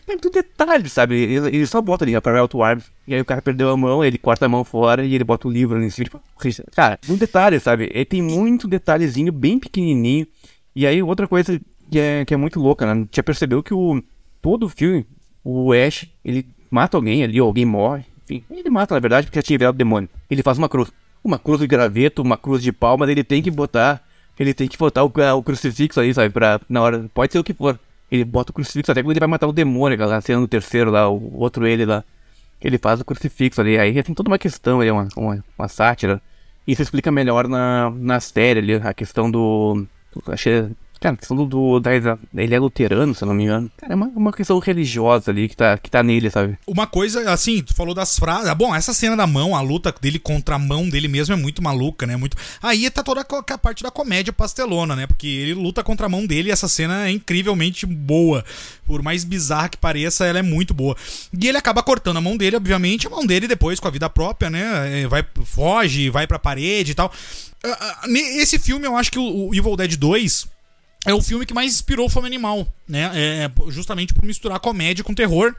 Tudo 0.00 0.30
detalhe, 0.30 0.88
sabe? 0.88 1.16
Ele, 1.16 1.48
ele, 1.48 1.66
só 1.66 1.80
bota 1.80 2.04
ali, 2.04 2.14
Apparel 2.14 2.48
to 2.48 2.62
Arms. 2.62 2.84
E 3.06 3.14
aí 3.14 3.20
o 3.20 3.24
cara 3.24 3.42
perdeu 3.42 3.70
a 3.70 3.76
mão, 3.76 4.04
ele 4.04 4.18
corta 4.18 4.46
a 4.46 4.48
mão 4.48 4.64
fora 4.64 5.04
e 5.04 5.14
ele 5.14 5.24
bota 5.24 5.48
o 5.48 5.50
livro 5.50 5.76
ali 5.76 5.86
em 5.86 5.90
cima. 5.90 6.04
Tipo, 6.04 6.20
cara, 6.74 6.98
um 7.08 7.16
detalhe, 7.16 7.58
sabe? 7.60 7.90
Ele 7.92 8.04
tem 8.04 8.22
muito 8.22 8.68
detalhezinho 8.68 9.32
bem 9.32 9.58
pequenininho. 9.58 10.26
E 10.74 10.86
aí 10.86 11.02
outra 11.02 11.28
coisa 11.28 11.60
que 11.90 11.98
é, 11.98 12.24
que 12.24 12.32
é 12.32 12.36
muito 12.36 12.58
louca, 12.58 12.92
né? 12.92 13.06
Já 13.12 13.22
percebeu 13.22 13.62
que 13.62 13.74
o 13.74 14.02
todo 14.40 14.66
o 14.66 14.68
filme, 14.68 15.06
o 15.44 15.72
Ash, 15.72 16.06
ele 16.24 16.46
mata 16.70 16.96
alguém 16.96 17.22
ali, 17.22 17.40
ou 17.40 17.46
alguém 17.46 17.66
morre. 17.66 18.04
Enfim, 18.24 18.44
ele 18.50 18.70
mata 18.70 18.94
na 18.94 19.00
verdade 19.00 19.26
porque 19.26 19.38
já 19.38 19.42
tinha 19.42 19.58
virado 19.58 19.76
demônio. 19.76 20.08
Ele 20.30 20.42
faz 20.42 20.58
uma 20.58 20.68
cruz. 20.68 20.90
Uma 21.22 21.38
cruz 21.38 21.60
de 21.60 21.66
graveto, 21.66 22.22
uma 22.22 22.36
cruz 22.36 22.62
de 22.62 22.72
pau, 22.72 22.96
mas 22.98 23.08
ele 23.08 23.22
tem 23.22 23.42
que 23.42 23.50
botar. 23.50 24.02
Ele 24.38 24.54
tem 24.54 24.66
que 24.66 24.76
botar 24.76 25.04
o, 25.04 25.12
o 25.36 25.42
crucifixo 25.42 26.00
aí, 26.00 26.12
sabe? 26.12 26.30
Pra, 26.30 26.60
na 26.68 26.82
hora. 26.82 27.06
Pode 27.14 27.32
ser 27.32 27.38
o 27.38 27.44
que 27.44 27.52
for. 27.54 27.78
Ele 28.12 28.26
bota 28.26 28.50
o 28.50 28.54
crucifixo 28.54 28.92
até 28.92 29.02
quando 29.02 29.12
ele 29.12 29.20
vai 29.20 29.28
matar 29.28 29.48
o 29.48 29.52
demônio, 29.54 29.98
lá, 30.06 30.20
sendo 30.20 30.42
o 30.42 30.48
terceiro 30.48 30.90
lá, 30.90 31.08
o 31.08 31.38
outro 31.38 31.66
ele 31.66 31.86
lá. 31.86 32.04
Ele 32.60 32.76
faz 32.76 33.00
o 33.00 33.04
crucifixo 33.06 33.58
ali. 33.58 33.78
Aí 33.78 34.02
tem 34.02 34.14
toda 34.14 34.28
uma 34.28 34.36
questão 34.38 34.82
ali, 34.82 34.90
uma, 34.90 35.08
uma, 35.16 35.42
uma 35.58 35.66
sátira. 35.66 36.20
Isso 36.66 36.82
explica 36.82 37.10
melhor 37.10 37.48
na, 37.48 37.90
na 37.90 38.20
série 38.20 38.60
ali, 38.60 38.74
a 38.74 38.92
questão 38.92 39.30
do. 39.30 39.86
Achei 40.28 40.68
Cara, 41.02 41.16
questão 41.16 41.36
do, 41.44 41.80
da, 41.80 41.90
ele 41.92 42.54
é 42.54 42.58
luterano, 42.60 43.12
se 43.12 43.24
eu 43.24 43.26
não 43.26 43.34
me 43.34 43.42
engano. 43.42 43.68
Cara, 43.76 43.92
é 43.92 43.96
uma, 43.96 44.06
uma 44.06 44.32
questão 44.32 44.56
religiosa 44.60 45.32
ali 45.32 45.48
que 45.48 45.56
tá, 45.56 45.76
que 45.76 45.90
tá 45.90 46.00
nele, 46.00 46.30
sabe? 46.30 46.56
Uma 46.64 46.86
coisa, 46.86 47.28
assim, 47.28 47.60
tu 47.60 47.74
falou 47.74 47.92
das 47.92 48.16
frases. 48.16 48.46
Ah, 48.46 48.54
bom, 48.54 48.72
essa 48.72 48.94
cena 48.94 49.16
da 49.16 49.26
mão, 49.26 49.56
a 49.56 49.60
luta 49.60 49.92
dele 50.00 50.20
contra 50.20 50.54
a 50.54 50.58
mão 50.60 50.88
dele 50.88 51.08
mesmo 51.08 51.34
é 51.34 51.36
muito 51.36 51.60
maluca, 51.60 52.06
né? 52.06 52.14
Muito. 52.14 52.36
Aí 52.62 52.88
tá 52.88 53.02
toda 53.02 53.20
a, 53.20 53.54
a 53.54 53.58
parte 53.58 53.82
da 53.82 53.90
comédia 53.90 54.32
pastelona, 54.32 54.94
né? 54.94 55.08
Porque 55.08 55.26
ele 55.26 55.54
luta 55.54 55.82
contra 55.82 56.06
a 56.06 56.08
mão 56.08 56.24
dele 56.24 56.50
e 56.50 56.52
essa 56.52 56.68
cena 56.68 57.08
é 57.08 57.10
incrivelmente 57.10 57.84
boa. 57.84 58.44
Por 58.86 59.02
mais 59.02 59.24
bizarra 59.24 59.70
que 59.70 59.78
pareça, 59.78 60.24
ela 60.24 60.38
é 60.38 60.42
muito 60.42 60.72
boa. 60.72 60.96
E 61.36 61.48
ele 61.48 61.58
acaba 61.58 61.82
cortando 61.82 62.18
a 62.18 62.20
mão 62.20 62.36
dele, 62.36 62.54
obviamente, 62.54 63.08
a 63.08 63.10
mão 63.10 63.26
dele 63.26 63.48
depois 63.48 63.80
com 63.80 63.88
a 63.88 63.90
vida 63.90 64.08
própria, 64.08 64.48
né? 64.48 65.02
É, 65.02 65.08
vai, 65.08 65.24
foge, 65.44 66.10
vai 66.10 66.28
pra 66.28 66.38
parede 66.38 66.92
e 66.92 66.94
tal. 66.94 67.12
Ah, 67.64 67.98
ah, 68.02 68.08
esse 68.08 68.56
filme, 68.56 68.86
eu 68.86 68.96
acho 68.96 69.10
que 69.10 69.18
o 69.18 69.52
Evil 69.52 69.76
Dead 69.76 69.96
2 69.96 70.51
é 71.04 71.12
o 71.12 71.22
filme 71.22 71.44
que 71.44 71.54
mais 71.54 71.72
inspirou 71.72 72.06
o 72.06 72.08
Fome 72.08 72.26
Animal, 72.26 72.66
né? 72.88 73.10
É, 73.14 73.44
é, 73.44 73.70
justamente 73.70 74.14
por 74.14 74.24
misturar 74.24 74.60
comédia 74.60 75.02
com 75.02 75.14
terror. 75.14 75.54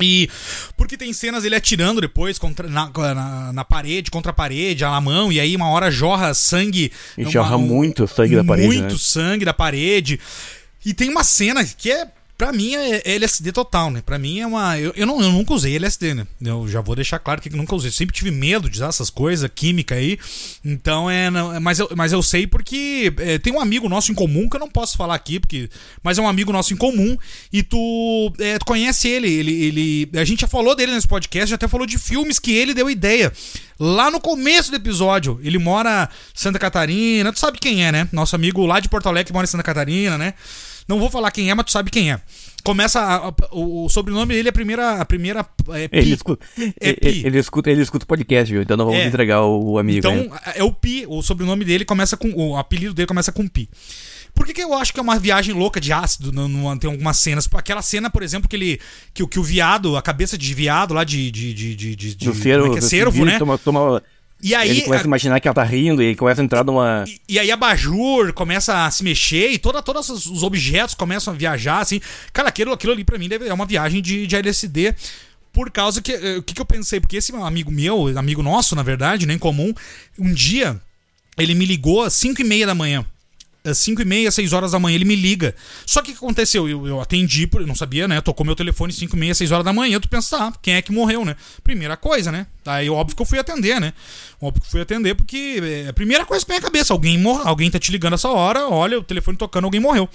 E 0.00 0.28
porque 0.76 0.96
tem 0.96 1.12
cenas 1.12 1.44
ele 1.44 1.54
atirando 1.54 2.00
depois 2.00 2.38
contra, 2.38 2.66
na, 2.66 2.90
na, 2.90 3.52
na, 3.52 3.64
parede, 3.64 4.10
contra 4.10 4.30
a 4.30 4.34
parede, 4.34 4.82
na 4.84 5.00
mão, 5.00 5.30
e 5.30 5.38
aí 5.38 5.54
uma 5.54 5.68
hora 5.68 5.90
jorra 5.90 6.32
sangue. 6.32 6.90
E 7.18 7.24
jorra 7.24 7.56
um, 7.56 7.60
muito 7.60 8.08
sangue 8.08 8.36
da 8.36 8.42
parede. 8.42 8.68
Muito 8.68 8.92
né? 8.94 8.98
sangue 8.98 9.44
da 9.44 9.52
parede. 9.52 10.18
E 10.84 10.94
tem 10.94 11.10
uma 11.10 11.22
cena 11.22 11.62
que 11.64 11.90
é 11.90 12.08
Pra 12.42 12.50
mim 12.50 12.74
é 12.74 13.02
LSD 13.04 13.52
total, 13.52 13.88
né? 13.88 14.02
Pra 14.04 14.18
mim 14.18 14.40
é 14.40 14.46
uma. 14.48 14.76
Eu, 14.76 14.92
eu, 14.96 15.06
não, 15.06 15.22
eu 15.22 15.30
nunca 15.30 15.54
usei 15.54 15.76
LSD, 15.76 16.12
né? 16.12 16.26
Eu 16.44 16.66
já 16.66 16.80
vou 16.80 16.96
deixar 16.96 17.20
claro 17.20 17.40
que 17.40 17.48
nunca 17.50 17.72
usei. 17.72 17.88
sempre 17.92 18.12
tive 18.12 18.32
medo 18.32 18.68
de 18.68 18.78
usar 18.78 18.88
essas 18.88 19.10
coisas, 19.10 19.48
química 19.54 19.94
aí. 19.94 20.18
Então 20.64 21.08
é. 21.08 21.30
Não, 21.30 21.60
mas, 21.60 21.78
eu, 21.78 21.88
mas 21.94 22.10
eu 22.10 22.20
sei 22.20 22.48
porque 22.48 23.14
é, 23.18 23.38
tem 23.38 23.52
um 23.52 23.60
amigo 23.60 23.88
nosso 23.88 24.10
em 24.10 24.14
comum 24.16 24.48
que 24.48 24.56
eu 24.56 24.60
não 24.60 24.68
posso 24.68 24.96
falar 24.96 25.14
aqui, 25.14 25.38
porque. 25.38 25.70
Mas 26.02 26.18
é 26.18 26.20
um 26.20 26.26
amigo 26.26 26.52
nosso 26.52 26.74
em 26.74 26.76
comum. 26.76 27.16
E 27.52 27.62
tu, 27.62 28.32
é, 28.40 28.58
tu 28.58 28.64
conhece 28.64 29.06
ele, 29.06 29.32
ele, 29.32 29.64
ele. 29.64 30.10
A 30.18 30.24
gente 30.24 30.40
já 30.40 30.48
falou 30.48 30.74
dele 30.74 30.90
nesse 30.90 31.06
podcast, 31.06 31.48
já 31.48 31.54
até 31.54 31.68
falou 31.68 31.86
de 31.86 31.96
filmes 31.96 32.40
que 32.40 32.50
ele 32.50 32.74
deu 32.74 32.90
ideia. 32.90 33.32
Lá 33.78 34.10
no 34.10 34.20
começo 34.20 34.68
do 34.72 34.76
episódio, 34.76 35.38
ele 35.44 35.58
mora 35.58 36.08
em 36.10 36.40
Santa 36.40 36.58
Catarina. 36.58 37.32
Tu 37.32 37.38
sabe 37.38 37.60
quem 37.60 37.86
é, 37.86 37.92
né? 37.92 38.08
Nosso 38.10 38.34
amigo 38.34 38.66
lá 38.66 38.80
de 38.80 38.88
Porto 38.88 39.08
Alegre 39.08 39.32
mora 39.32 39.44
em 39.44 39.48
Santa 39.48 39.62
Catarina, 39.62 40.18
né? 40.18 40.34
Não 40.88 40.98
vou 40.98 41.10
falar 41.10 41.30
quem 41.30 41.50
é, 41.50 41.54
mas 41.54 41.66
tu 41.66 41.72
sabe 41.72 41.90
quem 41.90 42.12
é. 42.12 42.20
Começa. 42.62 43.00
A, 43.00 43.28
a, 43.28 43.34
o, 43.50 43.84
o, 43.84 43.88
sobrenome 43.88 44.34
dele 44.34 44.48
é 44.48 44.50
a 44.50 44.52
primeira. 44.52 45.00
A 45.00 45.04
primeira 45.04 45.46
é 45.70 45.88
Pi. 45.88 45.96
Ele 45.96 46.12
escuta, 46.12 46.46
é 46.80 46.92
Pi. 46.92 47.22
Ele, 47.26 47.38
escuta, 47.38 47.70
ele 47.70 47.82
escuta 47.82 48.04
o 48.04 48.08
podcast, 48.08 48.52
viu? 48.52 48.62
Então 48.62 48.76
não 48.76 48.86
vamos 48.86 49.00
é. 49.00 49.06
entregar 49.06 49.42
o, 49.42 49.72
o 49.72 49.78
amigo. 49.78 49.98
Então, 49.98 50.12
aí. 50.44 50.54
é 50.56 50.64
o 50.64 50.72
Pi. 50.72 51.04
O 51.08 51.22
sobrenome 51.22 51.64
dele 51.64 51.84
começa 51.84 52.16
com. 52.16 52.32
O 52.32 52.56
apelido 52.56 52.94
dele 52.94 53.06
começa 53.06 53.32
com 53.32 53.48
Pi. 53.48 53.68
Por 54.34 54.46
que, 54.46 54.54
que, 54.54 54.62
eu 54.62 54.72
acho 54.72 54.94
que 54.94 55.00
é 55.00 55.02
uma 55.02 55.18
viagem 55.18 55.54
louca 55.54 55.80
de 55.80 55.92
ácido? 55.92 56.32
No, 56.32 56.48
no, 56.48 56.78
tem 56.78 56.90
algumas 56.90 57.18
cenas. 57.18 57.48
Aquela 57.52 57.82
cena, 57.82 58.08
por 58.08 58.22
exemplo, 58.22 58.48
que 58.48 58.56
ele. 58.56 58.80
Que, 59.12 59.26
que 59.26 59.38
o 59.38 59.42
viado, 59.42 59.96
a 59.96 60.02
cabeça 60.02 60.38
de 60.38 60.54
viado 60.54 60.94
lá 60.94 61.04
de. 61.04 61.30
de, 61.30 61.52
de, 61.52 61.74
de, 61.74 61.96
de, 61.96 62.14
de 62.14 62.34
cervo, 62.34 62.64
como 62.64 62.76
é 62.76 62.78
que 62.78 62.84
é? 62.84 62.88
Cervo, 62.88 63.24
né? 63.24 63.38
Toma, 63.38 63.58
toma, 63.58 64.02
e 64.42 64.54
aí, 64.54 64.70
ele 64.70 64.82
começa 64.82 65.04
a 65.04 65.06
imaginar 65.06 65.40
que 65.40 65.46
ela 65.46 65.54
tá 65.54 65.62
rindo 65.62 66.02
e 66.02 66.16
começa 66.16 66.40
a 66.40 66.44
entrar 66.44 66.64
numa. 66.64 67.04
E, 67.06 67.20
e 67.28 67.38
aí 67.38 67.50
a 67.50 67.56
Bajur 67.56 68.32
começa 68.32 68.84
a 68.84 68.90
se 68.90 69.04
mexer 69.04 69.50
e 69.50 69.58
toda, 69.58 69.80
todos 69.80 70.08
os 70.08 70.42
objetos 70.42 70.94
começam 70.94 71.32
a 71.32 71.36
viajar, 71.36 71.78
assim. 71.78 72.00
Cara, 72.32 72.48
aquilo, 72.48 72.72
aquilo 72.72 72.92
ali 72.92 73.04
pra 73.04 73.18
mim 73.18 73.28
é 73.30 73.54
uma 73.54 73.66
viagem 73.66 74.02
de, 74.02 74.26
de 74.26 74.36
LSD. 74.36 74.94
Por 75.52 75.70
causa 75.70 76.02
que. 76.02 76.12
Eh, 76.12 76.38
o 76.38 76.42
que, 76.42 76.54
que 76.54 76.60
eu 76.60 76.66
pensei? 76.66 76.98
Porque 76.98 77.18
esse 77.18 77.30
meu 77.30 77.44
amigo 77.44 77.70
meu, 77.70 78.18
amigo 78.18 78.42
nosso, 78.42 78.74
na 78.74 78.82
verdade, 78.82 79.26
nem 79.26 79.36
né, 79.36 79.40
comum, 79.40 79.72
um 80.18 80.32
dia 80.32 80.80
ele 81.36 81.54
me 81.54 81.64
ligou 81.64 82.02
às 82.02 82.14
5 82.14 82.40
e 82.40 82.44
meia 82.44 82.66
da 82.66 82.74
manhã. 82.74 83.04
5 83.64 84.02
e 84.02 84.04
meia, 84.04 84.30
6 84.30 84.52
horas 84.52 84.72
da 84.72 84.78
manhã, 84.78 84.94
ele 84.96 85.04
me 85.04 85.14
liga. 85.14 85.54
Só 85.86 86.02
que 86.02 86.10
o 86.10 86.14
que 86.14 86.18
aconteceu? 86.18 86.68
Eu, 86.68 86.86
eu 86.86 87.00
atendi, 87.00 87.48
eu 87.52 87.66
não 87.66 87.74
sabia, 87.74 88.08
né? 88.08 88.20
Tocou 88.20 88.44
meu 88.44 88.56
telefone 88.56 88.92
5 88.92 89.14
e 89.14 89.18
meia, 89.18 89.34
6 89.34 89.52
horas 89.52 89.64
da 89.64 89.72
manhã. 89.72 90.00
Tu 90.00 90.08
pensa, 90.08 90.36
tá, 90.36 90.52
quem 90.60 90.74
é 90.74 90.82
que 90.82 90.90
morreu, 90.90 91.24
né? 91.24 91.36
Primeira 91.62 91.96
coisa, 91.96 92.32
né? 92.32 92.46
Aí 92.66 92.90
óbvio 92.90 93.14
que 93.14 93.22
eu 93.22 93.26
fui 93.26 93.38
atender, 93.38 93.80
né? 93.80 93.92
Óbvio 94.40 94.62
que 94.62 94.70
fui 94.70 94.80
atender 94.80 95.14
porque 95.14 95.60
é 95.62 95.88
a 95.88 95.92
primeira 95.92 96.24
coisa 96.24 96.44
que 96.44 96.50
vem 96.50 96.58
à 96.58 96.62
cabeça. 96.62 96.92
Alguém, 96.92 97.18
mor 97.18 97.46
alguém 97.46 97.70
tá 97.70 97.78
te 97.78 97.92
ligando 97.92 98.14
essa 98.14 98.28
hora, 98.28 98.68
olha 98.68 98.98
o 98.98 99.02
telefone 99.02 99.36
tocando, 99.36 99.64
alguém 99.64 99.80
morreu. 99.80 100.08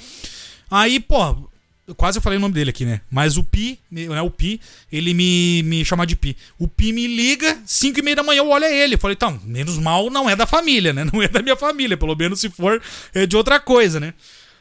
Aí, 0.70 1.00
pô, 1.00 1.50
Quase 1.96 2.18
eu 2.18 2.22
falei 2.22 2.38
o 2.38 2.42
nome 2.42 2.54
dele 2.54 2.70
aqui, 2.70 2.84
né? 2.84 3.00
Mas 3.10 3.38
o 3.38 3.44
Pi, 3.44 3.80
né, 3.90 4.22
o 4.22 4.30
Pi, 4.30 4.60
ele 4.92 5.14
me, 5.14 5.64
me 5.64 5.86
chama 5.86 6.06
de 6.06 6.18
Pi. 6.18 6.36
O 6.60 6.68
Pi 6.68 6.92
me 6.92 7.08
liga, 7.08 7.58
5 7.66 7.98
e 7.98 8.02
meia 8.02 8.18
da 8.18 8.24
manhã 8.24 8.40
eu 8.40 8.50
olho 8.50 8.66
ele. 8.66 8.96
Eu 8.96 9.00
falei, 9.00 9.16
então, 9.16 9.40
menos 9.46 9.78
mal 9.78 10.10
não 10.10 10.30
é 10.30 10.36
da 10.36 10.46
família, 10.46 10.92
né? 10.92 11.06
Não 11.12 11.24
é 11.24 11.30
da 11.30 11.42
minha 11.42 11.56
família, 11.56 11.96
pelo 11.96 12.16
menos 12.16 12.42
se 12.42 12.50
for 12.50 12.82
é 13.14 13.26
de 13.26 13.38
outra 13.38 13.58
coisa, 13.60 14.02
né? 14.02 14.14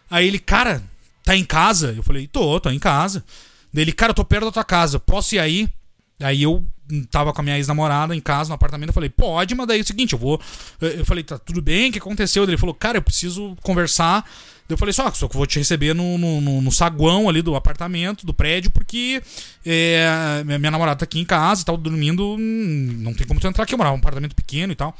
Aí 0.08 0.26
ele, 0.28 0.38
cara, 0.38 0.80
tá 1.24 1.36
em 1.36 1.44
casa? 1.44 1.92
Eu 1.96 2.02
falei, 2.04 2.28
tô, 2.28 2.60
tô 2.60 2.70
em 2.70 2.78
casa. 2.78 3.24
Daí 3.72 3.82
ele, 3.82 3.92
cara, 3.92 4.10
eu 4.10 4.14
tô 4.14 4.24
perto 4.24 4.44
da 4.44 4.52
tua 4.52 4.64
casa, 4.64 5.00
posso 5.00 5.34
ir 5.34 5.40
aí? 5.40 5.68
Aí 6.20 6.44
eu 6.44 6.64
tava 7.10 7.32
com 7.32 7.40
a 7.40 7.44
minha 7.44 7.56
ex-namorada 7.56 8.14
em 8.14 8.20
casa, 8.20 8.48
no 8.48 8.54
apartamento, 8.54 8.90
eu 8.90 8.94
falei, 8.94 9.10
pode, 9.10 9.54
mas 9.56 9.66
daí 9.66 9.80
é 9.80 9.82
o 9.82 9.86
seguinte, 9.86 10.12
eu 10.12 10.18
vou. 10.18 10.40
Eu 10.80 11.04
falei, 11.04 11.24
tá 11.24 11.36
tudo 11.38 11.60
bem, 11.60 11.90
o 11.90 11.92
que 11.92 11.98
aconteceu? 11.98 12.44
Ele 12.44 12.56
falou, 12.56 12.74
cara, 12.74 12.98
eu 12.98 13.02
preciso 13.02 13.56
conversar 13.62 14.24
eu 14.68 14.76
falei 14.76 14.92
só, 14.92 15.10
só 15.12 15.28
que 15.28 15.34
eu 15.34 15.38
vou 15.38 15.46
te 15.46 15.58
receber 15.58 15.94
no, 15.94 16.18
no, 16.18 16.60
no, 16.60 16.72
saguão 16.72 17.28
ali 17.28 17.40
do 17.40 17.54
apartamento, 17.54 18.26
do 18.26 18.34
prédio, 18.34 18.70
porque 18.70 19.22
é, 19.64 20.42
minha, 20.44 20.70
namorada 20.70 20.98
tá 20.98 21.04
aqui 21.04 21.20
em 21.20 21.24
casa 21.24 21.62
e 21.62 21.64
tal, 21.64 21.76
dormindo. 21.76 22.36
Hum, 22.38 22.96
não 22.98 23.14
tem 23.14 23.26
como 23.26 23.38
tu 23.38 23.46
entrar 23.46 23.64
aqui, 23.64 23.74
eu 23.74 23.78
morava 23.78 23.96
num 23.96 24.00
apartamento 24.00 24.34
pequeno 24.34 24.72
e 24.72 24.76
tal. 24.76 24.96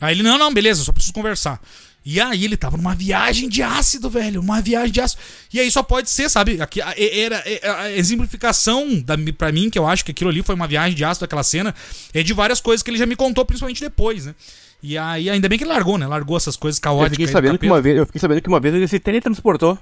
Aí 0.00 0.14
ele, 0.14 0.22
não, 0.22 0.36
não, 0.36 0.52
beleza, 0.52 0.82
só 0.82 0.92
preciso 0.92 1.12
conversar. 1.12 1.60
E 2.08 2.20
aí 2.20 2.44
ele 2.44 2.56
tava 2.56 2.76
numa 2.76 2.94
viagem 2.94 3.48
de 3.48 3.64
ácido, 3.64 4.08
velho. 4.08 4.40
Uma 4.40 4.60
viagem 4.60 4.92
de 4.92 5.00
ácido. 5.00 5.20
E 5.52 5.58
aí 5.58 5.68
só 5.72 5.82
pode 5.82 6.08
ser, 6.08 6.28
sabe? 6.28 6.62
Aqui, 6.62 6.80
era 6.80 7.42
a 7.80 7.90
exemplificação 7.90 9.00
da, 9.00 9.16
pra 9.36 9.50
mim, 9.50 9.68
que 9.68 9.76
eu 9.76 9.84
acho 9.84 10.04
que 10.04 10.12
aquilo 10.12 10.30
ali 10.30 10.40
foi 10.40 10.54
uma 10.54 10.68
viagem 10.68 10.96
de 10.96 11.04
ácido, 11.04 11.24
aquela 11.24 11.42
cena, 11.42 11.74
é 12.14 12.22
de 12.22 12.32
várias 12.32 12.60
coisas 12.60 12.80
que 12.80 12.90
ele 12.90 12.98
já 12.98 13.06
me 13.06 13.16
contou, 13.16 13.44
principalmente 13.44 13.80
depois, 13.80 14.26
né? 14.26 14.36
E 14.82 14.96
aí, 14.96 15.30
ainda 15.30 15.48
bem 15.48 15.58
que 15.58 15.64
ele 15.64 15.72
largou, 15.72 15.98
né? 15.98 16.06
Largou 16.06 16.36
essas 16.36 16.56
coisas 16.56 16.78
caóticas. 16.78 17.18
Eu 17.18 17.26
fiquei 17.26 17.32
sabendo, 17.32 17.58
que 17.58 17.66
uma, 17.66 17.80
vez, 17.80 17.96
eu 17.96 18.06
fiquei 18.06 18.20
sabendo 18.20 18.40
que 18.40 18.48
uma 18.48 18.60
vez 18.60 18.74
ele 18.74 18.86
se 18.86 18.98
teletransportou. 18.98 19.78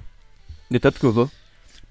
De 0.71 0.79
tanto 0.79 0.99
que 0.99 1.07
usou. 1.07 1.31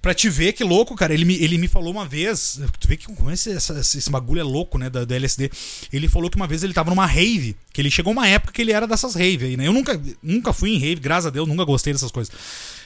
Pra 0.04 0.14
te 0.14 0.30
ver 0.30 0.52
que 0.52 0.66
louco, 0.66 0.96
cara. 0.98 1.14
Ele 1.14 1.24
me, 1.24 1.36
ele 1.42 1.58
me 1.58 1.70
falou 1.70 1.90
uma 1.90 2.06
vez. 2.06 2.60
Tu 2.78 2.90
vê 2.90 2.98
que 2.98 3.08
esse, 3.32 3.52
essa, 3.52 3.80
esse 3.80 4.10
bagulho 4.10 4.42
é 4.42 4.44
louco, 4.44 4.78
né? 4.78 4.90
Da, 4.90 5.06
da, 5.06 5.16
LSD. 5.16 5.50
Ele 5.94 6.10
falou 6.10 6.30
que 6.30 6.36
uma 6.36 6.46
vez 6.46 6.62
ele 6.62 6.74
tava 6.74 6.90
numa 6.90 7.06
rave. 7.06 7.56
Que 7.72 7.80
ele 7.80 7.90
chegou 7.90 8.12
uma 8.12 8.28
época 8.28 8.52
que 8.52 8.62
ele 8.62 8.74
era 8.74 8.86
dessas 8.86 9.16
rave 9.16 9.46
aí, 9.46 9.56
né? 9.56 9.66
Eu 9.66 9.72
nunca, 9.72 9.98
nunca 10.22 10.52
fui 10.52 10.72
em 10.72 10.78
rave, 10.78 11.00
graças 11.00 11.28
a 11.28 11.30
Deus, 11.30 11.48
nunca 11.48 11.64
gostei 11.64 11.94
dessas 11.94 12.12
coisas. 12.12 12.34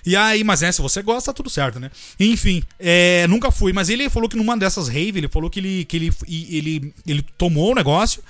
E 0.05 0.15
aí, 0.15 0.43
mas 0.43 0.61
é, 0.61 0.71
se 0.71 0.79
você 0.79 1.01
gosta, 1.01 1.31
tá 1.31 1.35
tudo 1.35 1.49
certo, 1.49 1.79
né? 1.79 1.89
Enfim, 2.19 2.61
é, 2.79 3.25
nunca 3.25 3.49
fui. 3.49 3.73
Mas 3.73 3.89
ele 3.89 4.11
falou 4.11 4.29
que 4.29 4.37
numa 4.37 4.55
dessas 4.55 4.87
rave, 4.87 5.19
ele 5.19 5.27
falou 5.27 5.49
que 5.49 5.59
ele, 5.59 5.85
que 5.85 5.97
ele, 5.97 6.13
ele, 6.27 6.93
ele 7.07 7.25
tomou 7.35 7.71
o 7.71 7.75
negócio. 7.75 8.21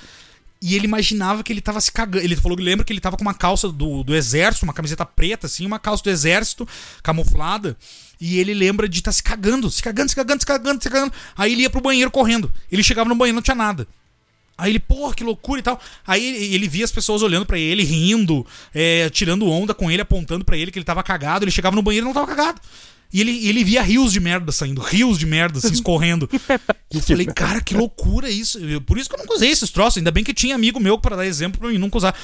E 0.61 0.75
ele 0.75 0.85
imaginava 0.85 1.43
que 1.43 1.53
ele 1.53 1.61
tava 1.61 1.79
se 1.79 1.91
cagando. 1.91 2.23
Ele 2.23 2.35
falou 2.35 2.57
lembra 2.57 2.83
que 2.83 2.91
ele 2.91 2.99
tava 2.99 3.15
com 3.15 3.21
uma 3.21 3.33
calça 3.33 3.69
do, 3.69 4.03
do 4.03 4.15
exército, 4.15 4.65
uma 4.65 4.73
camiseta 4.73 5.05
preta, 5.05 5.45
assim, 5.45 5.65
uma 5.65 5.79
calça 5.79 6.03
do 6.03 6.09
exército 6.09 6.67
camuflada. 7.03 7.77
E 8.19 8.39
ele 8.39 8.53
lembra 8.53 8.89
de 8.89 8.99
estar 8.99 9.09
tá 9.09 9.13
se 9.13 9.21
cagando, 9.21 9.69
se 9.69 9.81
cagando, 9.83 10.09
se 10.09 10.15
cagando, 10.15 10.39
se 10.39 10.45
cagando, 10.45 10.83
se 10.83 10.89
cagando. 10.89 11.13
Aí 11.37 11.53
ele 11.53 11.61
ia 11.61 11.69
pro 11.69 11.81
banheiro 11.81 12.09
correndo. 12.09 12.51
Ele 12.71 12.83
chegava 12.83 13.07
no 13.07 13.15
banheiro, 13.15 13.35
não 13.35 13.41
tinha 13.41 13.55
nada. 13.55 13.87
Aí 14.57 14.71
ele, 14.71 14.79
porra, 14.79 15.13
que 15.13 15.23
loucura 15.23 15.59
e 15.59 15.63
tal. 15.63 15.79
Aí 16.05 16.53
ele 16.53 16.67
via 16.67 16.83
as 16.83 16.91
pessoas 16.91 17.21
olhando 17.21 17.45
para 17.45 17.59
ele, 17.59 17.83
rindo, 17.83 18.45
é, 18.73 19.07
tirando 19.11 19.47
onda 19.47 19.73
com 19.75 19.91
ele, 19.91 20.01
apontando 20.01 20.43
para 20.43 20.57
ele 20.57 20.71
que 20.71 20.79
ele 20.79 20.85
tava 20.85 21.03
cagado. 21.03 21.45
Ele 21.45 21.51
chegava 21.51 21.75
no 21.75 21.83
banheiro 21.83 22.05
e 22.05 22.07
não 22.07 22.13
tava 22.13 22.25
cagado. 22.25 22.59
E 23.11 23.21
ele, 23.21 23.47
ele 23.47 23.63
via 23.63 23.81
rios 23.81 24.11
de 24.11 24.19
merda 24.19 24.51
saindo, 24.51 24.81
rios 24.81 25.17
de 25.17 25.25
merda 25.25 25.59
se 25.61 25.71
escorrendo. 25.71 26.29
eu 26.93 27.01
falei, 27.01 27.25
cara, 27.25 27.61
que 27.61 27.73
loucura 27.73 28.29
isso. 28.29 28.59
Por 28.85 28.97
isso 28.97 29.09
que 29.09 29.15
eu 29.15 29.19
nunca 29.19 29.33
usei 29.33 29.49
esses 29.49 29.69
troços. 29.69 29.97
Ainda 29.97 30.11
bem 30.11 30.23
que 30.23 30.33
tinha 30.33 30.55
amigo 30.55 30.79
meu 30.79 30.99
para 30.99 31.15
dar 31.15 31.25
exemplo 31.25 31.59
pra 31.59 31.69
mim 31.69 31.77
nunca 31.77 31.97
usar. 31.97 32.15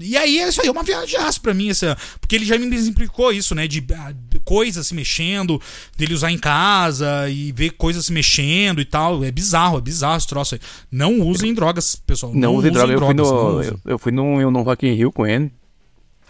E 0.00 0.16
aí, 0.16 0.38
isso 0.38 0.60
aí 0.60 0.68
é 0.68 0.70
uma 0.70 0.82
viagem 0.82 1.18
pra 1.42 1.54
mim. 1.54 1.70
Essa, 1.70 1.96
porque 2.20 2.36
ele 2.36 2.44
já 2.44 2.58
me 2.58 2.74
exemplificou 2.76 3.32
isso, 3.32 3.54
né? 3.54 3.66
De, 3.66 3.84
ah, 3.96 4.12
de 4.12 4.38
coisas 4.40 4.86
se 4.86 4.94
mexendo, 4.94 5.60
dele 5.96 6.12
usar 6.12 6.30
em 6.30 6.38
casa 6.38 7.28
e 7.30 7.50
ver 7.52 7.70
coisas 7.70 8.06
se 8.06 8.12
mexendo 8.12 8.80
e 8.80 8.84
tal. 8.84 9.24
É 9.24 9.30
bizarro, 9.30 9.78
é 9.78 9.80
bizarro 9.80 10.18
esse 10.18 10.26
troço 10.26 10.54
aí. 10.56 10.60
Não 10.90 11.20
usem 11.20 11.54
drogas, 11.54 11.96
pessoal. 11.96 12.32
Não, 12.34 12.40
não 12.40 12.54
usem 12.56 12.70
drogas. 12.70 13.00
Eu 13.00 13.06
fui 13.06 13.14
no, 13.14 13.62
eu, 13.62 13.80
eu 13.86 13.98
fui 13.98 14.12
no, 14.12 14.50
no 14.50 14.62
Rock 14.62 14.86
in 14.86 14.92
Rio 14.92 15.10
com 15.10 15.26
ele. 15.26 15.50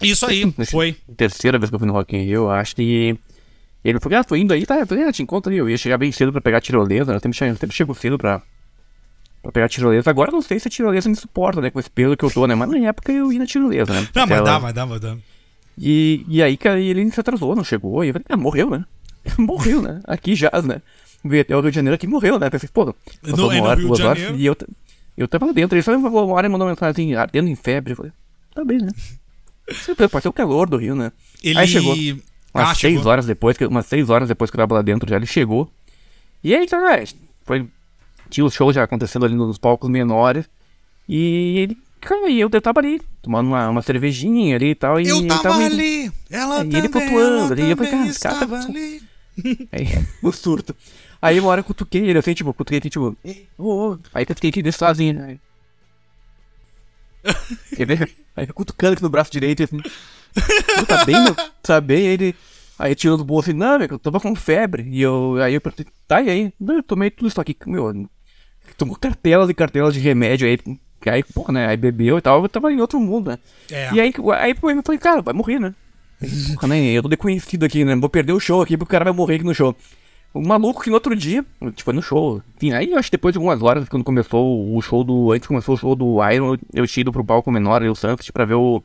Isso 0.00 0.24
aí, 0.24 0.52
foi. 0.70 0.96
Terceira 1.16 1.58
vez 1.58 1.68
que 1.68 1.74
eu 1.74 1.78
fui 1.78 1.88
no 1.88 1.94
Rock 1.94 2.16
in 2.16 2.24
Rio, 2.24 2.48
acho 2.48 2.76
que 2.76 2.82
e 2.82 3.18
ele 3.84 3.98
falou, 3.98 4.18
ah, 4.18 4.24
tô 4.24 4.36
indo 4.36 4.52
aí, 4.52 4.66
tá, 4.66 4.80
indo, 4.80 5.08
ah, 5.08 5.12
te 5.12 5.22
encontro 5.22 5.50
aí. 5.50 5.58
Eu 5.58 5.68
ia 5.68 5.78
chegar 5.78 5.96
bem 5.96 6.12
cedo 6.12 6.32
pra 6.32 6.40
pegar 6.40 6.60
tirolesa, 6.60 7.12
né? 7.12 7.16
Eu 7.16 7.20
sempre, 7.20 7.38
sempre 7.56 7.74
chego 7.74 7.94
cedo 7.94 8.18
pra, 8.18 8.42
pra 9.42 9.52
pegar 9.52 9.68
tirolesa. 9.68 10.10
Agora 10.10 10.30
não 10.30 10.42
sei 10.42 10.58
se 10.58 10.68
a 10.68 10.70
tirolesa 10.70 11.08
me 11.08 11.16
suporta, 11.16 11.60
né? 11.60 11.70
Com 11.70 11.80
esse 11.80 11.90
pelo 11.90 12.16
que 12.16 12.24
eu 12.24 12.30
tô, 12.30 12.46
né? 12.46 12.54
Mas 12.54 12.68
na 12.68 12.88
época 12.88 13.10
eu 13.10 13.32
ia 13.32 13.38
na 13.38 13.46
tirolesa, 13.46 13.92
né? 13.94 14.06
Não, 14.14 14.26
mas 14.26 14.44
dá, 14.44 14.58
vai 14.58 14.72
dar, 14.72 14.84
vai 14.84 15.00
dar. 15.00 15.16
E, 15.78 16.26
e 16.28 16.42
aí, 16.42 16.56
cara, 16.58 16.78
ele 16.78 17.10
se 17.10 17.20
atrasou, 17.20 17.56
não 17.56 17.64
chegou. 17.64 18.04
E 18.04 18.08
eu 18.08 18.12
falei, 18.12 18.26
ah, 18.28 18.36
morreu, 18.36 18.68
né? 18.68 18.84
morreu, 19.38 19.80
né? 19.80 20.00
Aqui 20.04 20.34
já, 20.34 20.50
né? 20.62 20.82
Veio 21.24 21.42
até 21.42 21.56
o 21.56 21.60
Rio 21.60 21.70
de 21.70 21.76
Janeiro 21.76 21.94
aqui 21.94 22.06
morreu, 22.06 22.38
né? 22.38 22.46
Eu 22.46 22.50
pensei, 22.50 22.68
pô, 22.72 22.94
é 23.24 23.32
uma 23.32 23.62
hora, 23.62 23.80
duas 23.80 24.00
horas. 24.00 24.22
E 24.36 24.44
eu, 24.44 24.56
eu 25.16 25.28
tava 25.28 25.46
lá 25.46 25.52
dentro. 25.52 25.76
Ele 25.76 25.82
só 25.82 25.96
uma 25.96 26.34
hora 26.34 26.48
mandou 26.48 26.66
uma 26.66 26.72
mensagem 26.72 27.12
assim, 27.12 27.14
ardendo 27.14 27.48
em 27.48 27.54
febre. 27.54 27.92
Eu 27.92 27.96
falei, 27.96 28.12
tá 28.54 28.64
bem, 28.64 28.78
né? 28.78 28.90
Pode 30.10 30.22
ser 30.22 30.28
o 30.28 30.32
calor 30.32 30.68
do 30.68 30.76
Rio, 30.76 30.94
né? 30.94 31.12
Ele... 31.42 31.58
Aí 31.58 31.68
chegou. 31.68 31.94
Umas 32.52 32.70
ah, 32.70 32.74
seis 32.74 33.06
horas 33.06 33.26
depois, 33.26 33.56
que, 33.56 33.64
umas 33.64 33.86
seis 33.86 34.10
horas 34.10 34.28
depois 34.28 34.50
que 34.50 34.56
eu 34.56 34.58
tava 34.58 34.74
lá 34.74 34.82
dentro 34.82 35.08
já 35.08 35.16
ele 35.16 35.26
chegou. 35.26 35.70
E 36.42 36.54
aí, 36.54 36.64
então, 36.64 36.86
é, 36.88 37.04
foi. 37.44 37.68
Tinha 38.28 38.44
os 38.44 38.54
shows 38.54 38.74
já 38.74 38.84
acontecendo 38.84 39.24
ali 39.24 39.34
nos 39.34 39.58
palcos 39.58 39.90
menores. 39.90 40.48
E 41.08 41.58
ele. 41.58 41.78
Cara, 42.00 42.28
e 42.30 42.40
eu, 42.40 42.48
eu 42.50 42.62
tava 42.62 42.80
ali, 42.80 43.00
tomando 43.20 43.48
uma, 43.48 43.68
uma 43.68 43.82
cervejinha 43.82 44.56
ali 44.56 44.70
e 44.70 44.74
tal. 44.74 44.98
E 45.00 45.08
eu 45.08 45.26
tava, 45.26 45.42
tava 45.42 45.64
ali, 45.64 46.10
ela 46.30 46.62
é, 46.62 46.64
E 46.64 46.76
ele 46.76 46.88
flutuando 46.88 47.52
ali. 47.52 47.62
E 47.62 47.70
eu 47.70 47.76
falei, 47.76 47.92
cara, 47.92 48.06
esse 48.06 48.20
cara 48.20 48.46
tá. 48.46 48.58
Ali. 48.60 49.02
Aí, 49.70 49.86
o 50.22 50.32
surto. 50.32 50.74
Aí 51.20 51.38
uma 51.38 51.50
hora 51.50 51.60
eu 51.60 51.64
cutuquei 51.64 52.08
ele, 52.08 52.18
assim, 52.18 52.32
tipo, 52.32 52.54
cutuquei 52.54 52.78
assim, 52.78 52.88
tipo, 52.88 53.14
oh, 53.58 53.92
oh. 53.92 53.98
aí 54.14 54.24
eu 54.26 54.34
fiquei 54.34 54.48
aqui 54.48 54.62
desse 54.62 54.78
sozinho, 54.78 55.14
né? 55.14 55.38
Aí 58.34 58.46
eu 58.46 58.54
cutucando 58.54 58.94
aqui 58.94 59.02
no 59.02 59.10
braço 59.10 59.30
direito, 59.30 59.62
assim. 59.62 59.82
Tá 60.86 61.04
bem, 61.04 61.22
meu? 61.22 61.36
Tá 61.62 61.80
bem? 61.80 62.06
Ele. 62.06 62.34
Aí 62.78 62.94
tirou 62.94 63.18
do 63.18 63.24
bolso 63.24 63.50
assim, 63.50 63.58
não, 63.58 63.78
meu, 63.78 63.88
eu 63.90 63.98
tava 63.98 64.18
com 64.18 64.34
febre. 64.34 64.88
E 64.90 65.02
eu. 65.02 65.36
Aí 65.42 65.54
eu 65.54 65.60
perguntei, 65.60 65.86
tá, 66.08 66.22
e 66.22 66.30
aí? 66.30 66.52
Não, 66.58 66.76
eu 66.76 66.82
tomei 66.82 67.10
tudo 67.10 67.28
isso 67.28 67.40
aqui, 67.40 67.56
meu. 67.66 68.08
Tomou 68.76 68.96
cartelas 68.96 69.50
e 69.50 69.54
cartelas 69.54 69.94
de 69.94 70.00
remédio 70.00 70.48
aí. 70.48 70.58
Aí, 71.06 71.22
pô, 71.22 71.50
né? 71.50 71.66
Aí 71.66 71.76
bebeu 71.76 72.18
e 72.18 72.20
tal, 72.20 72.42
eu 72.42 72.48
tava 72.48 72.72
em 72.72 72.80
outro 72.80 73.00
mundo, 73.00 73.30
né? 73.30 73.38
É. 73.70 73.92
E 73.94 74.00
aí, 74.00 74.12
aí 74.38 74.50
eu 74.50 74.82
falei, 74.82 74.98
cara, 74.98 75.22
vai 75.22 75.34
morrer, 75.34 75.58
né? 75.58 75.74
Porra, 76.54 76.68
né? 76.68 76.80
Eu 76.92 77.02
tô 77.02 77.08
desconhecido 77.08 77.64
aqui, 77.64 77.84
né? 77.84 77.96
Vou 77.96 78.08
perder 78.08 78.32
o 78.32 78.40
show 78.40 78.60
aqui 78.60 78.76
porque 78.76 78.90
o 78.90 78.92
cara 78.92 79.04
vai 79.04 79.12
morrer 79.12 79.36
aqui 79.36 79.44
no 79.44 79.54
show. 79.54 79.74
O 80.32 80.40
maluco 80.40 80.82
que 80.82 80.90
no 80.90 80.94
outro 80.94 81.16
dia, 81.16 81.44
tipo, 81.60 81.82
foi 81.82 81.94
no 81.94 82.02
show. 82.02 82.40
Enfim, 82.56 82.72
aí 82.72 82.92
eu 82.92 82.98
acho 82.98 83.10
que 83.10 83.16
depois 83.16 83.32
de 83.32 83.38
algumas 83.38 83.60
horas, 83.62 83.88
quando 83.88 84.04
começou 84.04 84.76
o 84.76 84.80
show 84.80 85.02
do. 85.02 85.32
Antes 85.32 85.48
começou 85.48 85.74
o 85.74 85.78
show 85.78 85.96
do 85.96 86.18
Iron, 86.30 86.56
eu 86.72 86.86
tinha 86.86 87.02
ido 87.02 87.12
pro 87.12 87.24
palco 87.24 87.50
menor 87.50 87.82
ali, 87.82 87.88
o 87.88 87.96
Santos, 87.96 88.30
pra 88.30 88.44
ver 88.44 88.54
o 88.54 88.80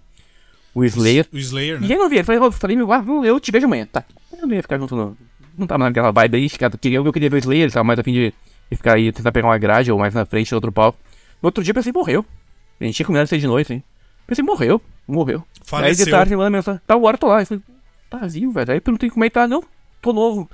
o 0.75 0.83
Slayer. 0.83 1.25
O 1.31 1.37
Slayer, 1.37 1.79
né? 1.79 1.87
E 1.87 1.93
aí 1.93 1.97
não 1.97 2.09
vi, 2.09 2.17
ele 2.17 2.23
falou, 2.23 2.51
falei, 2.51 2.75
meu, 2.75 2.91
ah, 2.91 3.03
eu 3.23 3.39
te 3.39 3.49
vejo 3.49 3.65
amanhã, 3.65 3.87
tá. 3.89 4.03
Eu 4.37 4.45
não 4.45 4.53
ia 4.53 4.61
ficar 4.61 4.77
junto, 4.77 4.95
não. 4.95 5.15
Não 5.57 5.65
tava 5.65 5.85
naquela 5.85 6.11
vibe 6.11 6.35
aí, 6.35 6.49
cara, 6.49 6.77
queria, 6.77 6.97
eu 6.97 7.13
queria 7.13 7.29
ver 7.29 7.37
o 7.37 7.39
Slayer, 7.39 7.71
tava 7.71 7.85
mais 7.85 7.97
a 7.97 8.03
fim 8.03 8.11
de, 8.11 8.33
de 8.69 8.77
ficar 8.77 8.95
aí, 8.95 9.09
tentar 9.11 9.31
pegar 9.31 9.47
uma 9.47 9.57
grade 9.57 9.89
ou 9.89 9.97
mais 9.97 10.13
na 10.13 10.25
frente, 10.25 10.53
outro 10.53 10.71
palco. 10.71 10.99
No 11.41 11.47
outro 11.47 11.63
dia 11.63 11.73
pensei, 11.73 11.93
morreu. 11.93 12.25
A 12.79 12.83
gente 12.83 12.95
tinha 12.95 13.05
combinado 13.05 13.29
seis 13.29 13.41
de 13.41 13.47
noite, 13.47 13.71
hein? 13.71 13.83
Pensei, 14.27 14.43
morreu, 14.43 14.81
morreu. 15.07 15.43
Faleceu. 15.63 16.03
Aí 16.03 16.05
de 16.05 16.11
tarde 16.11 16.35
manda 16.35 16.49
mensagem, 16.49 16.81
tá 16.85 16.97
hora, 16.97 17.17
tô 17.17 17.27
lá. 17.27 17.41
Eu 17.41 17.45
falei, 17.45 17.63
tá 18.09 18.17
vivo, 18.27 18.51
velho. 18.51 18.73
Aí 18.73 18.81
perguntei 18.81 19.09
como 19.09 19.23
é 19.23 19.29
que 19.29 19.33
tá, 19.33 19.47
não, 19.47 19.63
tô 20.01 20.11
novo. 20.11 20.49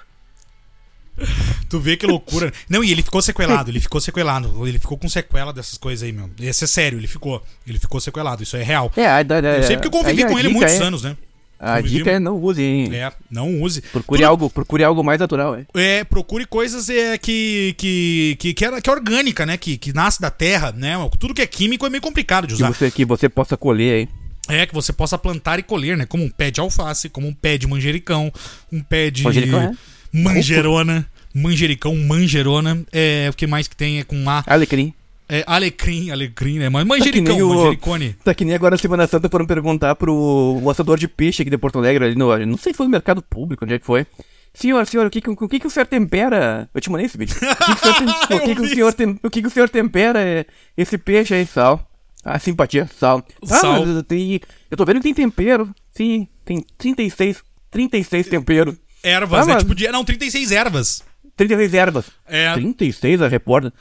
Tu 1.69 1.79
vê 1.79 1.95
que 1.95 2.05
loucura. 2.05 2.51
Não, 2.69 2.83
e 2.83 2.91
ele 2.91 3.01
ficou 3.01 3.21
sequelado, 3.21 3.69
ele 3.69 3.79
ficou 3.79 4.01
sequelado. 4.01 4.67
Ele 4.67 4.79
ficou 4.79 4.97
com 4.97 5.07
sequela 5.07 5.53
dessas 5.53 5.77
coisas 5.77 6.03
aí, 6.03 6.11
meu. 6.11 6.29
Esse 6.39 6.63
é 6.63 6.67
sério, 6.67 6.99
ele 6.99 7.07
ficou. 7.07 7.43
Ele 7.65 7.79
ficou 7.79 7.99
sequelado, 7.99 8.43
isso 8.43 8.57
é 8.57 8.63
real. 8.63 8.91
É, 8.95 9.05
a, 9.05 9.17
a, 9.17 9.21
eu 9.21 9.63
sei 9.63 9.77
porque 9.77 9.87
eu 9.87 9.91
convivi 9.91 10.25
com 10.25 10.37
ele 10.37 10.49
muitos 10.49 10.73
é, 10.73 10.83
anos, 10.83 11.03
né? 11.03 11.15
A 11.59 11.77
convivi... 11.77 11.97
dica 11.97 12.11
é 12.11 12.19
não 12.19 12.41
use, 12.41 12.63
hein? 12.63 12.89
É, 12.95 13.11
não 13.29 13.61
use. 13.61 13.81
Procure, 13.81 14.21
Tudo... 14.21 14.27
algo, 14.27 14.49
procure 14.49 14.83
algo 14.83 15.03
mais 15.03 15.19
natural, 15.19 15.55
é. 15.55 15.65
É, 15.75 16.03
procure 16.03 16.45
coisas 16.45 16.89
é, 16.89 17.17
que, 17.19 17.75
que, 17.77 18.35
que, 18.39 18.53
que, 18.55 18.65
é, 18.65 18.81
que 18.81 18.89
é 18.89 18.93
orgânica, 18.93 19.45
né? 19.45 19.57
Que, 19.57 19.77
que 19.77 19.93
nasce 19.93 20.19
da 20.19 20.31
terra, 20.31 20.71
né? 20.71 20.95
Tudo 21.19 21.35
que 21.35 21.41
é 21.41 21.45
químico 21.45 21.85
é 21.85 21.89
meio 21.89 22.01
complicado 22.01 22.47
de 22.47 22.55
usar. 22.55 22.71
Que 22.71 22.77
você, 22.77 22.91
que 22.91 23.05
você 23.05 23.29
possa 23.29 23.55
colher 23.55 23.93
aí. 23.93 24.09
É, 24.49 24.65
que 24.65 24.73
você 24.73 24.91
possa 24.91 25.19
plantar 25.19 25.59
e 25.59 25.63
colher, 25.63 25.95
né? 25.95 26.07
Como 26.07 26.23
um 26.23 26.29
pé 26.29 26.49
de 26.49 26.59
alface, 26.59 27.09
como 27.09 27.27
um 27.27 27.33
pé 27.33 27.59
de 27.59 27.67
manjericão, 27.67 28.33
um 28.71 28.81
pé 28.81 29.11
de 29.11 29.23
manjericão, 29.23 29.61
é? 29.61 29.71
Manjerona 30.13 31.07
manjericão, 31.33 31.95
manjerona. 31.95 32.83
É, 32.91 33.29
o 33.29 33.33
que 33.33 33.47
mais 33.47 33.67
que 33.67 33.75
tem 33.75 33.99
é 33.99 34.03
com 34.03 34.29
A. 34.29 34.43
Alecrim. 34.45 34.93
É, 35.27 35.45
alecrim, 35.47 36.11
alecrim, 36.11 36.59
né? 36.59 36.67
Mas 36.67 36.85
manjericão, 36.85 37.37
tá 37.37 37.45
manjericone. 37.45 38.15
Tá 38.23 38.33
que 38.33 38.43
nem 38.43 38.53
agora 38.53 38.77
Semana 38.77 39.07
Santa 39.07 39.29
foram 39.29 39.45
perguntar 39.45 39.95
pro 39.95 40.59
o 40.61 40.69
assador 40.69 40.99
de 40.99 41.07
peixe 41.07 41.41
aqui 41.41 41.49
de 41.49 41.57
Porto 41.57 41.79
Alegre, 41.79 42.03
ali 42.03 42.15
no, 42.15 42.37
não 42.45 42.57
sei 42.57 42.73
se 42.73 42.77
foi 42.77 42.85
no 42.85 42.91
mercado 42.91 43.21
público, 43.21 43.63
onde 43.63 43.75
é 43.75 43.79
que 43.79 43.85
foi. 43.85 44.05
Senhor, 44.53 44.85
senhor, 44.85 45.05
o 45.05 45.09
que, 45.09 45.21
o 45.25 45.47
que, 45.47 45.59
que 45.61 45.67
o 45.67 45.69
senhor 45.69 45.85
tempera? 45.85 46.69
Eu 46.73 46.81
te 46.81 46.91
mandei 46.91 47.05
esse 47.05 47.17
vídeo. 47.17 47.37
O 47.37 48.39
que, 48.43 48.55
que, 48.55 48.61
o, 48.61 48.67
senhor, 48.67 48.93
o, 49.23 49.27
o, 49.27 49.61
o 49.61 49.63
o 49.63 49.69
tempera 49.69 50.45
esse 50.75 50.97
peixe 50.97 51.33
aí? 51.33 51.45
Sal. 51.45 51.87
Ah, 52.25 52.37
simpatia, 52.37 52.89
sal. 52.99 53.25
Ah, 53.43 53.55
sal. 53.55 53.85
Mas 53.85 54.03
tem, 54.03 54.41
eu 54.69 54.75
tô 54.75 54.83
vendo 54.83 54.97
que 54.97 55.03
tem 55.03 55.13
tempero. 55.13 55.73
Sim, 55.93 56.27
tem 56.43 56.65
36, 56.77 57.41
36 57.71 58.27
temperos. 58.27 58.75
Ervas, 59.03 59.43
ah, 59.43 59.45
né? 59.45 59.53
Mas... 59.53 59.63
Tipo, 59.63 59.75
de, 59.75 59.87
não, 59.89 60.03
36 60.03 60.51
ervas. 60.51 61.03
36 61.35 61.73
ervas. 61.73 62.05
É. 62.27 62.53
36 62.53 63.21
a 63.21 63.27
repórter. 63.27 63.71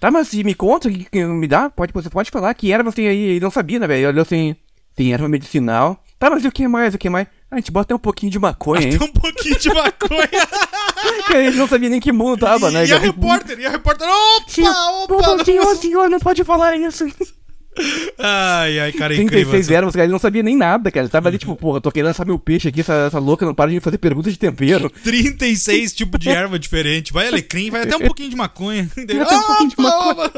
Tá, 0.00 0.10
mas 0.10 0.28
se 0.28 0.44
me 0.44 0.54
conta, 0.54 0.88
me 0.88 1.46
dá, 1.46 1.70
pode, 1.70 1.92
você 1.92 2.10
pode 2.10 2.30
falar 2.30 2.52
que 2.54 2.72
ervas 2.72 2.94
tem 2.94 3.08
aí. 3.08 3.18
Ele 3.18 3.40
não 3.40 3.50
sabia, 3.50 3.78
né, 3.78 3.86
velho? 3.86 4.08
Olhou 4.08 4.22
assim, 4.22 4.54
tem 4.94 5.12
erva 5.12 5.28
medicinal. 5.28 6.02
Tá, 6.18 6.30
mas 6.30 6.44
e 6.44 6.48
o 6.48 6.52
que 6.52 6.66
mais? 6.68 6.94
O 6.94 6.98
que 6.98 7.10
mais? 7.10 7.26
A 7.50 7.56
gente 7.56 7.70
bota 7.70 7.86
até 7.86 7.94
um 7.94 7.98
pouquinho 7.98 8.32
de 8.32 8.38
maconha, 8.38 8.82
hein? 8.82 8.96
Até 8.96 9.04
um 9.04 9.12
pouquinho 9.12 9.58
de 9.58 9.68
maconha. 9.68 10.28
que 11.26 11.34
a 11.34 11.42
gente 11.42 11.56
não 11.56 11.68
sabia 11.68 11.88
nem 11.88 12.00
que 12.00 12.12
mundo 12.12 12.38
tava, 12.38 12.70
né? 12.70 12.86
E, 12.86 12.92
a 12.92 12.98
repórter, 12.98 13.58
e 13.58 13.66
a 13.66 13.70
repórter, 13.70 14.08
opa, 14.08 14.70
opa! 15.02 15.14
opa 15.14 15.44
senhor, 15.44 15.76
senhor, 15.76 16.10
não 16.10 16.18
pode 16.18 16.42
falar 16.44 16.76
isso. 16.76 17.04
Ai, 18.18 18.78
ai, 18.78 18.92
cara, 18.92 19.14
é 19.14 19.16
36 19.16 19.66
incrível. 19.66 19.92
cara, 19.92 20.04
ele 20.04 20.12
não 20.12 20.18
sabia 20.18 20.42
nem 20.42 20.56
nada, 20.56 20.90
cara. 20.90 21.04
Ele 21.04 21.10
tava 21.10 21.28
ali, 21.28 21.38
tipo, 21.38 21.56
porra, 21.56 21.80
tô 21.80 21.90
querendo 21.90 22.10
assar 22.10 22.26
meu 22.26 22.38
peixe 22.38 22.68
aqui, 22.68 22.80
essa, 22.80 23.06
essa 23.08 23.18
louca 23.18 23.44
não 23.44 23.54
para 23.54 23.70
de 23.70 23.80
fazer 23.80 23.98
perguntas 23.98 24.32
de 24.32 24.38
tempero. 24.38 24.90
36 25.02 25.92
tipos 25.92 26.20
de 26.20 26.28
erva 26.28 26.58
diferente. 26.58 27.12
Vai 27.12 27.28
alecrim, 27.28 27.70
vai 27.70 27.82
até 27.82 27.96
um 27.96 28.00
pouquinho 28.06 28.30
de 28.30 28.36
maconha. 28.36 28.88
Vai 28.94 29.20
até 29.20 29.36
um 29.36 29.42
pouquinho 29.42 29.70
de 29.70 29.76
maconha. 29.78 30.30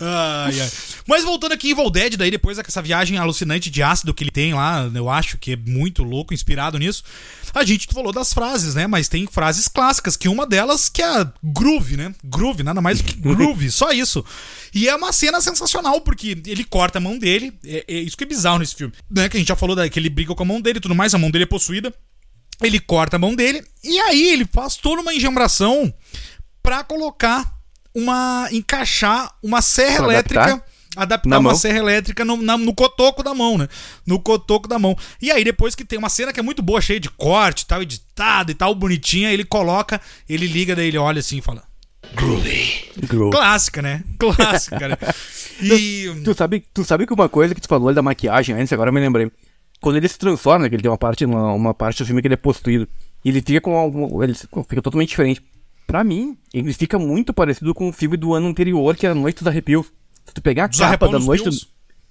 ai, 0.00 0.60
ai. 0.60 0.70
Mas 1.08 1.24
voltando 1.24 1.52
aqui 1.52 1.68
em 1.68 1.70
Evil 1.72 1.90
Dead, 1.90 2.16
daí 2.16 2.30
depois 2.30 2.56
dessa 2.56 2.82
viagem 2.82 3.18
alucinante 3.18 3.70
de 3.70 3.82
ácido 3.82 4.14
que 4.14 4.24
ele 4.24 4.30
tem 4.30 4.54
lá, 4.54 4.90
eu 4.94 5.08
acho 5.08 5.38
que 5.38 5.52
é 5.52 5.56
muito 5.56 6.02
louco, 6.02 6.34
inspirado 6.34 6.78
nisso. 6.78 7.02
A 7.56 7.64
gente 7.64 7.86
falou 7.90 8.12
das 8.12 8.34
frases, 8.34 8.74
né? 8.74 8.86
Mas 8.86 9.08
tem 9.08 9.26
frases 9.26 9.66
clássicas, 9.66 10.14
que 10.14 10.28
uma 10.28 10.46
delas 10.46 10.90
que 10.90 11.00
é 11.00 11.06
a 11.06 11.32
groove, 11.42 11.96
né? 11.96 12.14
Groove, 12.22 12.62
nada 12.62 12.82
mais 12.82 13.00
do 13.00 13.04
que 13.04 13.16
groove, 13.18 13.70
só 13.70 13.92
isso. 13.92 14.22
E 14.74 14.86
é 14.86 14.94
uma 14.94 15.10
cena 15.10 15.40
sensacional, 15.40 16.02
porque 16.02 16.36
ele 16.44 16.64
corta 16.64 16.98
a 16.98 17.00
mão 17.00 17.18
dele. 17.18 17.54
É, 17.64 17.82
é 17.88 17.94
isso 17.94 18.14
que 18.14 18.24
é 18.24 18.26
bizarro 18.26 18.58
nesse 18.58 18.74
filme. 18.74 18.92
Né? 19.10 19.26
Que 19.30 19.38
a 19.38 19.40
gente 19.40 19.48
já 19.48 19.56
falou 19.56 19.74
da, 19.74 19.88
que 19.88 19.98
ele 19.98 20.10
briga 20.10 20.34
com 20.34 20.42
a 20.42 20.46
mão 20.46 20.60
dele 20.60 20.76
e 20.76 20.82
tudo 20.82 20.94
mais, 20.94 21.14
a 21.14 21.18
mão 21.18 21.30
dele 21.30 21.44
é 21.44 21.46
possuída. 21.46 21.94
Ele 22.62 22.78
corta 22.78 23.16
a 23.16 23.18
mão 23.18 23.34
dele. 23.34 23.64
E 23.82 23.98
aí 24.00 24.34
ele 24.34 24.44
faz 24.44 24.76
toda 24.76 25.00
uma 25.00 25.14
engembração 25.14 25.92
pra 26.62 26.84
colocar 26.84 27.58
uma. 27.94 28.50
encaixar 28.52 29.34
uma 29.42 29.62
serra 29.62 30.04
pra 30.04 30.12
elétrica. 30.12 30.42
Adaptar? 30.44 30.75
Adaptar 30.96 31.28
na 31.28 31.38
uma 31.38 31.50
mão. 31.50 31.58
serra 31.58 31.78
elétrica 31.78 32.24
no, 32.24 32.36
na, 32.38 32.56
no 32.56 32.74
cotoco 32.74 33.22
da 33.22 33.34
mão, 33.34 33.58
né? 33.58 33.68
No 34.06 34.18
cotoco 34.18 34.66
da 34.66 34.78
mão. 34.78 34.96
E 35.20 35.30
aí, 35.30 35.44
depois 35.44 35.74
que 35.74 35.84
tem 35.84 35.98
uma 35.98 36.08
cena 36.08 36.32
que 36.32 36.40
é 36.40 36.42
muito 36.42 36.62
boa, 36.62 36.80
cheia 36.80 36.98
de 36.98 37.10
corte, 37.10 37.66
tal, 37.66 37.82
editada 37.82 38.50
e 38.50 38.54
tal, 38.54 38.74
bonitinha, 38.74 39.32
ele 39.32 39.44
coloca, 39.44 40.00
ele 40.28 40.46
liga, 40.46 40.74
daí 40.74 40.88
ele 40.88 40.98
olha 40.98 41.20
assim 41.20 41.38
e 41.38 41.42
fala: 41.42 41.62
Groovy. 42.14 43.30
Clássica, 43.30 43.82
né? 43.82 44.02
Clássica, 44.18 44.88
né? 44.88 44.96
E... 45.60 46.10
Tu, 46.14 46.24
tu, 46.24 46.34
sabe, 46.34 46.64
tu 46.72 46.84
sabe 46.84 47.06
que 47.06 47.12
uma 47.12 47.28
coisa 47.28 47.54
que 47.54 47.60
tu 47.60 47.68
falou 47.68 47.92
da 47.92 48.02
maquiagem 48.02 48.54
antes, 48.54 48.72
agora 48.72 48.90
eu 48.90 48.94
me 48.94 49.00
lembrei. 49.00 49.30
Quando 49.80 49.96
ele 49.96 50.08
se 50.08 50.18
transforma, 50.18 50.68
que 50.68 50.74
ele 50.74 50.82
tem 50.82 50.90
uma 50.90 50.96
parte, 50.96 51.24
uma, 51.24 51.52
uma 51.52 51.74
parte 51.74 51.98
do 51.98 52.06
filme 52.06 52.22
que 52.22 52.28
ele 52.28 52.34
é 52.34 52.38
possuído, 52.38 52.88
ele 53.24 53.42
fica 53.42 53.60
com 53.60 53.76
algum, 53.76 54.22
ele 54.22 54.34
fica 54.34 54.82
totalmente 54.82 55.10
diferente. 55.10 55.42
Pra 55.86 56.02
mim, 56.02 56.36
ele 56.52 56.72
fica 56.72 56.98
muito 56.98 57.32
parecido 57.32 57.72
com 57.74 57.88
o 57.88 57.92
filme 57.92 58.16
do 58.16 58.34
ano 58.34 58.48
anterior, 58.48 58.96
que 58.96 59.06
é 59.06 59.10
A 59.10 59.14
Noite 59.14 59.38
dos 59.38 59.46
Arrepios. 59.46 59.86
Se 60.26 60.34
tu 60.34 60.42
pegar 60.42 60.64
a 60.64 60.66
dos 60.66 60.78
capa 60.78 61.08
da 61.08 61.18
Noite... 61.18 61.48
Do... 61.48 61.56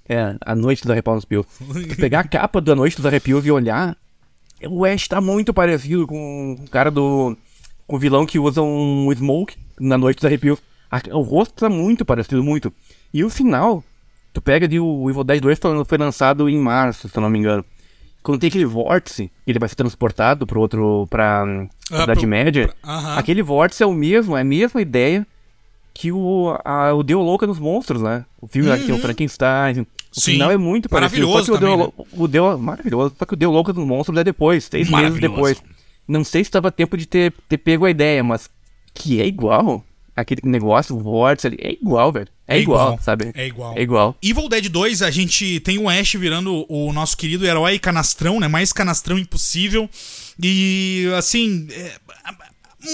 É, 0.07 0.35
A 0.41 0.55
Noite 0.55 0.83
dos 0.83 0.91
Arrepios 0.91 1.15
nos 1.15 1.25
Pios. 1.25 1.45
Se 1.49 1.87
tu 1.87 1.95
pegar 1.97 2.19
a 2.21 2.27
capa 2.27 2.61
da 2.61 2.75
Noite 2.75 2.95
dos 2.95 3.05
Arrepios 3.05 3.45
e 3.45 3.51
olhar, 3.51 3.97
o 4.67 4.85
Ash 4.85 5.07
tá 5.07 5.19
muito 5.19 5.53
parecido 5.53 6.07
com 6.07 6.55
o 6.59 6.69
cara 6.69 6.89
do... 6.89 7.35
Com 7.87 7.97
o 7.97 7.99
vilão 7.99 8.25
que 8.25 8.39
usa 8.39 8.61
um 8.61 9.11
smoke 9.15 9.55
na 9.79 9.97
Noite 9.97 10.17
dos 10.17 10.25
Arrepios. 10.25 10.59
O 11.11 11.21
rosto 11.21 11.55
tá 11.55 11.69
muito 11.69 12.05
parecido, 12.05 12.43
muito. 12.43 12.71
E 13.13 13.23
o 13.23 13.29
final, 13.29 13.83
tu 14.33 14.41
pega 14.41 14.67
de 14.67 14.79
o 14.79 15.09
Evil 15.09 15.23
Dead 15.23 15.41
2 15.41 15.59
foi 15.85 15.97
lançado 15.97 16.49
em 16.49 16.57
março, 16.57 17.09
se 17.09 17.17
eu 17.17 17.21
não 17.21 17.29
me 17.29 17.39
engano. 17.39 17.65
Quando 18.23 18.39
tem 18.39 18.47
aquele 18.47 18.65
vórtice, 18.65 19.31
ele 19.45 19.59
vai 19.59 19.69
ser 19.69 19.75
transportado 19.75 20.47
pro 20.47 20.59
outro, 20.59 21.05
pra 21.11 21.43
ah, 21.91 22.03
Idade 22.03 22.21
pro, 22.21 22.27
Média. 22.27 22.73
Pra, 22.81 22.91
uh 22.91 23.03
-huh. 23.03 23.19
Aquele 23.19 23.43
vórtice 23.43 23.83
é 23.83 23.85
o 23.85 23.93
mesmo, 23.93 24.35
é 24.35 24.41
a 24.41 24.43
mesma 24.43 24.81
ideia 24.81 25.27
que 25.95 26.11
o, 26.11 26.59
a, 26.65 26.93
o 26.93 27.01
Deu 27.01 27.21
Louca 27.21 27.47
nos 27.47 27.57
Monstros, 27.57 28.01
né? 28.01 28.25
O 28.39 28.47
filme 28.47 28.67
lá 28.67 28.77
que 28.77 28.83
tem 28.83 28.91
o 28.91 28.97
uhum. 28.97 29.01
Frankenstein. 29.01 29.79
O 29.79 30.19
Sim. 30.19 30.33
final 30.33 30.51
é 30.51 30.57
muito 30.57 30.89
parecido. 30.89 31.25
Maravilhoso 31.25 31.45
só 31.45 31.53
que 31.53 31.59
também, 31.59 31.73
o, 31.73 31.77
Deu, 31.77 31.93
né? 31.97 32.05
o 32.11 32.27
Deu, 32.27 32.57
Maravilhoso. 32.57 33.15
Só 33.17 33.25
que 33.25 33.33
o 33.33 33.37
Deu 33.37 33.49
Louca 33.49 33.71
nos 33.71 33.87
Monstros 33.87 34.19
é 34.19 34.23
depois, 34.23 34.65
seis 34.65 34.89
meses 34.89 35.17
depois. 35.21 35.63
Não 36.05 36.25
sei 36.25 36.43
se 36.43 36.51
tava 36.51 36.69
tempo 36.69 36.97
de 36.97 37.05
ter, 37.05 37.33
ter 37.47 37.57
pego 37.57 37.85
a 37.85 37.89
ideia, 37.89 38.21
mas 38.21 38.49
que 38.93 39.21
é 39.21 39.25
igual 39.25 39.83
aquele 40.13 40.41
negócio, 40.43 40.95
o 40.95 40.99
vórtice 40.99 41.47
ali, 41.47 41.57
é 41.61 41.71
igual, 41.71 42.11
velho. 42.11 42.27
É, 42.45 42.57
é 42.57 42.61
igual, 42.61 42.87
igual, 42.87 43.01
sabe? 43.01 43.31
É 43.33 43.47
igual. 43.47 43.73
É 43.77 43.81
igual. 43.81 44.17
Evil 44.21 44.49
Dead 44.49 44.67
2, 44.67 45.01
a 45.01 45.09
gente 45.09 45.61
tem 45.61 45.77
o 45.77 45.89
Ash 45.89 46.13
virando 46.13 46.65
o 46.69 46.91
nosso 46.91 47.15
querido 47.15 47.45
herói 47.45 47.79
canastrão, 47.79 48.39
né? 48.39 48.47
Mais 48.49 48.73
canastrão 48.73 49.17
impossível. 49.17 49.89
E, 50.41 51.09
assim, 51.17 51.67
é, 51.71 51.93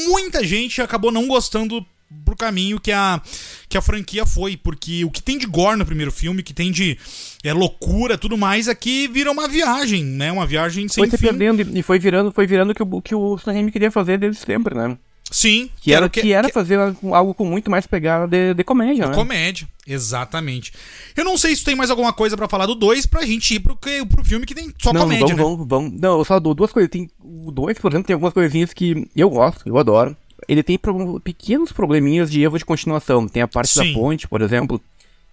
muita 0.07 0.45
gente 0.45 0.81
acabou 0.81 1.11
não 1.11 1.27
gostando 1.27 1.85
pro 2.25 2.35
caminho 2.35 2.79
que 2.79 2.91
a, 2.91 3.21
que 3.67 3.77
a 3.77 3.81
franquia 3.81 4.25
foi, 4.25 4.57
porque 4.57 5.03
o 5.05 5.11
que 5.11 5.21
tem 5.21 5.37
de 5.37 5.45
gore 5.45 5.77
no 5.77 5.85
primeiro 5.85 6.11
filme, 6.11 6.43
que 6.43 6.53
tem 6.53 6.71
de 6.71 6.97
é, 7.43 7.53
loucura 7.53 8.17
tudo 8.17 8.37
mais, 8.37 8.67
aqui 8.67 9.07
vira 9.07 9.31
uma 9.31 9.47
viagem, 9.47 10.03
né? 10.03 10.31
Uma 10.31 10.45
viagem 10.45 10.87
sem 10.87 11.07
foi 11.07 11.17
fim. 11.17 11.27
Perdendo 11.27 11.77
e 11.77 11.81
foi 11.81 11.99
virando, 11.99 12.31
foi 12.31 12.47
virando 12.47 12.73
que 12.73 12.83
o 12.83 13.01
que 13.01 13.15
o 13.15 13.37
Sam 13.37 13.69
queria 13.69 13.91
fazer 13.91 14.17
desde 14.17 14.39
sempre, 14.39 14.75
né? 14.75 14.97
Sim. 15.31 15.69
Que 15.81 15.93
era, 15.93 16.09
que, 16.09 16.21
que 16.21 16.33
era 16.33 16.49
fazer 16.49 16.77
algo 16.77 17.33
com 17.33 17.45
muito 17.45 17.71
mais 17.71 17.87
pegada 17.87 18.27
de, 18.27 18.53
de 18.53 18.63
comédia, 18.65 19.05
de 19.05 19.09
né? 19.11 19.15
comédia, 19.15 19.65
exatamente. 19.87 20.73
Eu 21.15 21.23
não 21.23 21.37
sei 21.37 21.55
se 21.55 21.63
tem 21.63 21.73
mais 21.73 21.89
alguma 21.89 22.11
coisa 22.11 22.35
para 22.35 22.49
falar 22.49 22.65
do 22.65 22.75
2 22.75 23.05
pra 23.05 23.25
gente 23.25 23.55
ir 23.55 23.61
pro, 23.61 23.77
pro 23.77 24.25
filme 24.25 24.45
que 24.45 24.53
tem 24.53 24.73
só 24.77 24.91
não, 24.91 25.01
comédia, 25.01 25.27
vamos, 25.27 25.37
né? 25.37 25.43
Vamos, 25.43 25.67
vamos. 25.67 26.01
Não, 26.01 26.17
eu 26.19 26.25
só 26.25 26.37
dou 26.37 26.53
duas 26.53 26.73
coisas. 26.73 26.91
Tem, 26.91 27.09
o 27.23 27.49
2, 27.49 27.79
por 27.79 27.91
exemplo, 27.91 28.07
tem 28.07 28.13
algumas 28.13 28.33
coisinhas 28.33 28.73
que 28.73 29.07
eu 29.15 29.29
gosto, 29.29 29.61
eu 29.65 29.77
adoro. 29.77 30.15
Ele 30.47 30.63
tem 30.63 30.77
pro, 30.77 31.19
pequenos 31.19 31.71
probleminhas 31.71 32.31
de 32.31 32.41
erro 32.41 32.57
de 32.57 32.65
continuação. 32.65 33.27
Tem 33.27 33.41
a 33.41 33.47
parte 33.47 33.69
Sim. 33.69 33.93
da 33.93 33.99
ponte, 33.99 34.27
por 34.27 34.41
exemplo. 34.41 34.81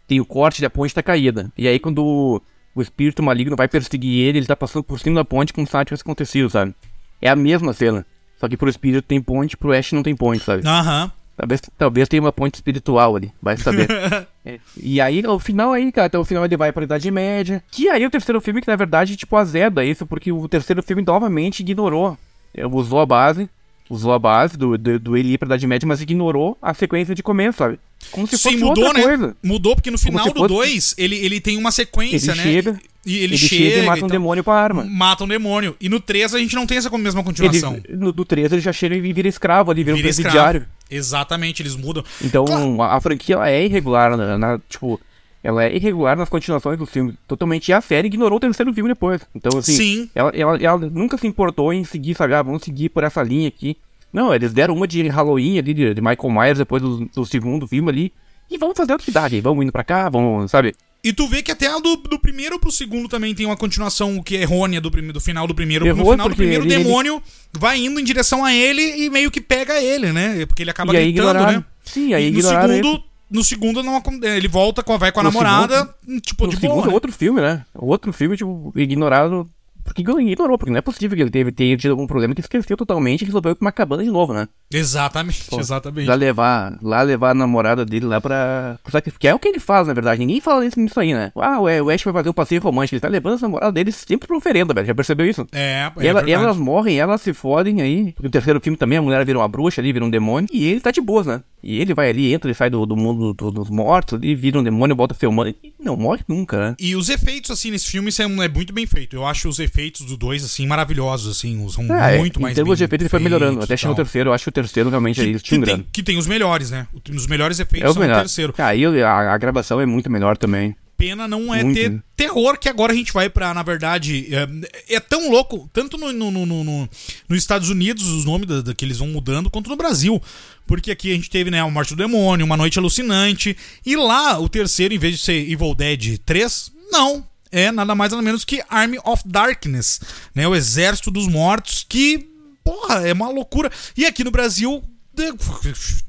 Tem 0.06 0.20
o 0.20 0.24
corte 0.24 0.62
da 0.62 0.70
ponte 0.70 0.94
tá 0.94 1.02
caída. 1.02 1.50
E 1.56 1.68
aí 1.68 1.78
quando 1.78 2.04
o, 2.04 2.42
o 2.74 2.82
espírito 2.82 3.22
maligno 3.22 3.56
vai 3.56 3.68
perseguir 3.68 4.26
ele, 4.26 4.38
ele 4.38 4.46
tá 4.46 4.56
passando 4.56 4.82
por 4.82 4.98
cima 4.98 5.16
da 5.16 5.24
ponte 5.24 5.52
como 5.52 5.66
se 5.66 5.72
nada 5.72 5.84
tivesse 5.84 6.02
acontecido, 6.02 6.48
sabe? 6.48 6.74
É 7.20 7.28
a 7.28 7.36
mesma 7.36 7.72
cena. 7.72 8.06
Só 8.38 8.48
que 8.48 8.56
pro 8.56 8.68
espírito 8.68 9.02
tem 9.04 9.20
ponte, 9.20 9.56
pro 9.56 9.72
Ash 9.72 9.92
não 9.92 10.02
tem 10.02 10.14
ponte, 10.14 10.42
sabe? 10.42 10.66
Aham. 10.66 11.04
Uhum. 11.04 11.10
Talvez, 11.38 11.60
talvez 11.78 12.08
tenha 12.08 12.20
uma 12.20 12.32
ponte 12.32 12.56
espiritual 12.56 13.14
ali, 13.14 13.32
vai 13.40 13.56
saber. 13.56 13.86
é. 14.44 14.58
E 14.76 15.00
aí, 15.00 15.24
o 15.24 15.38
final 15.38 15.72
aí, 15.72 15.92
cara, 15.92 16.08
então 16.08 16.20
o 16.20 16.24
final 16.24 16.44
ele 16.44 16.56
vai 16.56 16.72
pra 16.72 16.82
Idade 16.82 17.08
Média. 17.12 17.62
Que 17.70 17.88
aí 17.88 18.04
o 18.04 18.10
terceiro 18.10 18.40
filme, 18.40 18.60
que 18.60 18.66
na 18.66 18.74
verdade, 18.74 19.16
tipo, 19.16 19.36
azeda 19.36 19.84
isso, 19.84 20.04
porque 20.04 20.32
o 20.32 20.48
terceiro 20.48 20.82
filme 20.82 21.00
novamente 21.06 21.60
ignorou. 21.60 22.18
É, 22.52 22.66
usou 22.66 22.98
a 22.98 23.06
base, 23.06 23.48
usou 23.88 24.12
a 24.12 24.18
base 24.18 24.56
do, 24.56 24.76
do, 24.76 24.98
do 24.98 25.16
ele 25.16 25.32
ir 25.32 25.38
pra 25.38 25.46
Idade 25.46 25.66
Média, 25.66 25.86
mas 25.86 26.00
ignorou 26.00 26.56
a 26.60 26.74
sequência 26.74 27.14
de 27.14 27.22
começo, 27.22 27.58
sabe? 27.58 27.78
Como 28.10 28.26
se 28.26 28.38
Sim, 28.38 28.50
fosse 28.50 28.56
mudou, 28.56 28.84
outra 28.84 28.98
né? 28.98 29.04
coisa. 29.04 29.36
Mudou, 29.42 29.74
porque 29.74 29.90
no 29.90 29.98
final 29.98 30.30
do 30.30 30.46
2, 30.46 30.94
ele, 30.98 31.16
ele 31.16 31.40
tem 31.40 31.56
uma 31.56 31.70
sequência, 31.70 32.32
ele 32.32 32.38
né? 32.38 32.44
Chega, 32.44 32.80
e 33.04 33.16
ele, 33.16 33.24
ele 33.24 33.38
chega, 33.38 33.70
chega, 33.70 33.82
e 33.82 33.86
mata 33.86 34.04
um 34.04 34.08
demônio 34.08 34.44
com 34.44 34.50
a 34.50 34.60
arma. 34.60 34.84
Mata 34.84 35.24
um 35.24 35.28
demônio. 35.28 35.76
E 35.80 35.88
no 35.88 35.98
3 35.98 36.34
a 36.34 36.38
gente 36.38 36.54
não 36.54 36.66
tem 36.66 36.78
essa 36.78 36.90
mesma 36.98 37.22
continuação. 37.24 37.80
Ele, 37.84 37.96
no, 37.96 38.12
3 38.12 38.52
ele 38.52 38.60
já 38.60 38.72
chega 38.72 38.94
e 38.94 39.12
vira 39.12 39.28
escravo 39.28 39.70
ali, 39.70 39.82
vira, 39.82 39.96
vira 39.96 40.06
um 40.06 40.08
presidiário. 40.08 40.66
Exatamente, 40.90 41.62
eles 41.62 41.76
mudam. 41.76 42.04
Então, 42.22 42.44
claro. 42.44 42.82
a, 42.82 42.96
a, 42.96 43.00
franquia 43.00 43.34
ela 43.34 43.50
é 43.50 43.64
irregular, 43.64 44.16
né? 44.16 44.36
na, 44.36 44.58
tipo, 44.68 45.00
ela 45.48 45.64
é 45.64 45.74
irregular 45.74 46.14
nas 46.14 46.28
continuações 46.28 46.78
do 46.78 46.84
filme. 46.84 47.14
Totalmente. 47.26 47.68
E 47.68 47.72
a 47.72 47.80
série 47.80 48.06
ignorou 48.06 48.36
o 48.36 48.40
terceiro 48.40 48.70
filme 48.74 48.90
depois. 48.90 49.22
Então, 49.34 49.58
assim, 49.58 49.72
Sim. 49.72 50.10
Ela, 50.14 50.30
ela, 50.34 50.62
ela 50.62 50.78
nunca 50.78 51.16
se 51.16 51.26
importou 51.26 51.72
em 51.72 51.84
seguir, 51.84 52.14
sabe? 52.14 52.34
Ah, 52.34 52.42
vamos 52.42 52.62
seguir 52.62 52.90
por 52.90 53.02
essa 53.02 53.22
linha 53.22 53.48
aqui. 53.48 53.78
Não, 54.12 54.34
eles 54.34 54.52
deram 54.52 54.74
uma 54.74 54.86
de 54.86 55.08
Halloween 55.08 55.58
ali, 55.58 55.72
de, 55.72 55.94
de 55.94 56.00
Michael 56.02 56.30
Myers, 56.30 56.58
depois 56.58 56.82
do, 56.82 57.06
do, 57.06 57.24
segundo 57.24 57.66
filme 57.66 57.88
ali. 57.88 58.12
E 58.50 58.58
vamos 58.58 58.76
fazer 58.76 58.92
outra 58.92 59.06
cidade. 59.06 59.40
Vamos 59.40 59.64
indo 59.64 59.72
pra 59.72 59.82
cá, 59.82 60.10
vamos, 60.10 60.50
sabe? 60.50 60.74
E 61.02 61.14
tu 61.14 61.26
vê 61.26 61.42
que 61.42 61.50
até 61.50 61.68
do, 61.80 61.96
do 61.96 62.18
primeiro 62.18 62.58
pro 62.58 62.70
segundo 62.70 63.08
também 63.08 63.34
tem 63.34 63.46
uma 63.46 63.56
continuação 63.56 64.22
que 64.22 64.36
é 64.36 64.42
errônea 64.42 64.82
do, 64.82 64.90
do 64.90 65.20
final 65.20 65.46
do 65.46 65.54
primeiro. 65.54 65.86
Errou, 65.86 66.04
no 66.04 66.10
final 66.10 66.28
do 66.28 66.36
primeiro, 66.36 66.64
o 66.64 66.68
demônio 66.68 67.14
ele... 67.14 67.22
vai 67.58 67.78
indo 67.78 67.98
em 67.98 68.04
direção 68.04 68.44
a 68.44 68.52
ele 68.52 68.82
e 68.82 69.08
meio 69.08 69.30
que 69.30 69.40
pega 69.40 69.80
ele, 69.80 70.12
né? 70.12 70.44
Porque 70.44 70.62
ele 70.62 70.70
acaba 70.70 70.94
e 70.94 71.12
gritando, 71.12 71.46
né? 71.46 71.64
Sim, 71.84 72.12
aí 72.12 72.28
e 72.28 72.30
no 72.32 72.42
segundo, 72.42 73.02
no 73.30 73.44
segundo 73.44 73.82
não, 73.82 74.02
ele 74.22 74.48
volta, 74.48 74.82
com, 74.82 74.98
vai 74.98 75.12
com 75.12 75.20
a 75.20 75.22
no 75.22 75.30
namorada, 75.30 75.94
segundo, 76.00 76.20
tipo, 76.20 76.44
no 76.44 76.50
de 76.50 76.56
segundo 76.56 76.74
boa, 76.76 76.84
é 76.84 76.88
né? 76.88 76.94
outro 76.94 77.12
filme, 77.12 77.40
né? 77.40 77.64
Outro 77.74 78.12
filme, 78.12 78.36
tipo, 78.36 78.72
ignorado 78.76 79.48
porque 79.88 80.02
ignorou, 80.02 80.58
porque 80.58 80.70
não 80.70 80.78
é 80.78 80.82
possível 80.82 81.16
que 81.16 81.22
ele 81.22 81.30
teve, 81.30 81.50
tenha 81.50 81.76
tido 81.76 81.92
algum 81.92 82.06
problema 82.06 82.34
que 82.34 82.40
esqueceu 82.40 82.76
totalmente 82.76 83.22
e 83.22 83.24
resolveu 83.24 83.52
ir 83.52 83.54
pra 83.54 83.64
uma 83.64 83.72
cabana 83.72 84.04
de 84.04 84.10
novo, 84.10 84.32
né? 84.32 84.48
Exatamente, 84.70 85.46
Pô, 85.48 85.58
exatamente. 85.58 86.06
Lá 86.06 86.14
levar, 86.14 86.78
lá 86.82 87.00
levar 87.02 87.30
a 87.30 87.34
namorada 87.34 87.84
dele 87.86 88.04
lá 88.04 88.20
pra. 88.20 88.78
Que 89.18 89.28
é 89.28 89.34
o 89.34 89.38
que 89.38 89.48
ele 89.48 89.58
faz, 89.58 89.88
na 89.88 89.94
verdade. 89.94 90.20
Ninguém 90.20 90.40
fala 90.40 90.66
isso 90.66 90.78
nisso 90.78 91.00
aí, 91.00 91.14
né? 91.14 91.32
Ah, 91.36 91.58
o 91.60 91.90
Ash 91.90 92.02
vai 92.02 92.12
fazer 92.12 92.28
um 92.28 92.34
passeio 92.34 92.60
romântico. 92.60 92.94
Ele 92.94 93.00
tá 93.00 93.08
levando 93.08 93.38
a 93.38 93.40
namorada 93.40 93.72
dele 93.72 93.90
sempre 93.90 94.28
pra 94.28 94.36
oferenda, 94.36 94.74
velho. 94.74 94.86
Já 94.86 94.94
percebeu 94.94 95.26
isso? 95.26 95.46
É, 95.52 95.90
é 95.96 96.06
ela, 96.06 96.28
Elas 96.28 96.58
morrem, 96.58 96.98
elas 96.98 97.22
se 97.22 97.32
fodem 97.32 97.80
aí. 97.80 98.12
Porque 98.12 98.28
o 98.28 98.30
terceiro 98.30 98.60
filme 98.60 98.76
também 98.76 98.98
a 98.98 99.02
mulher 99.02 99.24
vira 99.24 99.38
uma 99.38 99.48
bruxa 99.48 99.80
ali, 99.80 99.92
vira 99.92 100.04
um 100.04 100.10
demônio. 100.10 100.48
E 100.52 100.66
ele 100.66 100.80
tá 100.80 100.90
de 100.90 101.00
boas, 101.00 101.26
né? 101.26 101.42
E 101.62 101.80
ele 101.80 101.94
vai 101.94 102.10
ali, 102.10 102.32
entra 102.32 102.50
e 102.50 102.54
sai 102.54 102.70
do, 102.70 102.84
do 102.86 102.96
mundo 102.96 103.34
do, 103.34 103.50
dos 103.50 103.68
mortos, 103.70 104.20
e 104.22 104.34
vira 104.34 104.58
um 104.58 104.62
demônio, 104.62 104.94
volta 104.94 105.14
filmando. 105.14 105.54
E 105.62 105.74
não 105.80 105.96
morre 105.96 106.22
nunca, 106.28 106.58
né? 106.58 106.76
E 106.78 106.94
os 106.94 107.08
efeitos, 107.08 107.50
assim, 107.50 107.70
nesse 107.70 107.90
filme 107.90 108.10
é, 108.16 108.22
é 108.22 108.48
muito 108.48 108.72
bem 108.72 108.86
feito. 108.86 109.16
Eu 109.16 109.26
acho 109.26 109.48
os 109.48 109.58
efeitos 109.58 109.77
do 110.04 110.16
dois, 110.16 110.44
assim, 110.44 110.66
maravilhosos, 110.66 111.36
assim. 111.36 111.68
São 111.68 111.84
é, 111.96 112.18
muito 112.18 112.40
mais 112.40 112.52
Em 112.52 112.56
termos 112.56 112.78
de 112.78 112.84
efeitos, 112.84 113.04
ele 113.04 113.08
foi 113.08 113.20
melhorando. 113.20 113.62
Até 113.62 113.76
chegar 113.76 113.92
o 113.92 113.96
terceiro, 113.96 114.30
eu 114.30 114.34
acho 114.34 114.44
que 114.44 114.48
o 114.50 114.52
terceiro 114.52 114.90
realmente 114.90 115.22
que, 115.22 115.36
é 115.36 115.38
que, 115.38 115.60
tem, 115.60 115.86
que 115.92 116.02
tem 116.02 116.18
os 116.18 116.26
melhores, 116.26 116.70
né? 116.70 116.86
Os 117.14 117.26
melhores 117.26 117.58
efeitos 117.58 117.90
é 117.90 117.92
são 117.92 118.02
melhor. 118.02 118.16
o 118.16 118.20
terceiro. 118.20 118.54
Aí 118.58 118.84
a, 119.02 119.34
a 119.34 119.38
gravação 119.38 119.80
é 119.80 119.86
muito 119.86 120.10
melhor 120.10 120.36
também 120.36 120.74
pena 120.98 121.28
não 121.28 121.54
é 121.54 121.62
muito. 121.62 121.76
ter 121.76 122.02
terror, 122.16 122.58
que 122.58 122.68
agora 122.68 122.92
a 122.92 122.96
gente 122.96 123.12
vai 123.12 123.30
pra, 123.30 123.54
na 123.54 123.62
verdade, 123.62 124.26
é, 124.34 124.96
é 124.96 124.98
tão 124.98 125.30
louco, 125.30 125.70
tanto 125.72 125.96
no, 125.96 126.12
no, 126.12 126.30
no, 126.32 126.44
no, 126.44 126.90
nos 127.28 127.38
Estados 127.38 127.70
Unidos, 127.70 128.08
os 128.08 128.24
nomes 128.24 128.48
da, 128.48 128.60
da, 128.60 128.74
que 128.74 128.84
eles 128.84 128.98
vão 128.98 129.06
mudando, 129.06 129.48
quanto 129.48 129.70
no 129.70 129.76
Brasil. 129.76 130.20
Porque 130.66 130.90
aqui 130.90 131.12
a 131.12 131.14
gente 131.14 131.30
teve, 131.30 131.52
né, 131.52 131.60
a 131.60 131.70
Morte 131.70 131.94
do 131.94 131.96
Demônio, 131.96 132.44
Uma 132.44 132.56
Noite 132.56 132.80
Alucinante, 132.80 133.56
e 133.86 133.94
lá 133.94 134.40
o 134.40 134.48
terceiro, 134.48 134.92
em 134.92 134.98
vez 134.98 135.16
de 135.16 135.22
ser 135.22 135.48
Evil 135.48 135.72
Dead 135.72 136.18
3, 136.26 136.72
não. 136.90 137.24
É 137.50 137.70
nada 137.70 137.94
mais 137.94 138.12
nada 138.12 138.22
menos 138.22 138.44
que 138.44 138.62
Army 138.68 138.98
of 139.04 139.22
Darkness, 139.26 140.00
né? 140.34 140.46
O 140.46 140.54
Exército 140.54 141.10
dos 141.10 141.26
Mortos, 141.26 141.84
que, 141.88 142.28
porra, 142.62 143.06
é 143.06 143.12
uma 143.12 143.30
loucura. 143.30 143.70
E 143.96 144.04
aqui 144.04 144.22
no 144.22 144.30
Brasil, 144.30 144.82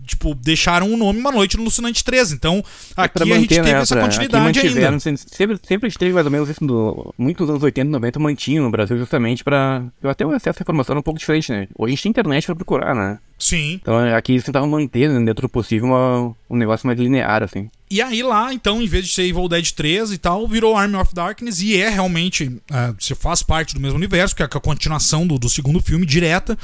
tipo, 0.10 0.36
deixaram 0.36 0.92
o 0.92 0.98
nome 0.98 1.20
Uma 1.20 1.32
Noite 1.32 1.56
no 1.58 1.64
Alucinante 1.64 2.04
3. 2.04 2.34
Então, 2.34 2.64
é 2.98 3.04
aqui 3.04 3.20
manter, 3.20 3.34
a 3.34 3.40
gente 3.40 3.50
teve 3.50 3.72
né, 3.72 3.82
essa 3.82 4.00
continuidade 4.00 4.60
ainda. 4.60 5.00
Sempre, 5.00 5.60
sempre 5.64 5.88
esteve 5.90 6.14
mais 6.14 6.26
ou 6.26 6.32
menos 6.32 6.50
isso, 6.50 6.64
no, 6.64 7.14
muito 7.18 7.42
nos 7.42 7.50
anos 7.50 7.64
80 7.64 7.88
e 7.88 7.92
90 7.92 8.20
mantinha 8.20 8.62
no 8.62 8.70
Brasil 8.70 8.98
justamente 8.98 9.44
pra... 9.44 9.84
Eu 10.02 10.10
até 10.10 10.26
o 10.26 10.32
acesso 10.32 10.60
à 10.60 10.62
informação 10.62 10.94
era 10.94 11.00
um 11.00 11.04
pouco 11.04 11.20
diferente, 11.20 11.52
né? 11.52 11.68
Hoje 11.78 11.94
a 11.94 11.96
gente 11.96 12.04
tem 12.04 12.10
internet 12.10 12.46
pra 12.46 12.56
procurar, 12.56 12.96
né? 12.96 13.20
Sim. 13.40 13.80
Então 13.82 13.98
aqui 14.14 14.34
eles 14.34 14.44
tentavam 14.44 14.68
manter, 14.68 15.10
né, 15.10 15.24
dentro 15.24 15.44
do 15.44 15.50
possível, 15.50 15.88
uma, 15.88 16.36
um 16.50 16.58
negócio 16.58 16.86
mais 16.86 17.00
linear, 17.00 17.42
assim. 17.42 17.70
E 17.92 18.04
aí 18.04 18.22
lá, 18.22 18.54
então, 18.54 18.84
em 18.84 18.86
vez 18.86 19.08
de 19.08 19.14
ser 19.14 19.24
Evil 19.24 19.48
Dead 19.48 19.72
3 19.72 20.12
e 20.12 20.18
tal, 20.20 20.48
virou 20.48 20.78
Army 20.78 20.96
of 20.96 21.12
Darkness 21.12 21.60
e 21.60 21.76
é 21.76 21.90
realmente, 21.90 22.44
uh, 22.44 22.96
você 23.00 23.16
faz 23.16 23.42
parte 23.42 23.74
do 23.74 23.80
mesmo 23.80 23.98
universo, 23.98 24.36
que 24.36 24.44
é 24.44 24.46
a 24.46 24.50
continuação 24.50 25.26
do, 25.26 25.40
do 25.40 25.50
segundo 25.50 25.82
filme, 25.82 26.06
direta. 26.06 26.56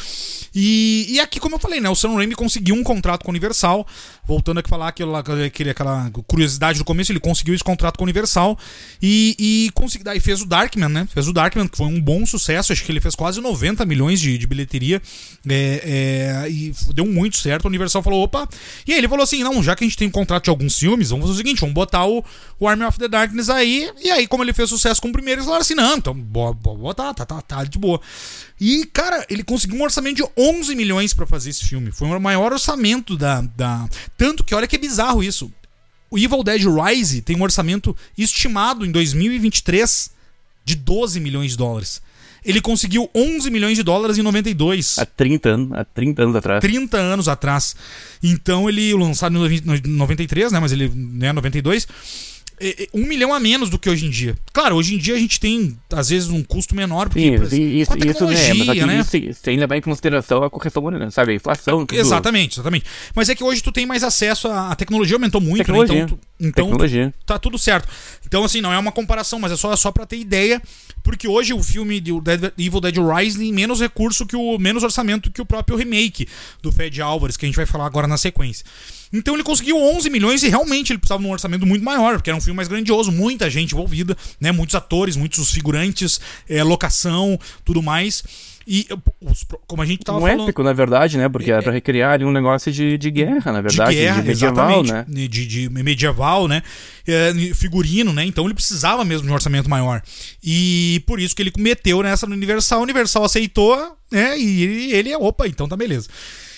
E, 0.53 1.07
e 1.09 1.19
aqui, 1.19 1.39
como 1.39 1.55
eu 1.55 1.59
falei, 1.59 1.79
né, 1.79 1.89
o 1.89 1.95
Sam 1.95 2.13
Raimi 2.13 2.35
conseguiu 2.35 2.75
um 2.75 2.83
contrato 2.83 3.23
com 3.23 3.31
Universal, 3.35 3.85
voltando 4.25 4.59
aqui 4.59 4.69
falar 4.69 4.87
aquela, 4.87 5.19
aquele, 5.19 5.69
aquela 5.69 6.09
curiosidade 6.27 6.79
do 6.79 6.85
começo, 6.85 7.11
ele 7.11 7.19
conseguiu 7.19 7.53
esse 7.53 7.63
contrato 7.63 7.97
com 7.97 8.03
a 8.03 8.05
Universal 8.05 8.57
e, 9.01 9.35
e 9.37 9.71
consegui, 9.73 10.03
daí 10.03 10.19
fez 10.19 10.41
o 10.41 10.45
Darkman, 10.45 10.89
né, 10.89 11.07
fez 11.13 11.27
o 11.27 11.33
Darkman, 11.33 11.67
que 11.67 11.77
foi 11.77 11.87
um 11.87 12.01
bom 12.01 12.25
sucesso, 12.25 12.73
acho 12.73 12.83
que 12.83 12.91
ele 12.91 13.01
fez 13.01 13.15
quase 13.15 13.39
90 13.41 13.85
milhões 13.85 14.19
de, 14.19 14.37
de 14.37 14.47
bilheteria, 14.47 15.01
é, 15.47 16.43
é, 16.45 16.49
e 16.49 16.73
deu 16.93 17.05
muito 17.05 17.37
certo, 17.37 17.65
a 17.65 17.67
Universal 17.67 18.01
falou, 18.01 18.23
opa, 18.23 18.47
e 18.87 18.93
aí 18.93 18.97
ele 18.97 19.07
falou 19.07 19.23
assim, 19.23 19.43
não, 19.43 19.61
já 19.61 19.75
que 19.75 19.83
a 19.83 19.87
gente 19.87 19.97
tem 19.97 20.07
um 20.07 20.11
contrato 20.11 20.45
de 20.45 20.49
alguns 20.49 20.77
filmes, 20.77 21.09
vamos 21.09 21.25
fazer 21.25 21.33
o 21.33 21.37
seguinte, 21.37 21.59
vamos 21.59 21.75
botar 21.75 22.05
o, 22.05 22.23
o 22.59 22.67
Army 22.67 22.83
of 22.85 22.97
the 22.97 23.07
Darkness 23.07 23.49
aí. 23.49 23.91
E 24.03 24.09
aí, 24.09 24.27
como 24.27 24.43
ele 24.43 24.53
fez 24.53 24.69
sucesso 24.69 25.01
com 25.01 25.09
o 25.09 25.11
primeiro, 25.11 25.39
eles 25.39 25.45
falaram 25.45 25.61
assim: 25.61 25.75
não, 25.75 25.97
então 25.97 26.13
bora, 26.13 26.53
botar, 26.53 27.13
tá, 27.13 27.25
tá, 27.25 27.41
tá 27.41 27.63
de 27.63 27.77
boa. 27.77 27.99
E, 28.59 28.85
cara, 28.85 29.25
ele 29.29 29.43
conseguiu 29.43 29.77
um 29.77 29.83
orçamento 29.83 30.17
de 30.17 30.29
11 30.37 30.75
milhões 30.75 31.13
para 31.13 31.25
fazer 31.25 31.49
esse 31.49 31.65
filme. 31.65 31.91
Foi 31.91 32.07
o 32.07 32.19
maior 32.19 32.53
orçamento 32.53 33.17
da, 33.17 33.41
da. 33.41 33.87
Tanto 34.17 34.43
que, 34.43 34.55
olha 34.55 34.67
que 34.67 34.77
bizarro 34.77 35.23
isso. 35.23 35.51
O 36.09 36.17
Evil 36.17 36.43
Dead 36.43 36.61
Rise 36.63 37.21
tem 37.21 37.35
um 37.35 37.43
orçamento 37.43 37.95
estimado 38.17 38.85
em 38.85 38.91
2023 38.91 40.11
de 40.63 40.75
12 40.75 41.19
milhões 41.19 41.51
de 41.51 41.57
dólares. 41.57 42.01
Ele 42.45 42.61
conseguiu 42.61 43.09
11 43.13 43.49
milhões 43.49 43.75
de 43.75 43.81
dólares 43.81 44.19
em 44.19 44.21
92. 44.21 44.99
Há 44.99 45.05
30 45.05 45.49
anos, 45.49 45.71
há 45.73 45.83
30 45.83 46.21
anos 46.21 46.35
atrás. 46.35 46.61
30 46.61 46.97
anos 46.97 47.27
atrás. 47.27 47.75
Então 48.21 48.69
ele 48.69 48.93
lançado 48.93 49.35
em 49.35 49.81
93, 49.83 50.51
né, 50.51 50.59
mas 50.59 50.71
ele, 50.71 50.89
né, 50.93 51.33
92 51.33 51.87
um 52.93 53.05
milhão 53.05 53.33
a 53.33 53.39
menos 53.39 53.69
do 53.69 53.77
que 53.77 53.89
hoje 53.89 54.05
em 54.05 54.09
dia. 54.09 54.35
Claro, 54.53 54.75
hoje 54.75 54.95
em 54.95 54.97
dia 54.97 55.15
a 55.15 55.17
gente 55.17 55.39
tem, 55.39 55.77
às 55.91 56.09
vezes, 56.09 56.29
um 56.29 56.43
custo 56.43 56.75
menor. 56.75 57.09
Porque, 57.09 57.37
Sim, 57.49 57.77
isso, 57.77 57.97
isso 57.97 58.23
é, 58.25 58.53
mas 58.53 58.69
aqui 58.69 58.85
né? 58.85 59.05
isso 59.29 59.41
tem 59.41 59.57
levar 59.57 59.77
em 59.77 59.81
consideração 59.81 60.43
a 60.43 60.49
correção 60.49 60.81
monetária, 60.81 61.11
sabe? 61.11 61.33
A 61.33 61.35
inflação. 61.35 61.85
Tudo. 61.85 61.99
Exatamente, 61.99 62.55
exatamente. 62.55 62.85
Mas 63.13 63.29
é 63.29 63.35
que 63.35 63.43
hoje 63.43 63.61
tu 63.61 63.71
tem 63.71 63.85
mais 63.85 64.03
acesso 64.03 64.47
à 64.47 64.71
a 64.71 64.75
tecnologia, 64.75 65.15
aumentou 65.15 65.41
muito, 65.41 65.65
tecnologia. 65.65 65.95
né? 65.95 66.01
Então, 66.03 66.17
tu, 66.17 66.19
então 66.39 66.65
tecnologia. 66.65 67.13
Tá 67.25 67.37
tudo 67.37 67.57
certo. 67.57 67.87
Então, 68.25 68.43
assim, 68.43 68.61
não 68.61 68.73
é 68.73 68.77
uma 68.77 68.91
comparação, 68.91 69.39
mas 69.39 69.51
é 69.51 69.55
só, 69.55 69.75
só 69.75 69.91
pra 69.91 70.05
ter 70.05 70.17
ideia. 70.17 70.61
Porque 71.05 71.27
hoje 71.27 71.53
o 71.53 71.61
filme 71.61 71.99
de 71.99 72.09
Evil 72.57 72.81
Dead 72.81 72.95
Rise 72.97 73.37
tem 73.37 73.53
menos 73.53 73.79
recurso 73.79 74.25
que 74.25 74.35
o. 74.35 74.57
menos 74.57 74.81
orçamento 74.81 75.29
que 75.29 75.39
o 75.39 75.45
próprio 75.45 75.77
remake 75.77 76.27
do 76.63 76.71
Fed 76.71 76.99
Álvares, 76.99 77.37
que 77.37 77.45
a 77.45 77.47
gente 77.47 77.55
vai 77.55 77.67
falar 77.67 77.85
agora 77.85 78.07
na 78.07 78.17
sequência. 78.17 78.65
Então 79.13 79.35
ele 79.35 79.43
conseguiu 79.43 79.77
11 79.77 80.09
milhões 80.09 80.41
e 80.41 80.49
realmente 80.49 80.91
ele 80.91 80.97
precisava 80.97 81.21
de 81.21 81.29
um 81.29 81.31
orçamento 81.31 81.63
muito 81.63 81.85
maior, 81.85 82.15
porque 82.15 82.31
era 82.31 82.35
um 82.35 82.41
filme 82.41 82.55
mais 82.55 82.67
grandioso, 82.67 83.11
muita 83.11 83.47
gente 83.51 83.73
envolvida, 83.73 84.17
né? 84.41 84.51
Muitos 84.51 84.73
atores, 84.73 85.15
muitos 85.15 85.51
figurantes, 85.51 86.19
é, 86.49 86.63
locação, 86.63 87.39
tudo 87.63 87.83
mais. 87.83 88.23
E 88.67 88.87
os, 89.21 89.45
como 89.67 89.81
a 89.81 89.85
gente 89.85 90.03
tava 90.03 90.17
um 90.17 90.21
falando. 90.21 90.43
épico, 90.43 90.63
na 90.63 90.73
verdade, 90.73 91.17
né? 91.17 91.29
Porque 91.29 91.51
é, 91.51 91.53
era 91.53 91.63
pra 91.63 91.71
recriar 91.71 92.13
ali 92.13 92.25
um 92.25 92.31
negócio 92.31 92.71
de, 92.71 92.97
de 92.97 93.11
guerra, 93.11 93.51
na 93.51 93.61
verdade. 93.61 93.91
De 93.91 94.01
guerra, 94.01 94.21
de 94.21 94.27
medieval, 94.27 94.83
né? 94.83 95.05
De, 95.07 95.27
de 95.27 95.69
medieval, 95.69 96.47
né? 96.47 96.63
É, 97.05 97.31
figurino, 97.53 98.11
né? 98.11 98.25
Então 98.25 98.45
ele 98.45 98.55
precisava 98.55 99.05
mesmo 99.05 99.27
de 99.27 99.31
um 99.31 99.35
orçamento 99.35 99.69
maior. 99.69 100.01
E 100.43 101.03
por 101.05 101.19
isso 101.19 101.35
que 101.35 101.43
ele 101.43 101.53
meteu 101.57 102.01
nessa 102.01 102.25
no 102.25 102.33
Universal. 102.33 102.81
Universal 102.81 103.23
aceitou, 103.23 103.97
né? 104.11 104.37
E 104.37 104.91
ele, 104.93 105.11
é, 105.11 105.17
opa, 105.17 105.47
então 105.47 105.67
tá 105.67 105.77
beleza. 105.77 106.09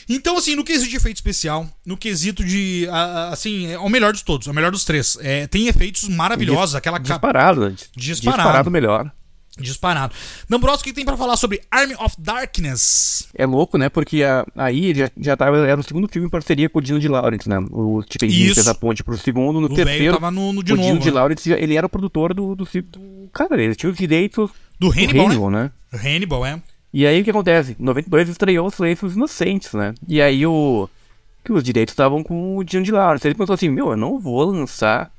Então, 0.10 0.38
assim, 0.38 0.56
no 0.56 0.64
quesito 0.64 0.90
de 0.90 0.96
efeito 0.96 1.18
especial, 1.18 1.68
no 1.86 1.98
quesito 1.98 2.42
de. 2.44 2.88
Assim, 3.30 3.68
é 3.74 3.78
o 3.78 3.90
melhor 3.90 4.14
de 4.14 4.24
todos, 4.24 4.48
é 4.48 4.52
o 4.52 4.54
melhor 4.54 4.72
dos 4.72 4.86
três. 4.86 5.18
É, 5.20 5.48
tem 5.48 5.68
efeitos 5.68 6.08
maravilhosos, 6.08 6.76
aquela 6.76 6.98
Disparado, 6.98 7.76
disparado. 7.94 8.38
Disparado 8.38 8.72
melhor. 8.72 9.12
Disparado. 9.60 10.14
Nambroso, 10.48 10.82
o 10.82 10.84
que 10.84 10.94
tem 10.94 11.04
para 11.04 11.18
falar 11.18 11.36
sobre 11.38 11.62
Army 11.72 11.96
of 11.96 12.16
Darkness? 12.20 13.28
É 13.36 13.46
louco, 13.46 13.78
né? 13.78 13.90
Porque 13.90 14.24
a, 14.24 14.46
aí 14.56 14.94
já, 14.94 15.10
já 15.18 15.36
tava, 15.36 15.58
era 15.68 15.80
o 15.80 15.84
segundo 15.84 16.08
filme 16.08 16.28
em 16.28 16.30
parceria 16.30 16.70
com 16.70 16.80
o 16.80 16.82
Dino 16.82 17.00
de 17.00 17.08
Laurentiis, 17.08 17.48
né? 17.48 17.58
O 17.72 18.02
Stephen 18.04 18.30
King 18.30 18.54
fez 18.54 18.68
a 18.68 18.76
ponte 18.76 19.04
pro 19.04 19.18
segundo, 19.18 19.60
no 19.60 19.68
o 19.68 19.76
terceiro. 19.76 20.14
Tava 20.14 20.32
no, 20.32 20.54
no 20.54 20.64
de 20.64 20.74
o 20.74 20.76
novo, 20.76 20.88
Dino 20.88 21.00
né? 21.00 21.04
de 21.04 21.12
Laurentiis, 21.12 21.58
ele 21.58 21.76
era 21.76 21.86
o 21.86 21.90
produtor 21.90 22.34
do, 22.34 22.56
do, 22.56 22.66
do 22.66 23.30
Cara, 23.34 23.62
ele 23.62 23.76
tinha 23.76 23.92
os 23.92 23.98
direitos 23.98 24.50
do 24.80 24.90
Hannibal, 24.90 25.26
do 25.26 25.32
Hannibal 25.32 25.52
né? 25.52 25.72
né? 25.92 26.00
Hannibal, 26.00 26.46
é. 26.46 26.62
E 26.94 27.06
aí 27.06 27.22
o 27.22 27.24
que 27.24 27.30
acontece? 27.30 27.76
Em 27.80 27.84
92 27.84 28.30
estreou 28.30 28.68
o 28.68 28.72
Silêncio 28.72 29.08
dos 29.08 29.16
Inocentes, 29.16 29.74
né? 29.74 29.94
E 30.08 30.22
aí 30.22 30.46
o. 30.46 30.90
Que 31.44 31.54
os 31.54 31.64
direitos 31.64 31.94
estavam 31.94 32.24
com 32.24 32.58
o 32.58 32.64
Dino 32.64 32.84
de 32.84 32.92
Laurentiis. 32.92 33.26
Ele 33.26 33.36
pensou 33.36 33.54
assim: 33.54 33.70
Meu, 33.70 33.92
eu 33.92 33.98
não 33.98 34.20
vou 34.20 34.44
lançar 34.44 35.12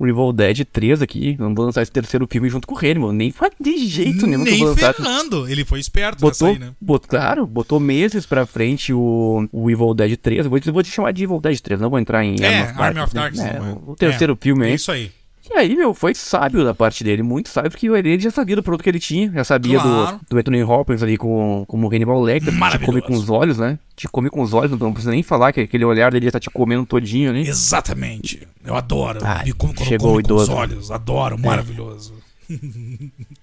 o 0.00 0.08
Evil 0.08 0.32
Dead 0.32 0.64
3 0.64 1.02
aqui. 1.02 1.36
Não 1.38 1.54
vou 1.54 1.66
lançar 1.66 1.82
esse 1.82 1.92
terceiro 1.92 2.26
filme 2.26 2.48
junto 2.48 2.66
com 2.66 2.74
o 2.74 2.78
Hannibal. 2.78 3.12
Nem 3.12 3.32
de 3.60 3.86
jeito 3.86 4.26
nenhum 4.26 4.42
Nem. 4.42 4.74
Fernando. 4.74 5.46
Ele 5.46 5.62
foi 5.62 5.78
esperto 5.78 6.22
botou, 6.22 6.48
aí, 6.48 6.58
né? 6.58 6.72
Bot, 6.80 7.06
claro, 7.06 7.46
botou 7.46 7.78
meses 7.78 8.24
pra 8.24 8.46
frente 8.46 8.94
o, 8.94 9.46
o 9.52 9.70
Evil 9.70 9.92
Dead 9.92 10.16
3. 10.16 10.46
Eu 10.46 10.50
vou, 10.50 10.58
vou 10.72 10.82
te 10.82 10.90
chamar 10.90 11.12
de 11.12 11.24
Evil 11.24 11.38
Dead 11.38 11.60
3, 11.60 11.78
não 11.78 11.90
vou 11.90 11.98
entrar 11.98 12.24
em 12.24 12.42
é, 12.42 12.72
Army 12.78 13.00
of 13.00 13.12
Darkness. 13.12 13.44
Né? 13.44 13.76
O 13.86 13.94
terceiro 13.94 14.32
é, 14.32 14.42
filme 14.42 14.64
aí. 14.64 14.72
É 14.72 14.74
isso 14.74 14.90
aí. 14.90 15.12
E 15.48 15.54
aí, 15.56 15.74
meu, 15.74 15.94
foi 15.94 16.14
sábio 16.14 16.64
da 16.64 16.74
parte 16.74 17.02
dele, 17.02 17.22
muito 17.22 17.48
sábio, 17.48 17.70
porque 17.70 17.86
ele 17.86 18.20
já 18.20 18.30
sabia 18.30 18.54
do 18.54 18.62
produto 18.62 18.82
que 18.84 18.90
ele 18.90 19.00
tinha, 19.00 19.30
já 19.32 19.42
sabia 19.44 19.80
Claro. 19.80 20.18
do, 20.18 20.26
do 20.34 20.38
Anthony 20.38 20.62
Hopkins 20.62 21.02
ali 21.02 21.16
com, 21.16 21.64
como 21.66 21.86
o 21.86 21.90
Hannibal 21.90 22.20
Lecter, 22.22 22.52
que 22.52 22.78
te 22.78 22.84
come 22.84 23.00
com 23.00 23.14
os 23.14 23.28
olhos, 23.30 23.58
né? 23.58 23.78
Te 23.96 24.06
come 24.08 24.28
com 24.30 24.42
os 24.42 24.52
olhos, 24.52 24.78
não 24.78 24.92
precisa 24.92 25.10
nem 25.12 25.22
falar 25.22 25.52
que 25.52 25.60
aquele 25.60 25.84
olhar 25.84 26.12
dele 26.12 26.26
já 26.26 26.32
tá 26.32 26.40
te 26.40 26.50
comendo 26.50 26.84
todinho 26.86 27.30
ali. 27.30 27.48
Exatamente. 27.48 28.46
Eu 28.64 28.74
adoro. 28.76 29.20
Ah, 29.24 29.42
Me 29.44 29.52
quando 29.52 29.78
chegou 29.82 30.12
come 30.12 30.22
com 30.22 30.34
os 30.34 30.42
idoso. 30.44 30.52
olhos. 30.52 30.90
Adoro, 30.90 31.38
maravilhoso. 31.38 32.14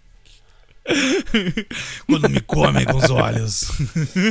quando 2.08 2.30
me 2.30 2.40
come 2.42 2.86
com 2.86 2.98
os 2.98 3.10
olhos. 3.10 3.72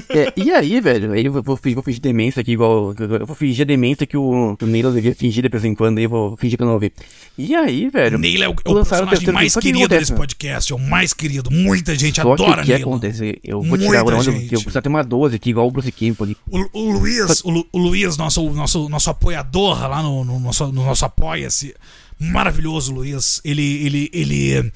É, 0.09 0.33
e 0.37 0.51
aí, 0.53 0.81
velho, 0.81 1.15
eu 1.15 1.33
vou, 1.33 1.43
vou, 1.43 1.57
fingir- 1.57 1.75
vou 1.75 1.85
fingir 1.85 2.01
demência 2.01 2.41
aqui, 2.41 2.53
igual. 2.53 2.95
Eu 2.99 3.27
vou 3.27 3.37
fingir 3.37 3.63
a 3.63 3.67
demência 3.67 4.07
que 4.07 4.17
o, 4.17 4.57
que 4.59 4.65
o 4.65 4.69
Neil 4.69 4.93
devia 4.93 5.15
fingir 5.15 5.43
de 5.43 5.49
vez 5.49 5.65
em 5.65 5.75
quando, 5.75 5.99
aí 5.99 6.05
eu 6.05 6.11
vou 6.11 6.37
fingir 6.37 6.57
que 6.57 6.63
eu 6.63 6.67
não 6.67 6.75
ouvi. 6.75 6.93
E 7.37 7.55
aí, 7.55 7.89
velho. 7.89 8.19
Neil 8.19 8.43
é 8.43 8.49
o, 8.49 8.53
é 8.53 8.71
o 8.71 8.75
personagem 8.75 9.33
mais. 9.33 9.53
Só 9.53 9.61
que 9.61 9.67
querido 9.69 9.85
acontece, 9.85 10.01
desse 10.01 10.13
né? 10.13 10.19
podcast. 10.19 10.73
É 10.73 10.77
o 10.77 10.79
mais 10.79 11.13
querido. 11.13 11.51
Muita 11.51 11.95
gente 11.95 12.17
Só 12.21 12.35
que 12.37 12.43
adora 12.43 12.63
o 12.63 12.65
que 12.65 12.73
Neil. 12.73 12.87
acontece? 12.87 13.39
Eu 13.45 13.61
vou 13.61 13.69
Muita 13.71 13.87
tirar 13.87 14.05
onde 14.05 14.25
gente. 14.25 14.55
eu 14.55 14.61
preciso 14.61 14.83
ter 14.83 14.89
uma 14.89 15.03
12 15.05 15.37
aqui, 15.37 15.51
igual 15.51 15.67
o 15.67 15.71
Bruce 15.71 15.93
Campbell. 15.93 16.37
O, 16.51 16.69
o 16.81 16.93
Luiz, 16.93 17.43
o, 17.45 17.51
Lu- 17.51 17.67
o 17.73 17.79
Luiz, 17.79 18.17
nosso, 18.17 18.43
nosso, 18.51 18.89
nosso 18.89 19.11
apoiador 19.11 19.81
lá 19.89 20.03
no, 20.03 20.25
no 20.25 20.41
nosso, 20.41 20.67
no 20.73 20.85
nosso 20.85 21.05
Apoia-se. 21.05 21.75
Maravilhoso, 22.19 22.93
Luiz. 22.95 23.41
Ele, 23.45 23.85
ele, 23.85 24.11
ele, 24.13 24.73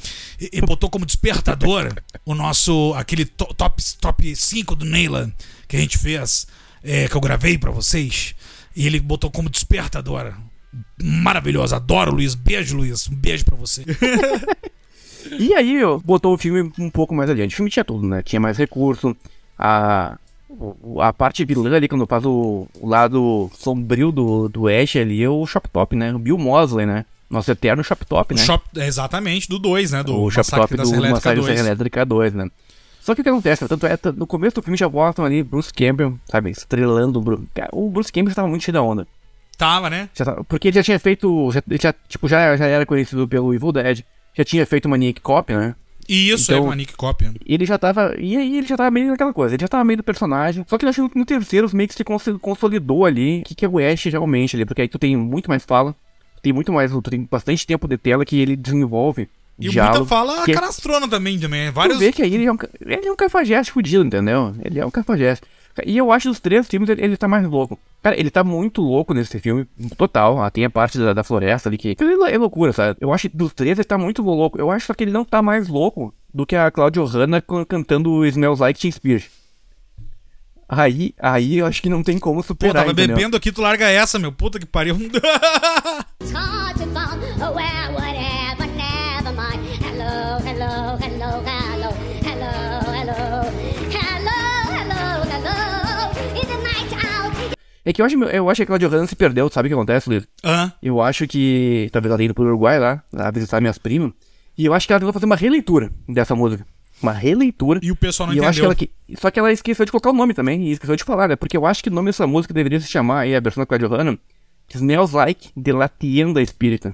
ele 0.52 0.66
botou 0.66 0.90
como 0.90 1.06
despertador 1.06 1.92
o 2.24 2.34
nosso, 2.34 2.92
aquele 2.94 3.24
to- 3.24 3.54
top, 3.54 3.82
top 4.00 4.36
5 4.36 4.74
do 4.76 4.84
Neyland 4.84 5.32
que 5.66 5.76
a 5.76 5.80
gente 5.80 5.96
fez, 5.98 6.46
é, 6.84 7.08
que 7.08 7.14
eu 7.16 7.20
gravei 7.20 7.56
pra 7.56 7.70
vocês. 7.70 8.34
E 8.76 8.86
ele 8.86 9.00
botou 9.00 9.30
como 9.30 9.48
despertador. 9.48 10.34
Maravilhoso, 11.02 11.74
adoro, 11.74 12.12
Luiz. 12.12 12.34
Beijo, 12.34 12.76
Luiz. 12.76 13.08
Um 13.08 13.14
beijo 13.16 13.44
pra 13.44 13.56
você. 13.56 13.84
E 15.38 15.52
aí, 15.54 15.74
meu, 15.74 16.00
botou 16.00 16.32
o 16.34 16.38
filme 16.38 16.72
um 16.78 16.88
pouco 16.88 17.14
mais 17.14 17.28
adiante. 17.28 17.52
O 17.52 17.56
filme 17.56 17.70
tinha 17.70 17.84
tudo, 17.84 18.06
né? 18.06 18.22
Tinha 18.22 18.40
mais 18.40 18.56
recurso. 18.56 19.14
A, 19.58 20.18
a 21.00 21.12
parte 21.12 21.44
vilã 21.44 21.76
ali, 21.76 21.86
quando 21.88 22.06
faz 22.06 22.24
o, 22.24 22.66
o 22.80 22.88
lado 22.88 23.50
sombrio 23.54 24.10
do, 24.10 24.48
do 24.48 24.66
Ash 24.66 24.96
ali, 24.96 25.22
é 25.22 25.28
o 25.28 25.44
Shop 25.46 25.68
Top, 25.68 25.94
né? 25.94 26.12
O 26.14 26.18
Bill 26.18 26.38
Mosley, 26.38 26.86
né? 26.86 27.04
Nosso 27.30 27.50
eterno 27.50 27.82
Shop 27.84 28.04
Top, 28.04 28.34
né? 28.34 28.42
shop, 28.44 28.64
é 28.76 28.86
exatamente, 28.86 29.48
do 29.48 29.58
2, 29.58 29.92
né? 29.92 30.02
Do 30.02 30.16
o 30.20 30.30
Shop 30.30 30.38
Massacre 30.38 30.76
Top 30.76 30.90
da 30.90 30.96
do 30.96 31.10
Massacre 31.10 31.40
da 31.40 31.46
2. 31.46 31.56
Serra 31.56 31.68
Elétrica 31.68 32.04
2, 32.04 32.34
né? 32.34 32.50
Só 33.00 33.14
que 33.14 33.20
o 33.20 33.24
que 33.24 33.30
acontece, 33.30 33.66
tanto 33.68 33.86
é, 33.86 33.98
no 34.16 34.26
começo 34.26 34.56
do 34.56 34.62
filme 34.62 34.76
já 34.76 34.88
mostram 34.88 35.24
ali 35.24 35.42
Bruce 35.42 35.72
Campbell, 35.72 36.18
sabe, 36.26 36.50
estrelando 36.50 37.18
o 37.18 37.22
Bruce. 37.22 37.44
O 37.72 37.88
Bruce 37.88 38.12
Campbell 38.12 38.30
estava 38.30 38.48
muito 38.48 38.62
cheio 38.64 38.72
da 38.74 38.82
onda. 38.82 39.06
Tava, 39.56 39.88
né? 39.88 40.08
Tava- 40.14 40.42
porque 40.44 40.68
ele 40.68 40.74
já 40.74 40.82
tinha 40.82 40.98
feito. 40.98 41.50
Já, 41.52 41.62
já, 41.80 41.94
tipo, 42.08 42.26
já, 42.28 42.56
já 42.56 42.66
era 42.66 42.84
conhecido 42.84 43.26
pelo 43.28 43.54
Evil 43.54 43.72
Dead. 43.72 44.02
Já 44.34 44.44
tinha 44.44 44.66
feito 44.66 44.88
Maniac 44.88 45.20
Cop, 45.20 45.52
né? 45.52 45.74
E 46.08 46.30
isso 46.30 46.50
Então- 46.50 46.64
é 46.64 46.66
uma 46.66 46.74
Nick 46.74 46.94
Copy. 46.96 47.30
E 47.46 47.54
ele 47.54 47.64
já 47.64 47.78
tava. 47.78 48.14
E 48.18 48.36
aí 48.36 48.58
ele 48.58 48.66
já 48.66 48.76
tava 48.76 48.90
meio 48.90 49.08
naquela 49.08 49.32
coisa, 49.32 49.54
ele 49.54 49.60
já 49.62 49.68
tava 49.68 49.84
meio 49.84 49.98
do 49.98 50.02
personagem. 50.02 50.64
Só 50.66 50.76
que 50.76 50.84
eu 50.84 50.88
acho 50.88 51.08
que 51.08 51.18
no 51.18 51.24
terceiro 51.24 51.68
meio 51.72 51.88
que 51.88 51.94
se 51.94 52.02
cons- 52.02 52.24
consolidou 52.40 53.04
ali. 53.06 53.40
O 53.40 53.44
que, 53.44 53.54
que 53.54 53.64
é 53.64 53.68
o 53.68 53.78
Ash 53.78 54.04
realmente 54.06 54.56
ali? 54.56 54.64
Porque 54.64 54.82
aí 54.82 54.88
tu 54.88 54.98
tem 54.98 55.16
muito 55.16 55.48
mais 55.48 55.64
fala. 55.64 55.94
Tem 56.42 56.52
muito 56.52 56.72
mais. 56.72 56.90
Tu 56.90 57.02
tem 57.02 57.28
bastante 57.30 57.66
tempo 57.66 57.86
de 57.88 57.96
tela 57.98 58.24
que 58.24 58.38
ele 58.38 58.56
desenvolve. 58.56 59.28
E 59.58 59.68
diálogo, 59.68 59.98
muita 59.98 60.08
fala 60.08 60.44
que- 60.44 60.54
canastrona 60.54 61.06
também, 61.06 61.38
também. 61.38 61.68
Tu 61.70 61.74
Vários. 61.74 61.98
vê 61.98 62.10
que 62.12 62.22
aí 62.22 62.34
ele 62.34 62.46
é 62.46 62.52
um, 62.52 62.56
ele 62.80 63.06
é 63.06 63.12
um 63.12 63.16
cafajeste 63.16 63.72
fudido, 63.72 64.04
entendeu? 64.04 64.54
Ele 64.64 64.78
é 64.80 64.86
um 64.86 64.90
cafajeste. 64.90 65.46
E 65.86 65.96
eu 65.98 66.10
acho 66.10 66.28
dos 66.28 66.40
três 66.40 66.66
filmes 66.66 66.88
ele, 66.88 67.02
ele 67.04 67.16
tá 67.16 67.28
mais 67.28 67.46
louco. 67.46 67.78
Cara, 68.02 68.18
ele 68.18 68.30
tá 68.30 68.42
muito 68.42 68.80
louco 68.82 69.12
nesse 69.14 69.38
filme, 69.38 69.66
total. 69.96 70.42
Ah, 70.42 70.50
tem 70.50 70.64
a 70.64 70.70
parte 70.70 70.98
da, 70.98 71.12
da 71.12 71.22
floresta 71.22 71.68
ali 71.68 71.76
que, 71.78 71.94
que 71.94 72.02
é 72.04 72.38
loucura, 72.38 72.72
sabe? 72.72 72.96
Eu 73.00 73.12
acho 73.12 73.28
que 73.28 73.36
dos 73.36 73.52
três 73.52 73.78
ele 73.78 73.84
tá 73.84 73.96
muito 73.98 74.22
louco. 74.22 74.58
Eu 74.58 74.70
acho 74.70 74.86
só 74.86 74.94
que 74.94 75.04
ele 75.04 75.10
não 75.12 75.24
tá 75.24 75.42
mais 75.42 75.68
louco 75.68 76.12
do 76.32 76.46
que 76.46 76.56
a 76.56 76.70
Claudio 76.70 77.04
Hanna 77.04 77.40
can- 77.42 77.64
cantando 77.66 78.24
Smells 78.26 78.60
Like 78.60 78.80
Teen 78.80 78.90
Spirit. 78.90 79.30
Aí, 80.72 81.12
aí 81.18 81.58
eu 81.58 81.66
acho 81.66 81.82
que 81.82 81.88
não 81.88 82.00
tem 82.00 82.16
como 82.16 82.42
superar, 82.44 82.72
Pô, 82.72 82.78
tava 82.80 82.92
entendeu? 82.92 83.16
bebendo 83.16 83.36
aqui, 83.36 83.50
tu 83.50 83.60
larga 83.60 83.88
essa, 83.88 84.20
meu. 84.20 84.30
Puta 84.30 84.60
que 84.60 84.66
pariu. 84.66 84.96
É 97.82 97.92
que 97.92 98.00
eu 98.00 98.06
acho, 98.06 98.14
eu 98.24 98.48
acho 98.48 98.58
que 98.58 98.62
a 98.62 98.66
Claudio 98.66 98.88
Hanna 98.88 99.06
se 99.06 99.16
perdeu, 99.16 99.50
sabe 99.50 99.66
o 99.66 99.70
que 99.70 99.74
acontece, 99.74 100.08
Luiz? 100.08 100.24
Uhum. 100.44 100.70
Eu 100.80 101.00
acho 101.00 101.26
que 101.26 101.88
talvez 101.90 102.10
ela 102.10 102.18
tenha 102.18 102.26
ido 102.26 102.34
pro 102.34 102.44
Uruguai 102.44 102.78
lá, 102.78 103.02
lá 103.12 103.30
visitar 103.32 103.60
minhas 103.60 103.78
primas. 103.78 104.12
E 104.56 104.64
eu 104.66 104.74
acho 104.74 104.86
que 104.86 104.92
ela 104.92 105.00
tentou 105.00 105.12
fazer 105.12 105.26
uma 105.26 105.34
releitura 105.34 105.90
dessa 106.08 106.36
música. 106.36 106.64
Uma 107.02 107.12
releitura. 107.12 107.80
E 107.82 107.90
o 107.90 107.96
pessoal 107.96 108.28
não 108.28 108.34
e 108.34 108.38
eu 108.38 108.44
acho 108.44 108.60
que 108.60 108.66
entendeu. 108.66 108.66
ela 108.66 108.74
que... 108.74 109.20
Só 109.20 109.30
que 109.30 109.38
ela 109.38 109.52
esqueceu 109.52 109.84
de 109.84 109.90
colocar 109.90 110.10
o 110.10 110.14
nome 110.14 110.34
também. 110.34 110.62
E 110.64 110.72
esqueceu 110.72 110.96
de 110.96 111.04
falar, 111.04 111.28
né? 111.28 111.36
Porque 111.36 111.56
eu 111.56 111.66
acho 111.66 111.82
que 111.82 111.88
o 111.88 111.92
nome 111.92 112.08
dessa 112.08 112.26
música 112.26 112.52
deveria 112.52 112.80
se 112.80 112.88
chamar 112.88 113.20
aí, 113.20 113.34
a 113.34 113.40
versão 113.40 113.62
da 113.62 113.66
Claudio 113.66 113.88
Hanna, 113.88 114.18
Smells 114.74 115.14
Like 115.14 115.50
de 115.56 115.72
La 115.72 115.88
Tienda 115.88 116.42
Espírita. 116.42 116.92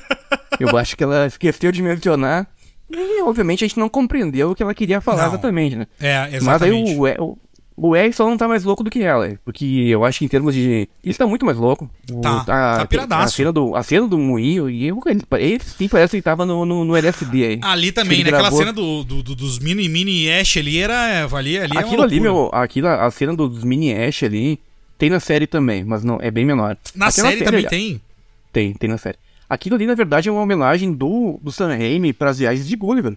eu 0.58 0.76
acho 0.76 0.96
que 0.96 1.04
ela 1.04 1.26
esqueceu 1.26 1.70
de 1.70 1.82
mencionar. 1.82 2.48
E 2.90 3.22
obviamente 3.22 3.64
a 3.64 3.68
gente 3.68 3.78
não 3.78 3.88
compreendeu 3.88 4.50
o 4.50 4.54
que 4.54 4.62
ela 4.62 4.74
queria 4.74 5.00
falar 5.00 5.22
Não. 5.22 5.28
exatamente, 5.28 5.76
né? 5.76 5.86
É, 5.98 6.20
Mas 6.24 6.34
exatamente. 6.34 6.90
aí 6.90 6.96
o, 7.18 7.24
o, 7.24 7.38
o 7.88 7.96
Ed 7.96 8.14
só 8.14 8.26
não 8.28 8.36
tá 8.36 8.46
mais 8.48 8.64
louco 8.64 8.82
do 8.84 8.90
que 8.90 9.02
ela. 9.02 9.36
Porque 9.44 9.64
eu 9.88 10.04
acho 10.04 10.18
que 10.20 10.24
em 10.24 10.28
termos 10.28 10.54
de. 10.54 10.88
Ele 11.02 11.14
tá 11.14 11.26
muito 11.26 11.44
mais 11.44 11.58
louco. 11.58 11.90
O- 12.10 12.20
Tá, 12.20 12.40
a, 12.40 12.78
tá 12.78 12.86
piradaço. 12.86 13.24
A 13.24 13.36
cena 13.36 13.52
do, 13.52 13.74
a 13.76 13.82
cena 13.82 14.06
do 14.06 14.18
moinho, 14.18 14.68
e 14.70 14.86
eu, 14.86 15.00
ele, 15.06 15.22
ele 15.38 15.60
sim 15.64 15.88
parece 15.88 16.16
que 16.16 16.22
tava 16.22 16.44
no, 16.46 16.64
no, 16.64 16.84
no 16.84 16.96
LSD 16.96 17.44
aí. 17.44 17.60
Ali 17.62 17.92
também, 17.92 18.18
né? 18.18 18.24
Aquela 18.30 18.42
gravou- 18.42 18.58
cena 18.58 18.72
do, 18.72 19.04
do- 19.04 19.22
do- 19.22 19.34
dos 19.34 19.58
mini 19.58 19.88
mini 19.88 20.30
Ash 20.30 20.56
ali 20.56 20.78
era. 20.78 21.26
Ali, 21.32 21.58
ali 21.58 21.72
é 21.72 21.74
uma 21.74 21.80
Aquilo 21.80 22.02
ali, 22.02 22.20
loucura. 22.20 22.50
meu. 22.50 22.50
Aquilo, 22.62 22.88
a 22.88 23.10
cena 23.10 23.34
dos 23.34 23.64
mini 23.64 23.92
Ash 23.92 24.22
ali. 24.22 24.58
Tem 24.98 25.10
na 25.10 25.18
série 25.18 25.46
também, 25.48 25.82
mas 25.84 26.04
não 26.04 26.18
é 26.20 26.30
bem 26.30 26.44
menor. 26.44 26.76
Na 26.94 27.08
Aquela 27.08 27.28
série 27.30 27.42
também 27.44 27.60
ali- 27.60 27.68
tem. 27.68 28.00
Tem, 28.52 28.72
tem 28.74 28.88
na 28.88 28.98
série. 28.98 29.16
Aquilo 29.50 29.74
ali, 29.74 29.86
na 29.86 29.94
verdade, 29.94 30.28
é 30.28 30.32
uma 30.32 30.40
homenagem 30.42 30.92
do, 30.92 31.38
do 31.42 31.50
Sam 31.50 31.68
Raimi 31.76 32.12
pras 32.12 32.38
viagens 32.38 32.66
de 32.68 32.76
Gulliver. 32.76 33.16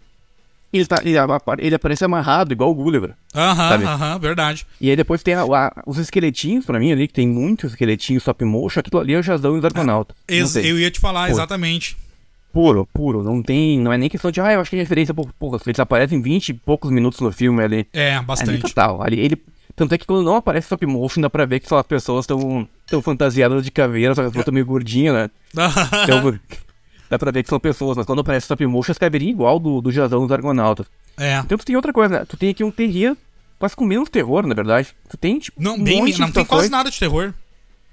Ele, 0.78 0.86
tá, 0.86 0.98
ele, 1.04 1.18
ele 1.60 1.76
aparece 1.76 2.04
amarrado, 2.06 2.52
igual 2.54 2.70
o 2.72 2.76
Gulliver. 2.76 3.14
Aham, 3.34 3.70
Sabe? 3.70 3.84
aham, 3.86 4.20
verdade. 4.20 4.66
E 4.80 4.90
aí 4.90 4.96
depois 4.96 5.22
tem 5.24 5.34
a- 5.34 5.44
a- 5.44 5.84
os 5.86 5.98
esqueletinhos, 5.98 6.66
pra 6.66 6.80
mim, 6.80 6.92
ali, 6.92 7.08
que 7.08 7.14
tem 7.14 7.28
muitos 7.28 7.72
esqueletinhos 7.72 8.22
stop 8.24 8.44
motion. 8.46 8.80
Aquilo 8.80 9.00
ali 9.02 9.14
é 9.14 9.20
o 9.20 9.24
Jazão 9.24 9.56
e 9.56 9.60
os 9.60 9.66
Argonautas. 9.66 10.16
Ex- 10.28 10.54
tem. 10.54 10.66
eu 10.66 10.80
ia 10.80 10.92
te 10.92 11.00
falar, 11.00 11.26
Pô. 11.28 11.32
exatamente. 11.34 11.98
Puro, 12.54 12.88
puro. 12.94 13.22
Não 13.24 13.42
tem. 13.44 13.78
Não 13.80 13.92
é 13.92 13.98
nem 13.98 14.08
questão 14.10 14.32
de, 14.32 14.40
ah, 14.40 14.54
eu 14.54 14.62
acho 14.62 14.70
que 14.70 14.76
é 14.78 14.80
referência. 14.80 15.14
Porra, 15.14 15.60
eles 15.66 15.80
aparecem 15.80 16.22
20 16.22 16.50
e 16.50 16.54
poucos 16.54 16.90
minutos 16.90 17.20
no 17.20 17.32
filme 17.32 17.62
ali. 17.62 17.88
É, 17.92 18.16
Ali 18.16 18.26
bastante. 18.26 18.62
total. 18.62 19.02
Ali, 19.04 19.20
ele, 19.20 19.38
tanto 19.76 19.94
é 19.94 19.98
que 19.98 20.06
quando 20.06 20.24
não 20.24 20.38
aparece 20.38 20.66
stop 20.66 20.86
motion, 20.86 21.20
dá 21.20 21.30
pra 21.30 21.46
ver 21.46 21.60
que 21.60 21.68
só 21.68 21.80
as 21.80 21.86
pessoas 21.86 22.24
estão 22.24 22.66
tão 22.88 23.02
fantasiadas 23.02 23.62
de 23.64 23.72
caveira, 23.72 24.16
só 24.16 24.22
que 24.22 24.28
as 24.28 24.32
pessoas 24.32 24.44
estão 24.44 24.54
meio 24.54 24.66
gordinhas, 24.66 25.14
né? 25.14 25.30
Então, 26.04 26.40
dá 27.10 27.18
pra 27.20 27.32
ver 27.32 27.44
que 27.44 27.50
são 27.50 27.60
pessoas, 27.60 27.98
mas 27.98 28.06
quando 28.06 28.20
aparece 28.20 28.46
stop 28.46 28.66
motion, 28.66 28.92
as 28.92 28.98
caveirinhas 28.98 29.34
igual 29.36 29.60
do, 29.60 29.82
do 29.82 29.92
Jazão 29.92 30.22
dos 30.22 30.32
Argonautas. 30.32 30.86
é. 31.18 31.38
Então 31.40 31.58
tu 31.58 31.66
tem 31.66 31.76
outra 31.76 31.94
coisa, 31.94 32.20
né? 32.20 32.26
Tu 32.28 32.38
tem 32.38 32.50
aqui 32.50 32.64
um 32.64 32.72
terria, 32.72 33.16
quase 33.60 33.76
com 33.76 33.86
menos 33.86 34.10
terror, 34.10 34.46
na 34.48 34.54
verdade. 34.56 34.90
Tu 35.10 35.18
tem, 35.18 35.40
tipo, 35.40 35.62
Não, 35.62 35.76
um 35.76 35.84
bem, 35.84 36.00
monte 36.02 36.14
de 36.16 36.22
não 36.22 36.32
tem 36.32 36.46
quase 36.46 36.70
nada 36.70 36.90
de 36.92 37.00
terror. 37.00 37.34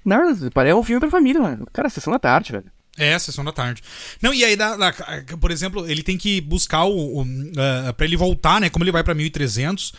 Nada, 0.05 0.51
parece 0.53 0.75
um 0.75 0.83
filme 0.83 0.99
pra 0.99 1.09
família, 1.09 1.41
mano. 1.41 1.65
Cara, 1.71 1.89
sessão 1.89 2.11
da 2.11 2.19
tarde, 2.19 2.51
velho. 2.51 2.65
É, 2.95 3.17
sessão 3.17 3.43
da 3.43 3.51
tarde. 3.51 3.81
Não, 4.21 4.31
e 4.33 4.43
aí, 4.45 4.55
dá, 4.55 4.75
dá- 4.77 4.93
por 5.41 5.49
exemplo, 5.49 5.89
ele 5.89 6.03
tem 6.03 6.15
que 6.15 6.39
buscar 6.41 6.83
o. 6.83 7.21
o 7.21 7.25
ah, 7.57 7.91
pra 7.93 8.05
ele 8.05 8.15
voltar, 8.15 8.61
né? 8.61 8.69
Como 8.69 8.83
ele 8.83 8.91
vai 8.91 9.03
pra 9.03 9.15
1300, 9.15 9.93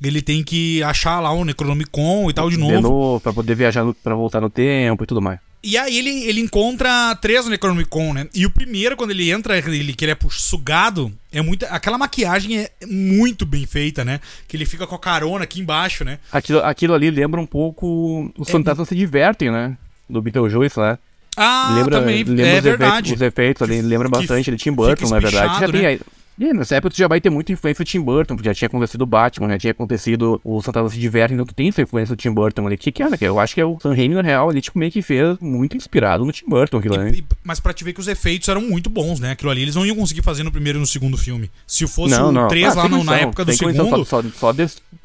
ele 0.00 0.22
tem 0.22 0.44
que 0.44 0.80
achar 0.84 1.18
lá 1.18 1.32
o 1.32 1.44
Necronomicon 1.44 2.30
e 2.30 2.32
tal 2.34 2.48
de 2.48 2.54
De 2.56 2.62
novo. 2.62 2.80
novo, 2.80 3.20
pra 3.20 3.32
poder 3.32 3.54
viajar, 3.56 3.82
no, 3.82 3.92
pra 3.94 4.14
voltar 4.14 4.40
no 4.40 4.48
tempo 4.50 5.02
e 5.02 5.06
tudo 5.08 5.20
mais. 5.20 5.40
E 5.66 5.76
aí 5.76 5.98
ele, 5.98 6.10
ele 6.28 6.40
encontra 6.40 7.16
três 7.16 7.44
Necronomicon, 7.48 8.12
né? 8.12 8.28
E 8.32 8.46
o 8.46 8.50
primeiro, 8.50 8.96
quando 8.96 9.10
ele 9.10 9.32
entra, 9.32 9.58
ele 9.58 9.92
que 9.94 10.04
ele 10.04 10.12
é 10.12 10.18
sugado, 10.30 11.12
é 11.32 11.42
muito. 11.42 11.66
Aquela 11.68 11.98
maquiagem 11.98 12.60
é 12.60 12.70
muito 12.86 13.44
bem 13.44 13.66
feita, 13.66 14.04
né? 14.04 14.20
Que 14.46 14.56
ele 14.56 14.64
fica 14.64 14.86
com 14.86 14.94
a 14.94 14.98
carona 14.98 15.42
aqui 15.42 15.60
embaixo, 15.60 16.04
né? 16.04 16.20
Aquilo, 16.30 16.60
aquilo 16.60 16.94
ali 16.94 17.10
lembra 17.10 17.40
um 17.40 17.46
pouco. 17.46 18.32
Os 18.38 18.48
fantasmas 18.48 18.88
se 18.88 18.94
divertem, 18.94 19.50
né? 19.50 19.76
Do 20.08 20.22
Beetlejuice 20.22 20.78
lá. 20.78 21.00
Ah, 21.36 21.74
lembra, 21.76 21.98
também. 21.98 22.22
lembra 22.22 22.46
é 22.46 22.58
os, 22.58 22.62
verdade. 22.62 22.92
Efeitos, 22.92 23.12
os 23.12 23.20
efeitos 23.22 23.62
ali, 23.62 23.82
lembra 23.82 24.08
bastante. 24.08 24.48
Ele 24.48 24.56
Tim 24.56 24.70
Burton, 24.70 25.08
na 25.08 25.18
verdade. 25.18 25.60
Já 25.60 25.68
tem 25.68 25.82
né? 25.82 25.88
aí. 25.88 26.00
E 26.38 26.52
nessa 26.52 26.76
época 26.76 26.90
tu 26.94 26.98
já 26.98 27.08
vai 27.08 27.20
ter 27.20 27.30
muita 27.30 27.50
influência 27.52 27.82
do 27.84 27.88
Tim 27.88 28.00
Burton, 28.00 28.36
porque 28.36 28.48
já 28.48 28.54
tinha 28.54 28.66
acontecido 28.66 29.00
o 29.02 29.06
Batman, 29.06 29.48
já 29.50 29.58
tinha 29.58 29.70
acontecido 29.70 30.40
o 30.44 30.60
Santa 30.60 30.82
Lucia 30.82 31.00
de 31.00 31.08
Verno, 31.08 31.34
então 31.34 31.46
tu 31.46 31.54
tem 31.54 31.68
essa 31.68 31.80
influência 31.80 32.14
do 32.14 32.18
Tim 32.20 32.30
Burton 32.30 32.66
ali. 32.66 32.76
Que 32.76 32.92
que 32.92 33.02
era, 33.02 33.16
que 33.16 33.24
eu 33.24 33.38
acho 33.40 33.54
que 33.54 33.60
é 33.60 33.64
o 33.64 33.78
Sam 33.80 33.94
Raimi, 33.94 34.14
na 34.14 34.20
real, 34.22 34.50
ele 34.50 34.60
tipo 34.60 34.78
meio 34.78 34.92
que 34.92 35.00
fez 35.00 35.38
muito 35.40 35.76
inspirado 35.76 36.24
no 36.26 36.32
Tim 36.32 36.44
Burton 36.46 36.76
aquilo, 36.76 36.96
né? 36.98 37.10
E- 37.14 37.20
e- 37.20 37.24
mas 37.42 37.58
pra 37.58 37.72
te 37.72 37.82
ver 37.84 37.94
que 37.94 38.00
os 38.00 38.08
efeitos 38.08 38.48
eram 38.48 38.60
muito 38.60 38.90
bons, 38.90 39.18
né? 39.18 39.30
Aquilo 39.30 39.50
ali 39.50 39.62
eles 39.62 39.74
não 39.74 39.86
iam 39.86 39.96
conseguir 39.96 40.22
fazer 40.22 40.42
no 40.42 40.52
primeiro 40.52 40.78
e 40.78 40.80
no 40.80 40.86
segundo 40.86 41.16
filme. 41.16 41.50
Se 41.66 41.86
fosse 41.86 42.14
Não, 42.14 42.28
o 42.28 42.32
não. 42.32 42.48
3 42.48 42.66
Ah, 42.76 42.82
lá 42.82 42.88
no- 42.88 43.02
na 43.02 43.16
época 43.18 43.44
do 43.44 43.52
segundo. 43.54 44.04
Só, 44.04 44.04
só, 44.04 44.22
só 44.28 44.52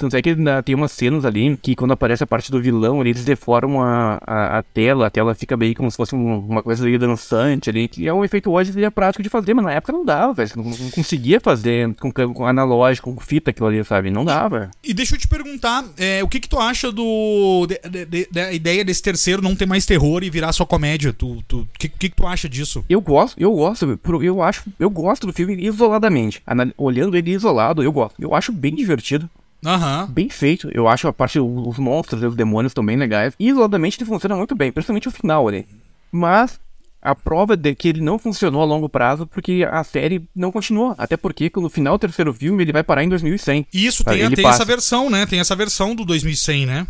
Tanto 0.01 0.17
é 0.17 0.21
que 0.21 0.29
ainda 0.29 0.63
tem 0.63 0.73
umas 0.73 0.91
cenas 0.91 1.23
ali 1.25 1.55
que 1.61 1.75
quando 1.75 1.91
aparece 1.91 2.23
a 2.23 2.27
parte 2.27 2.49
do 2.51 2.59
vilão, 2.59 2.99
ali, 2.99 3.11
eles 3.11 3.23
deformam 3.23 3.81
a, 3.83 4.19
a, 4.25 4.57
a 4.57 4.63
tela, 4.63 5.05
a 5.05 5.09
tela 5.11 5.35
fica 5.35 5.55
meio 5.55 5.75
como 5.75 5.91
se 5.91 5.95
fosse 5.95 6.15
um- 6.15 6.39
uma 6.39 6.63
coisa 6.63 6.83
ali 6.83 6.97
dançante 6.97 7.69
ali, 7.69 7.87
que 7.87 8.07
é 8.07 8.13
um 8.13 8.25
efeito 8.25 8.49
hoje 8.51 8.73
seria 8.73 8.89
prático 8.89 9.21
de 9.21 9.29
fazer, 9.29 9.53
mas 9.53 9.63
na 9.63 9.73
época 9.73 9.93
não 9.93 10.03
dava, 10.03 10.33
velho. 10.33 10.49
Não, 10.55 10.63
não 10.63 10.89
conseguia 10.89 11.39
fazer 11.39 11.93
com, 11.99 12.11
com 12.11 12.45
analógico, 12.47 13.13
com 13.13 13.21
fita 13.21 13.51
aquilo 13.51 13.67
ali, 13.67 13.83
sabe? 13.83 14.09
Não 14.09 14.25
dava. 14.25 14.71
E 14.83 14.91
deixa 14.93 15.13
eu 15.15 15.19
te 15.19 15.27
perguntar, 15.27 15.85
é, 15.97 16.23
o 16.23 16.27
que 16.27 16.39
que 16.39 16.49
tu 16.49 16.57
acha 16.57 16.91
do 16.91 17.67
de- 17.67 18.05
de- 18.05 18.27
da 18.31 18.51
ideia 18.51 18.83
desse 18.83 19.03
terceiro 19.03 19.41
não 19.41 19.55
ter 19.55 19.67
mais 19.67 19.85
terror 19.85 20.23
e 20.23 20.29
virar 20.31 20.51
só 20.51 20.65
comédia? 20.65 21.13
Tu, 21.13 21.43
tu, 21.47 21.67
que, 21.77 21.87
que 21.87 22.09
que 22.09 22.15
tu 22.15 22.25
acha 22.25 22.49
disso? 22.49 22.83
Eu 22.89 23.01
gosto, 23.01 23.39
eu 23.39 23.53
gosto, 23.53 23.99
eu 24.23 24.41
acho, 24.41 24.63
eu 24.79 24.89
gosto 24.89 25.27
do 25.27 25.33
filme 25.33 25.55
isoladamente. 25.63 26.41
Olhando 26.77 27.15
ele 27.15 27.31
isolado, 27.31 27.83
eu 27.83 27.91
gosto. 27.91 28.15
Eu 28.19 28.33
acho 28.33 28.51
bem 28.51 28.73
divertido. 28.75 29.29
Aham. 29.65 30.07
bem 30.09 30.29
feito. 30.29 30.69
Eu 30.73 30.87
acho 30.87 31.07
a 31.07 31.13
parte, 31.13 31.39
os 31.39 31.77
monstros 31.77 32.21
e 32.21 32.25
os 32.25 32.35
demônios 32.35 32.71
estão 32.71 32.85
bem 32.85 32.97
legais. 32.97 33.33
E 33.39 33.49
isoladamente 33.49 33.97
ele 33.99 34.07
funciona 34.09 34.35
muito 34.35 34.55
bem, 34.55 34.71
principalmente 34.71 35.07
o 35.07 35.11
final 35.11 35.47
ali. 35.47 35.67
Mas 36.11 36.59
a 37.01 37.15
prova 37.15 37.55
de 37.57 37.73
que 37.73 37.87
ele 37.87 38.01
não 38.01 38.19
funcionou 38.19 38.61
a 38.61 38.65
longo 38.65 38.87
prazo 38.89 39.25
porque 39.25 39.67
a 39.69 39.83
série 39.83 40.27
não 40.35 40.51
continuou. 40.51 40.93
Até 40.97 41.15
porque 41.17 41.51
no 41.55 41.69
final 41.69 41.97
do 41.97 42.01
terceiro 42.01 42.33
filme 42.33 42.63
ele 42.63 42.71
vai 42.71 42.83
parar 42.83 43.03
em 43.03 43.09
2100. 43.09 43.65
Isso, 43.73 44.03
tem, 44.03 44.29
tem 44.31 44.43
passa. 44.43 44.57
essa 44.57 44.65
versão, 44.65 45.09
né? 45.09 45.25
Tem 45.25 45.39
essa 45.39 45.55
versão 45.55 45.95
do 45.95 46.05
2100, 46.05 46.65
né? 46.65 46.87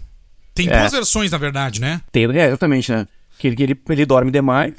Tem 0.53 0.67
É. 0.69 0.79
duas 0.79 0.91
versões, 0.91 1.31
na 1.31 1.37
verdade, 1.37 1.79
né? 1.79 2.01
Tem, 2.11 2.25
é, 2.25 2.47
exatamente, 2.47 2.91
né? 2.91 3.07
Que, 3.39 3.47
ele- 3.47 3.63
ele, 3.63 3.81
ele 3.89 4.05
dorme 4.05 4.31
demais. 4.31 4.73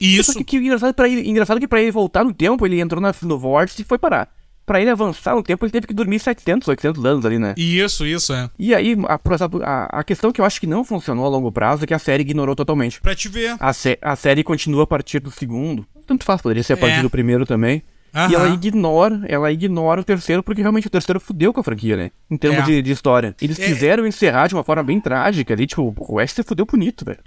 Isso. 0.00 0.32
Só 0.32 0.38
que, 0.38 0.44
que 0.44 0.56
engraçado, 0.56 0.94
pra 0.94 1.08
ele, 1.08 1.28
engraçado 1.28 1.60
que 1.60 1.68
pra 1.68 1.82
ele 1.82 1.90
voltar 1.90 2.24
no 2.24 2.32
tempo, 2.32 2.64
ele 2.64 2.80
entrou 2.80 3.00
na, 3.00 3.12
no 3.22 3.38
vórtice 3.38 3.82
e 3.82 3.84
foi 3.84 3.98
parar. 3.98 4.28
Pra 4.68 4.80
ele 4.80 4.90
avançar 4.90 5.34
no 5.34 5.42
tempo, 5.42 5.64
ele 5.64 5.72
teve 5.72 5.86
que 5.86 5.94
dormir 5.94 6.18
700, 6.20 6.68
800 6.68 7.04
anos 7.04 7.24
ali, 7.26 7.38
né? 7.38 7.54
Isso, 7.56 8.06
isso, 8.06 8.32
é. 8.32 8.48
E 8.58 8.74
aí, 8.74 8.94
a, 9.08 9.18
a, 9.64 10.00
a 10.00 10.04
questão 10.04 10.30
que 10.30 10.40
eu 10.40 10.44
acho 10.44 10.60
que 10.60 10.66
não 10.66 10.84
funcionou 10.84 11.24
a 11.24 11.28
longo 11.28 11.50
prazo 11.50 11.84
é 11.84 11.86
que 11.86 11.94
a 11.94 11.98
série 11.98 12.20
ignorou 12.20 12.54
totalmente. 12.54 13.00
Pra 13.00 13.14
te 13.14 13.28
ver. 13.28 13.56
A, 13.58 13.72
sé- 13.72 13.98
a 14.00 14.14
série 14.14 14.44
continua 14.44 14.84
a 14.84 14.86
partir 14.86 15.18
do 15.20 15.30
segundo. 15.30 15.84
Tanto 16.06 16.24
faz, 16.24 16.40
poderia 16.40 16.62
ser 16.62 16.74
a 16.74 16.76
partir 16.76 16.98
É. 16.98 17.02
do 17.02 17.10
primeiro 17.10 17.44
também. 17.44 17.82
Aham. 18.14 18.30
E 18.30 18.34
ela 18.34 18.48
ignora, 18.48 19.20
ela 19.28 19.52
ignora 19.52 20.00
o 20.00 20.04
terceiro, 20.04 20.42
porque 20.42 20.60
realmente 20.62 20.86
o 20.86 20.90
terceiro 20.90 21.18
fudeu 21.20 21.52
com 21.52 21.60
a 21.60 21.64
franquia, 21.64 21.96
né? 21.96 22.10
Em 22.30 22.36
termos 22.36 22.60
É. 22.60 22.62
de, 22.64 22.82
de 22.82 22.90
história. 22.90 23.34
Eles 23.40 23.58
É. 23.58 23.66
quiseram 23.66 24.06
encerrar 24.06 24.46
de 24.48 24.54
uma 24.54 24.64
forma 24.64 24.82
bem 24.82 25.00
trágica 25.00 25.52
ali, 25.54 25.66
tipo, 25.66 25.94
o 25.98 26.26
se 26.26 26.42
fudeu 26.42 26.64
bonito, 26.66 27.04
velho. 27.04 27.18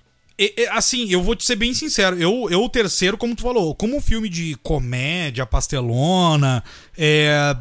E- 0.41 0.53
e, 0.57 0.67
assim, 0.69 1.07
eu 1.11 1.21
vou 1.21 1.35
te 1.35 1.45
ser 1.45 1.55
bem 1.55 1.71
sincero. 1.71 2.19
Eu, 2.19 2.47
eu 2.49 2.63
o 2.63 2.69
terceiro, 2.69 3.15
como 3.15 3.35
tu 3.35 3.43
falou, 3.43 3.75
como 3.75 3.95
um 3.95 4.01
filme 4.01 4.27
de 4.27 4.55
comédia, 4.63 5.45
pastelona, 5.45 6.63
é, 6.97 7.55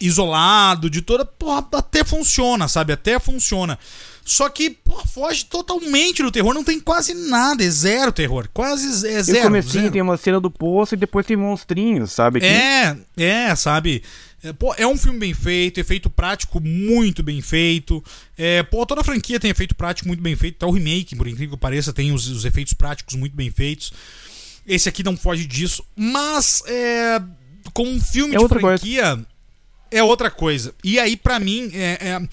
isolado, 0.00 0.90
de 0.90 1.00
toda. 1.00 1.24
Porra, 1.24 1.64
até 1.74 2.02
funciona, 2.02 2.66
sabe? 2.66 2.92
Até 2.92 3.20
funciona. 3.20 3.78
Só 4.24 4.48
que, 4.48 4.70
porra, 4.70 5.04
foge 5.06 5.44
totalmente 5.44 6.22
do 6.22 6.30
terror. 6.32 6.54
Não 6.54 6.64
tem 6.64 6.80
quase 6.80 7.12
nada. 7.12 7.62
É 7.62 7.68
zero 7.68 8.10
terror. 8.10 8.48
Quase 8.54 9.06
é 9.06 9.22
zero. 9.22 9.42
comecinho 9.42 9.72
zero. 9.82 9.92
tem 9.92 10.00
uma 10.02 10.16
cena 10.16 10.40
do 10.40 10.50
poço 10.50 10.94
e 10.94 10.96
depois 10.96 11.26
tem 11.26 11.36
monstrinhos, 11.36 12.10
sabe? 12.12 12.40
Que- 12.40 12.46
É, 12.46 12.96
é, 13.18 13.54
sabe? 13.54 14.02
É, 14.42 14.52
pô, 14.52 14.74
é 14.78 14.86
um 14.86 14.96
filme 14.96 15.18
bem 15.18 15.32
feito, 15.34 15.78
efeito 15.80 16.08
prático 16.10 16.60
muito 16.60 17.22
bem 17.22 17.40
feito. 17.42 18.02
É, 18.36 18.62
pô, 18.62 18.84
toda 18.86 19.00
a 19.02 19.04
franquia 19.04 19.38
tem 19.40 19.50
efeito 19.50 19.74
prático 19.74 20.08
muito 20.08 20.22
bem 20.22 20.34
feito. 20.36 20.56
Até 20.56 20.66
o 20.66 20.70
remake, 20.70 21.16
por 21.16 21.26
incrível 21.28 21.56
que 21.56 21.60
pareça, 21.60 21.92
tem 21.92 22.10
os, 22.12 22.26
os 22.28 22.44
efeitos 22.46 22.72
práticos 22.74 23.14
muito 23.16 23.34
bem 23.36 23.50
feitos. 23.50 23.92
Esse 24.66 24.88
aqui 24.88 25.02
não 25.02 25.16
foge 25.16 25.44
disso. 25.46 25.84
Mas, 25.94 26.62
é, 26.66 27.20
como 27.74 27.90
um 27.90 28.00
filme 28.00 28.34
É 28.34 28.38
de 28.38 28.42
outra 28.42 28.58
coisa. 28.60 28.78
franquia, 28.78 29.18
é 29.90 30.02
outra 30.02 30.30
coisa. 30.30 30.74
E 30.82 30.98
aí, 30.98 31.14
pra 31.16 31.38
mim, 31.38 31.70
é- 31.74 31.98
é- 32.00 32.28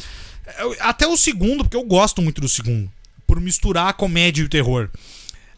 até 0.80 1.08
o 1.08 1.18
segundo, 1.18 1.64
porque 1.64 1.78
eu 1.78 1.84
gosto 1.84 2.22
muito 2.22 2.42
do 2.42 2.50
segundo, 2.50 2.90
por 3.28 3.40
misturar 3.40 3.88
a 3.88 3.94
comédia 3.94 4.42
e 4.42 4.46
o 4.46 4.50
terror. 4.50 4.90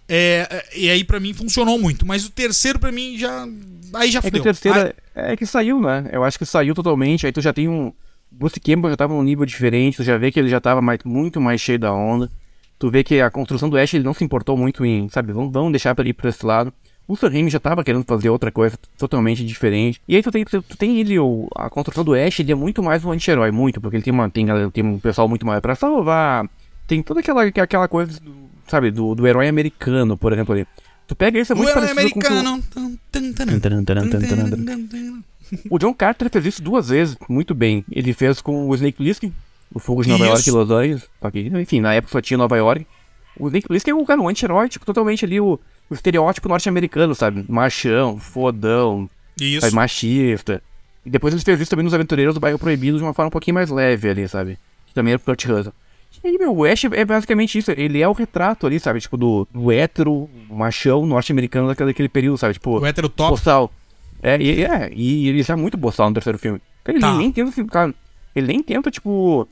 É, 0.08 0.48
é, 0.50 0.78
e 0.78 0.90
aí, 0.90 1.04
pra 1.04 1.20
mim, 1.20 1.34
funcionou 1.34 1.80
muito. 1.80 2.06
Mas 2.06 2.26
o 2.26 2.30
terceiro, 2.30 2.78
pra 2.80 2.92
mim, 2.92 3.18
já. 3.18 3.48
Aí 3.94 4.12
já 4.12 4.20
É 4.20 4.30
que 4.30 4.40
o 4.40 4.44
terceiro 4.44 4.80
Aí- 4.80 4.94
é, 5.16 5.34
é 5.34 5.38
que 5.38 5.46
saiu, 5.46 5.80
né? 5.80 6.10
Eu 6.12 6.24
acho 6.24 6.38
que 6.38 6.46
saiu 6.46 6.74
totalmente. 6.76 7.26
Aí 7.26 7.32
tu 7.32 7.42
já 7.42 7.54
tem 7.54 7.70
um. 7.70 7.94
Bruce 8.30 8.60
Campbell 8.60 8.90
já 8.90 8.98
tava 8.98 9.14
num 9.14 9.22
nível 9.24 9.46
diferente, 9.46 9.98
tu 9.98 10.04
já 10.04 10.18
vê 10.18 10.32
que 10.32 10.40
ele 10.40 10.50
já 10.50 10.60
tava 10.60 10.82
mais, 10.82 11.00
muito 11.06 11.40
mais 11.40 11.62
cheio 11.62 11.78
da 11.78 11.94
onda. 11.94 12.32
Tu 12.80 12.90
vê 12.90 13.04
que 13.04 13.22
a 13.22 13.30
construção 13.30 13.70
do 13.70 13.78
Ash 13.78 13.94
ele 13.94 14.04
não 14.04 14.14
se 14.14 14.24
importou 14.24 14.58
muito 14.58 14.84
em, 14.84 15.08
sabe, 15.10 15.32
vamos, 15.32 15.54
vamos 15.54 15.72
deixar 15.72 15.94
pra 15.94 16.08
ir 16.08 16.14
pra 16.14 16.30
esse 16.30 16.44
lado. 16.44 16.74
O 17.08 17.16
Sam 17.18 17.30
Raimi 17.30 17.50
já 17.50 17.60
tava 17.60 17.84
querendo 17.84 18.04
fazer 18.06 18.30
outra 18.30 18.52
coisa 18.52 18.78
totalmente 18.98 19.46
diferente. 19.46 20.00
E 20.08 20.16
aí 20.16 20.24
tu 20.24 20.32
tem, 20.32 20.46
tu, 20.46 20.62
tu 20.62 20.78
tem 20.78 21.00
ele, 21.00 21.20
o, 21.20 21.48
a 21.56 21.70
construção 21.70 22.04
do 22.04 22.14
Ash, 22.14 22.40
ele 22.40 22.52
é 22.52 22.56
muito 22.56 22.82
mais 22.82 23.04
um 23.04 23.12
anti-herói, 23.12 23.52
muito, 23.52 23.82
porque 23.82 23.98
ele 23.98 24.04
tem, 24.04 24.14
uma, 24.14 24.30
tem, 24.30 24.46
tem 24.72 24.84
um 24.86 24.98
pessoal 25.00 25.28
muito 25.28 25.46
mais 25.46 25.60
pra 25.60 25.76
salvar. 25.76 26.50
Tem 26.88 27.04
toda 27.04 27.20
aquela, 27.20 27.44
aquela 27.44 27.88
coisa, 27.90 28.20
do, 28.22 28.34
sabe, 28.68 28.90
do, 28.90 29.14
do 29.16 29.28
herói 29.28 29.48
americano, 29.50 30.18
por 30.18 30.32
exemplo, 30.32 30.54
ali. 30.56 30.66
Tu 31.06 31.16
pega 31.16 31.38
isso, 31.40 31.52
é 31.52 31.56
O 31.56 31.58
muito 31.58 31.70
herói 31.72 31.84
o 31.84 31.88
o- 31.88 31.92
americano. 31.92 32.64
O 35.70 35.78
John 35.78 35.94
Carter 35.94 36.30
fez 36.30 36.46
isso 36.46 36.62
duas 36.64 36.90
vezes, 36.90 37.18
muito 37.30 37.54
bem. 37.54 37.84
Ele 37.92 38.14
fez 38.14 38.42
com 38.42 38.68
o 38.70 38.74
Snake 38.76 38.98
Plissken, 38.98 39.32
o 39.74 39.80
Fogo 39.80 40.04
de 40.04 40.10
Nova. 40.10 40.26
York 40.26 40.48
e 40.48 40.52
Los 40.52 40.72
Angeles. 40.72 41.10
Enfim, 41.62 41.80
na 41.82 41.94
época 41.94 42.12
só 42.12 42.22
tinha 42.22 42.38
Nova 42.38 42.56
York. 42.58 42.88
O 43.38 43.48
Snake 43.48 43.68
Plissken 43.68 43.92
é 43.92 43.96
um 43.96 44.06
cara 44.06 44.22
um 44.22 44.28
anti-herói, 44.30 44.70
tipo, 44.70 44.86
totalmente 44.86 45.26
ali 45.26 45.40
o, 45.40 45.60
o 45.90 45.94
estereótipo 45.94 46.50
norte-americano, 46.50 47.14
sabe? 47.16 47.46
Machão, 47.48 48.18
fodão, 48.18 49.10
Isso. 49.40 49.62
sabe? 49.62 49.76
machista. 49.76 50.62
E 51.06 51.10
depois 51.10 51.34
ele 51.34 51.44
fez 51.44 51.60
isso 51.60 51.70
também 51.70 51.84
nos 51.84 51.94
Aventureiros 51.94 52.34
do 52.34 52.40
Bairro 52.40 52.58
Proibido 52.58 52.98
de 52.98 53.04
uma 53.04 53.14
forma 53.14 53.28
um 53.28 53.32
pouquinho 53.32 53.56
mais 53.56 53.70
leve 53.70 54.10
ali, 54.10 54.28
sabe? 54.28 54.58
Que 54.88 54.94
também 54.94 55.12
era 55.14 55.20
pro 55.20 55.34
Kurt 55.34 55.46
Russell. 55.46 55.74
E 56.24 56.28
aí, 56.28 56.38
meu, 56.38 56.56
o 56.56 56.64
Ash 56.64 56.86
é 56.86 57.04
basicamente 57.04 57.58
isso. 57.58 57.72
Ele 57.72 58.02
é 58.02 58.08
o 58.08 58.14
retrato 58.14 58.66
ali, 58.66 58.80
sabe? 58.80 59.02
Tipo, 59.02 59.18
do, 59.18 59.46
do 59.52 59.72
hétero, 59.72 60.30
machão 60.50 61.06
norte-americano 61.06 61.68
daquele, 61.68 61.90
daquele 61.90 62.08
período, 62.08 62.38
sabe? 62.38 62.54
Tipo, 62.54 62.80
O 62.80 62.86
hétero 62.86 63.10
top. 63.10 63.32
boçal. 63.32 63.74
É, 64.22 64.42
e, 64.42 64.64
é, 64.64 64.90
e 64.96 65.28
ele 65.28 65.44
já 65.44 65.54
é 65.54 65.58
muito 65.58 65.76
boçal 65.76 66.08
no 66.08 66.14
terceiro 66.14 66.40
filme. 66.40 66.62
Cara, 66.84 66.98
ele 66.98 67.02
Tá. 67.06 67.18
nem 67.18 67.30
tenta, 67.32 67.50
assim, 67.50 67.66
cara, 67.66 67.94
ele 68.34 68.48
nem 68.48 68.64
tenta, 68.64 68.90
tipo, 68.90 69.46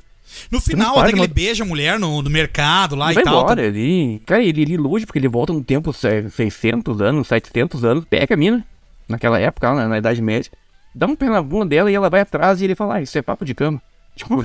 No 0.52 0.60
final, 0.62 1.00
até 1.00 1.12
que 1.14 1.20
ele 1.20 1.28
beija 1.28 1.64
a 1.64 1.68
mulher 1.68 2.00
no, 2.00 2.22
no 2.22 2.30
mercado 2.30 2.96
lá 2.96 3.12
e 3.12 3.16
vai 3.16 3.24
tal. 3.24 3.42
embora, 3.42 3.62
ele... 3.62 4.22
Cara, 4.26 4.42
ele, 4.44 4.62
ele 4.62 4.74
ilude 4.74 5.06
porque 5.06 5.20
ele 5.20 5.28
volta 5.28 5.52
no 5.54 5.64
tempo 5.64 5.92
se- 5.94 6.30
600 6.30 7.02
anos, 7.02 7.28
700 7.28 7.84
anos, 7.84 8.06
pega 8.06 8.34
a 8.34 8.38
mina, 8.38 8.66
naquela 9.10 9.40
época, 9.40 9.74
na, 9.74 9.88
na 9.88 9.98
Idade 9.98 10.22
Média, 10.22 10.52
dá 10.96 11.06
um 11.08 11.16
pé 11.16 11.28
na 11.30 11.42
bunda 11.42 11.66
dela 11.68 11.92
e 11.92 11.96
ela 11.96 12.10
vai 12.10 12.22
atrás 12.22 12.62
e 12.62 12.66
ele 12.66 12.76
fala, 12.76 12.96
ah, 12.96 13.02
isso 13.02 13.18
é 13.18 13.22
papo 13.22 13.44
de 13.46 13.54
cama. 13.54 13.82
Tipo, 14.16 14.44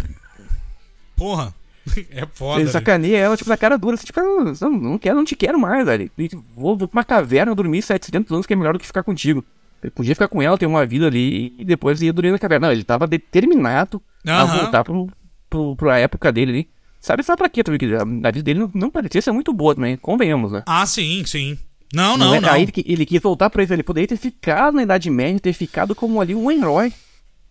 Porra. 1.16 1.54
É 2.10 2.26
foda. 2.32 2.54
ele 2.56 2.64
velho. 2.64 2.72
sacaneia 2.72 3.16
ela, 3.18 3.36
tipo, 3.36 3.48
na 3.48 3.56
cara 3.56 3.78
dura, 3.78 3.94
assim, 3.94 4.06
tipo, 4.06 4.18
"Ah, 4.18 4.52
não, 4.60 4.70
não 4.70 4.98
quero, 4.98 5.14
não 5.16 5.24
te 5.24 5.36
quero 5.36 5.56
mais, 5.58 5.84
velho. 5.86 6.10
Tipo, 6.18 6.44
Vou 6.56 6.76
pra 6.76 6.88
uma 6.92 7.04
caverna 7.04 7.54
dormir 7.54 7.80
700 7.80 8.32
anos 8.32 8.44
que 8.46 8.52
é 8.52 8.56
melhor 8.56 8.72
do 8.72 8.78
que 8.80 8.86
ficar 8.86 9.04
contigo. 9.04 9.44
Ele 9.82 9.90
podia 9.92 10.14
ficar 10.14 10.26
com 10.26 10.42
ela, 10.42 10.58
ter 10.58 10.66
uma 10.66 10.84
vida 10.84 11.06
ali 11.06 11.54
e 11.58 11.64
depois 11.64 12.02
ia 12.02 12.12
dormir 12.12 12.32
na 12.32 12.38
caverna. 12.40 12.66
Não, 12.66 12.72
ele 12.72 12.82
tava 12.82 13.06
determinado 13.06 14.02
a 14.26 14.42
Aham. 14.42 14.58
voltar 14.62 14.82
pro, 14.82 15.08
pro, 15.48 15.76
pra 15.76 15.98
época 15.98 16.32
dele 16.32 16.50
ali. 16.52 16.68
Sabe, 17.00 17.22
sabe 17.22 17.38
pra 17.38 17.48
quê 17.48 17.62
também? 17.62 17.78
Que 17.78 17.94
a 17.94 18.04
vida 18.30 18.42
dele 18.42 18.60
não, 18.60 18.70
não 18.74 18.90
parecia 18.90 19.22
ser 19.22 19.30
muito 19.32 19.52
boa 19.52 19.74
também, 19.74 19.96
convenhamos, 19.96 20.50
né? 20.52 20.62
Ah, 20.66 20.84
sim, 20.86 21.22
sim. 21.24 21.56
Não, 21.94 22.16
não, 22.16 22.34
é- 22.34 22.40
não. 22.40 22.50
Aí 22.50 22.62
ele, 22.62 22.72
ele 22.84 23.06
quis 23.06 23.20
voltar 23.20 23.48
pra 23.48 23.62
isso, 23.62 23.72
ele 23.72 23.82
poderia 23.84 24.08
ter 24.08 24.16
ficado 24.16 24.74
na 24.74 24.82
Idade 24.82 25.08
Média, 25.08 25.38
ter 25.38 25.52
ficado 25.52 25.94
como 25.94 26.20
ali 26.20 26.34
um 26.34 26.50
herói. 26.50 26.92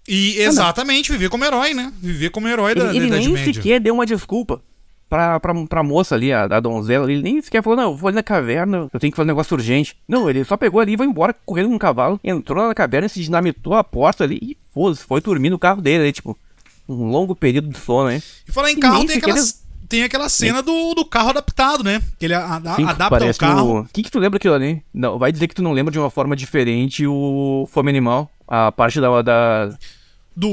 E 0.08 0.38
exatamente, 0.40 1.12
viver 1.12 1.30
como 1.30 1.46
herói, 1.46 1.74
né? 1.74 1.92
Viver 2.02 2.30
como 2.30 2.48
herói 2.48 2.76
da, 2.76 2.86
Ele, 2.90 2.98
ele 2.98 3.00
da 3.00 3.06
Idade 3.18 3.26
nem 3.28 3.34
Média. 3.34 3.54
sequer 3.54 3.80
deu 3.80 3.94
uma 3.94 4.06
desculpa 4.06 4.62
pra, 5.10 5.40
pra, 5.40 5.54
pra 5.66 5.84
moça 5.84 6.14
ali, 6.16 6.32
a, 6.34 6.44
a 6.44 6.60
donzela. 6.60 7.12
Ele 7.12 7.24
nem 7.24 7.42
sequer 7.42 7.64
falou, 7.64 7.78
não, 7.78 7.92
eu 7.92 7.96
vou 7.98 8.10
ali 8.10 8.16
na 8.16 8.22
caverna, 8.24 8.88
eu 8.94 9.00
tenho 9.00 9.12
que 9.12 9.16
fazer 9.18 9.26
um 9.26 9.34
negócio 9.34 9.56
urgente. 9.56 9.96
Não, 10.08 10.30
ele 10.30 10.44
só 10.44 10.58
pegou 10.58 10.80
ali 10.80 10.94
e 10.94 10.98
foi 10.98 11.08
embora 11.08 11.34
correndo 11.46 11.70
com 11.70 11.76
um 11.76 11.80
cavalo, 11.80 12.20
entrou 12.24 12.68
na 12.68 12.76
caverna, 12.76 13.08
se 13.10 13.20
dinamitou 13.24 13.74
a 13.74 13.84
porta 13.84 14.24
ali 14.26 14.38
e 14.42 14.58
foda-se, 14.74 15.04
foi 15.06 15.22
dormir 15.22 15.50
no 15.50 15.58
carro 15.58 15.82
dele 15.82 16.04
ali, 16.04 16.12
tipo, 16.12 16.38
um 16.88 17.10
longo 17.10 17.36
período 17.36 17.70
de 17.70 17.78
sono, 17.80 18.12
hein? 18.12 18.22
E 18.48 18.52
falar 18.52 18.72
em 18.72 18.80
carro, 18.80 19.06
tem 19.06 19.18
aquela, 19.18 19.40
tem 19.90 20.04
aquela 20.04 20.30
cena 20.30 20.62
do, 20.62 20.94
do 20.94 21.06
carro 21.06 21.30
adaptado, 21.30 21.84
né? 21.84 22.02
Que 22.20 22.26
ele 22.26 22.34
a- 22.34 22.56
a- 22.64 22.76
Sim, 22.76 22.86
adapta 22.86 23.26
o 23.26 23.36
carro. 23.38 23.80
O 23.82 23.88
que, 23.94 24.04
que 24.04 24.12
tu 24.12 24.20
lembra 24.20 24.38
aquilo 24.38 24.54
ali? 24.54 24.82
Não, 24.94 25.18
vai 25.20 25.32
dizer 25.32 25.48
que 25.48 25.56
tu 25.56 25.62
não 25.64 25.72
lembra 25.74 25.92
de 25.92 26.00
uma 26.00 26.10
forma 26.10 26.36
diferente 26.36 27.06
o 27.08 27.68
Fome 27.72 27.90
Animal, 27.90 28.30
a 28.48 28.72
parte 28.72 29.00
da, 29.02 29.22
da, 29.22 29.78
Do 30.36 30.50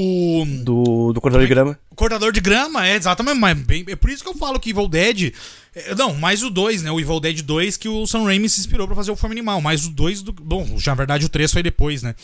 do, 0.63 1.13
do 1.13 1.19
cortador 1.21 1.45
de 1.45 1.53
grama. 1.53 1.77
cortador 1.95 2.31
de 2.31 2.39
grama, 2.39 2.87
é 2.87 2.95
exatamente. 2.95 3.37
Mas 3.39 3.57
bem, 3.59 3.83
é 3.87 3.95
por 3.95 4.09
isso 4.09 4.23
que 4.23 4.29
eu 4.29 4.35
falo 4.37 4.59
que 4.59 4.69
Evil 4.69 4.87
Dead. 4.87 5.33
é, 5.75 5.93
não, 5.95 6.13
mais 6.13 6.41
o 6.41 6.49
2, 6.49 6.83
né? 6.83 6.91
O 6.91 6.99
Evil 6.99 7.19
Dead 7.19 7.41
2 7.41 7.75
que 7.77 7.89
o 7.89 8.07
Sam 8.07 8.23
Raimi 8.23 8.47
se 8.47 8.59
inspirou 8.61 8.87
pra 8.87 8.95
fazer 8.95 9.11
o 9.11 9.15
Fome 9.15 9.33
Animal. 9.33 9.59
Mais 9.61 9.85
o 9.85 9.91
2 9.91 10.21
do. 10.21 10.31
Bom, 10.31 10.77
já 10.77 10.91
na 10.91 10.95
verdade 10.95 11.25
o 11.25 11.29
3 11.29 11.51
foi 11.51 11.61
depois, 11.61 12.01
né? 12.01 12.15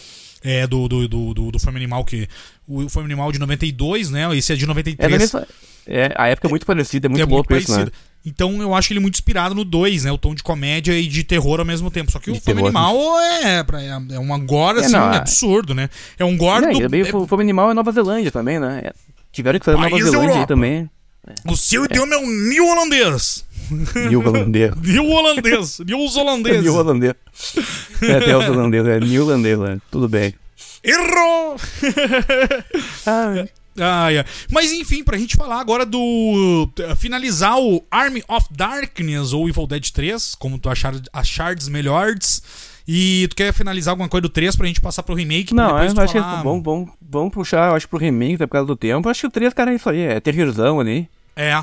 É, 0.42 0.66
do, 0.66 0.88
do, 0.88 1.06
do, 1.06 1.34
do, 1.34 1.52
do 1.52 1.60
Fome 1.60 1.76
Animal, 1.76 2.06
que. 2.06 2.30
O 2.70 2.88
Fome 2.88 3.06
Animal 3.06 3.32
de 3.32 3.40
92, 3.40 4.12
né? 4.12 4.36
Esse 4.38 4.54
é 4.54 4.56
de 4.56 4.64
É, 4.64 4.68
da 4.68 4.74
93. 4.74 5.18
mesma, 5.20 5.48
é, 5.88 6.14
a 6.16 6.28
época 6.28 6.48
é 6.48 6.50
muito 6.52 6.66
parecida, 6.68 7.08
é 7.08 7.10
muito 7.10 7.22
é 7.22 7.26
louco 7.26 7.56
isso, 7.56 7.76
né? 7.78 7.88
Então 8.26 8.62
eu 8.62 8.76
acho 8.76 8.94
ele 8.94 9.00
muito 9.00 9.16
inspirado 9.16 9.56
no 9.56 9.64
2, 9.66 10.04
né? 10.04 10.12
O 10.12 10.18
tom 10.18 10.36
de 10.36 10.44
comédia 10.44 10.94
e 10.94 11.08
de 11.08 11.24
terror 11.24 11.60
ao 11.60 11.66
mesmo 11.66 11.90
tempo. 11.90 12.12
Só 12.12 12.20
que 12.20 12.30
o 12.30 12.34
De 12.34 12.40
Fome 12.40 12.56
terror. 12.58 12.68
Animal 12.68 13.20
é, 13.44 13.64
pra- 13.64 13.82
é, 13.82 13.88
é 13.90 14.20
um 14.20 14.46
gore, 14.46 14.78
É, 14.80 14.82
assim, 14.82 14.92
não, 14.92 15.12
é- 15.14 15.18
absurdo, 15.18 15.74
né? 15.74 15.90
É 16.20 16.24
um 16.26 16.38
gore 16.38 16.66
É, 16.66 16.80
também 16.82 17.02
é- 17.02 17.16
o 17.16 17.26
Fome 17.26 17.44
Animal 17.44 17.72
é 17.72 17.74
Nova 17.74 17.92
Zelândia 17.92 18.30
também, 18.32 18.60
né? 18.60 18.82
É, 18.86 18.94
tiveram 19.32 19.58
que 19.58 19.66
fazer 19.66 19.78
Nova 19.78 19.98
Zelândia 19.98 20.36
aí 20.42 20.46
também. 20.46 20.90
o 21.48 21.56
seu 21.58 21.86
idioma 21.86 22.14
é 22.14 22.18
um 22.18 22.28
new 22.28 22.68
holandês. 22.68 23.46
New 24.10 24.20
holandês. 24.28 24.74
New 24.84 25.10
holandês. 25.10 25.80
News 25.80 26.16
holandês. 26.18 26.64
New 26.64 26.76
holandês. 26.76 27.14
É 28.02 28.14
até 28.16 28.38
os 28.38 28.48
holandeses, 28.50 28.88
é 28.88 29.00
New 29.00 29.26
holandês, 29.26 29.58
né? 29.60 29.80
Tudo 29.90 30.08
bem. 30.10 30.34
Errou! 30.84 31.56
Ah, 33.06 33.46
Ah, 33.82 34.12
é. 34.12 34.26
Mas 34.52 34.74
enfim, 34.74 35.04
pra 35.06 35.18
gente 35.18 35.38
falar 35.38 35.60
agora 35.62 35.86
do. 35.86 36.70
finalizar 36.98 37.58
o 37.58 37.82
Army 37.90 38.22
of 38.28 38.46
Darkness 38.52 39.32
ou 39.32 39.48
Evil 39.48 39.66
Dead 39.68 39.90
3, 39.92 40.36
como 40.36 40.60
tu 40.60 40.70
achar, 40.70 40.94
achardes 41.14 41.70
melhores. 41.70 42.44
E 42.86 43.28
tu 43.30 43.36
quer 43.38 43.54
finalizar 43.54 43.92
alguma 43.94 44.10
coisa 44.10 44.24
do 44.24 44.30
3 44.30 44.56
pra 44.56 44.66
gente 44.68 44.82
passar 44.82 45.04
pro 45.04 45.14
remake? 45.16 45.54
Não, 45.54 45.70
eu 45.70 45.76
acho 45.78 45.94
que 46.14 46.20
falar- 46.20 46.42
vamos, 46.44 46.64
vamos, 46.64 46.90
vamos 47.00 47.32
puxar, 47.32 47.70
eu 47.70 47.76
acho, 47.76 47.88
pro 47.88 48.00
remake, 48.00 48.34
até 48.36 48.48
por 48.48 48.54
causa 48.54 48.68
do 48.68 48.76
tempo. 48.76 49.08
Eu 49.08 49.12
acho 49.12 49.22
que 49.22 49.28
o 49.28 49.32
3, 49.32 49.54
cara, 49.54 49.72
é 49.72 49.76
isso 49.76 49.90
aí, 49.90 50.02
é 50.02 50.20
terrorzão 50.20 50.80
ali. 50.80 51.08
É. 51.36 51.54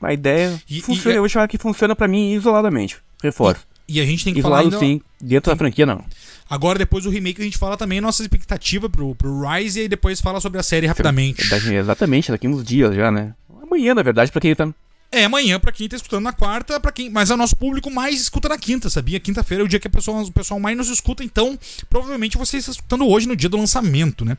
A 0.00 0.12
ideia 0.12 0.62
E- 0.70 0.80
funciona, 0.80 1.14
e- 1.14 1.16
eu 1.18 1.22
vou 1.22 1.28
chamar 1.28 1.48
que 1.48 1.58
funciona 1.58 1.94
pra 1.96 2.06
mim 2.08 2.32
isoladamente. 2.32 2.96
Reforço. 3.22 3.66
E 3.88 4.00
a 4.00 4.04
gente 4.06 4.22
tem 4.24 4.32
que 4.32 4.40
falar 4.40 4.62
Isolado 4.62 4.84
ainda. 4.84 5.00
sim, 5.00 5.02
dentro 5.20 5.50
da 5.50 5.56
franquia 5.56 5.84
não. 5.84 6.04
Agora, 6.48 6.78
depois 6.78 7.04
do 7.04 7.10
remake, 7.10 7.40
a 7.40 7.44
gente 7.44 7.58
fala 7.58 7.76
também 7.76 8.00
nossa 8.00 8.22
expectativa 8.22 8.88
pro, 8.88 9.14
pro 9.14 9.42
Rise 9.48 9.80
e 9.80 9.82
aí 9.82 9.88
depois 9.88 10.20
fala 10.20 10.40
sobre 10.40 10.58
a 10.58 10.62
série 10.62 10.86
rapidamente. 10.86 11.42
Exatamente, 11.72 12.30
daqui 12.30 12.48
uns 12.48 12.64
dias 12.64 12.94
já, 12.94 13.10
né? 13.10 13.34
Amanhã, 13.62 13.94
na 13.94 14.02
verdade, 14.02 14.32
pra 14.32 14.40
quem 14.40 14.54
tá. 14.54 14.68
É 15.10 15.24
amanhã 15.24 15.58
pra 15.58 15.72
quem 15.72 15.88
tá 15.88 15.96
escutando 15.96 16.24
na 16.24 16.34
quarta, 16.34 16.78
para 16.78 16.92
quem, 16.92 17.08
mas 17.08 17.30
é 17.30 17.34
o 17.34 17.36
nosso 17.36 17.56
público 17.56 17.90
mais 17.90 18.20
escuta 18.20 18.46
na 18.46 18.58
quinta, 18.58 18.90
sabia? 18.90 19.18
Quinta-feira 19.18 19.62
é 19.62 19.64
o 19.64 19.68
dia 19.68 19.80
que 19.80 19.86
a 19.86 19.90
pessoa, 19.90 20.20
o 20.20 20.30
pessoal 20.30 20.60
mais 20.60 20.76
nos 20.76 20.90
escuta, 20.90 21.24
então 21.24 21.58
provavelmente 21.88 22.36
você 22.36 22.58
está 22.58 22.72
escutando 22.72 23.08
hoje 23.08 23.26
no 23.26 23.34
dia 23.34 23.48
do 23.48 23.56
lançamento, 23.56 24.22
né? 24.22 24.36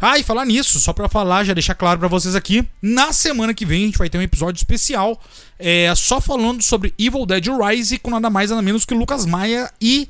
Ah, 0.00 0.18
e 0.18 0.24
falar 0.24 0.44
nisso, 0.44 0.80
só 0.80 0.92
pra 0.92 1.08
falar, 1.08 1.44
já 1.44 1.54
deixar 1.54 1.76
claro 1.76 2.00
pra 2.00 2.08
vocês 2.08 2.34
aqui, 2.34 2.66
na 2.82 3.12
semana 3.12 3.54
que 3.54 3.64
vem 3.64 3.84
a 3.84 3.86
gente 3.86 3.98
vai 3.98 4.10
ter 4.10 4.18
um 4.18 4.22
episódio 4.22 4.58
especial, 4.58 5.22
é 5.56 5.94
só 5.94 6.20
falando 6.20 6.62
sobre 6.62 6.92
Evil 6.98 7.24
Dead 7.24 7.46
Rise 7.46 7.98
com 7.98 8.10
nada 8.10 8.28
mais 8.28 8.50
nada 8.50 8.60
menos 8.60 8.84
que 8.84 8.94
Lucas 8.94 9.24
Maia 9.24 9.70
e 9.80 10.08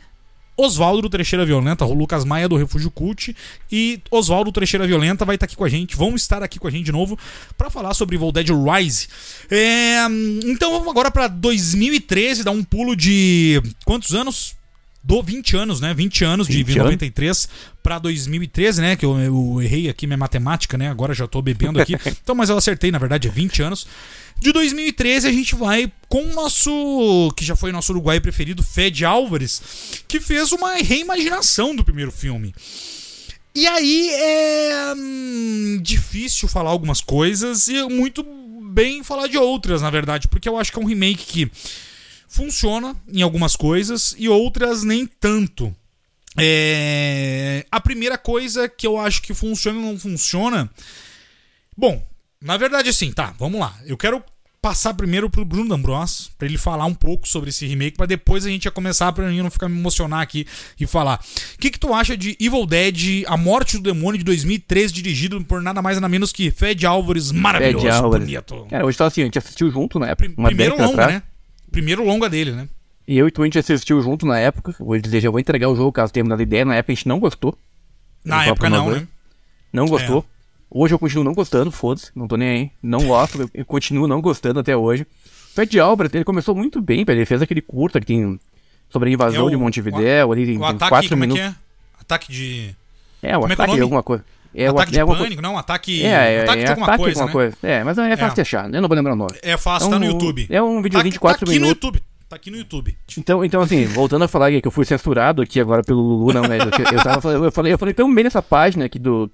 Oswaldo 0.59 1.03
do 1.03 1.09
Trecheira 1.09 1.47
Violenta, 1.47 1.85
o 1.85 1.95
Lucas 1.95 2.25
Maia 2.25 2.49
do 2.49 2.57
Refúgio 2.57 2.91
Cult 2.91 3.35
e 3.71 4.03
Oswaldo 4.11 4.51
do 4.51 4.55
Trecheira 4.55 4.87
Violenta 4.87 5.25
vai 5.25 5.37
estar 5.37 5.47
aqui 5.47 5.55
com 5.55 5.65
a 5.65 5.69
gente, 5.69 5.97
vão 5.97 6.17
estar 6.17 6.43
aqui 6.43 6.59
com 6.59 6.67
a 6.67 6.71
gente 6.71 6.87
de 6.87 6.93
novo 6.93 7.17
pra 7.57 7.71
falar 7.71 7.95
sobre 7.95 8.17
Evil 8.17 8.33
Dead 8.33 8.49
Rise. 8.49 9.07
É, 9.49 10.05
então 10.45 10.73
vamos 10.73 10.89
agora 10.89 11.13
pra 11.13 11.29
2013, 11.29 12.43
dar 12.43 12.51
um 12.51 12.65
pulo 12.65 12.97
de 12.97 13.63
quantos 13.85 14.15
anos? 14.15 14.58
Do 15.03 15.23
20 15.23 15.57
anos, 15.57 15.81
né? 15.81 15.95
20 15.95 16.25
anos 16.25 16.47
de 16.47 16.63
20 16.63 16.81
anos. 16.81 16.85
93 16.85 17.49
pra 17.83 17.99
2013, 17.99 18.81
né? 18.81 18.97
Que 18.97 19.07
eu, 19.07 19.19
eu 19.19 19.63
errei 19.63 19.89
aqui 19.89 20.07
minha 20.07 20.17
matemática, 20.17 20.77
né? 20.77 20.91
Agora 20.91 21.15
já 21.15 21.27
tô 21.27 21.41
bebendo 21.41 21.81
aqui. 21.81 21.95
Então, 22.23 22.35
mas 22.35 22.51
eu 22.51 22.59
acertei, 22.59 22.91
na 22.91 22.99
verdade, 22.99 23.29
é 23.29 23.31
20 23.31 23.63
anos. 23.63 23.87
De 24.39 24.53
2013 24.53 25.27
a 25.27 25.33
gente 25.33 25.55
vai 25.55 25.91
com 26.09 26.23
o 26.23 26.35
nosso, 26.35 27.33
que 27.37 27.45
já 27.45 27.57
foi 27.57 27.73
nosso 27.73 27.93
uruguaio 27.93 28.21
preferido, 28.21 28.63
Fed 28.63 29.05
Álvares, 29.05 29.63
que 30.07 30.21
fez 30.21 30.53
uma 30.53 30.75
reimaginação 30.75 31.75
do 31.75 31.85
primeiro 31.85 32.13
filme. 32.13 32.55
E 33.55 33.67
aí 33.67 34.11
é 34.11 34.95
hum, 34.97 35.81
difícil 35.83 36.49
falar 36.49 36.71
algumas 36.71 37.01
coisas 37.01 37.67
e 37.67 37.83
muito 37.89 38.25
bem 38.63 39.03
falar 39.03 39.27
de 39.27 39.37
outras, 39.37 39.83
na 39.83 39.91
verdade, 39.91 40.29
porque 40.29 40.49
eu 40.49 40.57
acho 40.57 40.71
que 40.71 40.79
é 40.79 40.83
um 40.83 40.87
remake 40.87 41.25
que 41.25 41.51
funciona 42.29 42.95
em 43.13 43.23
algumas 43.23 43.57
coisas 43.57 44.15
e 44.19 44.29
outras 44.29 44.85
nem 44.85 45.07
tanto. 45.07 45.75
É, 46.37 47.67
A 47.71 47.81
primeira 47.81 48.17
coisa 48.17 48.69
que 48.69 48.87
eu 48.87 48.99
acho 48.99 49.23
que 49.23 49.35
funciona 49.35 49.79
ou 49.79 49.85
não 49.87 49.99
funciona. 49.99 50.71
Bom, 51.77 52.05
na 52.41 52.57
verdade, 52.57 52.89
assim, 52.91 53.13
tá, 53.13 53.35
vamos 53.39 53.59
lá. 53.61 53.77
Eu 53.87 53.97
quero 53.97 54.23
passar 54.61 54.93
primeiro 54.95 55.31
pro 55.31 55.45
Bruno 55.45 55.69
D'Ambros, 55.69 56.31
pra 56.37 56.47
ele 56.47 56.59
falar 56.59 56.85
um 56.85 56.95
pouco 56.95 57.29
sobre 57.29 57.51
esse 57.51 57.65
remake, 57.65 57.97
pra 57.97 58.07
depois 58.07 58.45
a 58.45 58.49
gente 58.51 58.65
já 58.65 58.71
começar, 58.73 59.13
pra 59.13 59.31
eu 59.33 59.43
não 59.43 59.51
ficar 59.51 59.69
me 59.69 59.79
emocionar 59.79 60.21
aqui 60.21 60.47
e 60.79 60.87
falar. 60.87 61.21
O 61.55 61.59
que, 61.59 61.71
que 61.71 61.79
tu 61.79 61.95
acha 61.95 62.17
de 62.17 62.37
Evil 62.41 62.67
Dead, 62.67 63.23
A 63.27 63.37
Morte 63.37 63.77
do 63.77 63.83
Demônio 63.85 64.19
de 64.19 64.25
2013, 64.25 64.93
dirigido 64.93 65.43
por 65.45 65.63
nada 65.63 65.81
mais 65.81 65.97
nada 65.97 66.09
menos 66.09 66.33
que 66.33 66.51
Fed 66.51 66.85
Álvares, 66.85 67.31
maravilhoso, 67.31 67.85
Fed 67.87 67.97
Álvares. 67.97 68.27
bonito. 68.27 68.67
Cara, 68.69 68.85
hoje 68.85 68.99
tá 68.99 69.07
assim, 69.07 69.23
a 69.23 69.25
gente 69.25 69.39
assistiu 69.39 69.71
junto 69.71 69.99
Uma 70.37 70.49
primeiro 70.49 70.77
longa, 70.77 70.91
atrás. 71.05 71.13
né? 71.15 71.23
Primeiro 71.71 72.05
longa 72.05 72.29
dele, 72.29 72.53
né? 72.53 72.69
E 73.07 73.17
eu 73.17 73.27
e 73.27 73.31
tu 73.31 73.43
a 73.43 73.45
gente 73.47 73.59
assistiu 73.59 74.01
junto 74.03 74.27
na 74.27 74.39
época. 74.39 74.75
Vou 74.79 74.99
dizer, 74.99 75.21
já 75.21 75.31
vou 75.31 75.41
entregar 75.41 75.69
o 75.69 75.77
jogo 75.77 75.93
caso 75.93 76.13
tenha 76.13 76.25
mudado 76.25 76.39
de 76.39 76.43
ideia. 76.45 76.65
Na 76.65 76.75
época 76.77 76.93
a 76.93 76.95
gente 76.95 77.09
não 77.09 77.19
gostou. 77.19 77.57
Na 78.25 78.47
Eu 78.47 78.53
época 78.53 78.69
não, 78.69 78.91
né? 78.91 79.07
Não 79.73 79.87
gostou. 79.87 80.25
Hoje 80.71 80.93
eu 80.95 80.99
continuo 80.99 81.25
não 81.25 81.33
gostando, 81.33 81.71
foda-se, 81.71 82.11
não 82.15 82.29
tô 82.29 82.37
nem 82.37 82.49
aí. 82.49 82.71
Não 82.83 83.07
gosto, 83.07 83.41
eu- 83.41 83.51
eu 83.55 83.65
continuo 83.65 84.07
não 84.07 84.21
gostando 84.21 84.61
até 84.61 84.77
hoje. 84.77 85.07
Fred 85.55 85.81
Albert, 85.81 86.11
ele 86.13 86.25
começou 86.25 86.55
muito 86.55 86.81
bem. 86.83 87.05
Ele 87.09 87.25
fez 87.25 87.41
aquele 87.41 87.63
curta 87.63 87.99
que 87.99 88.07
tem 88.07 88.39
sobre 88.91 89.09
a 89.09 89.13
invasão 89.13 89.45
É 89.45 89.47
o- 89.47 89.51
de 89.51 89.57
Montevidéu, 89.57 90.31
ali 90.31 90.45
tem, 90.45 90.59
O 90.59 90.65
ataque, 90.65 90.89
quatro 90.91 91.09
como 91.09 91.21
minutos. 91.21 91.43
é 91.43 91.49
que 91.49 91.55
é? 91.55 91.57
Ataque 92.01 92.31
de. 92.33 92.75
É, 93.23 93.37
o 93.37 93.41
Como 93.41 93.47
é 93.47 93.49
é 93.49 93.51
o 93.51 93.53
ataque 93.55 93.67
nome? 93.69 93.77
de 93.79 93.83
alguma 93.83 94.03
coisa. 94.03 94.25
É, 94.61 94.71
o 94.71 94.75
ataque 94.75 94.93
de 94.93 94.99
é 95.01 95.07
pânico, 95.07 95.43
não, 95.43 95.57
ataque. 95.59 96.03
É, 96.05 96.09
é, 96.09 96.43
ataque 96.43 96.61
é, 96.61 96.65
de 96.65 96.71
alguma 96.71 96.87
ataque 96.87 97.03
coisa, 97.05 97.23
alguma 97.23 97.43
né? 97.45 97.51
coisa. 97.53 97.57
É, 97.63 97.85
mas 97.85 97.99
é 97.99 98.17
fácil 98.17 98.33
É. 98.33 98.35
de 98.35 98.41
achar, 98.41 98.75
eu 98.75 98.81
não 98.83 98.89
vou 98.89 98.97
lembrar 98.97 99.13
o 99.13 99.17
nome. 99.17 99.33
É 99.43 99.57
fácil, 99.57 99.89
É 99.89 99.91
tá 99.91 99.99
no 99.99 100.07
um- 100.07 100.09
YouTube. 100.11 100.47
é 100.51 100.63
um 100.63 100.77
vídeo 100.83 100.91
de 100.91 100.93
Tá 100.95 100.99
aqui- 101.01 101.11
24 101.11 101.39
tá 101.39 101.45
aqui 101.51 101.61
minutos. 101.61 101.81
no 101.83 101.87
YouTube. 101.87 102.03
Tá 102.29 102.37
aqui 102.37 102.51
no 102.51 102.57
YouTube. 102.59 102.97
Então, 103.17 103.45
então 103.45 103.61
assim, 103.63 103.87
voltando 103.87 104.25
a 104.25 104.29
falar 104.29 104.51
que 104.51 104.67
eu 104.67 104.71
fui 104.71 104.85
censurado 104.85 105.41
aqui 105.41 105.59
agora 105.61 105.83
pelo 105.83 106.01
Lulu, 106.01 106.33
não, 106.35 106.43
mas 106.43 106.61
eu, 106.61 106.67
eu, 106.99 107.03
tava, 107.03 107.21
falando- 107.23 107.45
eu 107.45 107.53
falei, 107.53 107.73
eu 107.73 107.79
falei 107.79 107.95
tão 107.95 108.13
bem 108.15 108.25
nessa 108.25 108.43
página 108.43 108.85
aqui 108.85 108.99
do 108.99 109.31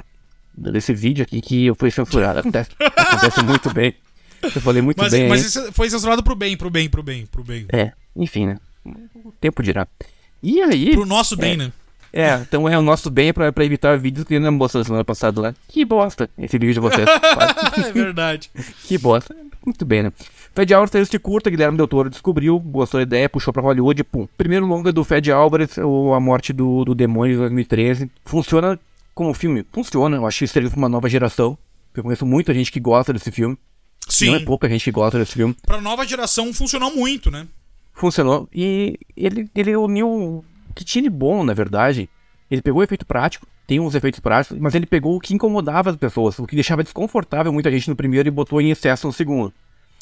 desse 0.56 0.94
vídeo 0.94 1.22
aqui 1.24 1.40
que 1.40 1.66
eu 1.66 1.74
fui 1.74 1.90
censurado. 1.90 2.38
Acontece, 2.38 2.70
acontece 2.78 3.42
muito 3.42 3.72
bem. 3.74 3.94
Eu 4.42 4.60
falei 4.60 4.82
muito 4.82 4.98
Mas, 4.98 5.10
bem. 5.12 5.28
mas 5.28 5.54
foi 5.72 5.88
censurado 5.90 6.22
pro 6.22 6.36
bem, 6.36 6.56
pro 6.56 6.70
bem, 6.70 6.88
pro 6.88 7.02
bem, 7.02 7.26
pro 7.26 7.42
bem. 7.42 7.66
É, 7.72 7.92
enfim, 8.14 8.46
né? 8.46 8.58
O 9.24 9.32
tempo 9.40 9.62
dirá. 9.62 9.88
E 10.42 10.60
aí, 10.60 10.92
Pro 10.92 11.06
nosso 11.06 11.34
bem, 11.36 11.56
né? 11.56 11.72
É, 12.16 12.34
então 12.36 12.68
é 12.68 12.78
o 12.78 12.82
nosso 12.82 13.10
bem 13.10 13.32
pra, 13.32 13.52
pra 13.52 13.64
evitar 13.64 13.98
vídeos 13.98 14.24
que 14.24 14.34
eu 14.34 14.40
não 14.40 14.52
mostrei 14.52 14.84
semana 14.84 15.04
passada 15.04 15.40
lá. 15.40 15.54
Que 15.66 15.84
bosta 15.84 16.30
esse 16.38 16.56
vídeo 16.56 16.74
de 16.74 16.80
vocês. 16.80 17.08
é 17.88 17.92
verdade. 17.92 18.50
que 18.84 18.96
bosta. 18.96 19.34
Muito 19.66 19.84
bem, 19.84 20.04
né? 20.04 20.12
Fed 20.54 20.72
Álvares 20.72 20.92
fez 20.92 21.02
este 21.08 21.18
curta, 21.18 21.50
Guilherme 21.50 21.76
Del 21.76 21.88
Toro 21.88 22.08
descobriu, 22.08 22.60
gostou 22.60 22.98
da 22.98 23.02
ideia, 23.02 23.28
puxou 23.28 23.52
pra 23.52 23.60
Hollywood, 23.60 24.04
pum. 24.04 24.28
Primeiro 24.38 24.64
longa 24.64 24.92
do 24.92 25.02
Fed 25.02 25.32
Álvares, 25.32 25.76
A 25.76 26.20
Morte 26.20 26.52
do, 26.52 26.84
do 26.84 26.94
Demônio 26.94 27.34
de 27.34 27.40
2013. 27.40 28.08
Funciona 28.24 28.78
como 29.12 29.34
filme? 29.34 29.66
Funciona, 29.72 30.16
eu 30.16 30.24
acho 30.24 30.38
que 30.38 30.46
serviu 30.46 30.70
pra 30.70 30.78
uma 30.78 30.88
nova 30.88 31.08
geração. 31.08 31.58
Eu 31.92 32.04
conheço 32.04 32.24
muita 32.24 32.54
gente 32.54 32.70
que 32.70 32.78
gosta 32.78 33.12
desse 33.12 33.32
filme. 33.32 33.58
Sim. 34.08 34.26
Não 34.26 34.34
é 34.36 34.40
pouca 34.40 34.68
gente 34.68 34.84
que 34.84 34.92
gosta 34.92 35.18
desse 35.18 35.32
filme. 35.32 35.56
Pra 35.66 35.80
nova 35.80 36.06
geração 36.06 36.54
funcionou 36.54 36.94
muito, 36.94 37.30
né? 37.30 37.48
Funcionou. 37.92 38.48
E 38.54 38.98
ele, 39.16 39.48
ele 39.54 39.74
uniu 39.76 40.44
que 40.74 40.84
tinha 40.84 41.02
de 41.02 41.10
bom, 41.10 41.44
na 41.44 41.54
verdade. 41.54 42.08
Ele 42.50 42.60
pegou 42.60 42.80
o 42.80 42.84
efeito 42.84 43.06
prático, 43.06 43.46
tem 43.66 43.80
uns 43.80 43.94
efeitos 43.94 44.20
práticos, 44.20 44.58
mas 44.58 44.74
ele 44.74 44.86
pegou 44.86 45.16
o 45.16 45.20
que 45.20 45.34
incomodava 45.34 45.90
as 45.90 45.96
pessoas, 45.96 46.38
o 46.38 46.46
que 46.46 46.54
deixava 46.54 46.82
desconfortável 46.82 47.52
muita 47.52 47.70
gente 47.70 47.88
no 47.88 47.96
primeiro 47.96 48.28
e 48.28 48.30
botou 48.30 48.60
em 48.60 48.70
excesso 48.70 49.06
no 49.06 49.12
segundo. 49.12 49.52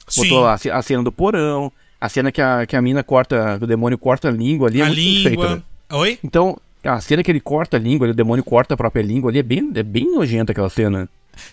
Sim. 0.08 0.22
Botou 0.22 0.46
a, 0.46 0.54
a 0.54 0.82
cena 0.82 1.02
do 1.02 1.12
porão, 1.12 1.70
a 2.00 2.08
cena 2.08 2.32
que 2.32 2.42
a, 2.42 2.66
que 2.66 2.74
a 2.74 2.82
mina 2.82 3.04
corta, 3.04 3.58
o 3.62 3.66
demônio 3.66 3.96
corta 3.96 4.28
a 4.28 4.32
língua 4.32 4.68
ali. 4.68 4.80
é 4.80 4.84
a 4.84 4.92
feita, 4.92 5.28
língua. 5.30 5.56
né? 5.56 5.62
Oi? 5.92 6.18
Então, 6.24 6.58
a 6.82 7.00
cena 7.00 7.22
que 7.22 7.30
ele 7.30 7.40
corta 7.40 7.76
a 7.76 7.80
língua, 7.80 8.08
o 8.08 8.14
demônio 8.14 8.42
corta 8.42 8.74
a 8.74 8.76
própria 8.76 9.02
língua 9.02 9.30
ali, 9.30 9.38
é 9.38 9.42
bem, 9.42 9.70
é 9.74 9.82
bem 9.82 10.12
nojenta 10.12 10.50
aquela 10.52 10.68
cena. 10.68 11.08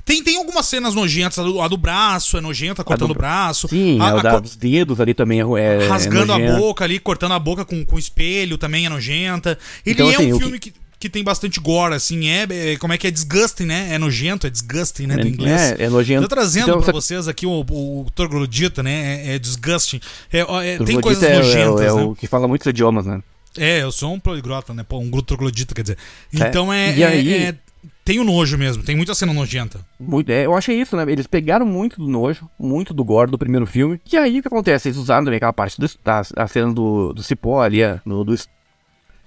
Tem, 0.05 0.23
tem 0.23 0.37
algumas 0.37 0.65
cenas 0.65 0.93
nojentas. 0.93 1.39
A 1.39 1.43
do, 1.43 1.61
a 1.61 1.67
do 1.67 1.77
braço 1.77 2.37
é 2.37 2.41
nojenta, 2.41 2.83
cortando 2.83 3.11
o 3.11 3.15
braço. 3.15 3.67
Sim, 3.67 3.99
a, 3.99 4.05
a, 4.05 4.19
a 4.19 4.31
cor- 4.31 4.41
dos 4.41 4.55
dedos 4.55 4.99
ali 4.99 5.13
também 5.13 5.39
é, 5.41 5.43
é 5.83 5.87
rasgando 5.87 6.31
é 6.31 6.35
a 6.35 6.39
nojenta. 6.39 6.59
boca 6.59 6.83
ali, 6.83 6.99
cortando 6.99 7.33
a 7.33 7.39
boca 7.39 7.63
com, 7.65 7.85
com 7.85 7.97
espelho 7.99 8.57
também 8.57 8.85
é 8.85 8.89
nojenta. 8.89 9.57
Ele 9.85 9.93
Então, 9.95 10.09
é 10.11 10.15
assim, 10.15 10.33
um 10.33 10.35
o 10.35 10.39
filme 10.39 10.59
que... 10.59 10.73
Que, 10.99 11.07
tem 11.09 11.23
bastante 11.23 11.61
gore, 11.61 11.93
assim, 11.93 12.27
é, 12.27 12.45
é- 12.73 12.75
Como 12.77 12.91
é 12.91 12.97
que 12.97 13.07
é? 13.07 13.11
Disgusting, 13.11 13.63
né? 13.63 13.87
É 13.93 13.97
nojento, 13.97 14.45
é 14.45 14.49
disgusting, 14.49 15.07
né? 15.07 15.15
Do 15.15 15.29
inglês. 15.29 15.79
É, 15.79 15.85
é 15.85 15.89
nojento. 15.89 16.23
Tô 16.23 16.27
trazendo 16.27 16.67
Então, 16.71 16.81
pra 16.81 16.91
vocês 16.91 17.25
aqui 17.25 17.45
o, 17.45 17.61
o 17.61 18.05
troglodita, 18.13 18.83
né? 18.83 19.23
É, 19.27 19.35
é 19.35 19.39
disgusting. 19.39 20.01
É, 20.29 20.39
é, 20.39 20.77
tem 20.83 20.99
coisas 20.99 21.23
é, 21.23 21.37
nojentas, 21.37 21.79
é, 21.79 21.85
é 21.85 21.93
né? 21.93 22.01
o 22.01 22.13
que 22.13 22.27
fala 22.27 22.49
muitos 22.49 22.67
idiomas, 22.67 23.05
né? 23.05 23.21
É, 23.57 23.81
eu 23.81 23.93
sou 23.93 24.13
um 24.13 24.19
poliglota, 24.19 24.73
né? 24.73 24.83
Pô, 24.83 24.99
um 24.99 25.09
troglodita, 25.21 25.73
quer 25.73 25.83
dizer. 25.83 25.97
Então 26.33 26.71
é, 26.73 26.93
E 26.93 27.01
é- 27.01 27.07
aí- 27.07 27.33
é- 27.33 27.55
Tem 28.09 28.19
o 28.19 28.23
nojo 28.23 28.57
mesmo, 28.57 28.81
tem 28.81 28.95
muita 28.95 29.13
cena 29.13 29.31
nojenta. 29.31 29.85
Muito, 29.99 30.31
é, 30.31 30.43
eu 30.43 30.55
achei 30.55 30.81
isso, 30.81 30.97
né? 30.97 31.03
Eles 31.07 31.27
pegaram 31.27 31.63
muito 31.63 31.99
do 31.99 32.07
nojo, 32.07 32.49
muito 32.59 32.91
do 32.91 33.03
gore 33.03 33.29
do 33.29 33.37
primeiro 33.37 33.67
filme. 33.67 34.01
E 34.11 34.17
aí 34.17 34.39
o 34.39 34.41
que 34.41 34.47
acontece? 34.47 34.87
Eles 34.87 34.97
usaram 34.97 35.23
também 35.25 35.37
aquela 35.37 35.53
parte 35.53 35.79
do, 35.79 35.87
da, 36.03 36.23
a 36.35 36.47
cena 36.47 36.73
do, 36.73 37.13
do 37.13 37.21
cipó 37.21 37.61
ali, 37.61 37.83
é, 37.83 38.01
no, 38.03 38.23
do, 38.23 38.33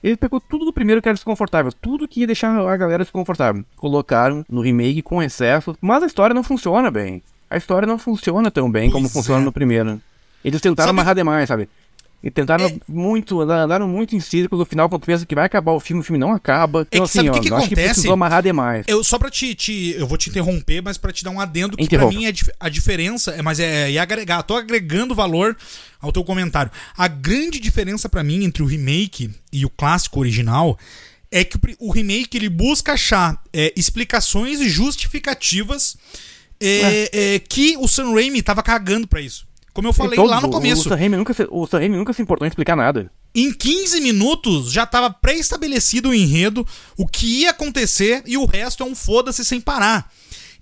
Ele 0.02 0.16
pegou 0.16 0.40
tudo 0.40 0.64
do 0.64 0.72
primeiro 0.72 1.00
que 1.00 1.08
era 1.08 1.14
desconfortável, 1.14 1.70
tudo 1.70 2.08
que 2.08 2.22
ia 2.22 2.26
deixar 2.26 2.58
a 2.58 2.76
galera 2.76 3.04
desconfortável. 3.04 3.64
Colocaram 3.76 4.44
no 4.50 4.60
remake 4.60 5.00
com 5.00 5.22
excesso, 5.22 5.76
mas 5.80 6.02
a 6.02 6.06
história 6.06 6.34
não 6.34 6.42
funciona 6.42 6.90
bem. 6.90 7.22
A 7.48 7.56
história 7.56 7.86
não 7.86 7.98
funciona 7.98 8.50
tão 8.50 8.68
bem 8.68 8.90
Pois 8.90 8.94
como 8.94 9.08
funciona 9.08 9.42
é. 9.42 9.44
no 9.44 9.52
primeiro. 9.52 10.00
Eles 10.44 10.60
tentaram 10.60 10.88
Sabe- 10.88 10.98
amarrar 10.98 11.14
demais, 11.14 11.46
sabe? 11.46 11.68
E 12.22 12.30
tentaram 12.30 12.66
É- 12.66 12.76
muito, 12.86 13.40
andaram 13.40 13.88
muito 13.88 14.14
em 14.14 14.20
círculos, 14.20 14.60
no 14.60 14.64
final, 14.64 14.88
quando 14.88 15.04
pensa 15.04 15.26
que 15.26 15.34
vai 15.34 15.44
acabar 15.46 15.72
o 15.72 15.80
filme, 15.80 16.00
o 16.00 16.04
filme 16.04 16.18
não 16.20 16.32
acaba. 16.32 16.82
Então, 16.82 17.00
que 17.00 17.04
assim, 17.04 17.18
sabe 17.18 17.28
o 17.28 17.32
ó, 17.32 17.34
que 17.34 17.40
que 17.40 17.48
acho 17.54 17.56
que 17.68 17.74
acontece? 17.74 17.88
precisou 17.88 18.12
amarrar 18.12 18.42
demais. 18.44 18.84
Eu, 18.86 19.02
só 19.02 19.18
pra 19.18 19.28
te, 19.28 19.54
te- 19.56 19.94
Eu 19.98 20.06
vou 20.06 20.16
te 20.16 20.30
interromper, 20.30 20.80
mas 20.82 20.96
pra 20.96 21.10
te 21.12 21.24
dar 21.24 21.30
um 21.30 21.40
adendo 21.40 21.76
que 21.76 21.82
Interrompa. 21.82 22.10
pra 22.12 22.18
mim 22.20 22.26
é 22.26 22.32
a 22.60 22.68
diferença. 22.68 23.32
É, 23.32 23.42
mas 23.42 23.58
é, 23.58 23.92
é 23.92 23.98
agregar. 23.98 24.42
Tô 24.44 24.54
agregando 24.54 25.14
valor 25.16 25.56
ao 26.00 26.12
teu 26.12 26.22
comentário. 26.22 26.70
A 26.96 27.08
grande 27.08 27.58
diferença 27.58 28.08
pra 28.08 28.22
mim 28.22 28.44
entre 28.44 28.62
o 28.62 28.66
remake 28.66 29.28
e 29.52 29.64
o 29.66 29.70
clássico 29.70 30.20
original 30.20 30.78
é 31.30 31.42
que 31.42 31.58
o 31.80 31.90
remake 31.90 32.36
ele 32.36 32.48
busca 32.48 32.92
achar 32.92 33.42
é, 33.52 33.72
explicações 33.76 34.60
e 34.60 34.68
justificativas 34.68 35.96
é, 36.60 37.34
é, 37.34 37.38
que 37.40 37.76
o 37.78 37.88
Sam 37.88 38.12
Raimi 38.14 38.42
tava 38.42 38.62
cagando 38.62 39.08
pra 39.08 39.20
isso. 39.20 39.46
Como 39.72 39.88
eu 39.88 39.92
falei 39.92 40.18
lá 40.18 40.40
no 40.40 40.50
começo. 40.50 40.88
O 40.92 40.96
Sam 40.96 41.08
nunca 41.08 41.32
se, 41.32 41.46
o 41.50 41.66
Sam 41.66 41.88
nunca 41.88 42.12
se 42.12 42.20
importou 42.20 42.46
em 42.46 42.48
explicar 42.48 42.76
nada. 42.76 43.10
Em 43.34 43.52
15 43.52 44.00
minutos 44.00 44.70
já 44.70 44.82
estava 44.82 45.08
pré-estabelecido 45.10 46.10
o 46.10 46.14
enredo, 46.14 46.66
o 46.96 47.06
que 47.06 47.40
ia 47.40 47.50
acontecer 47.50 48.22
e 48.26 48.36
o 48.36 48.44
resto 48.44 48.82
é 48.82 48.86
um 48.86 48.94
foda-se 48.94 49.44
sem 49.44 49.60
parar. 49.60 50.12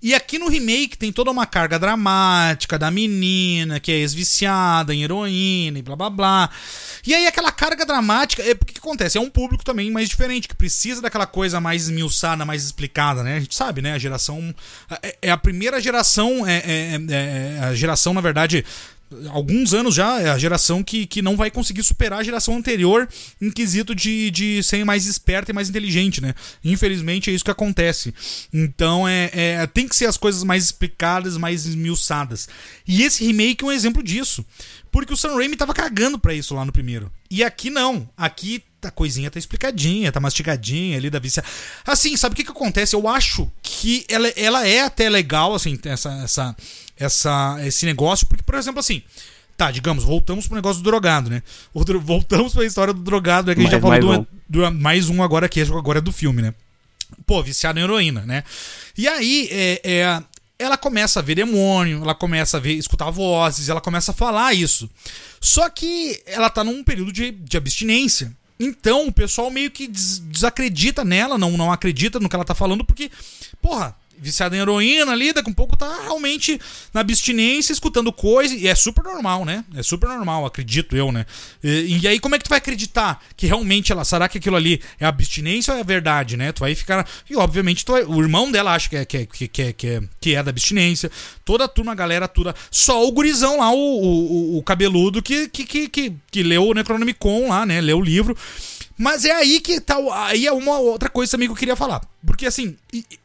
E 0.03 0.15
aqui 0.15 0.39
no 0.39 0.47
remake 0.47 0.97
tem 0.97 1.11
toda 1.11 1.29
uma 1.29 1.45
carga 1.45 1.77
dramática 1.77 2.79
da 2.79 2.89
menina 2.89 3.79
que 3.79 3.91
é 3.91 3.97
ex-viciada 3.97 4.95
em 4.95 5.03
heroína 5.03 5.77
e 5.77 5.81
blá 5.83 5.95
blá 5.95 6.09
blá. 6.09 6.49
E 7.05 7.13
aí 7.13 7.27
aquela 7.27 7.51
carga 7.51 7.85
dramática, 7.85 8.41
é 8.41 8.55
porque 8.55 8.73
que 8.73 8.79
acontece? 8.79 9.19
É 9.19 9.21
um 9.21 9.29
público 9.29 9.63
também 9.63 9.91
mais 9.91 10.09
diferente, 10.09 10.47
que 10.47 10.55
precisa 10.55 11.03
daquela 11.03 11.27
coisa 11.27 11.59
mais 11.59 11.83
esmiuçada, 11.83 12.43
mais 12.43 12.63
explicada, 12.65 13.21
né? 13.21 13.35
A 13.35 13.39
gente 13.41 13.53
sabe, 13.53 13.79
né? 13.81 13.93
A 13.93 13.99
geração. 13.99 14.55
É, 15.03 15.17
é 15.21 15.31
a 15.31 15.37
primeira 15.37 15.79
geração, 15.79 16.47
é, 16.47 16.57
é- 16.65 16.95
é- 16.95 17.57
é 17.57 17.63
a 17.65 17.75
geração, 17.75 18.11
na 18.11 18.21
verdade, 18.21 18.65
alguns 19.29 19.73
anos 19.73 19.95
já, 19.95 20.19
é 20.19 20.29
a 20.29 20.37
geração 20.37 20.83
que, 20.83 21.05
que 21.05 21.21
não 21.21 21.35
vai 21.35 21.51
conseguir 21.51 21.83
superar 21.83 22.19
a 22.19 22.23
geração 22.23 22.55
anterior 22.55 23.07
em 23.41 23.51
quesito 23.51 23.93
de, 23.93 24.31
de 24.31 24.63
ser 24.63 24.83
mais 24.85 25.05
esperta 25.05 25.51
e 25.51 25.53
mais 25.53 25.69
inteligente, 25.69 26.21
né? 26.21 26.33
Infelizmente 26.63 27.29
é 27.29 27.33
isso 27.33 27.43
que 27.43 27.51
acontece. 27.51 28.13
Então 28.53 29.07
é, 29.07 29.29
é- 29.33 29.67
tem 29.67 29.87
que 29.87 29.95
ser 29.95 30.05
as 30.05 30.17
coisas 30.17 30.43
mais 30.43 30.65
explicadas, 30.65 31.37
mais 31.37 31.65
esmiuçadas. 31.65 32.47
E 32.87 33.03
esse 33.03 33.25
remake 33.25 33.63
é 33.63 33.67
um 33.67 33.71
exemplo 33.71 34.01
disso. 34.01 34.45
Porque 34.91 35.13
o 35.13 35.17
Sam 35.17 35.35
Raimi 35.35 35.55
tava 35.55 35.73
cagando 35.73 36.19
pra 36.19 36.33
isso 36.33 36.53
lá 36.53 36.65
no 36.65 36.71
primeiro. 36.71 37.11
E 37.29 37.43
aqui 37.43 37.69
não. 37.69 38.09
Aqui 38.17 38.61
a 38.83 38.91
coisinha 38.91 39.29
tá 39.31 39.39
explicadinha, 39.39 40.11
tá 40.11 40.19
mastigadinha 40.19 40.97
ali 40.97 41.09
da 41.09 41.19
vicia. 41.19 41.43
Assim, 41.85 42.17
sabe 42.17 42.33
o 42.33 42.35
que 42.35 42.43
que 42.43 42.51
acontece? 42.51 42.95
Eu 42.95 43.07
acho 43.07 43.49
que 43.61 44.05
ela, 44.09 44.27
ela 44.29 44.67
é 44.67 44.81
até 44.81 45.09
legal, 45.09 45.53
assim, 45.53 45.79
essa, 45.85 46.11
essa, 46.23 46.55
essa, 47.03 47.57
esse 47.65 47.85
negócio, 47.85 48.25
porque, 48.27 48.43
por 48.43 48.55
exemplo, 48.55 48.79
assim, 48.79 49.01
tá, 49.57 49.71
digamos, 49.71 50.03
voltamos 50.03 50.47
pro 50.47 50.55
negócio 50.55 50.81
do 50.81 50.89
drogado, 50.89 51.29
né? 51.29 51.43
Voltamos 51.73 52.53
pra 52.53 52.65
história 52.65 52.93
do 52.93 53.01
drogado, 53.01 53.51
é 53.51 53.55
que 53.55 53.61
a 53.61 53.63
gente 53.63 53.71
já 53.71 53.79
Mais- 53.79 53.99
falou 54.03 54.15
mais 54.17 54.27
do, 54.49 54.71
do- 54.71 54.79
mais 54.81 55.09
um 55.09 55.21
agora 55.23 55.47
que 55.49 55.61
agora 55.61 55.99
é 55.99 56.01
do 56.01 56.11
filme, 56.11 56.41
né? 56.41 56.53
Pô, 57.25 57.43
viciado 57.43 57.79
em 57.79 57.83
heroína, 57.83 58.21
né? 58.25 58.43
E 58.97 59.07
aí, 59.07 59.47
é, 59.51 59.81
é, 59.83 60.23
ela 60.57 60.77
começa 60.77 61.19
a 61.19 61.23
ver 61.23 61.35
demônio, 61.35 62.01
ela 62.03 62.15
começa 62.15 62.57
a 62.57 62.59
ver, 62.59 62.73
escutar 62.73 63.09
vozes, 63.09 63.67
ela 63.69 63.81
começa 63.81 64.11
a 64.11 64.13
falar 64.15 64.53
isso. 64.53 64.89
Só 65.39 65.69
que 65.69 66.21
ela 66.25 66.49
tá 66.49 66.63
num 66.63 66.83
período 66.83 67.11
de, 67.11 67.31
de 67.31 67.57
abstinência. 67.57 68.31
Então 68.59 69.07
o 69.07 69.11
pessoal 69.11 69.49
meio 69.49 69.71
que 69.71 69.87
des- 69.87 70.19
desacredita 70.19 71.03
nela, 71.03 71.37
não, 71.37 71.51
não 71.57 71.71
acredita 71.71 72.19
no 72.19 72.29
que 72.29 72.35
ela 72.35 72.45
tá 72.45 72.53
falando, 72.55 72.85
porque, 72.85 73.09
porra, 73.61 73.95
viciada 74.21 74.55
em 74.55 74.59
heroína 74.59 75.11
ali, 75.11 75.33
daqui 75.33 75.49
a 75.49 75.51
um 75.51 75.55
pouco 75.55 75.75
tá 75.75 76.01
realmente 76.03 76.59
na 76.93 77.01
abstinência, 77.01 77.73
escutando 77.73 78.13
coisa, 78.13 78.53
e 78.55 78.67
é 78.67 78.75
super 78.75 79.03
normal, 79.03 79.43
né? 79.43 79.65
É 79.75 79.81
super 79.81 80.07
normal, 80.07 80.45
acredito 80.45 80.95
eu, 80.95 81.11
né? 81.11 81.25
E, 81.63 81.97
e 82.03 82.07
aí 82.07 82.19
como 82.19 82.35
é 82.35 82.37
que 82.37 82.43
tu 82.45 82.49
vai 82.49 82.59
acreditar 82.59 83.21
que 83.35 83.47
realmente 83.47 83.91
ela, 83.91 84.05
será 84.05 84.29
que 84.29 84.37
aquilo 84.37 84.55
ali 84.55 84.79
é 84.99 85.05
abstinência 85.05 85.73
ou 85.73 85.79
é 85.79 85.83
verdade, 85.83 86.37
né? 86.37 86.51
Tu 86.51 86.59
vai 86.59 86.75
ficar, 86.75 87.07
e 87.29 87.35
obviamente 87.35 87.83
vai- 87.87 88.03
o 88.03 88.21
irmão 88.21 88.51
dela 88.51 88.73
acha 88.75 88.87
que 88.87 88.95
é, 88.95 89.05
que, 89.05 89.17
é, 89.17 89.25
que, 89.25 89.61
é, 89.61 89.73
que, 89.73 89.87
é, 89.87 90.01
que 90.19 90.35
é 90.35 90.43
da 90.43 90.51
abstinência, 90.51 91.09
toda 91.43 91.65
a 91.65 91.67
turma, 91.67 91.93
a 91.93 91.95
galera, 91.95 92.27
toda, 92.27 92.53
só 92.69 93.05
o 93.05 93.11
gurizão 93.11 93.57
lá, 93.57 93.71
o, 93.71 93.77
o, 93.77 94.57
o 94.59 94.63
cabeludo 94.63 95.21
que, 95.21 95.47
que, 95.49 95.65
que, 95.65 95.89
que, 95.89 96.13
que 96.31 96.43
leu 96.43 96.67
o 96.67 96.73
Necronomicon 96.73 97.49
lá, 97.49 97.65
né? 97.65 97.81
Leu 97.81 97.97
o 97.97 98.03
livro. 98.03 98.37
Mas 99.01 99.25
é 99.25 99.31
aí 99.31 99.59
que 99.59 99.81
tá. 99.81 99.95
Aí 100.27 100.45
é 100.45 100.51
uma 100.51 100.77
outra 100.77 101.09
coisa 101.09 101.31
também 101.31 101.47
que 101.47 101.51
eu 101.51 101.57
queria 101.57 101.75
falar. 101.75 102.01
Porque 102.23 102.45
assim, 102.45 102.75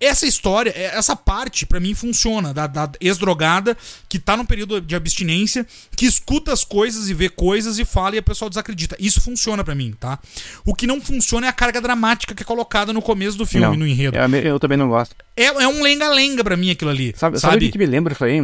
essa 0.00 0.26
história, 0.26 0.70
é- 0.74 0.96
essa 0.96 1.14
parte, 1.14 1.66
pra 1.66 1.78
mim, 1.78 1.94
funciona. 1.94 2.54
Da, 2.54 2.66
da 2.66 2.90
ex-drogada 2.98 3.76
que 4.08 4.18
tá 4.18 4.38
num 4.38 4.46
período 4.46 4.80
de 4.80 4.96
abstinência, 4.96 5.66
que 5.94 6.06
escuta 6.06 6.50
as 6.50 6.64
coisas 6.64 7.10
e 7.10 7.14
vê 7.14 7.28
coisas 7.28 7.78
e 7.78 7.84
fala 7.84 8.14
e 8.14 8.18
a 8.18 8.22
pessoa 8.22 8.48
desacredita. 8.48 8.96
Isso 8.98 9.20
funciona 9.20 9.62
pra 9.62 9.74
mim, 9.74 9.94
tá? 10.00 10.18
O 10.64 10.74
que 10.74 10.86
não 10.86 10.98
funciona 10.98 11.46
é 11.46 11.50
a 11.50 11.52
carga 11.52 11.78
dramática 11.80 12.34
que 12.34 12.42
é 12.42 12.46
colocada 12.46 12.92
no 12.94 13.02
começo 13.02 13.36
do 13.36 13.44
filme, 13.44 13.66
Não, 13.66 13.76
no 13.76 13.86
enredo. 13.86 14.16
é 14.16 14.26
me- 14.26 14.42
Eu, 14.42 14.58
também 14.58 14.78
não 14.78 14.88
gosto. 14.88 15.14
É, 15.36 15.44
é 15.44 15.68
um 15.68 15.82
lenga-lenga 15.82 16.42
pra 16.42 16.56
mim 16.56 16.70
aquilo 16.70 16.90
ali. 16.90 17.12
Sabe, 17.16 17.38
Sabe? 17.38 17.52
sabe 17.52 17.66
o 17.68 17.70
que, 17.72 17.76
me 17.78 17.84
lembra 17.84 18.14
isso 18.14 18.24
aí? 18.24 18.40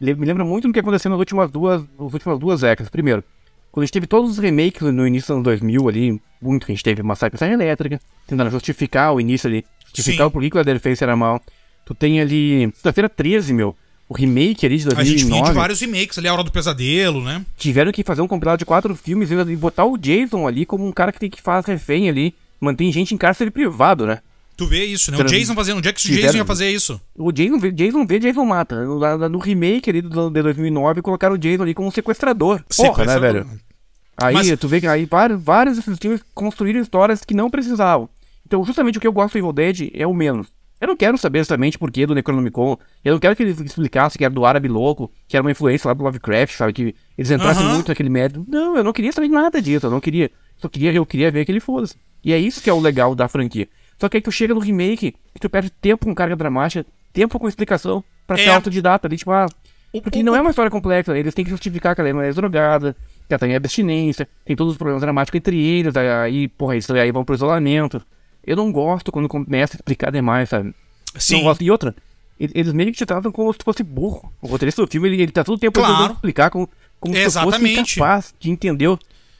Me 0.00 0.24
lembra 0.24 0.46
muito 0.46 0.66
do 0.66 0.72
que 0.72 0.80
aconteceu 0.80 1.10
nas 1.10 1.18
últimas 1.18 1.50
duas, 1.50 1.82
nas 1.82 2.12
últimas 2.14 2.38
duas 2.38 2.62
décadas. 2.62 2.88
Primeiro, 2.90 3.22
quando 3.70 3.82
a 3.82 3.86
gente 3.86 3.92
teve 3.92 4.06
todos 4.06 4.30
os 4.30 4.38
remakes 4.38 4.82
no 4.92 5.06
início 5.06 5.28
dos 5.28 5.30
anos 5.30 5.44
2000 5.44 5.88
ali, 5.88 6.20
muito, 6.40 6.64
a 6.64 6.66
gente 6.68 6.82
teve 6.82 7.02
Massacre 7.02 7.38
Serra 7.38 7.54
Elétrica, 7.54 8.00
tentando 8.26 8.50
justificar 8.50 9.14
o 9.14 9.20
início 9.20 9.48
ali, 9.48 9.64
justificar 9.84 10.24
Sim. 10.24 10.28
o 10.28 10.30
porquê 10.30 10.50
que 10.50 10.56
o 10.56 10.58
Leatherface 10.58 11.02
era 11.04 11.16
mal. 11.16 11.40
Tu 11.84 11.94
tem 11.94 12.20
ali, 12.20 12.70
sexta-feira 12.74 13.08
13, 13.08 13.52
meu, 13.52 13.76
o 14.08 14.14
remake 14.14 14.66
ali 14.66 14.76
de 14.76 14.88
A 14.88 15.04
gente 15.04 15.24
2009. 15.24 15.48
de 15.50 15.54
vários 15.54 15.80
remakes 15.80 16.18
ali, 16.18 16.26
A 16.28 16.32
Hora 16.32 16.42
do 16.42 16.50
Pesadelo, 16.50 17.22
né? 17.22 17.44
Tiveram 17.56 17.92
que 17.92 18.02
fazer 18.02 18.22
um 18.22 18.28
compilado 18.28 18.58
de 18.58 18.64
quatro 18.64 18.94
filmes 18.96 19.30
e 19.30 19.56
botar 19.56 19.84
o 19.84 19.96
Jason 19.96 20.46
ali 20.48 20.66
como 20.66 20.86
um 20.86 20.92
cara 20.92 21.12
que 21.12 21.20
tem 21.20 21.30
que 21.30 21.40
fazer 21.40 21.72
refém 21.72 22.08
ali, 22.08 22.34
mantém 22.60 22.90
gente 22.90 23.14
em 23.14 23.16
cárcere 23.16 23.50
privado, 23.50 24.06
né? 24.06 24.20
Tu 24.60 24.66
vê 24.66 24.84
isso, 24.84 25.10
né? 25.10 25.16
O 25.16 25.24
Jason 25.24 25.54
fazendo. 25.54 25.78
Onde 25.78 25.88
é 25.88 25.92
que 25.94 26.06
o 26.06 26.14
Jason 26.14 26.36
ia 26.36 26.44
fazer 26.44 26.68
isso? 26.70 27.00
O 27.16 27.32
Jason 27.32 27.58
vê, 27.58 27.72
Jason 27.72 28.04
vê, 28.04 28.18
Jason 28.18 28.44
mata. 28.44 28.84
No, 28.84 29.38
remake 29.38 29.88
ali 29.88 30.02
do, 30.02 30.28
de 30.28 30.42
2009, 30.42 31.00
colocaram 31.00 31.34
o 31.34 31.38
Jason 31.38 31.62
ali 31.62 31.72
como 31.72 31.90
sequestrador. 31.90 32.62
Porra, 32.76 33.06
né, 33.06 33.18
velho? 33.18 33.46
Aí 34.18 34.34
Mas- 34.34 34.58
tu 34.58 34.68
vê 34.68 34.78
que 34.78 34.86
aí 34.86 35.06
vários, 35.06 35.42
vários 35.42 35.76
desses 35.78 35.98
filmes 35.98 36.22
construíram 36.34 36.78
histórias 36.78 37.24
que 37.24 37.32
não 37.32 37.48
precisavam. 37.48 38.06
Então, 38.46 38.62
justamente 38.62 38.98
o 38.98 39.00
que 39.00 39.06
eu 39.06 39.14
gosto 39.14 39.32
do 39.32 39.38
Evil 39.38 39.50
Dead 39.54 39.90
é 39.94 40.06
o 40.06 40.12
menos. 40.12 40.48
Eu 40.78 40.88
não 40.88 40.96
quero 40.96 41.16
saber 41.16 41.38
exatamente 41.38 41.78
por 41.78 41.90
que 41.90 42.04
do 42.04 42.14
Necronomicon. 42.14 42.76
Eu 43.02 43.14
não 43.14 43.18
quero 43.18 43.34
que 43.34 43.42
eles 43.42 43.58
explicassem 43.60 44.18
que 44.18 44.24
era 44.26 44.34
do 44.34 44.44
árabe 44.44 44.68
louco, 44.68 45.10
que 45.26 45.38
era 45.38 45.42
uma 45.42 45.50
influência 45.52 45.88
lá 45.88 45.94
do 45.94 46.04
Lovecraft, 46.04 46.54
sabe? 46.54 46.74
Que 46.74 46.94
eles 47.16 47.30
entrassem 47.30 47.64
Aham. 47.64 47.76
muito 47.76 47.88
naquele 47.88 48.10
método. 48.10 48.44
Não, 48.46 48.76
eu 48.76 48.84
não 48.84 48.92
queria 48.92 49.10
saber 49.10 49.28
nada 49.28 49.62
disso. 49.62 49.86
Eu 49.86 49.90
não 49.90 50.00
queria. 50.00 50.30
Só 50.58 50.68
queria, 50.68 50.92
eu 50.92 51.06
queria 51.06 51.30
ver 51.30 51.46
que 51.46 51.52
ele 51.52 51.60
fosse. 51.60 51.94
E 52.22 52.34
é 52.34 52.38
isso 52.38 52.62
que 52.62 52.68
é 52.68 52.72
o 52.74 52.78
legal 52.78 53.14
da 53.14 53.26
franquia. 53.26 53.66
Só 54.00 54.08
que 54.08 54.16
aí 54.16 54.20
tu 54.22 54.32
chega 54.32 54.54
no 54.54 54.60
remake 54.60 55.14
e 55.34 55.38
tu 55.38 55.50
perde 55.50 55.70
tempo 55.70 56.06
com 56.06 56.14
carga 56.14 56.34
dramática, 56.34 56.86
tempo 57.12 57.38
com 57.38 57.46
explicação 57.48 58.02
pra 58.26 58.36
ser 58.36 58.44
É. 58.44 58.54
autodidata 58.54 59.06
ali, 59.06 59.16
tipo, 59.16 59.30
ah, 59.30 59.46
porque 60.02 60.22
não 60.22 60.34
é 60.34 60.40
uma 60.40 60.50
história 60.50 60.70
complexa, 60.70 61.16
eles 61.18 61.34
têm 61.34 61.44
que 61.44 61.50
justificar 61.50 61.94
que 61.94 62.00
ela 62.00 62.12
não 62.12 62.22
é 62.22 62.32
drogada, 62.32 62.96
que 63.28 63.34
ela 63.34 63.38
tem 63.38 63.54
abstinência, 63.54 64.26
tem 64.44 64.56
todos 64.56 64.72
os 64.72 64.78
problemas 64.78 65.02
dramáticos 65.02 65.36
entre 65.36 65.60
eles, 65.60 65.94
aí, 65.96 66.48
porra, 66.48 66.76
isso 66.76 66.92
aí 66.94 67.10
vão 67.12 67.24
pro 67.24 67.34
isolamento. 67.34 68.00
Eu 68.46 68.56
não 68.56 68.72
gosto 68.72 69.12
quando 69.12 69.28
começa 69.28 69.74
a 69.74 69.76
explicar 69.76 70.10
demais, 70.10 70.48
sabe? 70.48 70.74
Sim. 71.16 71.36
Não 71.36 71.42
gosto. 71.42 71.62
E 71.62 71.70
outra, 71.70 71.94
eles 72.38 72.72
meio 72.72 72.90
que 72.92 72.96
te 72.98 73.04
tratam 73.04 73.30
como 73.30 73.52
se 73.52 73.58
tu 73.58 73.64
fosse 73.64 73.82
burro. 73.82 74.32
O 74.40 74.46
roteirista 74.46 74.80
do 74.82 74.90
filme, 74.90 75.08
ele, 75.08 75.22
ele 75.24 75.32
tá 75.32 75.44
todo 75.44 75.56
o 75.56 75.60
tempo 75.60 75.78
Claro. 75.78 75.94
tentando 75.94 76.14
explicar 76.14 76.48
como, 76.50 76.68
como 76.98 77.14
se 77.14 77.24
tu 77.24 77.32
fosse 77.32 77.68
incapaz 77.72 78.34
de 78.40 78.50
entender. 78.50 78.88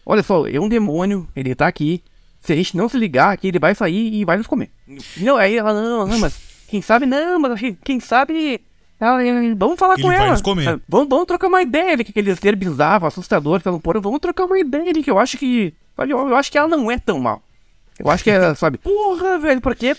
Olha 0.05 0.23
só, 0.23 0.47
é 0.47 0.61
um 0.61 0.69
demônio, 0.69 1.27
ele 1.35 1.55
tá 1.55 1.66
aqui. 1.66 2.03
Se 2.41 2.53
a 2.53 2.57
gente 2.57 2.77
não 2.77 2.89
se 2.89 2.97
ligar 2.99 3.33
aqui, 3.33 3.49
ele 3.49 3.59
vai 3.59 3.75
sair 3.75 4.15
e 4.15 4.25
vai 4.25 4.37
nos 4.37 4.47
comer. 4.47 4.71
Não, 5.19 5.37
aí 5.37 5.57
ela, 5.57 5.73
não, 5.75 6.07
não, 6.07 6.19
mas 6.19 6.35
quem 6.69 6.81
sabe 6.81 7.05
não, 7.07 7.39
mas 7.39 7.61
quem- 7.85 8.01
sabe. 8.01 8.61
ela- 8.99 9.19
vamos 9.57 9.79
falar 9.79 9.95
Ele 9.95 10.03
com 10.03 10.12
ela. 10.12 10.25
Vamos, 10.89 11.09
vamos 11.09 11.27
trocar 11.27 11.49
uma 11.49 11.62
ideia 11.62 11.93
ali, 11.93 12.05
que 12.05 12.11
aquele 12.11 12.35
ser 12.37 12.57
bizarro, 12.57 13.07
assustador, 13.07 13.61
falam, 13.61 13.79
porra, 13.81 14.01
vamos 14.01 14.21
trocar 14.21 14.45
uma 14.47 14.59
ideia 14.59 14.91
ali, 14.91 15.03
que 15.03 15.11
eu 15.11 15.19
acho 15.19 15.37
que. 15.39 15.75
Eu, 15.99 16.35
acho 16.35 16.51
que 16.51 16.57
ela 16.57 16.69
não 16.69 16.91
é 16.91 16.99
tão 16.99 17.19
mal. 17.19 17.43
Eu 17.99 18.09
acho 18.11 18.25
que 18.25 18.31
ela, 18.31 18.55
sabe, 18.57 18.79
porra, 18.79 19.39
velho, 19.39 19.61
por 19.61 19.75
quê? 19.77 19.95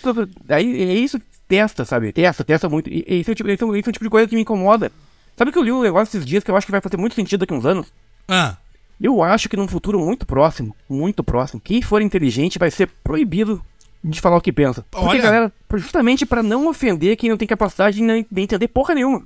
Aí 0.49 0.81
é 0.83 0.93
isso 0.95 1.21
testa, 1.47 1.85
sabe? 1.85 2.11
Testa, 2.11 2.43
testa 2.43 2.67
muito. 2.69 2.89
E, 2.89 3.05
e 3.07 3.19
esse, 3.19 3.31
é 3.31 3.35
tipo, 3.35 3.49
esse, 3.49 3.61
é 3.61 3.65
o, 3.65 3.75
esse 3.75 3.87
é 3.87 3.91
o 3.91 3.93
tipo 3.93 4.05
de 4.05 4.09
coisa 4.09 4.27
que 4.27 4.35
me 4.35 4.41
incomoda. 4.41 4.91
Sabe 5.37 5.51
que 5.51 5.57
eu 5.57 5.63
li 5.63 5.71
um 5.71 5.81
negócio 5.81 6.15
esses 6.17 6.25
dias 6.25 6.43
que 6.43 6.49
eu 6.49 6.55
acho 6.55 6.65
que 6.65 6.71
vai 6.71 6.81
fazer 6.81 6.97
muito 6.97 7.13
sentido 7.15 7.41
daqui 7.41 7.53
a 7.53 7.57
uns 7.57 7.65
anos? 7.65 7.87
Ah, 8.27 8.55
Eu 9.01 9.23
acho 9.23 9.49
que 9.49 9.57
num 9.57 9.67
futuro 9.67 9.99
muito 9.99 10.25
próximo, 10.25 10.75
muito 10.89 11.23
próximo, 11.23 11.59
quem 11.59 11.81
for 11.81 12.01
inteligente 12.01 12.59
vai 12.59 12.69
ser 12.69 12.87
proibido 13.03 13.61
de 14.03 14.19
falar 14.21 14.37
o 14.37 14.41
que 14.41 14.51
pensa. 14.51 14.85
Porque, 14.91 15.05
Olha. 15.07 15.21
galera, 15.21 15.53
justamente 15.75 16.25
pra 16.25 16.41
não 16.43 16.67
ofender 16.67 17.15
quem 17.17 17.29
não 17.29 17.37
tem 17.37 17.47
capacidade 17.47 17.97
de 17.97 18.03
nem- 18.03 18.25
de 18.29 18.41
entender 18.41 18.67
porra 18.67 18.93
nenhuma. 18.95 19.23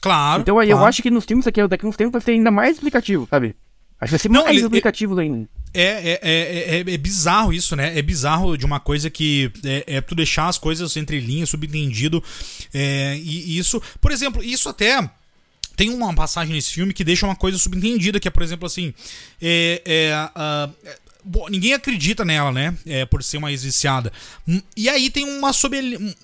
claro. 0.00 0.42
Então 0.42 0.58
aí 0.58 0.70
eu 0.70 0.76
claro. 0.76 0.88
acho 0.88 1.02
que 1.02 1.10
nos 1.10 1.24
filmes 1.24 1.46
aqui, 1.46 1.66
daqui 1.66 1.84
a 1.84 1.88
uns 1.88 1.96
tempos 1.96 2.12
vai 2.12 2.20
ser 2.20 2.32
ainda 2.32 2.50
mais 2.50 2.76
explicativo, 2.76 3.26
sabe? 3.28 3.56
Acho 4.00 4.10
que 4.10 4.12
vai 4.12 4.18
ser 4.18 4.28
Não, 4.28 4.42
mais 4.44 4.56
ele- 4.56 4.64
explicativo 4.66 5.18
ainda. 5.18 5.48
É, 5.74 5.82
é, 5.82 6.20
é, 6.22 6.76
é, 6.76 6.94
é 6.94 6.96
bizarro 6.98 7.52
isso, 7.52 7.74
né? 7.76 7.98
É 7.98 8.02
bizarro 8.02 8.56
de 8.56 8.64
uma 8.64 8.78
coisa 8.80 9.10
que 9.10 9.50
é, 9.64 9.96
é 9.96 10.00
tu 10.00 10.14
deixar 10.14 10.48
as 10.48 10.56
coisas 10.58 10.96
entre 10.96 11.18
linhas, 11.20 11.50
subentendido. 11.50 12.22
É, 12.72 13.16
e, 13.16 13.52
e 13.54 13.58
isso, 13.58 13.82
por 14.00 14.10
exemplo, 14.12 14.42
isso 14.42 14.68
até 14.68 15.08
tem 15.76 15.90
uma 15.90 16.14
passagem 16.14 16.54
nesse 16.54 16.72
filme 16.72 16.94
que 16.94 17.04
deixa 17.04 17.26
uma 17.26 17.36
coisa 17.36 17.58
subentendida, 17.58 18.18
que 18.18 18.26
é, 18.26 18.30
por 18.30 18.42
exemplo, 18.42 18.66
assim. 18.66 18.94
É, 19.40 19.82
é, 19.84 20.30
uh, 20.34 20.72
bom, 21.22 21.48
ninguém 21.48 21.74
acredita 21.74 22.24
nela, 22.24 22.50
né? 22.50 22.74
É, 22.86 23.04
por 23.04 23.22
ser 23.22 23.36
uma 23.36 23.50
ex-viciada. 23.50 24.10
E 24.74 24.88
aí 24.88 25.10
tem 25.10 25.24
uma 25.24 25.52
sub. 25.52 25.76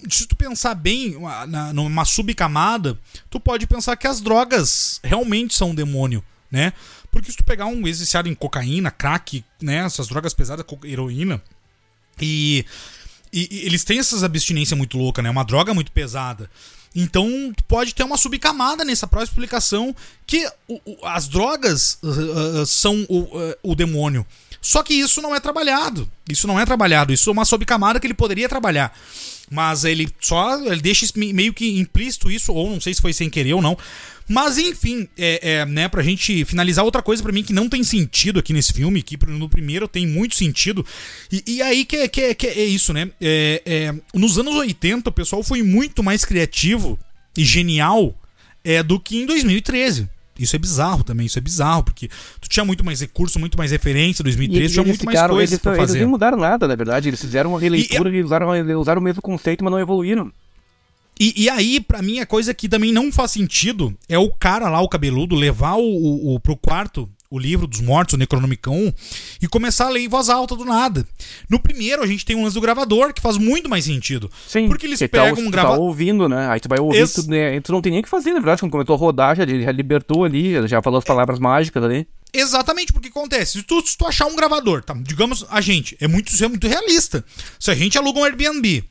Se 0.08 0.26
tu 0.26 0.34
pensar 0.34 0.74
bem, 0.74 1.14
uma, 1.16 1.46
numa 1.72 2.04
subcamada, 2.04 2.98
tu 3.28 3.38
pode 3.38 3.66
pensar 3.66 3.96
que 3.96 4.06
as 4.06 4.20
drogas 4.20 4.98
realmente 5.04 5.54
são 5.54 5.70
um 5.70 5.74
demônio, 5.74 6.24
né? 6.50 6.72
Porque 7.10 7.30
se 7.30 7.36
tu 7.36 7.44
pegar 7.44 7.66
um 7.66 7.86
ex-viciado 7.86 8.28
em 8.28 8.34
cocaína, 8.34 8.90
crack, 8.90 9.44
né? 9.60 9.84
Essas 9.84 10.08
drogas 10.08 10.32
pesadas, 10.32 10.64
heroína, 10.82 11.42
e, 12.18 12.64
e, 13.30 13.48
e 13.50 13.66
eles 13.66 13.84
têm 13.84 13.98
essas 13.98 14.22
abstinências 14.22 14.76
muito 14.78 14.96
loucas, 14.96 15.22
né? 15.22 15.28
Uma 15.28 15.44
droga 15.44 15.74
muito 15.74 15.92
pesada. 15.92 16.50
Então 16.94 17.52
pode 17.66 17.94
ter 17.94 18.04
uma 18.04 18.18
subcamada 18.18 18.84
nessa 18.84 19.06
própria 19.06 19.28
explicação 19.28 19.94
que 20.26 20.46
o, 20.68 20.80
o, 20.84 21.06
as 21.06 21.26
drogas 21.26 21.98
uh, 22.02 22.60
uh, 22.62 22.66
são 22.66 23.06
o, 23.08 23.20
uh, 23.20 23.54
o 23.62 23.74
demônio. 23.74 24.26
Só 24.60 24.82
que 24.82 24.94
isso 24.94 25.20
não 25.20 25.34
é 25.34 25.40
trabalhado. 25.40 26.08
Isso 26.28 26.46
não 26.46 26.58
é 26.58 26.64
trabalhado. 26.64 27.12
Isso 27.12 27.28
é 27.28 27.32
uma 27.32 27.44
subcamada 27.44 27.98
que 27.98 28.06
ele 28.06 28.14
poderia 28.14 28.48
trabalhar. 28.48 28.96
Mas 29.50 29.84
ele 29.84 30.08
só 30.20 30.56
ele 30.60 30.80
deixa 30.80 31.06
meio 31.16 31.52
que 31.52 31.78
implícito 31.78 32.30
isso, 32.30 32.52
ou 32.52 32.70
não 32.70 32.80
sei 32.80 32.94
se 32.94 33.02
foi 33.02 33.12
sem 33.12 33.28
querer 33.28 33.54
ou 33.54 33.60
não. 33.60 33.76
Mas 34.28 34.58
enfim, 34.58 35.08
é, 35.16 35.52
é, 35.52 35.66
né, 35.66 35.88
pra 35.88 36.02
gente 36.02 36.44
finalizar, 36.44 36.84
outra 36.84 37.02
coisa 37.02 37.22
para 37.22 37.32
mim 37.32 37.42
que 37.42 37.52
não 37.52 37.68
tem 37.68 37.82
sentido 37.82 38.38
aqui 38.38 38.52
nesse 38.52 38.72
filme, 38.72 39.02
que 39.02 39.18
no 39.26 39.48
primeiro 39.48 39.88
tem 39.88 40.06
muito 40.06 40.34
sentido. 40.34 40.84
E, 41.30 41.42
e 41.46 41.62
aí 41.62 41.84
que 41.84 41.96
é, 41.96 42.08
que, 42.08 42.20
é, 42.20 42.34
que 42.34 42.46
é 42.46 42.64
isso, 42.64 42.92
né? 42.92 43.10
É, 43.20 43.62
é, 43.64 43.94
nos 44.14 44.38
anos 44.38 44.54
80 44.54 45.08
o 45.08 45.12
pessoal 45.12 45.42
foi 45.42 45.62
muito 45.62 46.02
mais 46.02 46.24
criativo 46.24 46.98
e 47.36 47.44
genial 47.44 48.14
é, 48.64 48.82
do 48.82 48.98
que 48.98 49.18
em 49.18 49.26
2013. 49.26 50.08
Isso 50.38 50.56
é 50.56 50.58
bizarro 50.58 51.04
também, 51.04 51.26
isso 51.26 51.38
é 51.38 51.42
bizarro, 51.42 51.84
porque 51.84 52.08
tu 52.40 52.48
tinha 52.48 52.64
muito 52.64 52.84
mais 52.84 53.00
recurso, 53.00 53.38
muito 53.38 53.56
mais 53.58 53.70
referência, 53.70 54.24
2013 54.24 54.64
e 54.64 54.72
tinha 54.72 54.84
muito 54.84 55.00
ficaram, 55.00 55.34
mais 55.34 55.50
coisas 55.50 55.52
eles, 55.52 55.62
pra 55.62 55.76
fazer. 55.76 55.92
Eles 55.98 56.02
não 56.02 56.10
mudaram 56.10 56.38
nada, 56.38 56.66
na 56.66 56.74
verdade, 56.74 57.08
eles 57.08 57.20
fizeram 57.20 57.50
uma 57.50 57.60
releitura 57.60 58.08
e, 58.10 58.16
e 58.16 58.22
usaram, 58.22 58.48
usaram 58.80 59.00
o 59.00 59.04
mesmo 59.04 59.20
conceito, 59.20 59.62
mas 59.62 59.70
não 59.70 59.78
evoluíram. 59.78 60.32
E, 61.22 61.44
e, 61.44 61.48
aí, 61.48 61.78
para 61.78 62.02
mim, 62.02 62.18
a 62.18 62.26
coisa 62.26 62.52
que 62.52 62.68
também 62.68 62.90
não 62.90 63.12
faz 63.12 63.30
sentido 63.30 63.96
é 64.08 64.18
o 64.18 64.28
cara 64.28 64.68
lá, 64.68 64.80
o 64.80 64.88
cabeludo, 64.88 65.36
levar 65.36 65.76
o, 65.76 65.84
o, 65.84 66.34
o 66.34 66.40
pro 66.40 66.56
quarto 66.56 67.08
o 67.30 67.38
livro 67.38 67.66
dos 67.66 67.80
mortos, 67.80 68.14
o 68.14 68.18
Necronomicon, 68.18 68.92
e 69.40 69.46
começar 69.46 69.86
a 69.86 69.88
ler 69.88 70.00
em 70.00 70.08
voz 70.08 70.28
alta 70.28 70.56
do 70.56 70.64
nada. 70.64 71.06
No 71.48 71.60
primeiro, 71.60 72.02
a 72.02 72.06
gente 72.06 72.26
tem 72.26 72.34
um 72.34 72.42
lance 72.42 72.54
do 72.54 72.60
gravador, 72.60 73.14
que 73.14 73.22
faz 73.22 73.38
muito 73.38 73.70
mais 73.70 73.84
sentido. 73.84 74.28
Sim, 74.48 74.66
porque 74.66 74.84
eles 74.84 74.98
tá 74.98 75.08
pegam 75.08 75.36
tá, 75.36 75.40
um 75.40 75.50
gravador. 75.50 75.78
tá 75.78 75.82
ouvindo, 75.82 76.28
né? 76.28 76.48
Aí 76.48 76.58
tu 76.58 76.68
vai 76.68 76.80
ouvir, 76.80 76.98
Esse... 76.98 77.22
tu, 77.22 77.30
né? 77.30 77.58
tu 77.60 77.72
não 77.72 77.80
tem 77.80 77.92
nem 77.92 78.00
o 78.00 78.02
que 78.02 78.08
fazer, 78.08 78.32
na 78.32 78.40
verdade, 78.40 78.60
quando 78.60 78.72
começou 78.72 78.96
a 78.96 78.98
rodar, 78.98 79.36
já, 79.36 79.46
já 79.46 79.72
libertou 79.72 80.24
ali, 80.24 80.66
já 80.66 80.82
falou 80.82 80.98
as 80.98 81.04
palavras 81.04 81.38
é... 81.38 81.40
mágicas 81.40 81.82
ali. 81.82 82.06
Exatamente, 82.34 82.92
porque 82.92 83.08
acontece. 83.08 83.60
Se 83.60 83.62
tu, 83.62 83.80
se 83.80 83.96
tu 83.96 84.06
achar 84.06 84.26
um 84.26 84.34
gravador, 84.34 84.82
tá? 84.82 84.92
Digamos, 85.00 85.46
a 85.48 85.60
gente, 85.60 85.96
é 86.00 86.08
muito, 86.08 86.32
é 86.44 86.48
muito 86.48 86.66
realista. 86.66 87.24
Se 87.58 87.70
a 87.70 87.74
gente 87.74 87.96
aluga 87.96 88.18
um 88.18 88.24
Airbnb, 88.24 88.84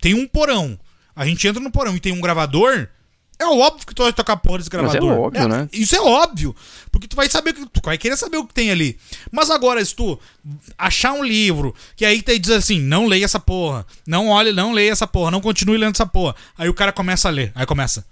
tem 0.00 0.14
um 0.14 0.26
porão, 0.26 0.78
a 1.18 1.26
gente 1.26 1.46
entra 1.48 1.60
no 1.60 1.72
porão 1.72 1.96
e 1.96 2.00
tem 2.00 2.12
um 2.12 2.20
gravador, 2.20 2.88
é 3.40 3.44
óbvio 3.44 3.84
que 3.84 3.92
tu 3.92 4.04
vai 4.04 4.12
tocar 4.12 4.36
porra 4.36 4.58
desse 4.58 4.70
gravador. 4.70 5.02
Mas 5.02 5.16
é 5.16 5.20
óbvio, 5.20 5.42
é, 5.42 5.48
né? 5.48 5.68
Isso 5.72 5.96
é 5.96 6.00
óbvio. 6.00 6.54
Porque 6.92 7.08
tu 7.08 7.16
vai 7.16 7.28
saber 7.28 7.52
que 7.52 7.66
tu 7.66 7.80
vai 7.84 7.98
querer 7.98 8.16
saber 8.16 8.36
o 8.36 8.46
que 8.46 8.54
tem 8.54 8.70
ali. 8.70 8.96
Mas 9.32 9.50
agora, 9.50 9.84
se 9.84 9.96
tu 9.96 10.16
achar 10.78 11.12
um 11.12 11.24
livro 11.24 11.74
que 11.96 12.04
aí 12.04 12.22
te 12.22 12.38
diz 12.38 12.52
assim, 12.52 12.78
não 12.78 13.06
leia 13.06 13.24
essa 13.24 13.40
porra, 13.40 13.84
não 14.06 14.28
olhe, 14.28 14.52
não 14.52 14.72
leia 14.72 14.92
essa 14.92 15.08
porra, 15.08 15.32
não 15.32 15.40
continue 15.40 15.76
lendo 15.76 15.96
essa 15.96 16.06
porra. 16.06 16.36
Aí 16.56 16.68
o 16.68 16.74
cara 16.74 16.92
começa 16.92 17.26
a 17.26 17.32
ler. 17.32 17.50
Aí 17.54 17.66
começa. 17.66 18.06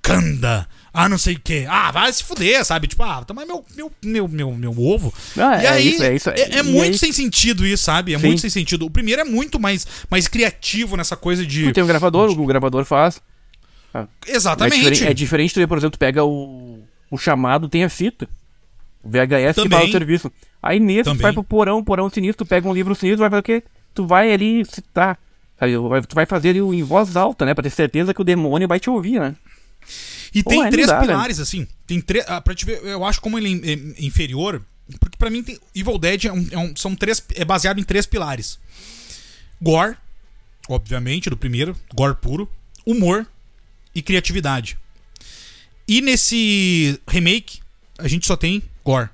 Kanda, 0.00 0.68
ah, 0.98 1.08
não 1.08 1.16
sei 1.16 1.34
o 1.34 1.40
que. 1.40 1.64
Ah, 1.68 1.92
vai 1.92 2.12
se 2.12 2.24
fuder, 2.24 2.64
sabe? 2.64 2.88
Tipo, 2.88 3.04
ah, 3.04 3.22
toma 3.24 3.46
meu, 3.46 3.64
meu, 3.76 3.92
meu, 4.02 4.28
meu, 4.28 4.52
meu 4.52 4.80
ovo. 4.80 5.14
Ah, 5.36 5.62
e 5.62 5.66
é 5.66 5.68
aí, 5.68 5.88
isso, 5.90 6.02
é, 6.02 6.14
isso, 6.16 6.30
é, 6.30 6.58
é 6.58 6.62
muito 6.62 6.94
aí... 6.94 6.98
sem 6.98 7.12
sentido 7.12 7.64
isso, 7.64 7.84
sabe? 7.84 8.14
É 8.14 8.18
Sim. 8.18 8.26
muito 8.26 8.40
sem 8.40 8.50
sentido. 8.50 8.84
O 8.84 8.90
primeiro 8.90 9.22
é 9.22 9.24
muito 9.24 9.60
mais, 9.60 9.86
mais 10.10 10.26
criativo 10.26 10.96
nessa 10.96 11.16
coisa 11.16 11.46
de. 11.46 11.72
Tem 11.72 11.84
um 11.84 11.86
gravador, 11.86 12.28
o 12.30 12.46
gravador 12.46 12.84
faz. 12.84 13.22
Ah. 13.94 14.08
Exatamente. 14.26 14.74
É 14.74 14.90
diferente, 14.90 15.10
é 15.10 15.14
diferente 15.14 15.54
tu, 15.54 15.68
por 15.68 15.78
exemplo, 15.78 15.92
tu 15.92 16.00
pega 16.00 16.24
o, 16.24 16.80
o 17.08 17.16
chamado, 17.16 17.68
tem 17.68 17.84
a 17.84 17.88
fita. 17.88 18.28
O 19.00 19.08
VHS 19.08 19.54
Também. 19.54 19.68
que 19.68 19.68
faz 19.68 19.88
o 19.88 19.92
serviço. 19.92 20.32
Aí 20.60 20.80
nesse 20.80 21.04
Também. 21.04 21.18
tu 21.18 21.22
vai 21.22 21.32
pro 21.32 21.44
porão, 21.44 21.84
porão 21.84 22.10
sinistro, 22.10 22.44
tu 22.44 22.48
pega 22.48 22.68
um 22.68 22.74
livro 22.74 22.92
sinistro, 22.96 23.20
vai 23.20 23.30
fazer 23.30 23.40
o 23.40 23.44
quê? 23.44 23.62
Tu 23.94 24.04
vai 24.04 24.32
ali 24.32 24.64
citar. 24.64 25.16
Sabe? 25.60 25.72
Tu 26.08 26.14
vai 26.16 26.26
fazer 26.26 26.48
ele 26.48 26.58
em 26.58 26.82
voz 26.82 27.16
alta, 27.16 27.46
né? 27.46 27.54
Pra 27.54 27.62
ter 27.62 27.70
certeza 27.70 28.12
que 28.12 28.20
o 28.20 28.24
demônio 28.24 28.66
vai 28.66 28.80
te 28.80 28.90
ouvir, 28.90 29.20
né? 29.20 29.36
E 30.34 30.42
Pô, 30.42 30.50
tem 30.50 30.70
três 30.70 30.86
dá, 30.86 31.00
pilares, 31.00 31.40
assim. 31.40 31.66
Tem 31.86 32.00
três. 32.00 32.24
Ah, 32.28 32.40
pra 32.40 32.54
te 32.54 32.64
ver, 32.64 32.82
eu 32.84 33.04
acho 33.04 33.20
como 33.20 33.38
ele 33.38 33.60
é, 33.64 33.72
é 33.72 34.06
inferior. 34.06 34.62
Porque 34.98 35.16
pra 35.18 35.30
mim, 35.30 35.42
tem, 35.42 35.58
Evil 35.74 35.98
Dead 35.98 36.24
é 36.24 36.32
um, 36.32 36.48
é 36.50 36.58
um, 36.58 36.76
são 36.76 36.94
três, 36.94 37.22
é 37.34 37.44
baseado 37.44 37.78
em 37.78 37.84
três 37.84 38.06
pilares: 38.06 38.58
gore, 39.60 39.96
obviamente, 40.68 41.28
do 41.28 41.36
primeiro, 41.36 41.76
gore 41.94 42.16
puro, 42.16 42.48
humor 42.86 43.26
e 43.94 44.02
criatividade. 44.02 44.78
E 45.86 46.00
nesse 46.00 47.00
remake, 47.08 47.60
a 47.98 48.06
gente 48.06 48.26
só 48.26 48.36
tem 48.36 48.62
gore. 48.84 49.08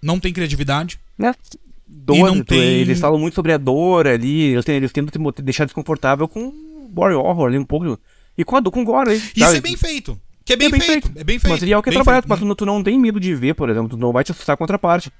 Não 0.00 0.18
tem 0.18 0.32
criatividade. 0.32 0.98
Né? 1.18 1.34
Dor, 1.86 2.34
não 2.34 2.42
tem... 2.42 2.58
Eles 2.58 2.98
falam 2.98 3.18
muito 3.18 3.34
sobre 3.34 3.52
a 3.52 3.58
dor 3.58 4.06
ali, 4.06 4.52
eles, 4.52 4.66
eles 4.68 4.92
tentam 4.92 5.32
te 5.32 5.42
deixar 5.42 5.64
desconfortável 5.64 6.26
com 6.26 6.50
body 6.90 7.14
horror 7.14 7.48
ali 7.48 7.58
um 7.58 7.64
pouco. 7.64 7.98
E 8.36 8.44
com 8.44 8.56
a 8.56 8.60
dor, 8.60 8.70
com 8.70 8.84
gore 8.84 9.10
aí. 9.10 9.22
Isso 9.36 9.44
é 9.44 9.60
bem 9.60 9.76
feito. 9.76 10.18
Que 10.56 10.66
é 10.66 10.68
bem, 10.68 10.68
é 10.68 10.70
bem 10.70 10.80
feito. 10.80 11.06
feito. 11.06 11.18
É 11.20 11.24
bem 11.24 11.38
feito. 11.38 11.52
Material 11.52 11.82
que 11.82 11.90
é 11.90 11.92
trabalhado, 11.92 12.26
mas 12.28 12.38
tu, 12.38 12.54
tu, 12.54 12.66
não 12.66 12.82
tem 12.82 12.98
medo 12.98 13.18
de 13.18 13.34
ver, 13.34 13.54
por 13.54 13.68
exemplo, 13.70 13.90
tu 13.90 13.96
não 13.96 14.12
vai 14.12 14.24
te 14.24 14.32
assustar 14.32 14.56
com 14.56 14.64
a 14.64 14.66
contraparte. 14.66 15.10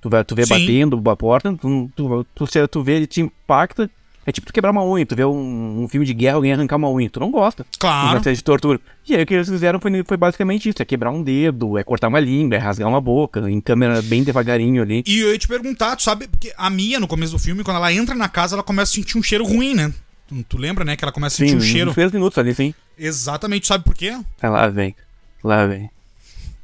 Tu, 0.00 0.08
tu 0.26 0.34
vê 0.34 0.44
Sim. 0.44 0.54
batendo 0.54 1.10
a 1.10 1.16
porta, 1.16 1.52
tu, 1.54 1.90
tu, 1.94 2.26
tu, 2.34 2.68
tu 2.68 2.82
vê, 2.82 2.96
ele 2.96 3.06
te 3.06 3.20
impacta, 3.20 3.90
é 4.28 4.30
tipo 4.30 4.46
tu 4.46 4.52
quebrar 4.52 4.70
uma 4.70 4.84
unha, 4.84 5.06
tu 5.06 5.16
vê 5.16 5.24
um, 5.24 5.84
um 5.84 5.88
filme 5.88 6.04
de 6.04 6.12
guerra, 6.12 6.36
alguém 6.36 6.52
arrancar 6.52 6.76
uma 6.76 6.90
unha, 6.90 7.08
tu 7.08 7.18
não 7.18 7.30
gosta. 7.30 7.64
Claro. 7.78 8.20
Não 8.22 8.32
de 8.32 8.44
tortura. 8.44 8.78
E 9.08 9.16
aí 9.16 9.22
o 9.22 9.26
que 9.26 9.32
eles 9.32 9.48
fizeram 9.48 9.80
foi, 9.80 10.04
foi 10.04 10.16
basicamente 10.18 10.68
isso: 10.68 10.82
é 10.82 10.84
quebrar 10.84 11.10
um 11.10 11.22
dedo, 11.22 11.78
é 11.78 11.82
cortar 11.82 12.08
uma 12.08 12.20
língua, 12.20 12.56
é 12.56 12.58
rasgar 12.58 12.86
uma 12.86 13.00
boca, 13.00 13.50
em 13.50 13.58
câmera 13.58 14.02
bem 14.02 14.22
devagarinho 14.22 14.82
ali. 14.82 15.02
E 15.06 15.20
eu 15.20 15.32
ia 15.32 15.38
te 15.38 15.48
perguntar, 15.48 15.96
tu 15.96 16.02
sabe, 16.02 16.28
porque 16.28 16.52
a 16.58 16.68
Mia, 16.68 17.00
no 17.00 17.08
começo 17.08 17.32
do 17.32 17.38
filme, 17.38 17.64
quando 17.64 17.78
ela 17.78 17.90
entra 17.90 18.14
na 18.14 18.28
casa, 18.28 18.54
ela 18.54 18.62
começa 18.62 18.92
a 18.92 18.94
sentir 18.96 19.16
um 19.16 19.22
cheiro 19.22 19.46
ruim, 19.46 19.74
né? 19.74 19.92
Tu, 20.28 20.44
tu 20.44 20.58
lembra, 20.58 20.84
né? 20.84 20.94
Que 20.94 21.04
ela 21.04 21.12
começa 21.12 21.36
a 21.36 21.38
sentir 21.38 21.56
um 21.56 21.60
cheiro. 21.60 21.92
Sim, 21.92 22.10
minutos 22.12 22.36
ali, 22.36 22.54
sim. 22.54 22.74
Exatamente, 22.98 23.66
sabe 23.66 23.82
por 23.82 23.94
quê? 23.94 24.16
É 24.42 24.48
lá 24.48 24.68
vem. 24.68 24.94
Lá 25.42 25.66
vem. 25.66 25.90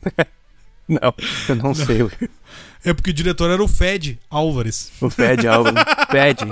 não, 0.86 1.14
eu 1.48 1.56
não, 1.56 1.64
não, 1.72 1.74
sei. 1.74 2.06
É 2.84 2.92
porque 2.92 3.10
o 3.10 3.14
diretor 3.14 3.50
era 3.50 3.62
o 3.62 3.68
Fed 3.68 4.18
Álvares. 4.28 4.92
O 5.00 5.08
Fed 5.08 5.46
Álvares. 5.48 5.82
Fed. 6.10 6.44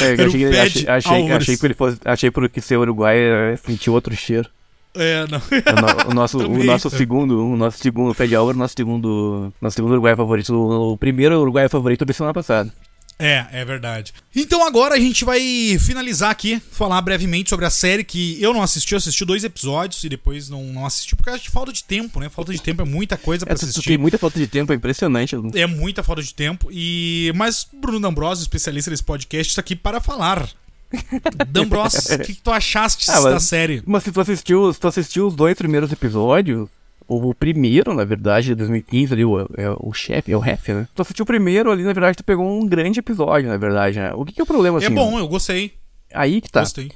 É, 0.00 0.22
eu 0.22 0.26
achei, 0.26 0.46
achei, 0.46 0.88
achei, 0.88 1.32
achei, 1.32 1.56
que 1.58 1.66
ele 1.66 1.74
fosse, 1.74 1.98
achei 2.02 2.30
por 2.30 2.48
que 2.48 2.62
ser 2.62 2.78
uruguai 2.78 3.16
sentiu 3.62 3.92
outro 3.92 4.16
cheiro. 4.16 4.48
É, 4.94 5.26
não. 5.26 5.38
O, 5.38 6.10
o 6.10 6.14
nosso, 6.14 6.38
o 6.38 6.64
nosso 6.64 6.88
segundo, 6.88 7.44
o 7.44 7.56
nosso 7.56 7.78
segundo 7.78 8.14
Fed 8.14 8.34
Álvaro, 8.34 8.56
nosso 8.56 8.74
segundo, 8.74 9.52
nosso 9.60 9.76
segundo 9.76 9.92
uruguai 9.92 10.16
favorito. 10.16 10.54
O, 10.54 10.92
o 10.92 10.96
primeiro 10.96 11.38
uruguai 11.40 11.68
favorito 11.68 12.06
da 12.06 12.12
semana 12.14 12.32
passada. 12.32 12.72
É, 13.18 13.46
é 13.52 13.64
verdade. 13.64 14.12
Então 14.34 14.66
agora 14.66 14.94
a 14.94 14.98
gente 14.98 15.24
vai 15.24 15.40
finalizar 15.78 16.30
aqui, 16.30 16.60
falar 16.70 17.00
brevemente 17.02 17.50
sobre 17.50 17.64
a 17.64 17.70
série 17.70 18.02
que 18.02 18.40
eu 18.42 18.52
não 18.52 18.62
assisti, 18.62 18.92
eu 18.92 18.98
assisti 18.98 19.24
dois 19.24 19.44
episódios 19.44 20.02
e 20.04 20.08
depois 20.08 20.48
não, 20.48 20.64
não 20.64 20.86
assisti 20.86 21.14
por 21.14 21.24
causa 21.24 21.40
de 21.40 21.50
falta 21.50 21.72
de 21.72 21.84
tempo, 21.84 22.18
né? 22.18 22.28
Falta 22.28 22.52
de 22.52 22.60
tempo 22.60 22.82
é 22.82 22.84
muita 22.84 23.16
coisa 23.16 23.46
para 23.46 23.54
é, 23.54 23.56
assistir. 23.56 23.82
Tem 23.82 23.98
muita 23.98 24.18
falta 24.18 24.38
de 24.38 24.46
tempo, 24.46 24.72
é 24.72 24.76
impressionante. 24.76 25.36
É 25.54 25.66
muita 25.66 26.02
falta 26.02 26.22
de 26.22 26.34
tempo 26.34 26.68
e 26.72 27.32
mas 27.34 27.66
Bruno 27.72 28.00
D'Ambrosio, 28.00 28.42
especialista 28.42 28.90
desse 28.90 29.04
podcast, 29.04 29.50
está 29.50 29.60
aqui 29.60 29.76
para 29.76 30.00
falar. 30.00 30.48
D'Ambrosio, 31.48 32.00
o 32.00 32.18
que, 32.18 32.34
que, 32.34 32.42
tu 32.42 32.50
achaste 32.50 33.10
ah, 33.10 33.20
da 33.20 33.40
série? 33.40 33.82
Mas 33.86 34.02
se 34.02 34.12
tu 34.12 34.20
assistiu, 34.20 34.72
se 34.72 34.80
tu 34.80 34.88
assistiu 34.88 35.26
os 35.26 35.34
dois 35.34 35.56
primeiros 35.56 35.90
episódios, 35.90 36.68
o 37.08 37.34
primeiro, 37.34 37.94
na 37.94 38.04
verdade, 38.04 38.48
de 38.48 38.54
2015 38.54 39.12
ali, 39.12 39.24
o, 39.24 39.40
é 39.40 39.70
o 39.78 39.92
chefe, 39.92 40.32
é 40.32 40.36
o 40.36 40.40
ref, 40.40 40.68
né? 40.68 40.88
Tu 40.94 41.02
assistiu 41.02 41.22
o 41.22 41.26
primeiro 41.26 41.70
ali, 41.70 41.82
na 41.82 41.92
verdade, 41.92 42.16
tu 42.16 42.24
pegou 42.24 42.46
um 42.46 42.66
grande 42.66 43.00
episódio, 43.00 43.48
na 43.48 43.56
verdade, 43.56 43.98
né? 43.98 44.12
O 44.14 44.24
que, 44.24 44.32
que 44.32 44.40
é 44.40 44.44
o 44.44 44.46
problema, 44.46 44.78
é 44.78 44.84
assim? 44.84 44.92
É 44.92 44.94
bom, 44.94 45.18
eu 45.18 45.28
gostei. 45.28 45.74
Aí 46.12 46.40
que 46.40 46.50
tá. 46.50 46.60
Gostei. 46.60 46.90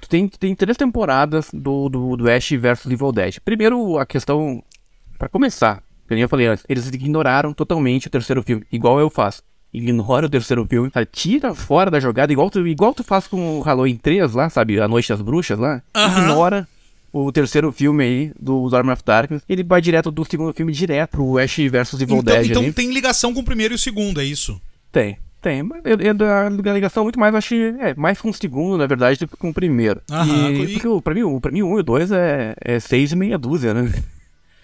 Tu 0.00 0.08
tem, 0.08 0.28
tem 0.28 0.54
três 0.54 0.76
temporadas 0.76 1.50
do, 1.52 1.88
do, 1.88 2.16
do 2.16 2.30
Ash 2.30 2.50
versus 2.50 2.90
Evil 2.90 3.12
Dead. 3.12 3.38
Primeiro, 3.44 3.98
a 3.98 4.06
questão, 4.06 4.62
para 5.18 5.28
começar, 5.28 5.82
que 6.06 6.14
eu 6.14 6.28
falei 6.28 6.46
antes, 6.46 6.64
eles 6.68 6.88
ignoraram 6.88 7.52
totalmente 7.52 8.06
o 8.06 8.10
terceiro 8.10 8.42
filme, 8.42 8.64
igual 8.72 9.00
eu 9.00 9.10
faço. 9.10 9.42
Ignora 9.72 10.26
o 10.26 10.30
terceiro 10.30 10.64
filme, 10.64 10.90
sabe? 10.90 11.06
Tira 11.12 11.54
fora 11.54 11.90
da 11.90 12.00
jogada, 12.00 12.32
igual 12.32 12.48
tu, 12.48 12.66
igual 12.66 12.94
tu 12.94 13.04
faz 13.04 13.26
com 13.26 13.58
o 13.58 13.60
Halloween 13.60 13.96
3 13.96 14.32
lá, 14.32 14.48
sabe? 14.48 14.80
A 14.80 14.88
Noite 14.88 15.10
das 15.10 15.20
Bruxas 15.20 15.58
lá. 15.58 15.82
Ignora 15.94 16.66
o 17.26 17.32
terceiro 17.32 17.70
filme 17.72 18.04
aí 18.04 18.32
do 18.38 18.68
Arm 18.76 18.90
of 18.90 19.02
Darkness, 19.04 19.42
ele 19.48 19.62
vai 19.62 19.80
direto 19.80 20.10
do 20.10 20.24
segundo 20.24 20.52
filme 20.54 20.72
direto 20.72 21.10
pro 21.12 21.38
Ash 21.38 21.56
vs 21.56 21.94
Evil 22.00 22.18
Então, 22.18 22.22
Dead 22.34 22.50
então 22.50 22.62
ali. 22.62 22.72
tem 22.72 22.90
ligação 22.92 23.32
com 23.34 23.40
o 23.40 23.44
primeiro 23.44 23.74
e 23.74 23.76
o 23.76 23.78
segundo, 23.78 24.20
é 24.20 24.24
isso? 24.24 24.60
Tem, 24.92 25.18
tem. 25.42 25.60
Eu- 25.84 25.98
eu- 26.00 26.70
A 26.70 26.72
ligação 26.74 27.02
muito 27.04 27.18
mais, 27.18 27.34
acho, 27.34 27.54
é, 27.54 27.94
mais 27.94 28.20
com 28.20 28.30
o 28.30 28.34
segundo, 28.34 28.78
na 28.78 28.86
verdade, 28.86 29.18
do 29.20 29.28
que 29.28 29.36
com 29.36 29.50
o 29.50 29.54
primeiro. 29.54 30.00
Aham, 30.10 30.50
e, 30.50 30.62
e- 30.64 30.72
porque 30.74 30.88
o- 30.88 31.00
pra 31.02 31.14
mim, 31.14 31.22
o- 31.22 31.40
pra 31.40 31.50
mim, 31.52 31.62
o 31.62 31.68
um 31.68 31.76
e 31.78 31.80
o 31.80 31.82
dois 31.84 32.10
é, 32.10 32.54
é 32.60 32.80
seis 32.80 33.12
e 33.12 33.16
meia 33.16 33.38
dúzia, 33.38 33.72
né? 33.74 33.92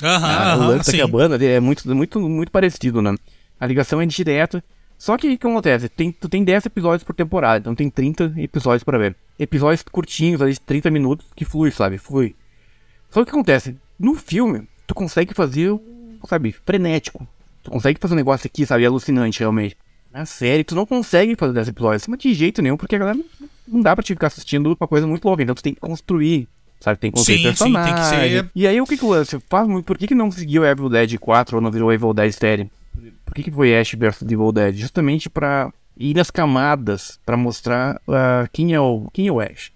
Aham, 0.03 0.27
Ah, 0.27 0.57
o 0.57 0.61
aham, 0.61 0.69
lance 0.69 0.91
sim. 0.91 0.97
da 0.99 1.05
cabana 1.05 1.35
ali 1.37 1.47
é 1.47 1.61
muito, 1.61 1.95
muito, 1.95 2.21
muito 2.21 2.51
parecido, 2.51 3.01
né? 3.01 3.15
A 3.61 3.67
ligação 3.67 4.01
é 4.01 4.07
direta. 4.07 4.63
Só 4.99 5.17
que 5.17 5.27
o 5.35 5.39
que 5.39 5.47
acontece? 5.47 5.89
Tem, 5.89 6.11
tu 6.13 6.29
tem 6.29 6.45
10 6.45 6.67
episódios 6.67 7.03
por 7.05 7.15
temporada, 7.15 7.59
então 7.59 7.75
tem 7.75 7.91
30 7.91 8.33
episódios 8.37 8.85
pra 8.85 8.97
ver. 8.99 9.17
Episódios 9.39 9.83
curtinhos, 9.83 10.41
ali, 10.41 10.53
de 10.53 10.61
30 10.61 10.91
minutos, 10.91 11.27
que 11.35 11.45
flui, 11.45 11.71
sabe? 11.71 11.99
Flui. 11.99 12.35
Só 13.15 13.21
que 13.21 13.23
o 13.23 13.25
que 13.27 13.31
acontece? 13.31 13.77
No 13.97 14.15
filme, 14.17 14.67
tu 14.89 14.95
consegue 14.95 15.33
fazer, 15.33 15.71
sabe, 16.27 16.53
frenético. 16.67 17.25
Tu 17.63 17.71
consegue 17.71 18.01
fazer 18.01 18.15
um 18.15 18.17
negócio 18.17 18.47
aqui, 18.47 18.67
sabe, 18.67 18.85
alucinante, 18.85 19.39
realmente. 19.39 19.77
Na 20.13 20.27
série, 20.27 20.65
tu 20.65 20.75
não 20.75 20.85
consegue 20.85 21.37
fazer 21.37 21.53
10 21.53 21.69
episódios, 21.69 22.07
mas 22.09 22.19
de 22.19 22.35
jeito 22.35 22.61
nenhum, 22.61 22.77
porque 22.77 22.97
a 22.97 22.99
galera 22.99 23.19
não- 23.69 23.81
dá 23.81 23.95
pra 23.95 24.03
te 24.03 24.13
ficar 24.15 24.27
assistindo 24.27 24.77
uma 24.79 24.89
coisa 24.89 25.07
muito 25.07 25.25
louca. 25.25 25.43
Então 25.45 25.55
tu 25.55 25.63
tem 25.63 25.75
que 25.75 25.81
construir, 25.81 26.49
sabe? 26.81 26.99
Tem 26.99 27.11
que 27.13 27.17
construir 27.17 27.39
Sim, 27.39 27.55
sim, 27.55 27.73
tem 27.73 27.73
que 27.85 27.93
personagem. 27.93 28.39
ser- 28.43 28.51
E 28.55 28.67
aí 28.67 28.81
o 28.81 28.85
que 28.85 28.97
que 28.97 29.05
o 29.05 29.11
lance 29.11 29.39
faz 29.49 29.67
muito? 29.69 29.85
Por 29.87 29.97
que 29.97 30.07
que 30.09 30.15
não 30.15 30.31
seguiu 30.31 30.65
Evil 30.65 30.89
Dead 30.89 31.17
4 31.19 31.57
ou 31.57 31.63
não 31.63 31.71
virou 31.71 31.93
Evil 31.93 32.13
Dead 32.13 32.33
série? 32.33 32.69
Por 33.25 33.33
que 33.35 33.45
que 33.45 33.51
foi 33.51 33.77
Ash 33.79 33.95
vs 33.95 34.23
Evil 34.23 34.53
Dead? 34.53 34.75
Justamente 34.77 35.31
pra 35.31 35.73
ir 35.97 36.15
nas 36.15 36.31
camadas, 36.31 37.19
pra 37.25 37.37
mostrar 37.37 38.01
ah, 38.09 38.49
quem 38.53 38.73
é 38.75 38.81
o 38.81 39.09
quem 39.13 39.27
é 39.29 39.33
o 39.33 39.41
Ash. 39.41 39.73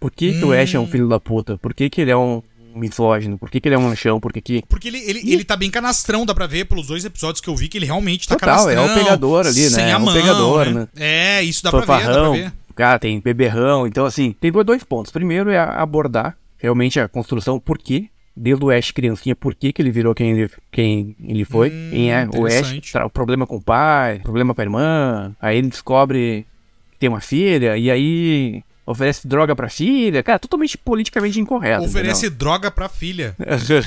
Por 0.00 0.10
que, 0.10 0.38
que 0.38 0.44
o 0.44 0.52
Ash 0.52 0.74
é 0.74 0.78
um 0.78 0.86
filho 0.86 1.08
da 1.08 1.18
puta? 1.18 1.56
Por 1.58 1.72
que, 1.74 1.88
que 1.90 2.00
ele 2.00 2.10
é 2.10 2.16
um 2.16 2.42
misógino? 2.76 3.38
Por 3.38 3.50
que, 3.50 3.60
que 3.60 3.68
ele 3.68 3.74
é 3.74 3.78
um 3.78 3.82
manchão? 3.82 4.20
Por 4.20 4.32
que 4.32 4.40
que... 4.40 4.62
Porque 4.68 4.88
ele, 4.88 4.98
ele, 4.98 5.32
ele 5.32 5.44
tá 5.44 5.56
bem 5.56 5.70
canastrão, 5.70 6.24
dá 6.26 6.34
pra 6.34 6.46
ver 6.46 6.64
pelos 6.66 6.86
dois 6.86 7.04
episódios 7.04 7.40
que 7.40 7.48
eu 7.48 7.56
vi 7.56 7.68
que 7.68 7.78
ele 7.78 7.86
realmente 7.86 8.28
tá 8.28 8.36
Total, 8.36 8.68
é 8.70 8.72
o 8.72 8.76
canastrão. 8.76 9.04
pegador 9.04 9.46
ali, 9.46 9.62
né? 9.62 9.68
Sem 9.70 9.84
É 9.84 9.92
a 9.92 9.98
o 9.98 10.00
mão, 10.02 10.14
pegador, 10.14 10.66
né? 10.66 10.72
né? 10.72 10.88
É, 10.96 11.42
isso 11.42 11.62
dá 11.62 11.70
pra 11.70 11.80
ver, 11.80 11.86
dá 12.06 12.12
pra 12.12 12.30
ver. 12.30 12.52
cara, 12.74 12.98
tem 12.98 13.20
beberrão. 13.20 13.86
Então, 13.86 14.04
assim, 14.06 14.34
tem 14.40 14.52
dois, 14.52 14.84
pontos. 14.84 15.10
Primeiro 15.12 15.50
é 15.50 15.58
abordar 15.58 16.36
realmente 16.58 16.98
a 17.00 17.08
construção, 17.08 17.58
por 17.58 17.78
quê? 17.78 18.08
Desde 18.38 18.62
o 18.62 18.70
Ash 18.70 18.90
criancinha, 18.90 19.34
por 19.34 19.54
que, 19.54 19.72
que 19.72 19.80
ele 19.80 19.90
virou 19.90 20.14
quem 20.14 20.32
ele, 20.32 20.50
quem 20.70 21.16
ele 21.26 21.44
foi? 21.46 21.70
Hum, 21.70 21.88
quem 21.90 22.12
é 22.12 22.28
o 22.34 22.44
Ash? 22.46 22.94
O 23.06 23.08
problema 23.08 23.46
com 23.46 23.56
o 23.56 23.62
pai, 23.62 24.18
problema 24.18 24.54
com 24.54 24.60
a 24.60 24.64
irmã. 24.64 25.36
Aí 25.40 25.56
ele 25.56 25.68
descobre 25.68 26.46
que 26.92 26.98
tem 26.98 27.08
uma 27.08 27.20
filha, 27.20 27.78
e 27.78 27.90
aí 27.90 28.62
oferece 28.86 29.26
droga 29.26 29.54
pra 29.56 29.68
filha. 29.68 30.22
Cara, 30.22 30.38
totalmente 30.38 30.78
politicamente 30.78 31.40
incorreto. 31.40 31.84
Oferece 31.84 32.30
droga 32.30 32.70
pra 32.70 32.88
filha. 32.88 33.34
entendeu? 33.38 33.82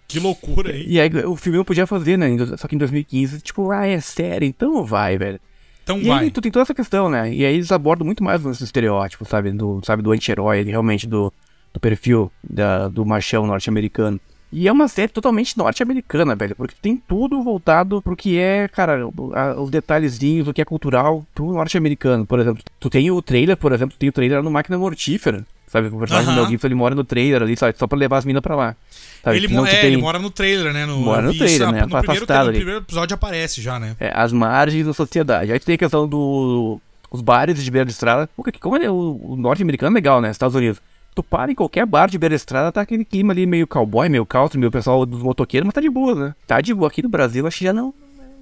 Que 0.07 0.19
loucura, 0.19 0.77
hein? 0.77 0.85
e 0.89 1.01
aí 1.01 1.09
o 1.25 1.37
filme 1.37 1.57
não 1.57 1.65
podia 1.65 1.87
fazer, 1.87 2.17
né? 2.19 2.27
Só 2.59 2.67
que 2.67 2.75
em 2.75 2.79
2015, 2.79 3.41
tipo, 3.43 3.71
ah, 3.71 3.87
é 3.87 4.01
sério, 4.01 4.45
então 4.45 4.85
vai, 4.85 5.17
velho. 5.17 5.39
Então 5.85 5.99
E 6.01 6.09
vai. 6.09 6.25
aí 6.25 6.31
tu 6.33 6.41
tem 6.41 6.51
toda 6.51 6.65
essa 6.65 6.75
questão, 6.75 7.09
né? 7.09 7.33
E 7.33 7.45
aí 7.45 7.55
eles 7.55 7.71
abordam 7.71 8.05
muito 8.05 8.25
mais 8.25 8.45
esse 8.45 8.65
estereótipo, 8.65 9.25
sabe? 9.25 9.53
Do, 9.53 9.81
sabe, 9.85 10.03
do 10.03 10.11
anti-herói, 10.11 10.65
realmente 10.65 11.07
do, 11.07 11.33
do 11.73 11.79
perfil 11.79 12.29
da, 12.43 12.89
do 12.89 13.07
machão 13.07 13.47
norte-americano. 13.47 14.21
E 14.53 14.67
é 14.67 14.73
uma 14.73 14.89
série 14.89 15.13
totalmente 15.13 15.57
norte-americana, 15.57 16.35
velho, 16.35 16.57
porque 16.57 16.75
tem 16.83 16.97
tudo 16.97 17.41
voltado 17.43 18.03
pro 18.03 18.17
que 18.17 18.37
é, 18.39 18.67
cara, 18.67 19.07
o- 19.07 19.33
os 19.63 19.71
detalhezinhos, 19.71 20.49
o 20.49 20.53
que 20.53 20.61
é 20.61 20.65
cultural 20.65 21.25
pro 21.35 21.53
norte-americano. 21.53 22.27
Por 22.27 22.41
exemplo, 22.41 22.63
tu 22.81 22.91
tem 22.91 23.11
o 23.13 23.23
trailer, 23.23 23.57
por 23.57 23.73
exemplo, 23.73 23.95
tu 23.97 23.99
tem 24.01 24.09
o 24.09 24.13
trailer 24.13 24.43
no 24.43 24.51
Máquina 24.51 24.77
Mortífera, 24.77 25.47
sabe? 25.69 25.87
O 25.87 25.99
personagem 25.99 26.27
do 26.27 26.33
Aham. 26.33 26.41
Mel 26.43 26.51
Gibson, 26.51 26.67
ele 26.67 26.75
mora 26.75 26.95
no 26.97 27.05
trailer 27.05 27.43
ali, 27.43 27.57
sabe? 27.57 27.79
Só 27.79 27.87
pra 27.87 27.97
levar 27.97 28.19
as 28.19 28.25
minas 28.25 28.43
pra 28.43 28.57
lá. 28.57 28.75
Sabe? 29.23 29.37
Ele, 29.37 29.47
mo- 29.49 29.65
é, 29.65 29.71
tem- 29.71 29.93
ele 29.93 29.97
mora 30.03 30.19
no 30.19 30.31
trailer, 30.31 30.73
né? 30.73 30.85
No, 30.85 30.97
Mora 30.99 31.23
no 31.23 31.29
trailer, 31.33 31.49
isso, 31.55 31.59
né? 31.71 31.81
No 31.83 31.87
primeiro, 31.89 31.97
Afastado 32.13 32.43
no 32.45 32.49
ali. 32.49 32.59
primeiro 32.59 32.81
episódio 32.81 33.15
aparece 33.15 33.63
já, 33.63 33.79
né? 33.79 33.95
É, 34.01 34.11
as 34.13 34.33
margens 34.33 34.85
da 34.85 34.93
sociedade. 34.93 35.53
Aí 35.53 35.61
tu 35.61 35.67
tem 35.67 35.77
a 35.77 35.79
questão 35.79 36.09
do. 36.09 36.81
Os 37.09 37.21
bares 37.21 37.63
de 37.63 37.71
beira 37.71 37.85
de 37.85 37.93
estrada. 37.93 38.29
Como 38.61 38.77
é, 38.77 38.91
o, 38.91 39.21
o 39.23 39.37
norte-americano 39.37 39.93
é 39.93 39.95
legal, 39.95 40.21
né? 40.21 40.31
Estados 40.31 40.55
Unidos. 40.57 40.81
Tu 41.15 41.23
para 41.23 41.51
em 41.51 41.55
qualquer 41.55 41.85
bar 41.87 42.09
de 42.09 42.19
beira 42.19 42.35
estrada, 42.35 42.71
tá 42.71 42.81
aquele 42.81 43.05
clima 43.05 43.33
ali 43.33 43.45
meio 43.47 43.67
cowboy, 43.67 44.09
meio 44.09 44.25
country, 44.25 44.59
meio 44.59 44.71
pessoal 44.71 45.05
dos 45.05 45.23
motoqueiros, 45.23 45.67
mas 45.67 45.75
tá 45.75 45.81
de 45.81 45.91
boa, 45.91 46.15
né? 46.15 46.35
Tá 46.47 46.61
de 46.61 46.73
boa. 46.73 46.89
Aqui 46.89 47.03
no 47.03 47.09
Brasil, 47.09 47.47
acho 47.47 47.59
que 47.59 47.65
já 47.65 47.73
não. 47.73 47.93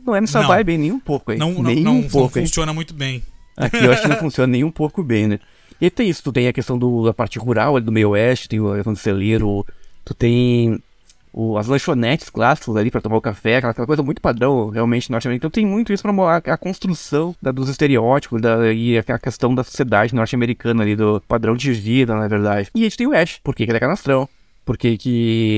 Não 0.07 0.15
é 0.15 0.21
nessa 0.21 0.41
Não. 0.41 0.49
vibe 0.49 0.79
nem 0.79 0.93
um 0.93 1.01
pouco, 1.01 1.33
hein? 1.33 1.39
Não, 1.39 1.53
não, 1.53 1.63
nem 1.63 1.83
não, 1.83 1.97
um 1.97 2.03
não 2.03 2.09
pouco, 2.09 2.39
hein? 2.39 2.47
funciona 2.47 2.73
muito 2.73 2.95
bem. 2.95 3.23
Aqui 3.57 3.85
eu 3.85 3.93
acho 3.93 4.03
que 4.03 4.09
não 4.09 4.17
funciona 4.17 4.51
nem 4.51 4.65
um 4.65 4.71
pouco 4.71 5.03
bem, 5.03 5.27
né? 5.27 5.41
E 5.81 5.91
tem 5.91 6.09
isso, 6.09 6.23
tu 6.23 6.33
tem 6.33 6.49
a 6.49 6.53
questão 6.53 6.79
do, 6.79 7.05
da 7.05 7.15
parte 7.15 7.39
rural 7.39 7.77
ali 7.77 7.85
do 7.85 7.93
meio 7.93 8.11
oeste, 8.11 8.49
tem 8.49 8.59
a 8.59 8.75
questão 8.75 8.93
do 8.93 8.99
celeiro, 8.99 9.67
tu 10.05 10.15
tem 10.15 10.81
o- 11.41 11.57
as 11.57 11.69
lanchonetes 11.69 12.29
clássicas 12.29 12.75
ali 12.77 12.91
pra 12.91 13.01
tomar 13.01 13.17
o 13.17 13.21
café, 13.21 13.59
aquela, 13.59 13.71
aquela 13.71 13.87
coisa 13.87 14.03
muito 14.03 14.21
padrão, 14.21 14.71
realmente, 14.71 15.09
norte-americana. 15.09 15.37
Então 15.37 15.51
tem 15.51 15.65
muito 15.65 15.93
isso 15.93 16.03
pra 16.03 16.13
mostrar 16.13 16.53
a 16.53 16.57
construção 16.57 17.33
da- 17.41 17.53
dos 17.53 17.69
estereótipos 17.69 18.43
da, 18.43 18.73
e 18.73 18.99
a, 18.99 19.05
a 19.07 19.19
questão 19.21 19.55
da 19.55 19.63
sociedade 19.63 20.15
norte-americana 20.15 20.83
ali, 20.83 20.97
do 20.97 21.23
padrão 21.29 21.55
de 21.55 21.73
vida, 21.73 22.15
na 22.17 22.27
verdade. 22.27 22.69
E 22.75 22.81
a 22.81 22.85
gente 22.85 22.97
tem 22.97 23.07
o 23.07 23.15
Ash, 23.17 23.39
por 23.45 23.55
que 23.55 23.65
que 23.65 23.71
ele 23.71 23.77
é 23.77 23.81
canastrão, 23.81 24.29
por 24.65 24.77
que 24.77 24.99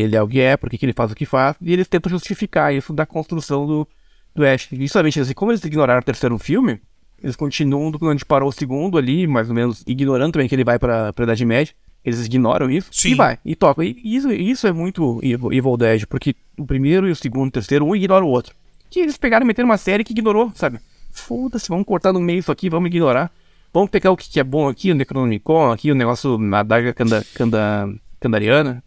ele 0.05 0.15
é 0.15 0.23
o 0.23 0.29
que 0.29 0.41
é, 0.41 0.57
por 0.57 0.69
que 0.69 0.77
que 0.77 0.85
ele 0.85 0.93
faz 0.93 1.11
o 1.11 1.15
que 1.15 1.25
faz, 1.25 1.57
e 1.63 1.73
eles 1.73 1.89
tentam 1.89 2.11
justificar 2.11 2.75
isso 2.75 2.93
da 2.93 3.07
construção 3.07 3.67
do, 3.67 3.89
do 4.35 4.45
Ash. 4.45 4.69
E 4.73 4.77
justamente 4.77 5.19
assim, 5.19 5.33
como 5.33 5.51
eles 5.51 5.65
ignoraram 5.65 6.01
o 6.01 6.05
terceiro 6.05 6.37
filme, 6.39 6.79
eles 7.23 7.37
continuam 7.37 7.91
do 7.91 7.99
onde 8.07 8.25
parou 8.25 8.51
o 8.51 8.53
segundo 8.53 8.99
ali, 8.99 9.27
mais 9.27 9.49
ou 9.49 9.55
menos, 9.55 9.83
ignorando 9.87 10.33
também 10.35 10.47
que 10.49 10.55
ele 10.55 10.65
vai 10.65 10.79
pra, 10.79 11.11
pra 11.13 11.25
Idade 11.25 11.45
Média. 11.47 11.75
Eles 12.05 12.25
ignoram 12.25 12.71
isso 12.71 12.89
Sim. 12.93 13.11
e 13.11 13.15
vai, 13.15 13.39
e 13.45 13.55
toca. 13.55 13.85
E 13.85 13.97
isso, 14.03 14.33
isso 14.33 14.67
é 14.67 14.73
muito 14.73 15.21
Evil 15.23 15.53
Evil 15.53 15.77
Dead, 15.77 16.07
porque 16.07 16.35
o 16.59 16.65
primeiro 16.67 17.07
e 17.07 17.11
o 17.11 17.17
segundo 17.17 17.47
e 17.47 17.49
o 17.49 17.53
terceiro, 17.53 17.85
um 17.85 17.95
ignora 17.95 18.25
o 18.25 18.29
outro. 18.29 18.55
Que 18.89 19.01
eles 19.01 19.17
pegaram 19.19 19.45
e 19.45 19.47
meteram 19.47 19.69
uma 19.69 19.77
série 19.77 20.03
que 20.03 20.13
ignorou, 20.13 20.51
sabe? 20.55 20.79
Foda-se, 21.13 21.69
vamos 21.69 21.85
cortar 21.87 22.13
no 22.13 22.21
meio 22.21 22.39
isso 22.39 22.51
aqui, 22.51 22.71
vamos 22.71 22.89
ignorar. 22.89 23.31
Vamos 23.73 23.91
pegar 23.91 24.11
o 24.11 24.17
que 24.17 24.29
que 24.29 24.41
é 24.41 24.45
bom 24.45 24.69
aqui, 24.69 24.91
o 24.91 24.95
Necronomicon, 24.95 25.71
aqui 25.71 25.93
o 25.93 25.95
negócio, 25.95 26.39
a 26.55 26.63
daga 26.63 26.93
canda, 26.93 27.25
canda, 27.35 27.89
candariana. 28.19 28.83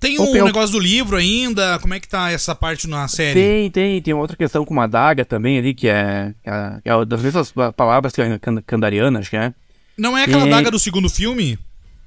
Tem 0.00 0.18
um 0.18 0.28
o- 0.30 0.44
negócio 0.44 0.72
do 0.72 0.80
livro 0.80 1.16
ainda? 1.16 1.78
Como 1.78 1.94
é 1.94 2.00
que 2.00 2.08
tá 2.08 2.30
essa 2.30 2.54
parte 2.54 2.86
na 2.88 3.06
série? 3.08 3.32
Tem, 3.40 3.70
tem, 3.70 4.02
tem 4.02 4.12
outra 4.14 4.36
questão 4.36 4.64
com 4.64 4.74
uma 4.74 4.86
daga 4.88 5.24
também 5.24 5.56
ali, 5.58 5.72
que 5.72 5.88
é, 5.88 6.34
que 6.42 6.50
é, 6.50 6.80
é 6.84 7.04
das 7.04 7.22
mesmas 7.22 7.52
palavras 7.76 8.12
que 8.12 8.38
can- 8.40 8.60
candariana, 8.66 9.20
acho 9.20 9.30
que 9.30 9.36
é. 9.36 9.54
Não 9.96 10.18
é 10.18 10.24
aquela 10.24 10.42
Tem. 10.42 10.50
daga 10.50 10.70
do 10.70 10.78
segundo 10.78 11.08
filme? 11.08 11.58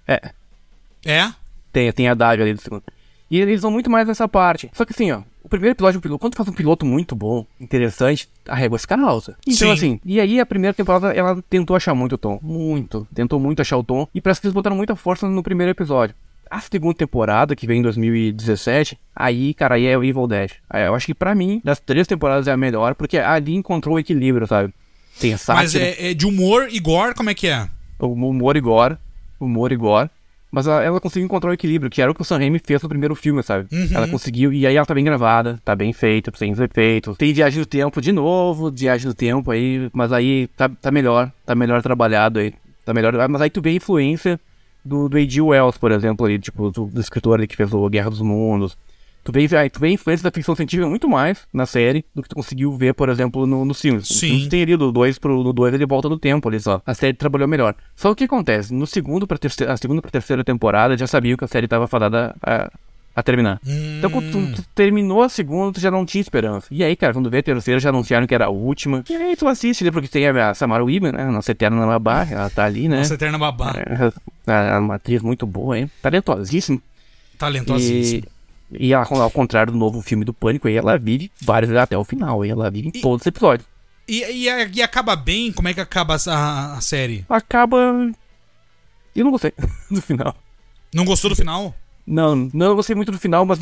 É, 0.08 0.32
É? 1.06 1.32
Tem, 1.72 1.92
tem 1.92 2.08
a 2.08 2.14
daga 2.14 2.44
ali 2.44 2.54
do 2.54 2.62
segundo. 2.62 2.84
E 3.30 3.40
eles 3.40 3.62
vão 3.62 3.70
muito 3.72 3.90
mais 3.90 4.08
nessa 4.08 4.28
parte. 4.28 4.72
Só 4.74 4.84
que 4.86 4.92
assim, 4.92 5.12
ó, 5.12 5.22
o 5.44 5.50
primeiro 5.50 5.76
episódio 5.76 6.02
quando 6.18 6.34
tu 6.34 6.38
faz 6.38 6.50
um 6.50 6.54
piloto 6.54 6.86
muito 6.86 7.16
bom, 7.16 7.46
interessante, 7.60 8.28
a 8.48 8.56
régua 8.56 8.80
fica 8.80 9.00
alta. 9.00 9.38
Então, 9.46 9.68
Sim. 9.68 9.72
assim, 9.72 10.00
e 10.04 10.20
aí 10.20 10.40
a 10.40 10.46
primeira 10.46 10.74
temporada 10.74 11.12
ela 11.14 11.42
tentou 11.50 11.76
achar 11.76 11.94
muito 11.94 12.14
o 12.16 12.18
tom. 12.18 12.40
Muito. 12.42 13.08
Tentou 13.14 13.40
muito 13.40 13.62
achar 13.62 13.78
o 13.78 13.84
tom. 13.84 14.08
E 14.14 14.20
parece 14.20 14.42
que 14.42 14.48
eles 14.48 14.54
botaram 14.54 14.76
muita 14.76 14.96
força 14.96 15.28
no 15.28 15.44
primeiro 15.44 15.72
episódio. 15.72 16.16
A 16.50 16.60
segunda 16.60 16.96
temporada, 16.96 17.56
que 17.56 17.68
vem 17.68 17.80
em 17.80 17.84
2017, 17.84 18.98
aí, 19.16 19.54
cara, 19.54 19.76
aí 19.76 19.86
é 19.86 19.96
o 19.96 20.04
Evil 20.04 20.26
Dead. 20.26 20.52
Aí 20.68 20.86
Eu 20.86 20.96
acho 20.96 21.06
que 21.06 21.14
pra 21.14 21.36
mim, 21.36 21.62
das 21.64 21.80
três 21.80 22.08
temporadas 22.08 22.48
é 22.48 22.52
a 22.52 22.58
melhor, 22.58 22.96
porque 22.96 23.20
ali 23.20 23.54
encontrou 23.54 23.96
o 23.96 24.00
equilíbrio, 24.00 24.48
sabe? 24.48 24.74
Tem 25.20 25.34
a 25.34 25.38
sátira, 25.38 25.64
Mas 25.64 25.76
é, 25.76 26.10
é 26.10 26.14
de 26.16 26.26
humor 26.26 26.68
e 26.72 26.80
gore, 26.80 27.14
como 27.14 27.30
é 27.30 27.36
que 27.36 27.48
é? 27.48 27.70
humor 28.00 28.58
e 28.58 28.62
gore, 28.62 28.98
humor 29.40 29.72
e 29.72 29.76
gore. 29.76 30.10
Mas 30.52 30.66
ela, 30.66 30.84
ela 30.84 31.00
conseguiu 31.00 31.26
encontrar 31.26 31.52
o 31.52 31.54
equilíbrio, 31.54 31.90
que 31.92 32.02
era 32.02 32.12
o 32.12 32.16
que 32.16 32.22
o 32.22 32.26
Sam 32.26 32.38
Raimi 32.40 32.60
fez 32.60 32.82
no 32.82 32.90
primeiro 32.90 33.16
filme, 33.16 33.44
sabe? 33.44 33.68
Uhum. 33.72 33.90
Ela 33.94 34.08
conseguiu, 34.08 34.52
e 34.52 34.66
aí 34.66 34.76
ela 34.76 34.86
tá 34.86 34.96
bem 34.96 35.04
gravada, 35.04 35.60
tá 35.64 35.76
bem 35.76 35.94
feita, 35.94 36.32
sem 36.36 36.52
os 36.52 36.60
efeitos. 36.60 37.18
Tem 37.18 37.34
viagem 37.34 37.60
no 37.60 37.66
tempo 37.66 38.02
de 38.02 38.12
novo, 38.12 38.72
viagem 38.72 39.08
no 39.08 39.14
tempo 39.14 39.52
aí, 39.52 39.90
mas 39.94 40.12
aí 40.12 40.48
tá, 40.58 40.68
tá 40.68 40.90
melhor, 40.92 41.32
tá 41.46 41.54
melhor 41.54 41.82
trabalhado 41.84 42.40
aí, 42.40 42.54
tá 42.84 42.94
melhor. 42.94 43.14
Mas 43.30 43.42
aí 43.42 43.50
tu 43.50 43.62
vê 43.62 43.70
a 43.70 43.74
influência 43.74 44.40
do, 44.84 45.08
do 45.08 45.18
A.G. 45.18 45.42
Wells, 45.42 45.78
por 45.78 45.92
exemplo, 45.92 46.26
ali, 46.26 46.40
tipo, 46.40 46.72
do, 46.72 46.86
do 46.86 47.00
escritor 47.00 47.38
ali 47.38 47.48
que 47.48 47.56
fez 47.56 47.72
o 47.72 47.88
Guerra 47.88 48.10
dos 48.10 48.22
Mundos. 48.22 48.76
Tu 49.30 49.32
vê, 49.32 49.70
tu 49.70 49.80
vê 49.80 49.88
a 49.88 49.92
influência 49.92 50.24
da 50.24 50.32
ficção 50.32 50.56
científica 50.56 50.90
muito 50.90 51.08
mais 51.08 51.40
na 51.54 51.68
série 51.68 52.04
do 52.16 52.24
que 52.24 52.30
tu 52.30 52.36
conseguiu 52.36 52.76
ver, 52.76 52.96
por 52.96 53.10
exemplo, 53.10 53.46
no, 53.46 53.64
nos 53.64 53.80
filmes. 53.80 54.08
Sim. 54.08 54.14
Nos 54.14 54.20
filmes 54.22 54.48
tem 54.48 54.64
ali 54.64 54.76
do 54.76 54.92
2 54.92 55.20
pro 55.20 55.44
no 55.44 55.54
2 55.54 55.76
ele 55.76 55.86
volta 55.86 56.10
no 56.10 56.18
tempo 56.18 56.50
ali 56.50 56.60
só. 56.60 56.82
A 56.84 56.96
série 56.96 57.14
trabalhou 57.14 57.48
melhor. 57.48 57.76
Só 57.96 58.10
o 58.10 58.16
que 58.16 58.24
acontece? 58.24 58.74
No 58.74 58.88
segundo 58.88 59.28
pra 59.28 59.38
terceira, 59.38 59.72
a 59.72 59.78
segunda 59.78 60.02
pra 60.02 60.10
terceira 60.10 60.44
temporada 60.44 60.98
já 60.98 61.06
sabia 61.06 61.38
que 61.38 61.46
a 61.46 61.48
série 61.48 61.68
tava 61.68 61.86
fadada 61.86 62.36
a, 62.42 62.72
a 63.16 63.22
terminar. 63.22 63.62
Então 64.00 64.10
quando 64.10 64.32
tu, 64.32 64.56
tu 64.56 64.68
terminou 64.74 65.22
a 65.22 65.30
segunda, 65.30 65.74
tu 65.74 65.80
já 65.80 65.92
não 65.92 66.08
tinha 66.08 66.22
esperança. 66.22 66.68
E 66.72 66.84
aí, 66.84 66.96
cara, 66.96 67.14
quando 67.14 67.30
vê 67.30 67.38
a 67.38 67.44
terceira, 67.44 67.80
já 67.80 67.90
anunciaram 67.90 68.26
que 68.26 68.34
era 68.34 68.46
a 68.46 68.50
última. 68.50 69.04
E 69.08 69.16
aí 69.16 69.36
tu 69.36 69.48
assiste, 69.48 69.84
né? 69.84 69.92
Porque 69.92 70.08
tem 70.08 70.28
a 70.28 70.56
Samara 70.56 70.84
Weaving, 70.84 71.12
né? 71.12 71.26
Nossa 71.26 71.52
eterna 71.52 71.86
babá, 71.86 72.26
ela 72.28 72.50
tá 72.50 72.66
ali, 72.66 72.90
né? 72.90 72.98
Nossa 72.98 73.14
eterna 73.14 73.38
babá. 73.38 73.76
É, 74.48 74.76
é 74.76 74.80
uma 74.80 74.96
atriz 74.96 75.22
muito 75.22 75.46
boa, 75.46 75.78
hein? 75.78 75.92
Talentosíssima. 76.02 76.82
Talentosíssimo. 77.38 78.24
E, 78.26 78.39
e 78.72 78.94
ela, 78.94 79.06
ao 79.24 79.32
contrário 79.32 79.72
do 79.74 79.78
novo 79.80 80.02
filme 80.02 80.24
do 80.26 80.34
Pânico, 80.34 80.68
aí 80.68 80.76
ela 80.76 80.98
vive 80.98 81.32
vários 81.42 81.72
até 81.76 81.98
o 81.98 82.04
final, 82.04 82.46
e 82.46 82.50
ela 82.50 82.70
vive 82.70 82.90
em 82.90 82.98
E- 82.98 83.02
todos 83.02 83.22
os 83.22 83.28
episódios. 83.28 83.68
E, 84.08 84.24
e, 84.24 84.46
e 84.76 84.82
acaba 84.82 85.16
bem? 85.16 85.52
Como 85.52 85.68
é 85.68 85.74
que 85.74 85.80
acaba 85.82 86.16
a, 86.28 86.74
a 86.78 86.82
série? 86.82 87.26
Acaba. 87.30 87.78
Eu 89.16 89.24
não 89.24 89.32
gostei 89.32 89.54
do 89.90 90.02
final. 90.02 90.36
Não 90.94 91.06
gostou 91.06 91.30
do 91.30 91.36
final? 91.36 91.76
Não, 92.08 92.50
não 92.52 92.76
gostei 92.76 92.96
muito 92.96 93.12
do 93.12 93.20
final, 93.20 93.46
mas 93.46 93.60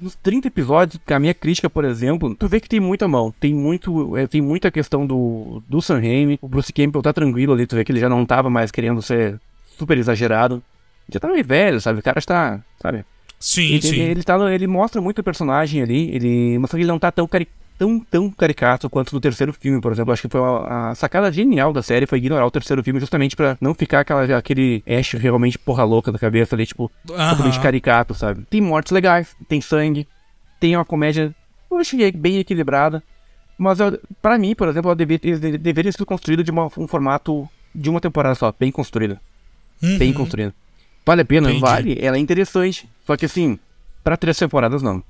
nos 0.00 0.16
30 0.16 0.48
episódios, 0.48 1.00
a 1.06 1.18
minha 1.20 1.32
crítica, 1.32 1.70
por 1.70 1.84
exemplo, 1.84 2.34
tu 2.34 2.48
vê 2.48 2.58
que 2.58 2.68
tem 2.68 2.80
muita 2.80 3.06
mão. 3.06 3.32
Tem 3.38 3.54
muito. 3.54 4.16
É, 4.16 4.26
tem 4.26 4.40
muita 4.40 4.68
questão 4.68 5.06
do, 5.06 5.62
do 5.68 5.80
Sam 5.80 6.00
Raimi. 6.00 6.38
O 6.42 6.48
Bruce 6.48 6.72
Campbell 6.72 7.00
tá 7.02 7.12
tranquilo 7.12 7.52
ali, 7.52 7.64
tu 7.66 7.76
vê 7.76 7.84
que 7.84 7.92
ele 7.92 8.00
já 8.00 8.08
não 8.08 8.26
tava 8.26 8.50
mais 8.50 8.72
querendo 8.72 9.00
ser 9.00 9.40
super 9.78 9.96
exagerado. 9.96 10.60
Já 11.08 11.20
tá 11.20 11.28
meio 11.28 11.44
velho, 11.44 11.80
sabe? 11.80 12.00
O 12.00 12.02
cara 12.02 12.18
está. 12.18 12.60
Sabe? 12.82 13.04
Sim, 13.40 13.68
Ele, 13.74 13.82
sim. 13.82 13.88
ele, 13.88 14.00
ele 14.10 14.22
tá, 14.22 14.52
ele 14.54 14.66
mostra 14.66 15.00
muito 15.00 15.20
o 15.20 15.24
personagem 15.24 15.82
ali, 15.82 16.10
ele, 16.14 16.58
mas 16.58 16.70
só 16.70 16.76
que 16.76 16.82
ele 16.82 16.90
não 16.90 16.98
tá 16.98 17.10
tão, 17.12 17.26
cari 17.28 17.46
tão, 17.78 18.00
tão 18.00 18.30
caricato 18.30 18.90
quanto 18.90 19.14
no 19.14 19.20
terceiro 19.20 19.52
filme, 19.52 19.80
por 19.80 19.92
exemplo. 19.92 20.12
Acho 20.12 20.22
que 20.22 20.28
foi 20.28 20.40
a, 20.40 20.90
a 20.90 20.94
sacada 20.96 21.30
genial 21.30 21.72
da 21.72 21.80
série 21.82 22.06
foi 22.06 22.18
ignorar 22.18 22.44
o 22.44 22.50
terceiro 22.50 22.82
filme 22.82 22.98
justamente 22.98 23.36
pra 23.36 23.56
não 23.60 23.74
ficar 23.74 24.00
aquela, 24.00 24.24
aquele 24.36 24.82
Ash 24.86 25.12
realmente 25.12 25.56
porra 25.58 25.84
louca 25.84 26.10
da 26.10 26.18
cabeça 26.18 26.56
ali, 26.56 26.66
tipo, 26.66 26.90
Aham. 27.10 27.30
totalmente 27.30 27.60
caricato, 27.60 28.14
sabe? 28.14 28.44
Tem 28.50 28.60
mortes 28.60 28.90
legais, 28.90 29.36
tem 29.46 29.60
sangue, 29.60 30.08
tem 30.58 30.74
uma 30.76 30.84
comédia, 30.84 31.32
eu 31.70 31.76
achei 31.78 32.10
bem 32.10 32.38
equilibrada, 32.38 33.00
mas 33.56 33.78
pra 34.20 34.36
mim, 34.38 34.54
por 34.56 34.66
exemplo, 34.66 34.88
ela 34.88 34.96
deveria, 34.96 35.38
ter- 35.38 35.58
deveria 35.58 35.92
ser 35.92 36.04
construída 36.04 36.42
de 36.42 36.50
uma, 36.50 36.66
um 36.76 36.88
formato 36.88 37.48
de 37.72 37.88
uma 37.88 38.00
temporada 38.00 38.34
só, 38.34 38.52
bem 38.58 38.72
construída 38.72 39.20
bem 39.96 40.08
Uhum. 40.08 40.14
construída. 40.16 40.52
Vale 41.08 41.22
a 41.22 41.24
pena? 41.24 41.48
Entendi. 41.48 41.60
Vale. 41.62 41.98
Ela 41.98 42.18
é 42.18 42.20
interessante. 42.20 42.86
Só 43.06 43.16
que 43.16 43.24
assim, 43.24 43.58
pra 44.04 44.14
três 44.14 44.36
temporadas 44.36 44.82
não. 44.82 45.02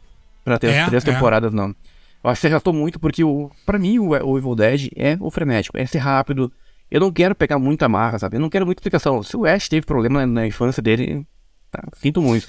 Pra 0.44 0.56
ter 0.56 0.68
É, 0.68 0.86
três 0.86 1.04
é. 1.04 1.12
temporadas 1.12 1.52
não. 1.52 1.74
Eu 2.22 2.30
acho 2.30 2.40
que 2.40 2.46
você 2.46 2.50
gastou 2.50 2.72
muito 2.72 3.00
porque 3.00 3.24
o, 3.24 3.50
pra 3.66 3.78
mim 3.80 3.98
o, 3.98 4.10
o 4.10 4.38
Evil 4.38 4.54
Dead 4.54 4.90
é 4.94 5.16
o 5.20 5.28
frenético, 5.28 5.76
é 5.76 5.84
ser 5.86 5.98
rápido. 5.98 6.52
Eu 6.88 7.00
não 7.00 7.10
quero 7.12 7.34
pegar 7.34 7.58
muita 7.58 7.88
marra, 7.88 8.16
sabe? 8.16 8.36
Eu 8.36 8.40
não 8.40 8.48
quero 8.48 8.64
muita 8.64 8.78
explicação. 8.78 9.22
Se 9.24 9.36
o 9.36 9.44
Ash 9.44 9.68
teve 9.68 9.84
problema 9.84 10.20
na, 10.20 10.26
na 10.26 10.46
infância 10.46 10.80
dele, 10.80 11.26
tá, 11.70 11.82
sinto 11.96 12.22
muito. 12.22 12.46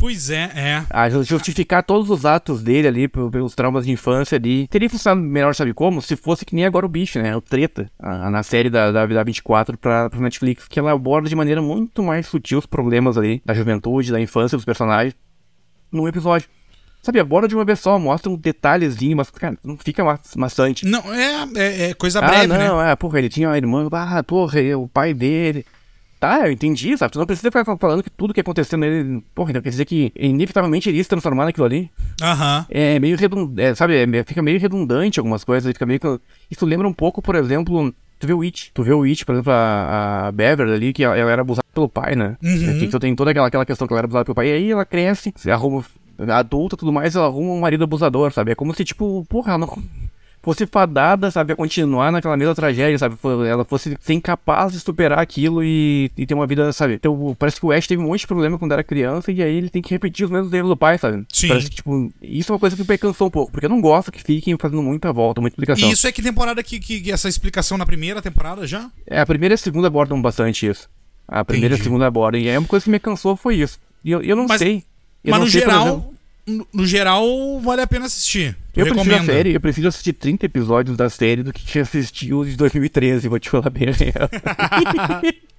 Pois 0.00 0.30
é, 0.30 0.50
é. 0.54 0.82
A 0.88 1.10
ju- 1.10 1.22
justificar 1.22 1.82
todos 1.82 2.08
os 2.08 2.24
atos 2.24 2.62
dele 2.62 2.88
ali, 2.88 3.06
pe- 3.06 3.28
pelos 3.30 3.54
traumas 3.54 3.84
de 3.84 3.92
infância 3.92 4.36
ali. 4.36 4.66
Teria 4.68 4.88
funcionado 4.88 5.20
melhor, 5.20 5.54
sabe 5.54 5.74
como? 5.74 6.00
Se 6.00 6.16
fosse 6.16 6.42
que 6.46 6.54
nem 6.54 6.64
agora 6.64 6.86
o 6.86 6.88
bicho, 6.88 7.20
né? 7.20 7.36
O 7.36 7.40
Treta, 7.42 7.90
a- 7.98 8.30
na 8.30 8.42
série 8.42 8.70
da, 8.70 8.90
da, 8.90 9.04
da 9.04 9.22
24 9.22 9.76
pra, 9.76 10.08
pra 10.08 10.18
Netflix, 10.18 10.66
que 10.66 10.78
ela 10.78 10.90
aborda 10.92 11.28
de 11.28 11.36
maneira 11.36 11.60
muito 11.60 12.02
mais 12.02 12.26
sutil 12.26 12.58
os 12.58 12.64
problemas 12.66 13.18
ali 13.18 13.42
da 13.44 13.52
juventude, 13.52 14.10
da 14.10 14.18
infância 14.18 14.56
dos 14.56 14.64
personagens, 14.64 15.14
num 15.92 16.08
episódio. 16.08 16.48
Sabe, 17.02 17.20
aborda 17.20 17.46
de 17.48 17.54
uma 17.54 17.64
vez 17.64 17.78
só, 17.80 17.98
mostra 17.98 18.30
um 18.30 18.36
detalhezinho, 18.36 19.16
mas, 19.16 19.30
cara, 19.30 19.56
não 19.64 19.76
fica 19.76 20.02
ma 20.04 20.18
maçante. 20.36 20.84
Não, 20.86 21.00
é, 21.14 21.46
é, 21.56 21.90
é 21.90 21.94
coisa 21.94 22.20
ah, 22.20 22.26
breve, 22.26 22.46
não, 22.46 22.78
né? 22.82 22.92
é, 22.92 22.96
porra, 22.96 23.18
ele 23.18 23.28
tinha 23.28 23.48
uma 23.48 23.56
irmã, 23.56 23.88
ah, 23.92 24.22
porra, 24.22 24.60
o 24.78 24.88
pai 24.88 25.12
dele. 25.14 25.64
Tá, 26.20 26.46
eu 26.46 26.52
entendi, 26.52 26.94
sabe? 26.98 27.12
Tu 27.12 27.18
não 27.18 27.24
precisa 27.24 27.50
ficar 27.50 27.64
falando 27.78 28.02
que 28.02 28.10
tudo 28.10 28.34
que 28.34 28.40
aconteceu 28.42 28.78
nele, 28.78 29.24
porra, 29.34 29.52
então 29.52 29.62
quer 29.62 29.70
dizer 29.70 29.86
que 29.86 30.12
inevitavelmente 30.14 30.86
ele 30.90 30.98
ia 30.98 31.02
se 31.02 31.08
transformar 31.08 31.46
naquilo 31.46 31.64
ali. 31.64 31.90
Aham. 32.20 32.66
É 32.68 32.98
meio 32.98 33.16
redundante, 33.16 33.78
sabe? 33.78 33.96
É, 33.96 34.24
fica 34.24 34.42
meio 34.42 34.60
redundante 34.60 35.18
algumas 35.18 35.42
coisas. 35.44 35.72
Fica 35.72 35.86
meio 35.86 35.98
que... 35.98 36.20
Isso 36.50 36.66
lembra 36.66 36.86
um 36.86 36.92
pouco, 36.92 37.22
por 37.22 37.34
exemplo, 37.36 37.90
tu 38.18 38.26
vê 38.26 38.34
o 38.34 38.42
It. 38.42 38.70
Tu 38.74 38.82
vê 38.82 38.92
o 38.92 39.02
It, 39.04 39.24
por 39.24 39.34
exemplo, 39.34 39.50
a, 39.50 40.26
a 40.26 40.32
Beverly 40.32 40.74
ali, 40.74 40.92
que 40.92 41.02
ela, 41.02 41.16
ela 41.16 41.30
era 41.30 41.40
abusada 41.40 41.66
pelo 41.72 41.88
pai, 41.88 42.14
né? 42.14 42.36
Uhum. 42.42 42.76
É, 42.76 42.78
que 42.80 42.88
tu 42.88 43.00
tem 43.00 43.16
toda 43.16 43.30
aquela, 43.30 43.46
aquela 43.46 43.64
questão 43.64 43.86
que 43.86 43.94
ela 43.94 44.00
era 44.00 44.06
abusada 44.06 44.26
pelo 44.26 44.34
pai. 44.34 44.48
E 44.48 44.52
aí 44.52 44.70
ela 44.70 44.84
cresce, 44.84 45.32
se 45.34 45.50
arruma 45.50 45.82
adulta 46.28 46.74
e 46.74 46.78
tudo 46.78 46.92
mais, 46.92 47.16
ela 47.16 47.24
arruma 47.24 47.52
um 47.52 47.60
marido 47.60 47.84
abusador, 47.84 48.30
sabe? 48.30 48.52
É 48.52 48.54
como 48.54 48.74
se, 48.74 48.84
tipo, 48.84 49.24
porra, 49.26 49.52
ela 49.52 49.58
não 49.58 49.82
fosse 50.42 50.66
fadada, 50.66 51.30
sabe, 51.30 51.52
a 51.52 51.56
continuar 51.56 52.10
naquela 52.10 52.36
mesma 52.36 52.54
tragédia, 52.54 52.98
sabe? 52.98 53.16
Ela 53.46 53.64
fosse 53.64 53.96
ser 54.00 54.14
incapaz 54.14 54.72
de 54.72 54.80
superar 54.80 55.18
aquilo 55.18 55.62
e, 55.62 56.10
e 56.16 56.26
ter 56.26 56.34
uma 56.34 56.46
vida, 56.46 56.72
sabe? 56.72 56.94
Então, 56.94 57.36
parece 57.38 57.60
que 57.60 57.66
o 57.66 57.72
Ash 57.72 57.86
teve 57.86 58.02
um 58.02 58.06
monte 58.06 58.20
de 58.20 58.26
problema 58.26 58.58
quando 58.58 58.72
era 58.72 58.82
criança 58.82 59.30
e 59.30 59.42
aí 59.42 59.54
ele 59.56 59.68
tem 59.68 59.82
que 59.82 59.90
repetir 59.90 60.24
os 60.24 60.30
mesmos 60.30 60.52
erros 60.52 60.70
do 60.70 60.76
pai, 60.76 60.96
sabe? 60.98 61.24
Sim. 61.32 61.48
Parece 61.48 61.68
que, 61.68 61.76
tipo, 61.76 62.12
isso 62.22 62.50
é 62.50 62.54
uma 62.54 62.58
coisa 62.58 62.76
que 62.76 62.90
me 62.90 62.98
cansou 62.98 63.26
um 63.26 63.30
pouco, 63.30 63.52
porque 63.52 63.66
eu 63.66 63.70
não 63.70 63.80
gosto 63.80 64.10
que 64.10 64.22
fiquem 64.22 64.56
fazendo 64.58 64.82
muita 64.82 65.12
volta, 65.12 65.40
muita 65.40 65.54
explicação. 65.54 65.88
E 65.88 65.92
isso 65.92 66.06
é 66.06 66.12
que 66.12 66.22
temporada 66.22 66.62
que, 66.62 66.80
que, 66.80 67.00
que 67.00 67.12
essa 67.12 67.28
explicação 67.28 67.76
na 67.76 67.84
primeira 67.84 68.22
temporada 68.22 68.66
já? 68.66 68.90
É, 69.06 69.20
a 69.20 69.26
primeira 69.26 69.52
e 69.52 69.56
a 69.56 69.58
segunda 69.58 69.88
abordam 69.88 70.20
bastante 70.20 70.66
isso. 70.66 70.88
A 71.28 71.44
primeira 71.44 71.74
e 71.74 71.74
a 71.74 71.76
Entendi. 71.76 71.84
segunda 71.84 72.06
abordam. 72.06 72.40
E 72.40 72.48
aí 72.48 72.56
uma 72.56 72.66
coisa 72.66 72.84
que 72.84 72.90
me 72.90 72.98
cansou 72.98 73.36
foi 73.36 73.56
isso. 73.56 73.78
E 74.04 74.10
eu, 74.10 74.22
eu 74.22 74.34
não 74.34 74.46
Mas- 74.48 74.58
sei. 74.58 74.82
Eu 75.22 75.32
Mas 75.32 75.38
não 75.40 75.44
no 75.46 75.50
sei, 75.52 75.60
geral, 75.60 76.14
no, 76.46 76.66
no 76.72 76.86
geral, 76.86 77.24
vale 77.60 77.82
a 77.82 77.86
pena 77.86 78.06
assistir. 78.06 78.56
Tu 78.72 78.80
Eu 78.80 78.86
prefiro 78.86 79.16
a 79.16 79.24
série, 79.24 79.54
eu 79.54 79.60
prefiro 79.60 79.88
assistir 79.88 80.12
30 80.12 80.46
episódios 80.46 80.96
da 80.96 81.08
série 81.10 81.42
do 81.42 81.52
que 81.52 81.78
assistir 81.78 82.32
os 82.32 82.48
de 82.48 82.56
2013, 82.56 83.28
vou 83.28 83.38
te 83.38 83.50
falar 83.50 83.70
bem 83.70 83.88
a. 83.88 83.92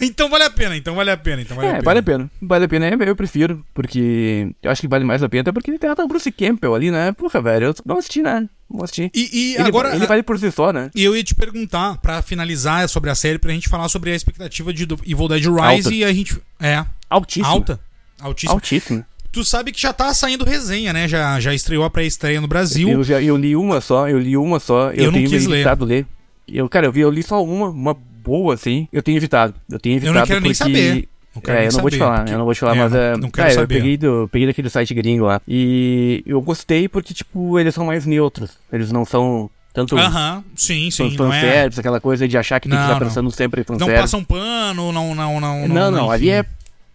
Então 0.00 0.28
vale 0.28 0.44
a 0.44 0.50
pena, 0.50 0.76
então 0.76 0.94
vale 0.94 1.10
a 1.10 1.16
pena, 1.16 1.40
então 1.40 1.56
vale 1.56 1.68
a 1.68 1.70
é, 1.70 1.74
pena. 1.74 1.84
vale 1.84 1.98
a 1.98 2.02
pena. 2.02 2.30
Vale 2.40 2.64
a 2.64 2.68
pena, 2.68 2.86
é, 2.86 3.08
eu 3.08 3.16
prefiro, 3.16 3.64
porque 3.72 4.54
eu 4.62 4.70
acho 4.70 4.80
que 4.80 4.88
vale 4.88 5.04
mais 5.04 5.22
a 5.22 5.28
pena, 5.28 5.42
até 5.42 5.52
porque 5.52 5.78
tem 5.78 5.88
até 5.88 6.04
o 6.04 6.08
Bruce 6.08 6.30
Campbell 6.30 6.74
ali, 6.74 6.90
né? 6.90 7.12
Porra, 7.12 7.40
velho, 7.40 7.66
eu 7.66 7.74
não 7.86 7.98
assisti, 7.98 8.20
né? 8.20 8.46
Não 8.70 8.84
assisti. 8.84 9.10
E, 9.14 9.30
e 9.32 9.54
ele, 9.54 9.68
agora, 9.68 9.94
ele 9.94 10.06
vale 10.06 10.22
por 10.22 10.38
si 10.38 10.50
só, 10.50 10.72
né? 10.72 10.90
E 10.94 11.02
eu 11.02 11.16
ia 11.16 11.24
te 11.24 11.34
perguntar, 11.34 11.96
pra 11.98 12.20
finalizar 12.20 12.86
sobre 12.88 13.08
a 13.08 13.14
série, 13.14 13.38
pra 13.38 13.52
gente 13.52 13.68
falar 13.68 13.88
sobre 13.88 14.10
a 14.10 14.14
expectativa 14.14 14.72
de 14.72 14.82
Evil 14.82 15.28
Dead 15.28 15.44
Rise 15.44 15.86
Alta. 15.86 15.94
e 15.94 16.04
a 16.04 16.12
gente. 16.12 16.38
É. 16.60 16.84
Altíssimo. 17.08 17.46
Alta. 17.46 17.80
Altíssima. 18.20 18.54
Altíssimo. 18.54 19.04
Tu 19.32 19.42
sabe 19.44 19.72
que 19.72 19.80
já 19.80 19.92
tá 19.94 20.12
saindo 20.12 20.44
resenha, 20.44 20.92
né? 20.92 21.08
Já, 21.08 21.40
já 21.40 21.54
estreou 21.54 21.84
a 21.84 21.90
pré-estreia 21.90 22.40
no 22.40 22.46
Brasil. 22.46 22.88
Eu, 22.90 23.02
já, 23.02 23.20
eu 23.22 23.36
li 23.36 23.56
uma 23.56 23.80
só, 23.80 24.06
eu 24.08 24.18
li 24.18 24.36
uma 24.36 24.60
só, 24.60 24.90
eu, 24.90 25.04
Eu 25.04 25.06
não 25.06 25.12
tenho 25.14 25.30
quis 25.30 25.46
ler. 25.46 25.56
evitado 25.56 25.84
ler. 25.86 26.06
Eu, 26.46 26.68
cara, 26.68 26.86
eu 26.86 26.92
vi, 26.92 27.00
eu 27.00 27.10
li 27.10 27.22
só 27.22 27.42
uma, 27.42 27.68
uma 27.70 27.94
boa, 27.94 28.52
assim. 28.54 28.86
Eu 28.92 29.02
tenho 29.02 29.16
evitado. 29.16 29.54
Eu 29.70 29.78
tenho 29.80 29.96
evitado 29.96 30.18
não 30.18 30.26
quero 30.26 30.40
nem 30.40 30.50
porque... 30.50 30.54
saber. 30.54 31.08
Não 31.34 31.40
quero 31.40 31.56
é, 31.56 31.60
nem 31.60 31.68
eu 31.68 31.72
não 31.72 31.80
vou 31.80 31.90
te 31.90 31.96
saber, 31.96 32.04
falar, 32.04 32.18
porque- 32.18 32.34
eu 32.34 32.38
não 32.38 32.44
vou 32.44 32.54
te 32.54 32.60
falar, 32.60 32.76
é, 32.76 32.78
mas 32.78 32.92
não- 32.92 33.00
é. 33.00 33.16
não 33.16 33.30
quero 33.30 33.48
é, 33.48 33.50
saber. 33.52 33.62
Eu 33.74 33.78
peguei, 33.80 33.96
do, 33.96 34.28
peguei 34.30 34.46
daquele 34.48 34.68
site 34.68 34.92
gringo 34.92 35.24
lá. 35.24 35.40
E 35.48 36.22
eu 36.26 36.40
gostei 36.42 36.86
porque, 36.88 37.14
tipo, 37.14 37.58
eles 37.58 37.74
são 37.74 37.86
mais 37.86 38.04
neutros. 38.04 38.50
Eles 38.70 38.92
não 38.92 39.06
são 39.06 39.48
tanto 39.72 39.96
Aham, 39.96 40.44
sim, 40.54 40.90
sim. 40.90 41.16
fan- 41.16 41.24
Não, 41.24 41.32
é, 41.32 41.40
fanservice, 41.40 41.80
aquela 41.80 42.00
coisa 42.02 42.28
de 42.28 42.36
achar 42.36 42.60
que 42.60 42.68
tem 42.68 42.76
que 42.76 42.84
Não, 42.84 42.90
estar 42.92 43.00
não. 43.00 43.08
pensando 43.08 43.30
sempre 43.30 43.62
em 43.62 43.64
não 43.66 43.78
fanservice. 43.78 44.02
passa 44.02 44.16
um 44.18 44.24
pano, 44.24 44.92
não. 44.92 45.14
Não, 45.14 45.40
não, 45.40 45.66
Não, 45.68 45.90
não, 45.90 46.10
ali 46.10 46.28
enfim. 46.28 46.36
é 46.36 46.44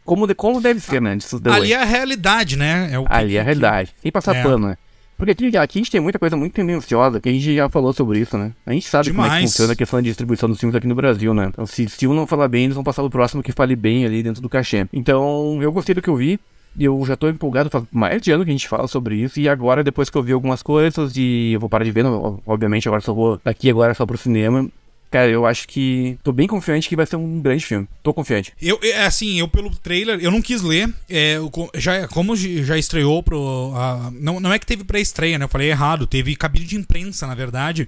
como, 0.08 0.26
de, 0.26 0.34
como 0.34 0.60
deve 0.60 0.80
ser, 0.80 1.00
né? 1.02 1.16
Isso 1.18 1.40
deu- 1.40 1.54
Ali 1.54 1.74
é 1.74 1.82
a 1.82 1.86
realidade, 1.86 2.58
né? 2.58 2.90
É 2.92 2.98
o 2.98 3.06
que- 3.06 3.14
Ali 3.14 3.38
é 3.38 3.42
a 3.42 3.44
realidade. 3.44 3.94
Sem 4.02 4.12
passar 4.12 4.36
É. 4.36 4.42
pano, 4.42 4.68
né? 4.70 4.78
Porque 5.18 5.32
aqui, 5.32 5.58
aqui 5.58 5.80
a 5.80 5.82
gente 5.82 5.92
tem 5.92 6.00
muita 6.02 6.20
coisa 6.20 6.38
muito 6.38 6.54
tendenciosa, 6.54 7.20
que 7.20 7.28
a 7.28 7.32
gente 7.32 7.56
já 7.56 7.68
falou 7.70 7.92
sobre 7.92 8.20
isso, 8.20 8.38
né? 8.38 8.52
A 8.66 8.72
gente 8.74 8.88
sabe 8.88 9.10
como 9.10 9.22
é 9.22 9.24
que 9.24 9.30
Demais. 9.30 9.52
funciona 9.52 9.74
a 9.74 9.76
questão 9.76 10.00
de 10.02 10.10
distribuição 10.10 10.48
dos 10.48 10.60
filmes 10.60 10.76
aqui 10.76 10.86
no 10.88 10.94
Brasil, 10.96 11.34
né? 11.34 11.48
Então, 11.52 11.66
se, 11.66 11.90
se 11.90 12.06
um 12.08 12.14
não 12.14 12.26
falar 12.28 12.48
bem, 12.48 12.64
eles 12.66 12.76
vão 12.76 12.84
passar 12.84 13.02
o 13.04 13.10
próximo 13.10 13.42
que 13.44 13.52
fale 13.52 13.76
bem 13.76 14.06
ali 14.06 14.22
dentro 14.24 14.42
do 14.42 14.48
cachê. 14.50 14.86
Então, 14.94 15.60
eu 15.62 15.72
gostei 15.72 15.94
do 15.96 16.02
que 16.02 16.10
eu 16.10 16.16
vi. 16.16 16.40
Eu 16.80 17.04
já 17.08 17.16
tô 17.18 17.28
empolgado, 17.28 17.72
faz 17.72 17.84
mais 17.92 18.22
de 18.22 18.32
ano 18.32 18.44
que 18.46 18.52
a 18.52 18.54
gente 18.54 18.68
fala 18.68 18.88
sobre 18.88 19.16
isso. 19.16 19.40
E 19.40 19.50
agora, 19.50 19.84
depois 19.84 20.12
que 20.12 20.18
eu 20.20 20.22
vi 20.22 20.32
algumas 20.34 20.62
coisas, 20.62 21.18
e 21.18 21.54
eu 21.54 21.60
vou 21.60 21.68
parar 21.68 21.84
de 21.84 21.90
ver, 21.92 22.04
não- 22.04 22.40
obviamente, 22.46 22.88
agora 22.88 23.02
só 23.02 23.12
vou 23.12 23.42
daqui 23.44 23.68
agora 23.72 23.96
só 23.96 24.06
pro 24.06 24.16
cinema. 24.20 24.70
Cara, 25.10 25.30
eu 25.30 25.46
acho 25.46 25.68
que. 25.68 26.18
Tô 26.24 26.32
bem 26.34 26.48
confiante 26.48 26.90
que 26.90 26.96
vai 26.96 27.06
ser 27.06 27.16
um 27.16 27.40
grande 27.42 27.66
filme. 27.66 27.88
Tô 28.04 28.14
confiante. 28.14 28.52
Eu, 28.62 28.78
é, 28.84 29.06
assim, 29.06 29.40
eu 29.40 29.48
pelo 29.48 29.70
trailer, 29.70 30.20
eu 30.20 30.30
não 30.30 30.42
quis 30.42 30.62
ler. 30.62 30.94
É, 31.10 31.38
já, 31.76 32.08
como 32.10 32.36
já 32.36 32.78
estreou 32.78 33.24
pro. 33.24 33.72
a- 33.76 34.12
não, 34.14 34.40
não 34.40 34.52
é 34.52 34.60
que 34.60 34.66
teve 34.66 34.84
pré-estreia, 34.84 35.38
né? 35.40 35.46
Eu 35.46 35.50
falei 35.50 35.70
errado. 35.70 36.06
Teve 36.06 36.36
cabine 36.36 36.66
de 36.66 36.76
imprensa, 36.76 37.26
na 37.26 37.36
verdade, 37.36 37.88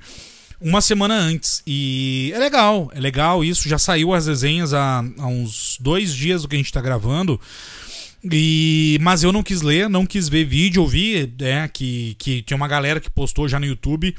uma 0.61 0.79
semana 0.79 1.13
antes. 1.15 1.61
E 1.67 2.31
é 2.33 2.39
legal, 2.39 2.89
é 2.95 2.99
legal 3.01 3.43
isso. 3.43 3.67
Já 3.67 3.77
saiu 3.77 4.13
as 4.13 4.25
resenhas 4.27 4.73
há, 4.73 5.03
há 5.17 5.27
uns 5.27 5.77
dois 5.79 6.13
dias 6.15 6.41
do 6.43 6.47
que 6.47 6.55
a 6.55 6.59
gente 6.59 6.71
tá 6.71 6.79
gravando. 6.81 7.39
E, 8.23 8.97
mas 9.01 9.23
eu 9.23 9.31
não 9.31 9.41
quis 9.41 9.61
ler, 9.61 9.89
não 9.89 10.05
quis 10.05 10.27
ver 10.27 10.43
vídeo, 10.43 10.83
eu 10.83 10.87
vi 10.87 11.33
é, 11.39 11.67
que, 11.69 12.15
que 12.19 12.41
tinha 12.41 12.57
uma 12.57 12.67
galera 12.67 12.99
que 12.99 13.09
postou 13.09 13.47
já 13.47 13.59
no 13.59 13.65
YouTube. 13.65 14.13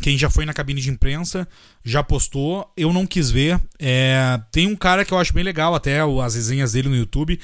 Quem 0.00 0.18
já 0.18 0.28
foi 0.28 0.44
na 0.44 0.52
cabine 0.52 0.80
de 0.80 0.90
imprensa 0.90 1.48
já 1.84 2.02
postou. 2.02 2.70
Eu 2.76 2.92
não 2.92 3.06
quis 3.06 3.30
ver. 3.30 3.60
É, 3.78 4.38
tem 4.52 4.66
um 4.66 4.76
cara 4.76 5.04
que 5.04 5.12
eu 5.12 5.18
acho 5.18 5.32
bem 5.32 5.44
legal, 5.44 5.74
até 5.74 6.00
as 6.00 6.34
resenhas 6.34 6.72
dele 6.72 6.88
no 6.88 6.96
YouTube. 6.96 7.38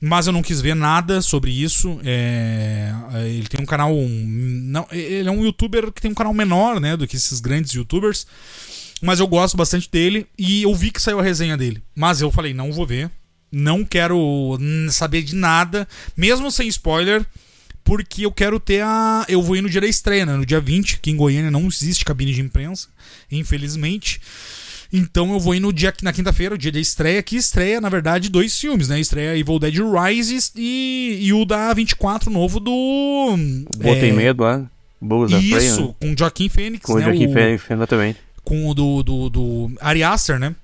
Mas 0.00 0.26
eu 0.26 0.32
não 0.32 0.42
quis 0.42 0.60
ver 0.60 0.74
nada 0.74 1.22
sobre 1.22 1.50
isso. 1.50 2.00
É, 2.04 2.92
ele 3.26 3.46
tem 3.46 3.62
um 3.62 3.66
canal. 3.66 3.94
não, 3.94 4.86
ele 4.90 5.28
é 5.28 5.32
um 5.32 5.44
youtuber 5.44 5.92
que 5.92 6.00
tem 6.00 6.10
um 6.10 6.14
canal 6.14 6.34
menor 6.34 6.80
né, 6.80 6.96
do 6.96 7.06
que 7.06 7.16
esses 7.16 7.40
grandes 7.40 7.72
youtubers. 7.72 8.26
Mas 9.00 9.20
eu 9.20 9.26
gosto 9.26 9.56
bastante 9.56 9.88
dele. 9.90 10.26
E 10.36 10.64
eu 10.64 10.74
vi 10.74 10.90
que 10.90 11.00
saiu 11.00 11.20
a 11.20 11.22
resenha 11.22 11.56
dele. 11.56 11.82
Mas 11.94 12.20
eu 12.20 12.30
falei, 12.30 12.52
não 12.52 12.72
vou 12.72 12.86
ver. 12.86 13.10
Não 13.56 13.84
quero 13.84 14.58
saber 14.90 15.22
de 15.22 15.34
nada. 15.34 15.86
Mesmo 16.16 16.50
sem 16.50 16.68
spoiler. 16.68 17.24
Porque 17.82 18.24
eu 18.24 18.32
quero 18.32 18.58
ter 18.58 18.82
a. 18.82 19.26
Eu 19.28 19.42
vou 19.42 19.56
ir 19.56 19.60
no 19.60 19.68
dia 19.68 19.80
da 19.82 19.86
estreia, 19.86 20.24
né? 20.24 20.34
No 20.36 20.46
dia 20.46 20.58
20, 20.58 21.00
que 21.00 21.10
em 21.10 21.16
Goiânia 21.16 21.50
não 21.50 21.66
existe 21.66 22.02
cabine 22.02 22.32
de 22.32 22.40
imprensa, 22.40 22.88
infelizmente. 23.30 24.20
Então 24.90 25.32
eu 25.34 25.40
vou 25.40 25.54
ir 25.54 25.60
no 25.60 25.72
dia 25.72 25.92
na 26.02 26.12
quinta-feira, 26.12 26.54
o 26.54 26.58
dia 26.58 26.72
da 26.72 26.78
estreia, 26.80 27.22
que 27.22 27.36
estreia, 27.36 27.80
na 27.82 27.88
verdade, 27.90 28.30
dois 28.30 28.58
filmes, 28.58 28.88
né? 28.88 28.98
Estreia 28.98 29.36
Evil 29.36 29.58
Dead 29.58 29.74
Rises 29.76 30.50
e, 30.56 31.18
e 31.20 31.32
o 31.34 31.44
da 31.44 31.74
24 31.74 32.30
novo 32.30 32.58
do. 32.58 33.36
Botei 33.76 34.10
é, 34.10 34.12
medo. 34.12 34.44
Bulls 35.00 35.30
Prey, 35.32 35.44
Isso, 35.44 35.88
né? 35.88 35.94
com 36.00 36.12
o 36.12 36.18
Joaquim 36.18 36.48
Fênix, 36.48 36.86
Com 36.86 36.94
o 36.94 36.98
né? 36.98 37.04
Joaquim 37.04 37.26
o- 37.26 37.32
Phoenix, 37.32 37.64
exatamente. 37.70 38.18
com 38.42 38.68
o 38.70 38.72
do, 38.74 39.02
do, 39.02 39.28
do 39.28 39.72
Ari 39.80 40.02
Aster, 40.02 40.38
né? 40.38 40.54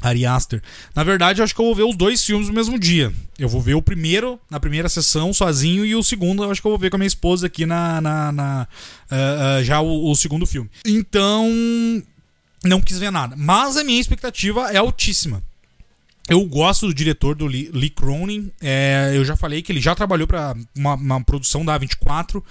Ari 0.00 0.24
Aster. 0.24 0.62
Na 0.94 1.02
verdade, 1.02 1.40
eu 1.40 1.44
acho 1.44 1.54
que 1.54 1.60
eu 1.60 1.66
vou 1.66 1.74
ver 1.74 1.82
os 1.82 1.96
dois 1.96 2.24
filmes 2.24 2.48
no 2.48 2.54
mesmo 2.54 2.78
dia. 2.78 3.12
Eu 3.38 3.48
vou 3.48 3.60
ver 3.60 3.74
o 3.74 3.82
primeiro 3.82 4.38
na 4.50 4.60
primeira 4.60 4.88
sessão 4.88 5.32
sozinho 5.32 5.84
e 5.84 5.94
o 5.94 6.02
segundo 6.02 6.44
eu 6.44 6.50
acho 6.50 6.60
que 6.60 6.66
eu 6.66 6.70
vou 6.70 6.78
ver 6.78 6.90
com 6.90 6.96
a 6.96 6.98
minha 6.98 7.08
esposa 7.08 7.46
aqui 7.46 7.66
na. 7.66 8.00
na, 8.00 8.32
na 8.32 8.68
uh, 9.10 9.60
uh, 9.60 9.64
já 9.64 9.80
o, 9.80 10.10
o, 10.10 10.14
segundo 10.14 10.46
filme. 10.46 10.70
Então. 10.84 11.48
Não 12.64 12.80
quis 12.80 12.98
ver 12.98 13.12
nada. 13.12 13.36
Mas 13.36 13.76
a 13.76 13.84
minha 13.84 14.00
expectativa 14.00 14.72
é 14.72 14.78
altíssima. 14.78 15.42
Eu 16.28 16.44
gosto 16.44 16.86
do 16.86 16.92
diretor 16.92 17.34
do 17.34 17.46
Lee, 17.46 17.70
Lee 17.72 17.88
Cronin. 17.88 18.50
É, 18.60 19.12
eu 19.14 19.24
já 19.24 19.34
falei 19.34 19.62
que 19.62 19.72
ele 19.72 19.80
já 19.80 19.94
trabalhou 19.94 20.26
para 20.26 20.54
uma, 20.76 20.94
uma 20.94 21.24
produção 21.24 21.64
da 21.64 21.78
A24. 21.78 22.42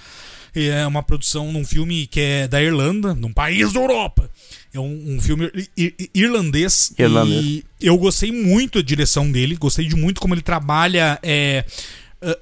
É 0.66 0.88
uma 0.88 1.04
produção 1.04 1.52
num 1.52 1.66
filme 1.66 2.08
que 2.08 2.20
é 2.20 2.48
da 2.48 2.62
Irlanda, 2.62 3.14
num 3.14 3.32
país 3.32 3.72
da 3.74 3.80
Europa. 3.80 4.30
É 4.74 4.80
um, 4.80 5.16
um 5.16 5.22
filme 5.22 5.52
irlandês, 6.14 6.94
irlandês. 6.98 7.46
E 7.46 7.66
eu 7.82 7.98
gostei 7.98 8.32
muito 8.32 8.80
da 8.80 8.86
direção 8.86 9.32
dele. 9.32 9.56
Gostei 9.56 9.86
de 9.86 9.96
muito 9.96 10.20
como 10.20 10.34
ele 10.34 10.42
trabalha 10.42 11.20
é, 11.24 11.66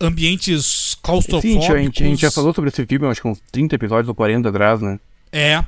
ambientes 0.02 0.96
claustrofóbicos. 1.02 1.66
Sim, 1.66 1.72
a 1.72 1.78
gente, 1.78 2.04
a 2.04 2.08
gente 2.08 2.22
já 2.22 2.32
falou 2.32 2.54
sobre 2.54 2.70
esse 2.70 2.86
filme, 2.86 3.08
acho 3.08 3.22
que 3.22 3.28
uns 3.28 3.42
30 3.52 3.76
episódios 3.76 4.10
ou 4.10 4.16
40 4.16 4.50
atrás, 4.50 4.82
né? 4.82 5.00
É. 5.32 5.64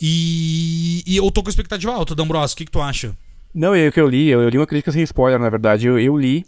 E, 0.00 1.02
e 1.06 1.16
eu 1.16 1.30
tô 1.30 1.42
com 1.42 1.50
expectativa 1.50 1.92
alta, 1.92 2.14
D'Ambrosio. 2.14 2.54
O 2.54 2.56
que, 2.56 2.64
que 2.64 2.70
tu 2.70 2.80
acha? 2.80 3.16
Não, 3.54 3.74
é 3.74 3.88
o 3.88 3.92
que 3.92 4.00
eu 4.00 4.08
li. 4.08 4.28
Eu, 4.28 4.40
eu, 4.42 4.48
li 4.48 4.58
uma 4.58 4.66
crítica 4.66 4.92
sem 4.92 5.02
spoiler, 5.02 5.38
na 5.38 5.50
verdade. 5.50 5.86
Eu, 5.86 5.98
eu 5.98 6.16
li 6.16 6.44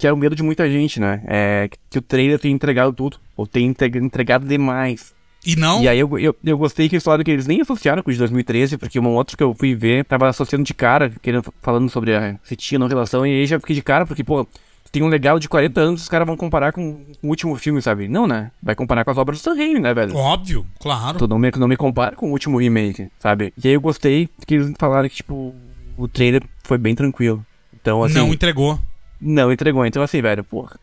que 0.00 0.06
era 0.06 0.14
o 0.14 0.18
medo 0.18 0.34
de 0.34 0.42
muita 0.42 0.68
gente, 0.68 0.98
né? 0.98 1.22
É, 1.26 1.68
que 1.90 1.98
o 1.98 2.02
trailer 2.02 2.38
tem 2.38 2.50
entregado 2.50 2.90
tudo. 2.90 3.18
Ou 3.36 3.46
tem 3.46 3.66
entregado 3.66 4.46
demais. 4.46 5.12
E 5.44 5.54
não? 5.54 5.82
E 5.82 5.88
aí 5.88 5.98
eu, 5.98 6.18
eu, 6.18 6.34
eu 6.42 6.56
gostei 6.56 6.88
que 6.88 6.94
eles 6.94 7.04
falaram 7.04 7.22
que 7.22 7.30
eles 7.30 7.46
nem 7.46 7.60
associaram 7.60 8.02
com 8.02 8.08
o 8.08 8.12
de 8.12 8.18
2013, 8.18 8.78
porque 8.78 8.98
um 8.98 9.08
outro 9.08 9.36
que 9.36 9.42
eu 9.42 9.54
fui 9.54 9.74
ver 9.74 10.06
tava 10.06 10.26
associando 10.26 10.64
de 10.64 10.72
cara, 10.72 11.12
querendo, 11.20 11.52
falando 11.60 11.90
sobre 11.90 12.16
a, 12.16 12.34
se 12.42 12.56
tinha 12.56 12.78
não 12.78 12.88
relação, 12.88 13.26
e 13.26 13.30
aí 13.30 13.46
já 13.46 13.60
fiquei 13.60 13.76
de 13.76 13.82
cara, 13.82 14.06
porque, 14.06 14.24
pô, 14.24 14.46
tem 14.90 15.02
um 15.02 15.08
legal 15.08 15.38
de 15.38 15.50
40 15.50 15.80
anos, 15.80 16.02
os 16.02 16.08
caras 16.08 16.26
vão 16.26 16.36
comparar 16.36 16.72
com 16.72 17.04
o 17.22 17.28
último 17.28 17.54
filme, 17.56 17.82
sabe? 17.82 18.08
Não, 18.08 18.26
né? 18.26 18.50
Vai 18.62 18.74
comparar 18.74 19.04
com 19.04 19.10
as 19.10 19.18
obras 19.18 19.38
do 19.38 19.42
Sam 19.42 19.54
Raimi, 19.54 19.80
né, 19.80 19.92
velho? 19.92 20.16
Óbvio, 20.16 20.66
claro. 20.78 21.18
Tu 21.18 21.28
não 21.28 21.38
me, 21.38 21.50
não 21.58 21.68
me 21.68 21.76
compara 21.76 22.16
com 22.16 22.28
o 22.28 22.32
último 22.32 22.58
remake, 22.58 23.08
sabe? 23.18 23.52
E 23.62 23.68
aí 23.68 23.74
eu 23.74 23.80
gostei 23.82 24.30
que 24.46 24.54
eles 24.54 24.72
falaram 24.78 25.10
que, 25.10 25.16
tipo, 25.16 25.54
o 25.98 26.08
trailer 26.08 26.42
foi 26.64 26.78
bem 26.78 26.94
tranquilo. 26.94 27.44
Então, 27.74 28.02
assim... 28.02 28.14
Não 28.14 28.32
entregou. 28.32 28.78
Não 29.20 29.52
entregou. 29.52 29.84
Então, 29.84 30.02
assim, 30.02 30.22
velho, 30.22 30.42
porra, 30.42 30.78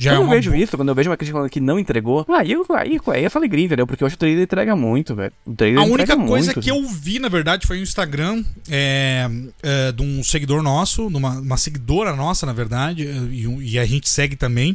já 0.00 0.12
quando 0.12 0.22
é 0.22 0.24
eu 0.24 0.30
vejo 0.30 0.54
isso, 0.54 0.76
quando 0.78 0.88
eu 0.88 0.94
vejo 0.94 1.10
uma 1.10 1.16
crítica 1.18 1.36
falando 1.36 1.50
que 1.50 1.60
não 1.60 1.78
entregou, 1.78 2.24
aí, 2.30 2.54
aí, 2.78 2.98
aí 3.06 3.24
essa 3.24 3.38
alegria, 3.38 3.66
entendeu? 3.66 3.86
Porque 3.86 4.02
que 4.02 4.14
o 4.14 4.16
trailer 4.16 4.44
entrega 4.44 4.74
muito, 4.74 5.14
velho. 5.14 5.32
O 5.44 5.54
trailer 5.54 5.82
A 5.82 5.84
única 5.84 6.16
coisa 6.16 6.52
muito, 6.52 6.60
que 6.62 6.70
eu 6.70 6.82
vi, 6.86 7.18
na 7.18 7.28
verdade, 7.28 7.66
foi 7.66 7.78
um 7.78 7.82
Instagram 7.82 8.42
é, 8.70 9.28
é, 9.62 9.92
de 9.92 10.02
um 10.02 10.24
seguidor 10.24 10.62
nosso, 10.62 11.10
de 11.10 11.16
uma, 11.16 11.38
uma 11.40 11.56
seguidora 11.58 12.16
nossa, 12.16 12.46
na 12.46 12.54
verdade, 12.54 13.02
e, 13.02 13.72
e 13.72 13.78
a 13.78 13.84
gente 13.84 14.08
segue 14.08 14.36
também. 14.36 14.74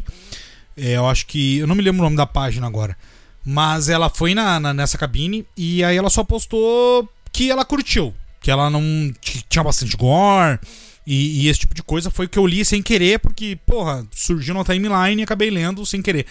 É, 0.78 0.98
eu 0.98 1.08
acho 1.08 1.26
que. 1.26 1.58
Eu 1.58 1.66
não 1.66 1.74
me 1.74 1.82
lembro 1.82 2.02
o 2.02 2.04
nome 2.04 2.18
da 2.18 2.28
página 2.28 2.68
agora. 2.68 2.96
Mas 3.44 3.90
ela 3.90 4.12
foi 4.12 4.36
na, 4.36 4.60
na, 4.60 4.76
nessa 4.76 4.98
cabine 4.98 5.44
e 5.58 5.84
aí 5.84 5.98
ela 5.98 6.10
só 6.12 6.24
postou 6.24 7.10
que 7.32 7.50
ela 7.50 7.66
curtiu. 7.66 8.14
Que 8.42 8.52
ela 8.52 8.70
não 8.70 9.12
tinha 9.50 9.64
bastante 9.64 9.98
gore 9.98 10.60
e, 11.06 11.44
e, 11.44 11.48
esse 11.48 11.60
tipo 11.60 11.76
de 11.76 11.84
coisa 11.84 12.10
foi 12.10 12.26
o 12.26 12.30
que 12.30 12.40
eu 12.40 12.48
li 12.48 12.66
sem 12.66 12.82
querer, 12.82 13.20
porque, 13.20 13.58
porra, 13.66 14.06
surgiu 14.12 14.54
na 14.54 14.64
timeline 14.64 15.22
e 15.22 15.24
acabei 15.24 15.50
lendo 15.50 15.86
sem 15.86 16.02
querer. 16.02 16.26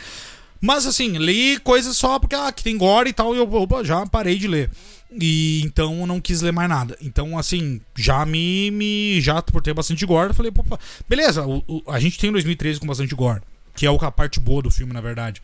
Mas 0.61 0.87
assim, 0.87 1.19
li 1.19 1.59
coisas 1.59 1.97
só 1.97 2.19
porque 2.19 2.35
ah, 2.35 2.51
que 2.51 2.65
tem 2.65 2.77
gore 2.77 3.11
e 3.11 3.13
tal, 3.13 3.35
e 3.35 3.39
eu 3.39 3.53
opa, 3.53 3.85
já 3.85 4.07
parei 4.07 4.39
de 4.39 4.49
ler. 4.49 4.71
E 5.13 5.61
então 5.63 6.07
não 6.07 6.21
quis 6.21 6.41
ler 6.41 6.53
mais 6.53 6.69
nada. 6.69 6.97
Então, 7.01 7.39
assim, 7.39 7.81
já 7.95 8.25
me. 8.25 8.71
me 8.71 9.21
já 9.21 9.43
por 9.43 9.63
ter 9.63 9.75
bastante 9.75 10.05
gore, 10.07 10.31
eu 10.31 10.35
falei, 10.35 10.51
opa, 10.57 10.79
beleza, 11.09 11.47
o, 11.47 11.63
o, 11.69 11.83
a 11.87 12.01
gente 12.01 12.19
tem 12.19 12.33
2013 12.33 12.81
com 12.81 12.87
bastante 12.87 13.15
gore. 13.15 13.43
Que 13.77 13.87
é 13.87 13.91
a 13.91 14.11
parte 14.11 14.41
boa 14.41 14.63
do 14.63 14.71
filme, 14.71 14.93
na 14.93 15.01
verdade. 15.01 15.43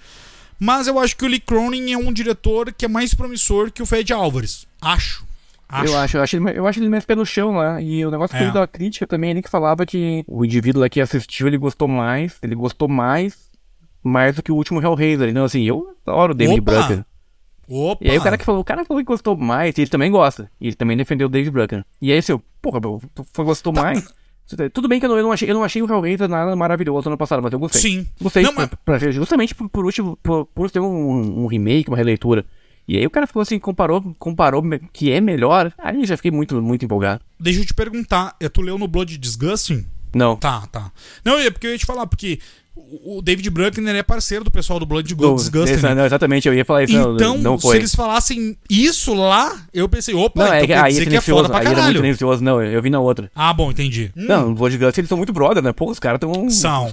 Mas 0.58 0.86
eu 0.86 0.98
acho 0.98 1.16
que 1.16 1.24
o 1.24 1.28
Lee 1.28 1.40
Cronin 1.40 1.92
é 1.92 1.98
um 1.98 2.12
diretor 2.12 2.72
que 2.72 2.84
é 2.84 2.88
mais 2.88 3.12
promissor 3.12 3.70
que 3.70 3.82
o 3.82 3.86
Fed 3.86 4.12
Álvares. 4.12 4.66
Acho. 4.80 5.24
Acho. 5.70 5.92
Eu 5.92 5.98
acho, 5.98 6.16
eu 6.16 6.22
acho, 6.22 6.36
ele, 6.36 6.58
eu 6.58 6.66
acho 6.66 6.80
ele 6.80 6.88
mais 6.88 7.04
pé 7.04 7.14
no 7.14 7.24
chão 7.24 7.52
lá. 7.52 7.80
E 7.80 8.04
o 8.04 8.10
negócio 8.10 8.36
que 8.36 8.42
ele 8.42 8.52
da 8.52 8.66
crítica 8.66 9.06
também, 9.06 9.30
ele 9.30 9.42
que 9.42 9.48
falava 9.48 9.86
que 9.86 10.24
o 10.26 10.44
indivíduo 10.44 10.82
lá 10.82 10.88
que 10.88 11.00
assistiu, 11.00 11.46
ele 11.46 11.56
gostou 11.56 11.86
mais, 11.86 12.38
ele 12.42 12.56
gostou 12.56 12.88
mais, 12.88 13.48
mais 14.02 14.34
do 14.34 14.42
que 14.42 14.50
o 14.50 14.56
último 14.56 14.82
Hellraiser. 14.82 15.28
Então, 15.28 15.44
assim, 15.44 15.62
eu 15.62 15.94
adoro 16.04 16.32
o 16.32 16.36
David 16.36 16.60
Brucker. 16.60 17.04
Opa! 17.68 18.04
E 18.04 18.10
aí 18.10 18.18
o 18.18 18.22
cara 18.22 18.36
que 18.36 18.44
falou, 18.44 18.60
o 18.60 18.64
cara 18.64 18.84
falou 18.84 19.00
que 19.00 19.06
gostou 19.06 19.36
mais, 19.36 19.78
e 19.78 19.82
ele 19.82 19.90
também 19.90 20.10
gosta. 20.10 20.50
E 20.60 20.66
ele 20.66 20.74
também 20.74 20.96
defendeu 20.96 21.28
o 21.28 21.30
David 21.30 21.52
Brucker. 21.52 21.84
E 22.02 22.10
aí, 22.10 22.18
assim, 22.18 22.32
eu, 22.32 22.42
porra, 22.60 22.80
meu, 22.80 23.00
tu 23.14 23.44
gostou 23.44 23.72
tá. 23.72 23.82
mais? 23.82 24.12
Tudo 24.72 24.88
bem 24.88 24.98
que 24.98 25.06
eu 25.06 25.10
não, 25.10 25.16
eu 25.16 25.22
não, 25.22 25.30
achei, 25.30 25.48
eu 25.48 25.54
não 25.54 25.62
achei 25.62 25.80
o 25.80 25.88
Hellraiser 25.88 26.28
nada 26.28 26.56
maravilhoso 26.56 27.08
ano 27.08 27.16
passado, 27.16 27.40
mas 27.40 27.52
eu 27.52 27.58
gostei. 27.60 27.80
Sim. 27.80 28.08
Gostei, 28.20 28.42
não, 28.42 28.52
pra, 28.52 28.66
pra, 28.66 28.98
justamente 28.98 29.54
por, 29.54 29.68
por 29.68 29.84
último, 29.84 30.18
por, 30.20 30.44
por 30.46 30.68
ter 30.68 30.80
um, 30.80 31.44
um 31.44 31.46
remake, 31.46 31.88
uma 31.88 31.96
releitura. 31.96 32.44
E 32.90 32.98
aí 32.98 33.06
o 33.06 33.10
cara 33.10 33.24
falou 33.24 33.42
assim, 33.42 33.56
comparou, 33.56 34.02
comparou 34.18 34.64
que 34.92 35.12
é 35.12 35.20
melhor. 35.20 35.72
Aí 35.78 36.04
já 36.04 36.16
fiquei 36.16 36.32
muito, 36.32 36.60
muito 36.60 36.84
empolgado. 36.84 37.22
Deixa 37.38 37.60
eu 37.60 37.64
te 37.64 37.72
perguntar, 37.72 38.34
é, 38.40 38.48
tu 38.48 38.60
leu 38.60 38.76
no 38.76 38.88
Blood 38.88 39.16
Disgusting? 39.16 39.86
Não. 40.12 40.34
Tá, 40.34 40.66
tá. 40.66 40.90
Não, 41.24 41.38
é 41.38 41.52
porque 41.52 41.68
eu 41.68 41.70
ia 41.70 41.78
te 41.78 41.86
falar, 41.86 42.08
porque 42.08 42.40
o 42.74 43.22
David 43.22 43.48
Bruckner 43.48 43.94
é 43.94 44.02
parceiro 44.02 44.42
do 44.42 44.50
pessoal 44.50 44.80
do 44.80 44.86
Blood 44.86 45.14
do, 45.14 45.34
Disgusting. 45.36 45.74
Esse, 45.74 45.94
não, 45.94 46.04
exatamente, 46.04 46.48
eu 46.48 46.54
ia 46.54 46.64
falar 46.64 46.82
isso. 46.82 46.98
Então, 47.14 47.38
não, 47.38 47.56
se 47.56 47.76
eles 47.76 47.94
falassem 47.94 48.56
isso 48.68 49.14
lá, 49.14 49.56
eu 49.72 49.88
pensei, 49.88 50.12
opa, 50.12 50.46
não, 50.46 50.52
é, 50.52 50.64
então 50.64 50.82
aí 50.82 50.90
dizer 50.90 51.06
é 51.06 51.10
que 51.10 51.16
é 51.16 51.20
foda 51.20 51.48
pra 51.48 51.60
caralho. 51.60 52.02
Aí 52.02 52.10
era 52.10 52.26
muito 52.26 52.42
não, 52.42 52.60
eu 52.60 52.82
vi 52.82 52.90
na 52.90 52.98
outra. 52.98 53.30
Ah, 53.36 53.52
bom, 53.52 53.70
entendi. 53.70 54.10
Hum. 54.16 54.26
Não, 54.26 54.50
o 54.50 54.54
Blood 54.56 54.76
Disgusting 54.76 55.02
eles 55.02 55.08
são 55.08 55.16
muito 55.16 55.32
brother, 55.32 55.62
né? 55.62 55.72
Pô, 55.72 55.88
os 55.88 56.00
caras 56.00 56.16
estão... 56.16 56.50
São. 56.50 56.92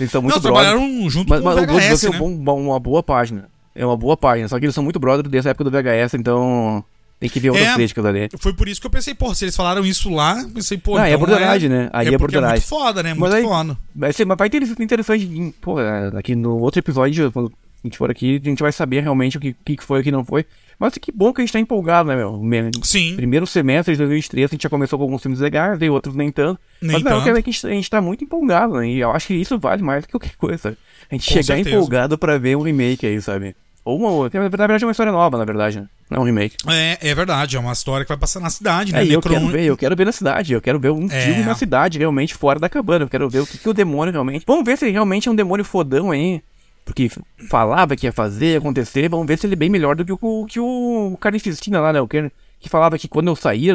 Eles 0.00 0.10
são 0.10 0.22
muito 0.22 0.36
não, 0.36 0.40
trabalharam 0.40 1.10
junto 1.10 1.28
mas, 1.28 1.40
com 1.40 1.44
mas 1.44 1.58
o 1.58 1.66
VHS, 1.66 1.66
Blood 1.66 2.08
né? 2.08 2.18
é 2.18 2.22
um 2.22 2.36
bom, 2.38 2.60
uma 2.62 2.80
boa 2.80 3.02
página 3.02 3.52
é 3.74 3.84
uma 3.84 3.96
boa 3.96 4.16
página. 4.16 4.48
Só 4.48 4.58
que 4.58 4.64
eles 4.64 4.74
são 4.74 4.84
muito 4.84 4.98
brothers 4.98 5.30
desde 5.30 5.48
a 5.48 5.50
época 5.50 5.64
do 5.64 5.70
VHS, 5.70 6.14
então 6.14 6.84
tem 7.18 7.30
que 7.30 7.40
ver 7.40 7.50
outras 7.50 7.68
é, 7.68 7.74
críticas 7.74 8.04
ali. 8.04 8.28
Foi 8.38 8.52
por 8.52 8.68
isso 8.68 8.80
que 8.80 8.86
eu 8.86 8.90
pensei, 8.90 9.14
pô, 9.14 9.34
se 9.34 9.44
eles 9.44 9.56
falaram 9.56 9.84
isso 9.84 10.10
lá, 10.10 10.44
pensei, 10.52 10.76
pô, 10.76 10.96
Não, 10.96 11.04
é 11.04 11.12
então 11.12 11.14
é 11.14 11.26
borderline, 11.26 11.66
é, 11.66 11.68
né? 11.68 11.90
Aí 11.92 12.06
é, 12.06 12.10
é. 12.10 12.14
É 12.14 12.18
muito 12.18 12.60
foda, 12.62 13.02
né? 13.02 13.10
Muito 13.10 13.20
mas 13.20 13.34
aí, 13.34 13.42
foda. 13.42 13.78
Vai, 13.94 14.12
ser, 14.12 14.24
mas 14.24 14.36
vai 14.36 14.50
ter 14.50 14.62
interessante, 14.62 15.54
pô, 15.60 15.76
aqui 16.16 16.34
no 16.34 16.58
outro 16.58 16.80
episódio, 16.80 17.32
quando 17.32 17.52
a 17.82 17.86
gente 17.86 17.98
for 17.98 18.10
aqui, 18.10 18.40
a 18.42 18.48
gente 18.48 18.62
vai 18.62 18.72
saber 18.72 19.00
realmente 19.00 19.38
o 19.38 19.40
que, 19.40 19.54
que 19.64 19.82
foi 19.82 19.98
e 19.98 20.00
o 20.00 20.04
que 20.04 20.10
não 20.10 20.24
foi. 20.24 20.44
Mas 20.78 20.94
que 20.94 21.12
bom 21.12 21.32
que 21.32 21.40
a 21.40 21.44
gente 21.44 21.52
tá 21.52 21.60
empolgado, 21.60 22.08
né, 22.08 22.16
meu? 22.16 22.42
Sim. 22.82 23.14
Primeiro 23.14 23.46
semestre 23.46 23.94
de 23.94 23.98
2003, 23.98 24.50
a 24.50 24.52
gente 24.52 24.62
já 24.62 24.68
começou 24.68 24.98
com 24.98 25.04
alguns 25.04 25.22
filmes 25.22 25.40
legais, 25.40 25.78
veio 25.78 25.92
outros 25.92 26.16
nem 26.16 26.32
tanto. 26.32 26.60
Nem 26.82 26.94
mas 26.94 27.02
não, 27.02 27.12
tanto. 27.12 27.28
É 27.28 27.42
que 27.42 27.50
a 27.50 27.52
gente, 27.52 27.66
a 27.66 27.70
gente 27.70 27.88
tá 27.88 28.00
muito 28.00 28.24
empolgado, 28.24 28.74
né? 28.74 28.88
E 28.88 28.98
eu 28.98 29.10
acho 29.12 29.28
que 29.28 29.34
isso 29.34 29.58
vale 29.58 29.82
mais 29.82 30.02
do 30.02 30.06
que 30.06 30.12
qualquer 30.12 30.34
coisa. 30.36 30.76
A 31.10 31.14
gente 31.14 31.26
com 31.26 31.32
chegar 31.32 31.56
certeza. 31.56 31.76
empolgado 31.76 32.18
pra 32.18 32.38
ver 32.38 32.56
um 32.56 32.62
remake 32.62 33.06
aí, 33.06 33.20
sabe? 33.22 33.54
Ou 33.84 33.98
uma 33.98 34.10
outra. 34.10 34.40
Na 34.40 34.48
verdade, 34.48 34.82
é 34.82 34.86
uma 34.86 34.92
história 34.92 35.12
nova, 35.12 35.36
na 35.36 35.44
verdade. 35.44 35.80
Né? 35.80 35.88
Não 36.10 36.18
é 36.18 36.20
um 36.20 36.24
remake. 36.24 36.56
É, 36.66 37.10
é 37.10 37.14
verdade. 37.14 37.56
É 37.56 37.60
uma 37.60 37.72
história 37.72 38.04
que 38.04 38.08
vai 38.08 38.16
passar 38.16 38.40
na 38.40 38.48
cidade, 38.48 38.92
né? 38.92 39.04
É, 39.04 39.14
eu 39.14 39.20
quero 39.20 39.48
ver, 39.48 39.64
eu 39.64 39.76
quero 39.76 39.94
ver 39.94 40.06
na 40.06 40.12
cidade. 40.12 40.54
Eu 40.54 40.62
quero 40.62 40.80
ver 40.80 40.90
um 40.90 41.06
é. 41.10 41.20
filme 41.20 41.42
na 41.42 41.54
cidade, 41.54 41.98
realmente, 41.98 42.34
fora 42.34 42.58
da 42.58 42.68
cabana. 42.68 43.04
Eu 43.04 43.08
quero 43.08 43.28
ver 43.28 43.40
o 43.40 43.46
que, 43.46 43.58
que 43.58 43.68
o 43.68 43.74
demônio 43.74 44.12
realmente. 44.12 44.44
Vamos 44.46 44.64
ver 44.64 44.78
se 44.78 44.86
ele 44.86 44.92
realmente 44.92 45.28
é 45.28 45.32
um 45.32 45.34
demônio 45.34 45.64
fodão 45.64 46.10
aí. 46.10 46.42
Porque 46.84 47.10
falava 47.48 47.96
que 47.96 48.06
ia 48.06 48.12
fazer, 48.12 48.52
ia 48.52 48.58
acontecer. 48.58 49.08
Vamos 49.08 49.26
ver 49.26 49.38
se 49.38 49.46
ele 49.46 49.54
é 49.54 49.56
bem 49.56 49.70
melhor 49.70 49.96
do 49.96 50.04
que 50.04 50.12
o, 50.12 50.46
que 50.46 50.60
o 50.60 51.16
Carnificina 51.20 51.80
lá, 51.80 51.92
né? 51.92 52.00
O 52.00 52.08
que, 52.08 52.30
que 52.60 52.68
falava 52.68 52.98
que 52.98 53.08
quando 53.08 53.28
eu 53.28 53.36
sair, 53.36 53.74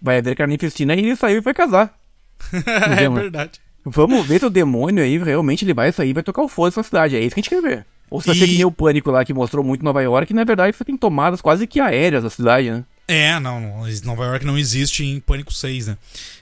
vai 0.00 0.18
haver 0.18 0.36
Carnificina, 0.36 0.94
e 0.94 0.98
ele 1.00 1.16
saiu 1.16 1.38
e 1.38 1.40
vai 1.40 1.54
casar. 1.54 1.94
é 2.98 3.08
verdade. 3.08 3.60
Vamos 3.84 4.26
ver 4.26 4.38
se 4.38 4.46
o 4.46 4.50
demônio 4.50 5.04
aí 5.04 5.18
realmente 5.18 5.64
ele 5.64 5.74
vai 5.74 5.92
sair 5.92 6.10
e 6.10 6.14
vai 6.14 6.22
tocar 6.22 6.42
o 6.42 6.48
foda 6.48 6.74
na 6.76 6.82
cidade. 6.82 7.16
É 7.16 7.20
isso 7.20 7.34
que 7.34 7.40
a 7.40 7.42
gente 7.42 7.50
quer 7.50 7.62
ver. 7.62 7.86
Ou 8.14 8.20
se 8.20 8.28
vai 8.28 8.36
e... 8.36 8.38
ser 8.38 8.46
que 8.46 8.54
nem 8.54 8.64
o 8.64 8.70
Pânico 8.70 9.10
lá, 9.10 9.24
que 9.24 9.34
mostrou 9.34 9.64
muito 9.64 9.84
Nova 9.84 10.00
York, 10.00 10.28
que 10.28 10.34
na 10.34 10.44
verdade 10.44 10.76
você 10.76 10.84
tem 10.84 10.96
tomadas 10.96 11.40
quase 11.40 11.66
que 11.66 11.80
aéreas 11.80 12.22
da 12.22 12.30
cidade, 12.30 12.70
né? 12.70 12.84
É, 13.08 13.40
não, 13.40 13.60
Nova 14.04 14.24
York 14.24 14.46
não 14.46 14.56
existe 14.56 15.04
em 15.04 15.18
Pânico 15.18 15.52
6, 15.52 15.88
né? 15.88 15.98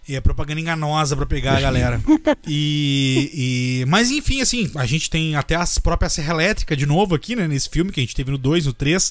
E 0.07 0.15
é 0.15 0.21
propaganda 0.21 0.61
enganosa 0.61 1.17
para 1.17 1.25
pegar 1.25 1.57
a 1.57 1.61
galera. 1.63 1.99
e, 2.47 3.81
e, 3.83 3.87
Mas 3.87 4.11
enfim, 4.11 4.43
assim, 4.43 4.71
a 4.75 4.85
gente 4.85 5.09
tem 5.09 5.35
até 5.35 5.55
as 5.55 5.79
próprias 5.79 6.13
Serra 6.13 6.35
Elétrica 6.35 6.77
de 6.77 6.85
novo 6.85 7.15
aqui, 7.15 7.35
né? 7.35 7.49
Nesse 7.49 7.71
filme 7.71 7.91
que 7.91 8.01
a 8.01 8.03
gente 8.03 8.15
teve 8.15 8.31
no 8.31 8.37
2, 8.37 8.67
no 8.67 8.75
3. 8.75 9.11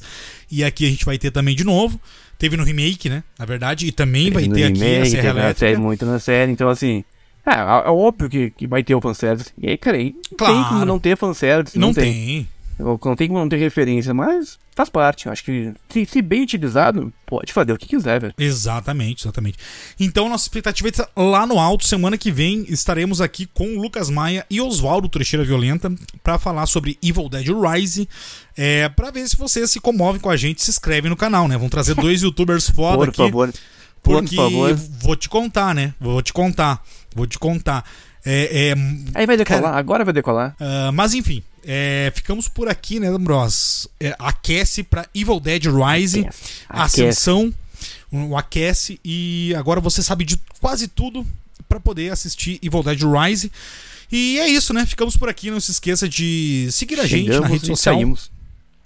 E 0.51 0.63
aqui 0.63 0.85
a 0.85 0.89
gente 0.89 1.03
vai 1.03 1.17
ter 1.17 1.31
também 1.31 1.55
de 1.55 1.63
novo. 1.63 1.99
Teve 2.37 2.55
no 2.55 2.63
remake, 2.63 3.09
né? 3.09 3.23
Na 3.39 3.45
verdade, 3.45 3.87
e 3.87 3.91
também 3.91 4.29
vai 4.29 4.47
ter 4.47 4.67
remake, 4.67 4.83
aqui 4.83 5.01
a 5.01 5.05
Serra 5.05 5.29
Elétrica. 5.29 5.59
Série, 5.59 5.77
muito 5.77 6.05
na 6.05 6.19
série, 6.19 6.51
então 6.51 6.69
assim. 6.69 7.03
É, 7.51 7.87
é 7.87 7.89
óbvio 7.89 8.29
que, 8.29 8.49
que 8.51 8.67
vai 8.67 8.83
ter 8.83 8.95
o 8.95 9.01
fanservice. 9.01 9.51
E 9.57 9.69
aí, 9.69 9.77
cara, 9.77 9.97
claro. 10.37 10.53
tem 10.55 10.63
como 10.65 10.85
não 10.85 10.99
ter 10.99 11.17
fanservice. 11.17 11.77
Não, 11.77 11.87
não 11.87 11.93
tem. 11.93 12.13
tem. 12.13 12.47
Não 12.79 13.15
tem 13.15 13.27
como 13.27 13.39
não 13.39 13.49
ter 13.49 13.57
referência, 13.57 14.13
mas 14.13 14.57
faz 14.75 14.89
parte. 14.89 15.29
Acho 15.29 15.43
que 15.43 15.71
se, 15.89 16.05
se, 16.05 16.21
bem 16.21 16.41
utilizado, 16.41 17.13
pode 17.27 17.53
fazer 17.53 17.71
o 17.71 17.77
que 17.77 17.87
quiser, 17.87 18.19
velho. 18.19 18.33
Exatamente, 18.37 19.23
exatamente. 19.23 19.57
Então, 19.99 20.27
nossa 20.27 20.45
expectativa 20.45 20.89
é 20.89 21.21
lá 21.21 21.45
no 21.45 21.59
alto. 21.59 21.85
Semana 21.85 22.17
que 22.17 22.31
vem 22.31 22.65
estaremos 22.67 23.21
aqui 23.21 23.45
com 23.45 23.77
o 23.77 23.81
Lucas 23.81 24.09
Maia 24.09 24.45
e 24.49 24.59
Oswaldo 24.59 25.07
Trecheira 25.09 25.45
Violenta 25.45 25.93
para 26.23 26.39
falar 26.39 26.65
sobre 26.65 26.97
Evil 27.03 27.29
Dead 27.29 27.47
Rise. 27.47 28.09
É, 28.57 28.89
para 28.89 29.11
ver 29.11 29.27
se 29.29 29.37
vocês 29.37 29.69
se 29.69 29.79
comovem 29.79 30.19
com 30.19 30.29
a 30.29 30.37
gente, 30.37 30.63
se 30.63 30.71
inscrevem 30.71 31.09
no 31.09 31.17
canal, 31.17 31.47
né? 31.47 31.55
Vamos 31.55 31.71
trazer 31.71 31.93
dois 31.93 32.21
youtubers 32.23 32.69
foda 32.69 32.97
Por 32.97 33.09
aqui. 33.09 33.17
favor. 33.17 33.53
Por 34.01 34.19
Porque 34.19 34.35
favor. 34.35 34.73
vou 34.73 35.15
te 35.15 35.29
contar, 35.29 35.75
né? 35.75 35.93
Vou 35.99 36.21
te 36.21 36.33
contar. 36.33 36.83
Vou 37.15 37.27
te 37.27 37.37
contar. 37.39 37.83
É, 38.25 38.69
é, 38.69 38.75
Aí 39.15 39.25
vai 39.25 39.35
decolar, 39.35 39.63
Cara- 39.63 39.77
agora 39.77 40.05
vai 40.05 40.13
decolar. 40.13 40.55
ah, 40.59 40.91
mas 40.93 41.13
enfim, 41.13 41.41
é, 41.65 42.11
ficamos 42.15 42.47
por 42.47 42.69
aqui, 42.69 42.99
né, 42.99 43.09
Bros? 43.17 43.87
É, 43.99 44.15
aquece 44.19 44.83
pra 44.83 45.07
Evil 45.13 45.39
Dead 45.39 45.63
Rising, 45.65 46.27
Aquece. 46.27 46.41
Ascensão, 46.69 47.53
o 48.11 48.37
aquece 48.37 48.99
e 49.03 49.53
agora 49.57 49.79
você 49.81 50.03
sabe 50.03 50.23
de 50.23 50.39
quase 50.59 50.87
tudo 50.87 51.25
pra 51.67 51.79
poder 51.79 52.11
assistir 52.11 52.59
Evil 52.61 52.83
Dead 52.83 53.01
Rising. 53.01 53.49
E 54.11 54.37
é 54.39 54.47
isso, 54.47 54.73
né? 54.73 54.85
Ficamos 54.85 55.15
por 55.15 55.29
aqui. 55.29 55.49
Não 55.49 55.59
se 55.61 55.71
esqueça 55.71 56.07
de 56.07 56.67
seguir 56.71 56.99
a 56.99 57.07
gente 57.07 57.29
na 57.39 57.47
rede 57.47 57.63
e 57.63 57.67
social. 57.67 57.95
saímos. 57.95 58.29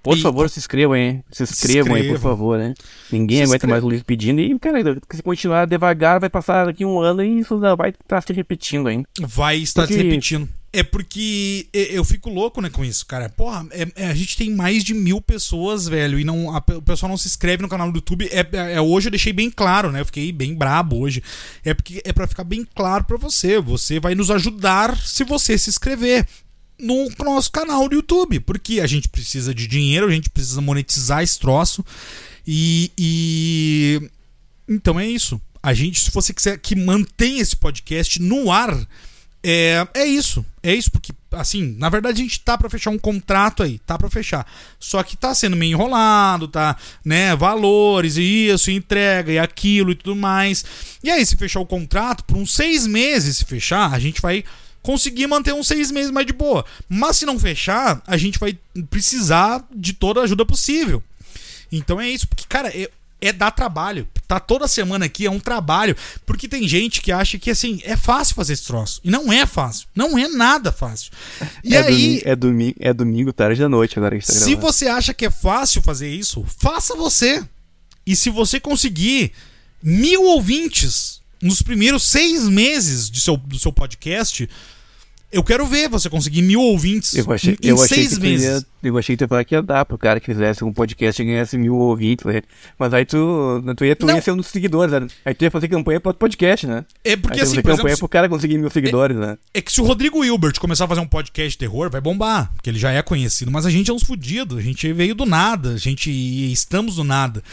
Por 0.06 0.18
E- 0.18 0.22
favor, 0.22 0.50
se 0.50 0.60
inscrevam, 0.60 0.96
hein? 0.96 1.24
Se 1.32 1.44
inscrevam 1.44 1.96
aí, 1.96 2.08
por 2.10 2.20
favor, 2.20 2.58
né? 2.60 2.74
Ninguém 3.12 3.38
Se 3.38 3.44
aguenta 3.44 3.56
inscreva. 3.58 3.72
mais 3.74 3.84
o 3.84 3.88
Luiz 3.88 4.04
pedindo. 4.04 4.40
E, 4.40 4.58
cara, 4.60 4.78
se 5.12 5.24
continuar 5.24 5.66
devagar, 5.66 6.20
vai 6.20 6.30
passar 6.30 6.66
daqui 6.68 6.86
um 6.86 7.00
ano 7.00 7.24
e 7.24 7.40
isso 7.40 7.60
vai 7.76 7.90
estar 7.90 8.22
se 8.22 8.32
repetindo 8.32 8.88
ainda. 8.88 9.08
vai 9.20 9.58
estar 9.58 9.88
se 9.88 9.94
Porque- 9.94 10.04
repetindo. 10.04 10.48
É 10.78 10.84
porque 10.84 11.68
eu 11.74 12.04
fico 12.04 12.30
louco, 12.30 12.60
né, 12.60 12.70
com 12.70 12.84
isso, 12.84 13.06
cara. 13.06 13.30
Porra, 13.30 13.66
é- 13.72 13.88
é- 13.96 14.08
a 14.08 14.14
gente 14.14 14.36
tem 14.36 14.54
mais 14.54 14.84
de 14.84 14.94
mil 14.94 15.22
pessoas, 15.22 15.88
velho, 15.88 16.20
e 16.20 16.26
não, 16.26 16.54
a 16.54 16.58
o 16.76 16.82
pessoal 16.82 17.10
não 17.10 17.18
se 17.18 17.30
inscreve 17.30 17.62
no 17.64 17.70
canal 17.70 17.90
do 17.90 17.96
YouTube. 18.00 18.28
É, 18.30 18.42
é- 18.42 18.74
é- 18.74 18.82
hoje 18.82 19.08
eu 19.08 19.12
deixei 19.12 19.32
bem 19.32 19.50
claro, 19.50 19.90
né? 19.90 20.02
Eu 20.02 20.06
fiquei 20.06 20.34
bem 20.34 20.54
brabo 20.54 21.00
hoje. 21.00 21.24
É 21.64 21.74
porque 21.74 22.02
é 22.04 22.12
pra 22.12 22.28
ficar 22.28 22.44
bem 22.44 22.68
claro 22.76 23.06
pra 23.06 23.16
você. 23.16 23.58
Você 23.62 24.02
vai 24.02 24.16
nos 24.16 24.30
ajudar 24.30 24.98
se 24.98 25.24
você 25.24 25.58
se 25.58 25.70
inscrever 25.70 26.28
no 26.80 27.10
nosso 27.24 27.52
canal 27.52 27.88
do 27.88 27.96
YouTube, 27.96 28.40
porque 28.42 28.80
a 28.80 28.88
gente 28.88 29.08
precisa 29.08 29.54
de 29.54 29.68
dinheiro, 29.68 30.08
a 30.08 30.12
gente 30.12 30.30
precisa 30.30 30.62
monetizar 30.62 31.24
esse 31.24 31.40
troço. 31.40 31.86
E, 32.46 32.92
e 32.98 34.10
então 34.68 35.00
é 35.00 35.08
isso. 35.08 35.40
A 35.62 35.74
gente, 35.74 36.00
se 36.00 36.12
você 36.12 36.34
quiser 36.34 36.60
que 36.60 36.76
mantenha 36.76 37.42
esse 37.42 37.56
podcast 37.56 38.22
no 38.22 38.52
ar, 38.52 38.78
é, 39.48 39.88
é 39.94 40.06
isso. 40.06 40.44
É 40.64 40.74
isso, 40.74 40.90
porque, 40.90 41.12
assim, 41.32 41.76
na 41.78 41.88
verdade 41.88 42.20
a 42.20 42.24
gente 42.24 42.40
tá 42.40 42.58
pra 42.58 42.68
fechar 42.68 42.90
um 42.90 42.98
contrato 42.98 43.62
aí, 43.62 43.78
tá 43.80 43.96
pra 43.96 44.10
fechar. 44.10 44.46
Só 44.80 45.04
que 45.04 45.16
tá 45.16 45.36
sendo 45.36 45.56
meio 45.56 45.74
enrolado, 45.74 46.48
tá, 46.48 46.76
né? 47.04 47.36
Valores 47.36 48.18
e 48.18 48.48
isso, 48.48 48.72
entrega 48.72 49.32
e 49.32 49.38
aquilo 49.38 49.92
e 49.92 49.96
tudo 49.96 50.16
mais. 50.16 50.66
E 51.04 51.12
aí, 51.12 51.24
se 51.24 51.38
fechar 51.38 51.60
o 51.60 51.66
contrato, 51.66 52.24
por 52.24 52.38
uns 52.38 52.56
seis 52.56 52.88
meses, 52.88 53.38
se 53.38 53.46
fechar, 53.46 53.94
a 53.94 54.00
gente 54.00 54.20
vai 54.20 54.44
conseguir 54.86 55.26
manter 55.26 55.52
uns 55.52 55.68
seis 55.68 55.90
meses 55.90 56.12
mais 56.12 56.28
de 56.28 56.32
boa. 56.32 56.64
Mas 56.88 57.18
se 57.18 57.26
não 57.26 57.40
fechar, 57.40 58.04
a 58.06 58.16
gente 58.18 58.38
vai 58.38 58.56
precisar 58.88 59.68
de 59.76 59.94
toda 59.94 60.22
a 60.22 60.24
ajuda 60.24 60.46
possível. 60.46 61.02
Então 61.72 62.00
é 62.00 62.08
isso, 62.08 62.28
porque, 62.28 62.46
cara, 62.48 62.70
é, 62.70 62.88
é 63.20 63.34
dar 63.34 63.50
trabalho. 63.50 64.08
Tá 64.28 64.40
toda 64.40 64.68
semana 64.68 65.06
aqui, 65.06 65.26
é 65.26 65.32
um 65.32 65.40
trabalho. 65.40 65.98
Porque 66.24 66.48
tem 66.48 66.68
gente 66.68 67.02
que 67.02 67.12
acha 67.12 67.40
que, 67.40 67.50
assim, 67.50 67.82
é 67.84 67.98
fácil 67.98 68.36
fazer 68.36 68.54
esse 68.54 68.68
troço. 68.68 69.02
E 69.04 69.10
não 69.10 69.34
é 69.34 69.48
fácil. 69.48 69.88
Não 69.96 70.20
é 70.20 70.28
nada 70.28 70.72
fácil. 70.72 71.12
E 71.64 71.76
é, 71.76 71.80
aí, 71.80 71.86
domingo, 71.86 72.22
é, 72.24 72.36
domingo, 72.36 72.76
é 72.80 72.94
domingo, 72.94 73.34
tarde 73.34 73.60
da 73.60 73.68
noite 73.68 73.98
agora 73.98 74.20
que 74.20 74.26
tá 74.26 74.34
se 74.34 74.54
você 74.54 74.88
acha 74.88 75.16
que 75.16 75.26
é 75.26 75.32
fácil 75.32 75.82
fazer 75.82 76.14
isso, 76.14 76.46
faça 76.60 76.96
você. 76.96 77.44
E 78.06 78.16
se 78.16 78.30
você 78.30 78.60
conseguir 78.60 79.32
mil 79.82 80.26
ouvintes 80.26 81.22
nos 81.42 81.64
primeiros 81.64 82.04
seis 82.04 82.48
meses 82.48 83.10
de 83.10 83.20
seu, 83.20 83.36
do 83.36 83.58
seu 83.58 83.74
podcast, 83.74 84.48
eu 85.36 85.44
quero 85.44 85.66
ver 85.66 85.90
você 85.90 86.10
conseguir 86.10 86.42
mil 86.42 86.62
ouvintes 86.62 87.14
Eu 87.14 87.30
achei, 87.30 87.58
em, 87.62 87.68
eu 87.68 87.76
achei 87.76 88.08
seis 88.08 88.18
meses. 88.18 88.62
ia, 88.82 88.90
eu 88.90 88.98
achei 88.98 89.16
que 89.16 89.18
tu 89.18 89.22
ia 89.24 89.28
falar 89.28 89.44
que 89.44 89.54
ia 89.54 89.62
dar 89.62 89.84
pro 89.84 89.98
cara 89.98 90.18
que 90.18 90.28
fizesse 90.28 90.64
um 90.64 90.72
podcast 90.72 91.22
e 91.22 91.26
ganhasse 91.26 91.58
mil 91.58 91.76
ouvintes, 91.76 92.26
né? 92.26 92.42
Mas 92.80 92.94
aí 92.94 93.06
tu, 93.06 93.62
tu, 93.76 93.84
ia, 93.84 93.98
tu 93.98 94.06
Não. 94.06 94.16
ia 94.16 94.22
ser 94.22 94.32
um 94.32 94.38
dos 94.38 94.48
seguidores, 94.48 94.94
né? 94.94 95.08
Aí 95.26 95.34
tu 95.34 95.44
ia 95.44 95.52
fazer 95.52 95.68
campanha 95.68 96.00
pro 96.00 96.14
podcast, 96.14 96.66
né? 96.66 96.86
É 97.04 97.18
porque 97.18 97.40
aí 97.40 97.44
assim, 97.44 97.56
por 97.56 97.64
campanha 97.64 97.88
exemplo, 97.88 98.00
pro 98.00 98.08
cara 98.08 98.30
conseguir 98.30 98.58
mil 98.58 98.70
seguidores, 98.70 99.18
né? 99.18 99.38
É 99.54 99.60
que 99.60 99.74
se 99.74 99.82
o 99.82 99.84
Rodrigo 99.84 100.24
Hilbert 100.24 100.58
começar 100.58 100.86
a 100.86 100.88
fazer 100.88 101.02
um 101.02 101.08
podcast 101.08 101.50
de 101.50 101.58
terror, 101.58 101.90
vai 101.90 102.00
bombar, 102.00 102.50
porque 102.56 102.70
ele 102.70 102.80
já 102.80 102.94
é 102.94 103.02
conhecido, 103.02 103.52
mas 103.52 103.66
a 103.66 103.70
gente 103.70 103.92
é 103.92 103.94
uns 103.94 104.04
fudidos, 104.04 104.58
a 104.58 104.62
gente 104.62 104.94
veio 104.94 105.14
do 105.14 105.26
nada, 105.26 105.72
a 105.72 105.78
gente 105.78 106.10
estamos 106.10 106.96
do 106.96 107.04
nada. 107.04 107.44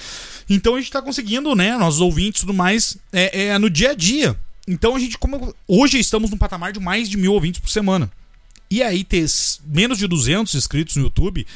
Então 0.49 0.77
a 0.77 0.79
gente 0.79 0.93
tá 0.93 1.03
conseguindo, 1.03 1.53
né, 1.57 1.77
nossos 1.77 2.01
ouvintes 2.01 2.43
e 2.43 2.47
tudo 2.47 2.55
mais, 2.55 2.97
é, 3.13 3.47
é 3.47 3.59
no 3.59 3.69
dia 3.69 3.91
a 3.91 3.95
dia. 3.95 4.37
Então 4.67 4.95
a 4.95 4.99
gente, 4.99 5.19
como 5.19 5.55
hoje 5.67 5.99
estamos 5.99 6.31
num 6.31 6.39
patamar 6.39 6.73
de 6.73 6.81
mais 6.81 7.09
de 7.09 7.17
mil 7.17 7.33
ouvintes 7.33 7.61
por 7.61 7.71
semana. 7.71 8.11
E 8.71 8.83
aí 8.83 9.05
ter 9.05 9.27
menos 9.67 9.99
de 9.99 10.07
200 10.07 10.55
inscritos 10.55 10.97
no 10.97 11.03
YouTube, 11.03 11.47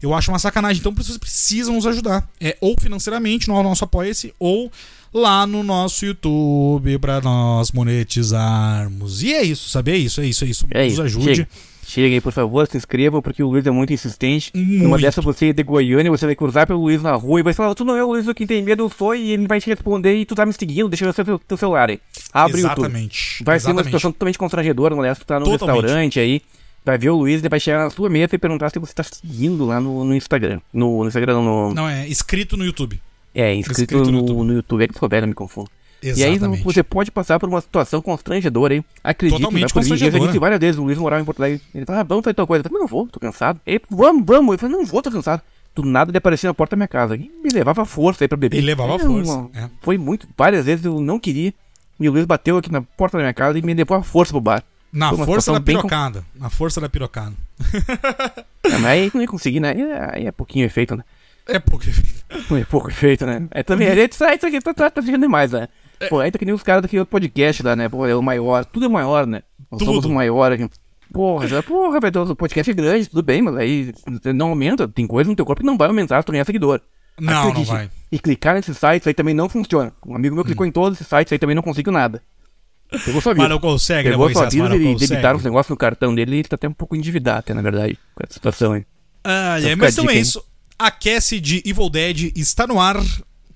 eu 0.00 0.14
acho 0.14 0.30
uma 0.30 0.38
sacanagem. 0.38 0.80
Então 0.80 0.94
vocês 0.94 1.18
precisam 1.18 1.74
nos 1.74 1.86
ajudar. 1.86 2.28
É 2.40 2.56
ou 2.60 2.74
financeiramente 2.80 3.48
no 3.48 3.62
nosso 3.62 3.84
Apoia-se 3.84 4.32
ou 4.38 4.70
lá 5.12 5.46
no 5.46 5.62
nosso 5.62 6.06
YouTube 6.06 6.98
para 6.98 7.20
nós 7.20 7.72
monetizarmos. 7.72 9.22
E 9.22 9.34
é 9.34 9.42
isso, 9.42 9.68
sabe? 9.68 9.92
É 9.92 9.96
isso, 9.96 10.20
é 10.20 10.26
isso, 10.26 10.44
é 10.44 10.48
isso. 10.48 10.66
É 10.70 10.84
nos 10.84 10.92
isso. 10.94 11.02
ajude. 11.02 11.24
Chega. 11.36 11.48
Chega 11.84 12.14
aí, 12.14 12.20
por 12.20 12.32
favor, 12.32 12.66
se 12.66 12.76
inscrevam, 12.76 13.20
porque 13.20 13.42
o 13.42 13.48
Luiz 13.48 13.66
é 13.66 13.70
muito 13.70 13.92
insistente. 13.92 14.50
Numa 14.54 14.90
Muito. 14.90 15.02
dessa 15.02 15.20
você 15.20 15.48
é 15.48 15.52
de 15.52 15.62
Goiânia, 15.62 16.10
você 16.10 16.24
vai 16.26 16.34
cruzar 16.34 16.66
pelo 16.66 16.80
Luiz 16.80 17.02
na 17.02 17.12
rua 17.12 17.40
e 17.40 17.42
vai 17.42 17.52
falar, 17.52 17.74
tu 17.74 17.84
não 17.84 17.96
é 17.96 18.04
o 18.04 18.08
Luiz 18.08 18.24
do 18.24 18.34
Quem 18.34 18.46
Tem 18.46 18.62
Medo, 18.62 18.84
eu 18.84 18.88
sou, 18.88 19.14
e 19.14 19.32
ele 19.32 19.46
vai 19.46 19.60
te 19.60 19.68
responder 19.68 20.14
e 20.14 20.24
tu 20.24 20.34
tá 20.34 20.46
me 20.46 20.52
seguindo, 20.52 20.88
deixa 20.88 21.04
eu 21.04 21.12
ver 21.12 21.24
teu, 21.24 21.38
teu 21.40 21.56
celular 21.56 21.90
aí. 21.90 22.00
Abre 22.32 22.56
o 22.56 22.60
YouTube. 22.60 22.78
Exatamente. 22.78 23.44
Vai 23.44 23.58
ser 23.58 23.66
uma 23.66 23.72
exatamente. 23.72 23.84
situação 23.86 24.12
totalmente 24.12 24.38
constrangedora, 24.38 24.94
mulher, 24.94 25.16
tu 25.16 25.26
tá 25.26 25.38
num 25.38 25.44
Totalmente. 25.44 25.82
restaurante 25.82 26.20
aí, 26.20 26.42
vai 26.84 26.96
ver 26.96 27.10
o 27.10 27.16
Luiz, 27.16 27.40
ele 27.40 27.48
vai 27.48 27.60
chegar 27.60 27.84
na 27.84 27.90
sua 27.90 28.08
mesa 28.08 28.34
e 28.34 28.38
perguntar 28.38 28.70
se 28.70 28.78
você 28.78 28.94
tá 28.94 29.02
seguindo 29.02 29.66
lá 29.66 29.80
no, 29.80 30.04
no 30.04 30.14
Instagram. 30.14 30.60
No, 30.72 31.02
no 31.02 31.08
Instagram, 31.08 31.34
não, 31.34 31.44
no... 31.44 31.74
Não, 31.74 31.88
é 31.88 32.08
inscrito 32.08 32.56
no 32.56 32.64
YouTube. 32.64 33.00
É, 33.34 33.54
inscrito, 33.54 33.82
inscrito 33.82 34.04
no 34.04 34.12
no, 34.12 34.18
YouTube. 34.18 34.46
no 34.46 34.52
YouTube, 34.54 34.84
é 34.84 34.88
que 34.88 34.98
souber, 34.98 35.20
não 35.20 35.28
me 35.28 35.34
confundo. 35.34 35.70
E 36.02 36.08
aí 36.24 36.32
Exatamente. 36.32 36.64
você 36.64 36.82
pode 36.82 37.10
passar 37.10 37.38
por 37.38 37.48
uma 37.48 37.60
situação 37.60 38.02
constrangedora 38.02 38.74
aí. 38.74 38.84
Acredite, 39.04 39.38
Totalmente 39.38 39.72
vai 39.72 39.84
por 39.84 39.90
mim. 39.90 39.96
Já 39.96 40.08
disse 40.10 40.38
várias 40.38 40.60
vezes, 40.60 40.78
o 40.78 40.82
Luiz 40.84 40.98
morava 40.98 41.22
em 41.22 41.24
Porto 41.24 41.40
Alegre. 41.40 41.60
Ele 41.74 41.86
fala, 41.86 42.00
ah, 42.00 42.02
vamos 42.02 42.24
fazer 42.24 42.34
tal 42.34 42.46
coisa. 42.46 42.60
Eu 42.64 42.68
falei, 42.68 42.80
não 42.80 42.88
vou, 42.88 43.06
tô 43.06 43.20
cansado. 43.20 43.60
Ele, 43.64 43.80
vamos, 43.88 44.24
vamos. 44.26 44.52
Eu 44.54 44.58
falei, 44.58 44.76
não 44.76 44.84
vou, 44.84 45.00
tô 45.00 45.10
cansado. 45.10 45.40
Do 45.74 45.84
nada 45.84 46.10
ele 46.10 46.18
aparecia 46.18 46.48
na 46.50 46.54
porta 46.54 46.74
da 46.74 46.78
minha 46.78 46.88
casa. 46.88 47.14
E 47.16 47.30
me 47.42 47.50
levava 47.50 47.84
força 47.84 48.24
aí 48.24 48.28
pra 48.28 48.36
beber. 48.36 48.56
Ele 48.58 48.66
levava 48.66 48.94
É, 48.96 48.98
força, 48.98 49.32
uma- 49.32 49.50
é. 49.54 49.70
Foi 49.80 49.96
muito. 49.96 50.26
Várias 50.36 50.66
vezes 50.66 50.84
eu 50.84 51.00
não 51.00 51.18
queria. 51.18 51.54
E 52.00 52.08
o 52.08 52.12
Luiz 52.12 52.24
bateu 52.26 52.56
aqui 52.58 52.70
na 52.72 52.82
porta 52.82 53.16
da 53.16 53.22
minha 53.22 53.32
casa 53.34 53.58
e 53.58 53.62
me 53.62 53.72
levou 53.72 53.96
à 53.96 54.02
força 54.02 54.32
pro 54.32 54.40
bar. 54.40 54.62
Na 54.92 55.14
força 55.14 55.52
da 55.52 55.58
bem 55.60 55.76
com- 55.76 55.82
pirocada. 55.82 56.24
Na 56.34 56.50
força 56.50 56.80
da 56.80 56.88
pirocada. 56.88 57.32
Ah, 58.64 58.78
mas 58.80 58.84
aí 58.84 59.10
não 59.14 59.20
ia 59.22 59.28
conseguir, 59.28 59.60
né? 59.60 59.70
Aí 59.70 59.80
é- 59.80 60.10
Aí 60.14 60.26
é 60.26 60.32
pouquinho 60.32 60.66
efeito, 60.66 60.94
né? 60.96 61.04
É 61.48 61.58
porque. 61.58 61.90
É 62.52 62.64
pouco 62.64 62.88
efeito, 62.90 63.26
né? 63.26 63.46
É 63.50 63.62
também, 63.62 63.88
é, 63.88 64.04
isso 64.04 64.24
aqui 64.24 64.60
tá, 64.60 64.72
tá, 64.72 64.90
tá 64.90 65.00
demais, 65.00 65.50
né? 65.52 65.68
É. 66.04 66.08
Pô, 66.08 66.20
aí 66.20 66.30
tá 66.30 66.38
que 66.38 66.44
nem 66.44 66.54
os 66.54 66.62
caras 66.62 66.82
daquele 66.82 67.00
outro 67.00 67.10
podcast 67.10 67.62
lá, 67.62 67.76
né? 67.76 67.88
Pô, 67.88 68.06
é 68.06 68.14
o 68.14 68.22
maior, 68.22 68.64
tudo 68.64 68.86
é 68.86 68.88
maior, 68.88 69.26
né? 69.26 69.42
Nós 69.70 69.80
somos 69.82 70.02
Tudo. 70.02 70.08
o 70.08 70.14
maior 70.14 70.52
aqui. 70.52 70.68
Porra, 71.12 71.46
já, 71.46 71.62
porra, 71.62 72.00
velho, 72.00 72.22
o 72.30 72.36
podcast 72.36 72.70
é 72.70 72.74
grande, 72.74 73.08
tudo 73.08 73.22
bem, 73.22 73.42
mas 73.42 73.56
aí 73.56 73.92
não 74.34 74.48
aumenta, 74.48 74.88
tem 74.88 75.06
coisa 75.06 75.28
no 75.28 75.36
teu 75.36 75.44
corpo 75.44 75.60
que 75.60 75.66
não 75.66 75.76
vai 75.76 75.88
aumentar 75.88 76.20
se 76.20 76.26
tu 76.26 76.32
ganhar 76.32 76.44
seguidor. 76.44 76.80
Não, 77.20 77.52
não 77.52 77.64
vai. 77.64 77.86
Hum. 77.86 77.90
E 78.10 78.18
clicar 78.18 78.54
nesses 78.54 78.76
sites 78.78 79.06
aí 79.06 79.14
também 79.14 79.34
não 79.34 79.48
funciona. 79.48 79.92
Um 80.06 80.16
amigo 80.16 80.34
meu 80.34 80.44
clicou 80.44 80.64
em 80.66 80.70
todos 80.72 80.98
esses 80.98 81.06
sites 81.08 81.32
aí 81.32 81.38
também 81.38 81.54
não 81.54 81.62
conseguiu 81.62 81.92
nada. 81.92 82.22
Pegou 83.04 83.20
sua 83.20 83.32
vida. 83.32 83.44
Mas 83.44 83.50
não 83.50 83.58
consegue, 83.58 84.08
né, 84.08 84.14
Pegou 84.14 84.30
sua 84.30 84.42
Moisés? 84.42 84.62
vida 84.62 84.68
Mas 84.68 85.02
e 85.02 85.06
debitaram 85.06 85.38
os 85.38 85.44
negócios 85.44 85.70
no 85.70 85.76
cartão 85.76 86.14
dele 86.14 86.36
e 86.36 86.38
ele 86.40 86.48
tá 86.48 86.56
até 86.56 86.68
um 86.68 86.72
pouco 86.72 86.96
endividado, 86.96 87.38
até, 87.40 87.54
na 87.54 87.62
verdade, 87.62 87.98
com 88.14 88.24
essa 88.24 88.34
situação 88.34 88.72
aí. 88.72 88.84
Ah, 89.24 89.56
Então 89.58 89.70
é, 89.70 89.76
mas 89.76 89.96
então 89.96 90.10
é 90.10 90.16
isso. 90.16 90.44
Aquece 90.78 91.40
de 91.40 91.62
Evil 91.64 91.88
Dead 91.88 92.32
está 92.36 92.66
no 92.66 92.80
ar. 92.80 92.96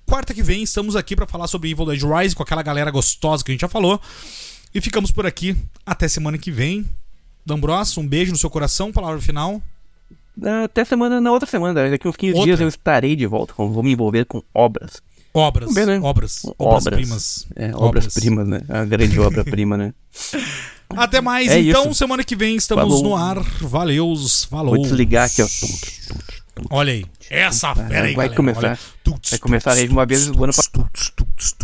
Quarta 0.07 0.33
que 0.33 0.41
vem 0.41 0.63
estamos 0.63 0.95
aqui 0.95 1.17
pra 1.17 1.27
falar 1.27 1.47
sobre 1.47 1.69
Evil 1.69 1.85
Dead 1.85 2.01
Rise 2.01 2.33
com 2.33 2.41
aquela 2.41 2.63
galera 2.63 2.89
gostosa 2.89 3.43
que 3.43 3.51
a 3.51 3.53
gente 3.53 3.61
já 3.61 3.67
falou. 3.67 3.99
E 4.73 4.79
ficamos 4.79 5.11
por 5.11 5.25
aqui. 5.25 5.53
Até 5.85 6.07
semana 6.07 6.37
que 6.37 6.49
vem. 6.49 6.85
D'Ambros, 7.45 7.97
um 7.97 8.07
beijo 8.07 8.31
no 8.31 8.37
seu 8.37 8.49
coração. 8.49 8.91
Palavra 8.91 9.19
final. 9.19 9.61
Até 10.63 10.85
semana, 10.85 11.19
na 11.19 11.29
outra 11.29 11.49
semana, 11.49 11.89
daqui 11.89 12.07
uns 12.07 12.15
15 12.15 12.33
Outra. 12.35 12.45
dias 12.45 12.61
eu 12.61 12.69
estarei 12.69 13.17
de 13.17 13.25
volta. 13.25 13.53
Vou 13.57 13.83
me 13.83 13.91
envolver 13.91 14.23
com 14.23 14.41
obras. 14.53 15.01
Obras. 15.33 15.73
Bem, 15.73 15.85
né? 15.85 15.99
Obras. 16.01 16.41
Obras-primas. 16.57 17.45
É, 17.53 17.75
obras-primas, 17.75 18.47
né? 18.47 18.61
A 18.69 18.85
grande 18.85 19.19
obra-prima, 19.19 19.75
né? 19.75 19.93
Até 20.89 21.19
mais. 21.19 21.49
É 21.49 21.59
então, 21.59 21.85
isso. 21.85 21.95
semana 21.95 22.23
que 22.23 22.35
vem 22.35 22.55
estamos 22.55 22.85
Falou. 22.85 23.03
no 23.03 23.15
ar. 23.15 23.43
Valeus. 23.61 24.45
Falou. 24.45 24.75
Vou 24.75 24.83
desligar 24.83 25.25
aqui, 25.25 25.41
ó. 25.41 25.47
Olha 26.69 26.93
aí. 26.93 27.05
Essa 27.29 27.75
fera 27.75 28.05
aí, 28.05 28.15
Vai 28.15 28.27
galera. 28.27 28.35
começar. 28.35 28.79
Olha. 29.03 29.29
Vai 29.31 29.39
começar 29.39 29.75
de 29.75 29.87
uma 29.87 30.05
vez 30.05 30.29
o 30.29 30.43
ano 30.43 30.53
tuts, 30.69 31.55